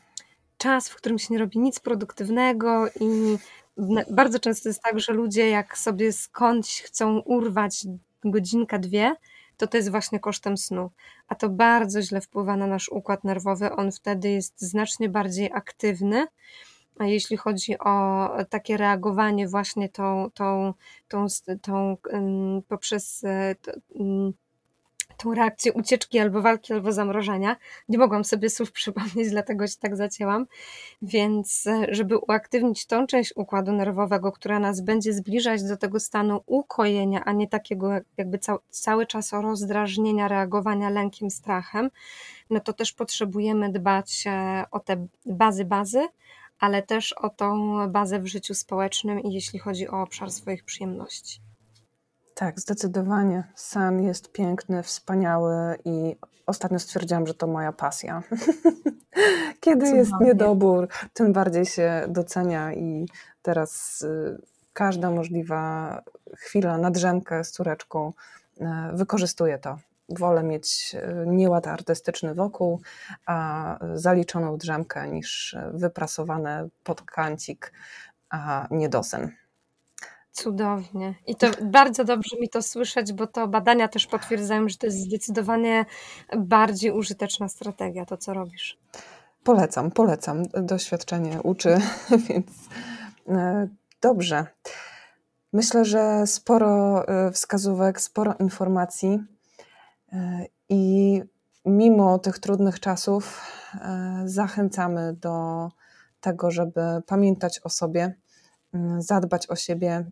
czas, 0.59 0.89
w 0.89 0.97
którym 0.97 1.19
się 1.19 1.27
nie 1.31 1.39
robi 1.39 1.59
nic 1.59 1.81
produktywnego 1.81 2.87
i 3.01 3.39
bardzo 4.11 4.39
często 4.39 4.69
jest 4.69 4.83
tak, 4.83 5.01
że 5.01 5.13
ludzie 5.13 5.49
jak 5.49 5.79
sobie 5.79 6.13
skądś 6.13 6.83
chcą 6.83 7.19
urwać 7.19 7.87
godzinkę, 8.25 8.79
dwie, 8.79 9.17
to 9.57 9.67
to 9.67 9.77
jest 9.77 9.91
właśnie 9.91 10.21
kosztem 10.21 10.57
snu. 10.57 10.91
A 11.29 11.35
to 11.35 11.49
bardzo 11.49 12.03
źle 12.03 12.21
wpływa 12.21 12.57
na 12.57 12.67
nasz 12.67 12.89
układ 12.89 13.25
nerwowy. 13.25 13.73
On 13.73 13.93
wtedy 13.93 14.31
jest 14.31 14.61
znacznie 14.61 15.09
bardziej 15.09 15.51
aktywny. 15.53 16.27
A 16.99 17.07
jeśli 17.07 17.37
chodzi 17.37 17.79
o 17.79 18.29
takie 18.51 18.77
reagowanie 18.77 19.49
właśnie 19.49 19.89
tą, 19.89 20.31
tą, 20.35 20.75
tą, 21.09 21.27
tą, 21.63 21.97
poprzez 22.69 23.25
e, 23.25 23.55
tą 25.17 25.35
reakcję 25.35 25.73
ucieczki 25.73 26.19
albo 26.19 26.43
walki, 26.43 26.73
albo 26.73 26.93
zamrożenia. 26.93 27.57
Nie 27.89 27.99
mogłam 27.99 28.25
sobie 28.25 28.51
słów 28.51 28.73
przypomnieć, 28.73 29.31
dlatego 29.31 29.67
się 29.67 29.77
tak 29.81 29.97
zacięłam. 29.97 30.47
Więc, 31.03 31.67
e, 31.67 31.87
żeby 31.89 32.19
uaktywnić 32.19 32.87
tą 32.87 33.07
część 33.07 33.33
układu 33.37 33.73
nerwowego, 33.73 34.33
która 34.33 34.59
nas 34.59 34.81
będzie 34.81 35.13
zbliżać 35.13 35.63
do 35.63 35.77
tego 35.77 36.01
stanu 36.01 36.41
ukojenia, 36.47 37.25
a 37.25 37.33
nie 37.33 37.49
takiego 37.49 37.91
jakby 38.17 38.39
cał, 38.39 38.59
cały 38.71 39.07
czas 39.07 39.33
rozdrażnienia, 39.33 40.29
reagowania 40.29 40.91
lękiem, 40.91 41.31
strachem, 41.31 41.91
no 42.51 42.61
to 42.61 42.73
też 42.73 42.93
potrzebujemy 42.93 43.73
dbać 43.73 44.25
e, 44.27 44.65
o 44.71 44.81
te 44.81 45.07
bazy, 45.27 45.65
bazy, 45.65 46.09
ale 46.59 46.83
też 46.83 47.13
o 47.13 47.31
tą 47.31 47.79
bazę 47.89 48.21
w 48.21 48.27
życiu 48.27 48.55
społecznym 48.55 49.21
i 49.21 49.33
jeśli 49.33 49.59
chodzi 49.59 49.89
o 49.89 50.03
obszar 50.03 50.31
swoich 50.31 50.65
przyjemności. 50.65 51.41
Tak, 52.35 52.61
zdecydowanie. 52.61 53.45
Sen 53.55 54.03
jest 54.03 54.33
piękny, 54.33 54.83
wspaniały 54.83 55.79
i 55.85 56.17
ostatnio 56.47 56.79
stwierdziłam, 56.79 57.27
że 57.27 57.35
to 57.35 57.47
moja 57.47 57.73
pasja. 57.73 58.23
Kiedy 59.61 59.97
jest 59.97 60.13
niedobór, 60.21 60.89
tym 61.13 61.33
bardziej 61.33 61.67
się 61.67 62.05
docenia 62.09 62.73
i 62.73 63.09
teraz 63.43 64.03
y, 64.03 64.43
każda 64.73 65.11
możliwa 65.11 66.03
chwila 66.37 66.79
na 66.79 66.91
drzemkę 66.91 67.45
z 67.45 67.51
córeczką 67.51 68.13
y, 68.61 68.65
wykorzystuję 68.93 69.59
to. 69.59 69.79
Wolę 70.09 70.43
mieć 70.43 70.97
y, 71.23 71.27
nieład 71.27 71.67
artystyczny 71.67 72.35
wokół, 72.35 72.81
a 73.27 73.79
zaliczoną 73.95 74.57
drzemkę 74.57 75.09
niż 75.09 75.57
wyprasowane 75.73 76.69
pod 76.85 77.03
kancik, 77.03 77.73
a 78.31 78.67
niedosen. 78.71 79.44
Cudownie. 80.35 81.15
I 81.27 81.37
to 81.37 81.47
bardzo 81.63 82.05
dobrze 82.05 82.37
mi 82.41 82.49
to 82.49 82.63
słyszeć, 82.63 83.13
bo 83.13 83.27
to 83.27 83.49
badania 83.49 83.89
też 83.89 84.07
potwierdzają, 84.07 84.69
że 84.69 84.77
to 84.77 84.87
jest 84.87 84.99
zdecydowanie 84.99 85.85
bardziej 86.37 86.91
użyteczna 86.91 87.49
strategia, 87.49 88.07
to 88.07 88.17
co 88.17 88.35
robisz. 88.35 88.79
Polecam, 89.45 89.91
polecam. 89.91 90.43
Doświadczenie 90.47 91.43
uczy, 91.43 91.79
więc 92.29 92.47
e, 93.29 93.69
dobrze. 94.01 94.47
Myślę, 95.53 95.85
że 95.85 96.27
sporo 96.27 97.09
e, 97.09 97.33
wskazówek, 97.33 98.01
sporo 98.01 98.35
informacji 98.41 99.23
e, 100.13 100.45
i 100.69 101.23
mimo 101.65 102.19
tych 102.19 102.39
trudnych 102.39 102.81
czasów 102.81 103.41
zachęcamy 104.25 105.13
do 105.13 105.69
tego, 106.21 106.51
żeby 106.51 106.81
pamiętać 107.07 107.61
o 107.65 107.69
sobie, 107.69 108.15
zadbać 108.99 109.51
o 109.51 109.57
siebie 109.57 110.05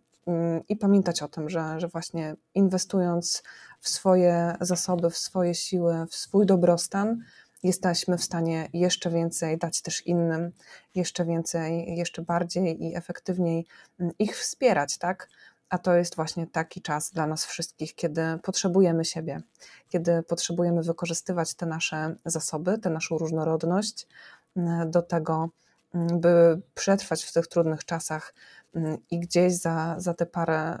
i 0.69 0.75
pamiętać 0.75 1.21
o 1.21 1.27
tym, 1.27 1.49
że, 1.49 1.79
że 1.79 1.87
właśnie 1.87 2.35
inwestując 2.55 3.43
w 3.79 3.89
swoje 3.89 4.55
zasoby, 4.61 5.09
w 5.09 5.17
swoje 5.17 5.55
siły, 5.55 6.05
w 6.09 6.15
swój 6.15 6.45
dobrostan, 6.45 7.23
jesteśmy 7.63 8.17
w 8.17 8.23
stanie 8.23 8.69
jeszcze 8.73 9.09
więcej 9.09 9.57
dać 9.57 9.81
też 9.81 10.07
innym, 10.07 10.51
jeszcze 10.95 11.25
więcej, 11.25 11.97
jeszcze 11.97 12.21
bardziej 12.21 12.83
i 12.83 12.95
efektywniej 12.95 13.65
mm, 13.99 14.13
ich 14.19 14.37
wspierać, 14.37 14.97
tak? 14.97 15.29
A 15.69 15.77
to 15.77 15.95
jest 15.95 16.15
właśnie 16.15 16.47
taki 16.47 16.81
czas 16.81 17.11
dla 17.11 17.27
nas 17.27 17.45
wszystkich, 17.45 17.95
kiedy 17.95 18.21
potrzebujemy 18.43 19.05
siebie, 19.05 19.41
kiedy 19.89 20.23
potrzebujemy 20.23 20.83
wykorzystywać 20.83 21.53
te 21.53 21.65
nasze 21.65 22.15
zasoby, 22.25 22.77
tę 22.77 22.89
naszą 22.89 23.17
różnorodność 23.17 24.07
mm, 24.55 24.91
do 24.91 25.01
tego, 25.01 25.49
by 25.93 26.61
przetrwać 26.75 27.23
w 27.23 27.33
tych 27.33 27.47
trudnych 27.47 27.85
czasach, 27.85 28.33
Mm, 28.75 28.97
i 29.11 29.19
gdzieś 29.19 29.53
za, 29.53 29.95
za 29.97 30.13
te 30.13 30.25
parę 30.25 30.73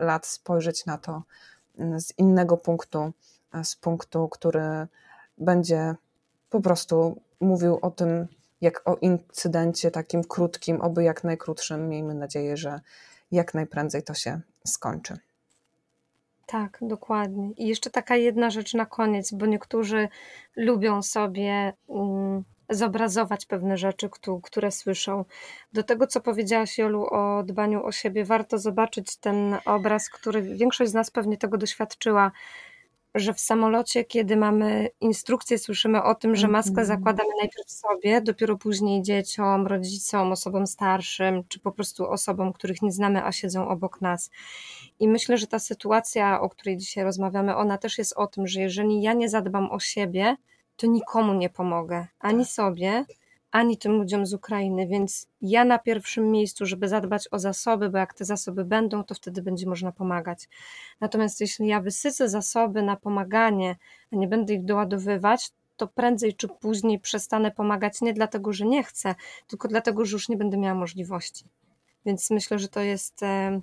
y, 0.00 0.04
lat 0.04 0.26
spojrzeć 0.26 0.86
na 0.86 0.98
to 0.98 1.22
mm, 1.78 2.00
z 2.00 2.18
innego 2.18 2.56
punktu, 2.56 3.12
z 3.62 3.76
punktu, 3.76 4.28
który 4.28 4.86
będzie 5.38 5.94
po 6.50 6.60
prostu 6.60 7.20
mówił 7.40 7.78
o 7.82 7.90
tym, 7.90 8.26
jak 8.60 8.88
o 8.88 8.96
incydencie 8.96 9.90
takim 9.90 10.24
krótkim, 10.24 10.80
oby 10.80 11.04
jak 11.04 11.24
najkrótszym. 11.24 11.88
Miejmy 11.88 12.14
nadzieję, 12.14 12.56
że 12.56 12.80
jak 13.30 13.54
najprędzej 13.54 14.02
to 14.02 14.14
się 14.14 14.40
skończy. 14.66 15.18
Tak, 16.46 16.78
dokładnie. 16.80 17.52
I 17.52 17.68
jeszcze 17.68 17.90
taka 17.90 18.16
jedna 18.16 18.50
rzecz 18.50 18.74
na 18.74 18.86
koniec, 18.86 19.32
bo 19.32 19.46
niektórzy 19.46 20.08
lubią 20.56 21.02
sobie. 21.02 21.72
Um, 21.86 22.44
zobrazować 22.70 23.46
pewne 23.46 23.76
rzeczy, 23.76 24.08
które 24.42 24.70
słyszą. 24.70 25.24
Do 25.72 25.82
tego, 25.82 26.06
co 26.06 26.20
powiedziałaś, 26.20 26.78
Jolu, 26.78 27.06
o 27.10 27.42
dbaniu 27.42 27.84
o 27.84 27.92
siebie, 27.92 28.24
warto 28.24 28.58
zobaczyć 28.58 29.16
ten 29.16 29.56
obraz, 29.64 30.10
który 30.10 30.42
większość 30.42 30.90
z 30.90 30.94
nas 30.94 31.10
pewnie 31.10 31.36
tego 31.36 31.58
doświadczyła, 31.58 32.32
że 33.16 33.34
w 33.34 33.40
samolocie, 33.40 34.04
kiedy 34.04 34.36
mamy 34.36 34.88
instrukcję, 35.00 35.58
słyszymy 35.58 36.02
o 36.02 36.14
tym, 36.14 36.36
że 36.36 36.48
maskę 36.48 36.70
mhm. 36.70 36.86
zakładamy 36.86 37.28
najpierw 37.40 37.70
sobie, 37.70 38.20
dopiero 38.20 38.56
później 38.56 39.02
dzieciom, 39.02 39.66
rodzicom, 39.66 40.32
osobom 40.32 40.66
starszym, 40.66 41.42
czy 41.48 41.60
po 41.60 41.72
prostu 41.72 42.10
osobom, 42.10 42.52
których 42.52 42.82
nie 42.82 42.92
znamy, 42.92 43.24
a 43.24 43.32
siedzą 43.32 43.68
obok 43.68 44.00
nas. 44.00 44.30
I 45.00 45.08
myślę, 45.08 45.38
że 45.38 45.46
ta 45.46 45.58
sytuacja, 45.58 46.40
o 46.40 46.48
której 46.48 46.76
dzisiaj 46.76 47.04
rozmawiamy, 47.04 47.56
ona 47.56 47.78
też 47.78 47.98
jest 47.98 48.12
o 48.16 48.26
tym, 48.26 48.46
że 48.46 48.60
jeżeli 48.60 49.02
ja 49.02 49.12
nie 49.12 49.28
zadbam 49.28 49.70
o 49.70 49.80
siebie, 49.80 50.36
to 50.76 50.86
nikomu 50.86 51.34
nie 51.34 51.50
pomogę, 51.50 52.06
ani 52.20 52.44
tak. 52.44 52.52
sobie, 52.52 53.04
ani 53.50 53.78
tym 53.78 53.92
ludziom 53.92 54.26
z 54.26 54.34
Ukrainy, 54.34 54.86
więc 54.86 55.28
ja 55.42 55.64
na 55.64 55.78
pierwszym 55.78 56.30
miejscu, 56.30 56.66
żeby 56.66 56.88
zadbać 56.88 57.28
o 57.30 57.38
zasoby, 57.38 57.90
bo 57.90 57.98
jak 57.98 58.14
te 58.14 58.24
zasoby 58.24 58.64
będą, 58.64 59.04
to 59.04 59.14
wtedy 59.14 59.42
będzie 59.42 59.68
można 59.68 59.92
pomagać. 59.92 60.48
Natomiast 61.00 61.40
jeśli 61.40 61.66
ja 61.66 61.80
wysycę 61.80 62.28
zasoby 62.28 62.82
na 62.82 62.96
pomaganie, 62.96 63.76
a 64.12 64.16
nie 64.16 64.28
będę 64.28 64.54
ich 64.54 64.64
doładowywać, 64.64 65.50
to 65.76 65.86
prędzej 65.86 66.34
czy 66.34 66.48
później 66.48 66.98
przestanę 67.00 67.50
pomagać 67.50 68.00
nie 68.00 68.12
dlatego, 68.12 68.52
że 68.52 68.66
nie 68.66 68.84
chcę, 68.84 69.14
tylko 69.46 69.68
dlatego, 69.68 70.04
że 70.04 70.12
już 70.12 70.28
nie 70.28 70.36
będę 70.36 70.56
miała 70.56 70.74
możliwości. 70.74 71.44
Więc 72.06 72.30
myślę, 72.30 72.58
że 72.58 72.68
to 72.68 72.80
jest 72.80 73.22
e, 73.22 73.60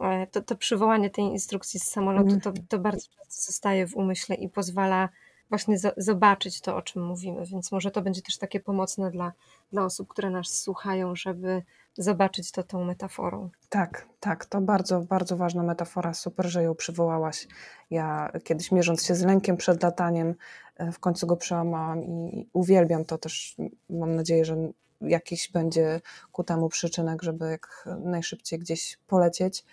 e, 0.00 0.26
to, 0.26 0.42
to 0.42 0.56
przywołanie 0.56 1.10
tej 1.10 1.24
instrukcji 1.24 1.80
z 1.80 1.84
samolotu, 1.84 2.40
to, 2.40 2.52
to 2.68 2.78
bardzo 2.78 3.08
często 3.08 3.42
zostaje 3.42 3.86
w 3.86 3.96
umyśle 3.96 4.36
i 4.36 4.48
pozwala 4.48 5.08
właśnie 5.52 5.76
zobaczyć 5.96 6.60
to, 6.60 6.76
o 6.76 6.82
czym 6.82 7.04
mówimy. 7.04 7.46
Więc 7.46 7.72
może 7.72 7.90
to 7.90 8.02
będzie 8.02 8.22
też 8.22 8.38
takie 8.38 8.60
pomocne 8.60 9.10
dla, 9.10 9.32
dla 9.72 9.84
osób, 9.84 10.08
które 10.08 10.30
nas 10.30 10.48
słuchają, 10.48 11.16
żeby 11.16 11.62
zobaczyć 11.94 12.52
to 12.52 12.62
tą 12.62 12.84
metaforą. 12.84 13.50
Tak, 13.68 14.06
tak, 14.20 14.46
to 14.46 14.60
bardzo, 14.60 15.00
bardzo 15.00 15.36
ważna 15.36 15.62
metafora. 15.62 16.14
Super, 16.14 16.46
że 16.46 16.62
ją 16.62 16.74
przywołałaś. 16.74 17.48
Ja 17.90 18.32
kiedyś 18.44 18.72
mierząc 18.72 19.04
się 19.04 19.14
z 19.14 19.22
lękiem 19.22 19.56
przed 19.56 19.82
lataniem, 19.82 20.34
e, 20.76 20.92
w 20.92 20.98
końcu 20.98 21.26
go 21.26 21.36
przełamałam 21.36 22.04
i 22.04 22.48
uwielbiam 22.52 23.04
to 23.04 23.18
też. 23.18 23.56
Mam 23.90 24.16
nadzieję, 24.16 24.44
że 24.44 24.56
jakiś 25.00 25.50
będzie 25.50 26.00
ku 26.32 26.44
temu 26.44 26.68
przyczynek, 26.68 27.22
żeby 27.22 27.50
jak 27.50 27.88
najszybciej 28.04 28.58
gdzieś 28.58 28.98
polecieć. 29.06 29.64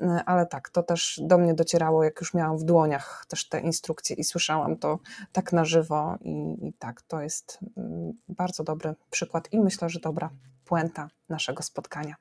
E, 0.00 0.24
ale 0.26 0.46
tak, 0.46 0.68
to 0.70 0.82
też 0.82 1.20
do 1.22 1.38
mnie 1.38 1.54
docierało, 1.54 2.04
jak 2.04 2.20
już 2.20 2.34
miałam 2.34 2.58
w 2.58 2.64
dłoniach 2.64 3.24
też 3.28 3.48
te 3.48 3.60
instrukcje 3.60 4.16
i 4.16 4.24
słyszałam 4.24 4.76
to 4.76 4.98
tak 5.32 5.52
na 5.52 5.64
żywo. 5.64 6.16
I, 6.20 6.56
i 6.68 6.72
tak, 6.72 7.02
to 7.02 7.20
jest 7.20 7.58
mm, 7.76 8.12
bardzo 8.28 8.64
dobry 8.64 8.94
przykład 9.10 9.52
i 9.52 9.60
myślę, 9.60 9.88
że 9.88 10.00
dobra 10.00 10.30
puenta 10.64 11.08
naszego 11.28 11.62
spotkania. 11.62 12.14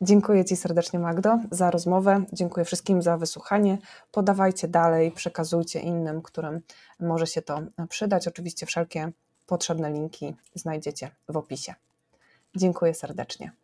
Dziękuję 0.00 0.44
Ci 0.44 0.56
serdecznie, 0.56 0.98
Magdo, 0.98 1.38
za 1.50 1.70
rozmowę. 1.70 2.24
Dziękuję 2.32 2.64
wszystkim 2.64 3.02
za 3.02 3.16
wysłuchanie. 3.16 3.78
Podawajcie 4.12 4.68
dalej, 4.68 5.12
przekazujcie 5.12 5.80
innym, 5.80 6.22
którym 6.22 6.60
może 7.00 7.26
się 7.26 7.42
to 7.42 7.60
przydać. 7.88 8.28
Oczywiście 8.28 8.66
wszelkie 8.66 9.12
potrzebne 9.46 9.90
linki 9.90 10.34
znajdziecie 10.54 11.10
w 11.28 11.36
opisie. 11.36 11.74
Dziękuję 12.56 12.94
serdecznie. 12.94 13.63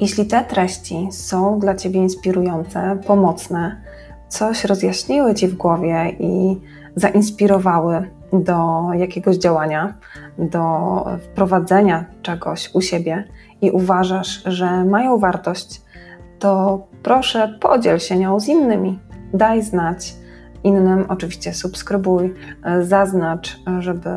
Jeśli 0.00 0.26
te 0.26 0.44
treści 0.44 1.08
są 1.10 1.58
dla 1.58 1.74
Ciebie 1.74 2.00
inspirujące, 2.00 2.98
pomocne, 3.06 3.80
coś 4.28 4.64
rozjaśniły 4.64 5.34
Ci 5.34 5.48
w 5.48 5.56
głowie 5.56 6.16
i 6.18 6.56
zainspirowały 6.96 8.10
do 8.32 8.88
jakiegoś 8.94 9.36
działania, 9.36 9.94
do 10.38 11.04
wprowadzenia 11.24 12.04
czegoś 12.22 12.70
u 12.74 12.80
siebie 12.80 13.24
i 13.60 13.70
uważasz, 13.70 14.42
że 14.44 14.84
mają 14.84 15.18
wartość, 15.18 15.82
to 16.38 16.80
proszę 17.02 17.58
podziel 17.60 17.98
się 17.98 18.16
nią 18.16 18.40
z 18.40 18.48
innymi. 18.48 18.98
Daj 19.34 19.62
znać 19.62 20.14
innym, 20.64 21.04
oczywiście 21.08 21.54
subskrybuj, 21.54 22.34
zaznacz, 22.82 23.60
żeby 23.78 24.10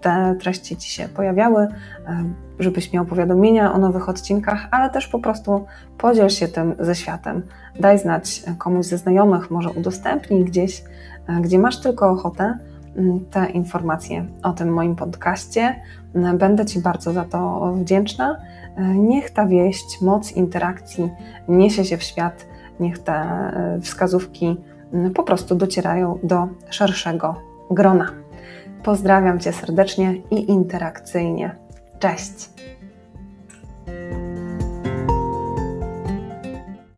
te 0.00 0.36
treści 0.40 0.76
Ci 0.76 0.90
się 0.90 1.08
pojawiały, 1.08 1.68
żebyś 2.58 2.92
miał 2.92 3.04
powiadomienia 3.04 3.72
o 3.72 3.78
nowych 3.78 4.08
odcinkach, 4.08 4.68
ale 4.70 4.90
też 4.90 5.08
po 5.08 5.18
prostu 5.18 5.64
podziel 5.98 6.28
się 6.28 6.48
tym 6.48 6.74
ze 6.80 6.94
światem. 6.94 7.42
Daj 7.80 7.98
znać 7.98 8.42
komuś 8.58 8.86
ze 8.86 8.98
znajomych, 8.98 9.50
może 9.50 9.70
udostępnij 9.70 10.44
gdzieś, 10.44 10.84
gdzie 11.40 11.58
masz 11.58 11.80
tylko 11.80 12.10
ochotę 12.10 12.58
te 13.30 13.50
informacje 13.50 14.26
o 14.42 14.52
tym 14.52 14.72
moim 14.72 14.96
podcaście. 14.96 15.74
Będę 16.38 16.66
Ci 16.66 16.80
bardzo 16.80 17.12
za 17.12 17.24
to 17.24 17.72
wdzięczna. 17.74 18.36
Niech 18.94 19.30
ta 19.30 19.46
wieść, 19.46 20.00
moc 20.00 20.32
interakcji 20.32 21.10
niesie 21.48 21.84
się 21.84 21.96
w 21.96 22.02
świat, 22.02 22.46
niech 22.80 22.98
te 22.98 23.12
e, 23.12 23.78
wskazówki 23.80 24.56
po 25.14 25.22
prostu 25.22 25.54
docierają 25.54 26.18
do 26.22 26.48
szerszego 26.70 27.34
grona. 27.70 28.12
Pozdrawiam 28.82 29.40
Cię 29.40 29.52
serdecznie 29.52 30.14
i 30.30 30.50
interakcyjnie. 30.50 31.56
Cześć! 31.98 32.50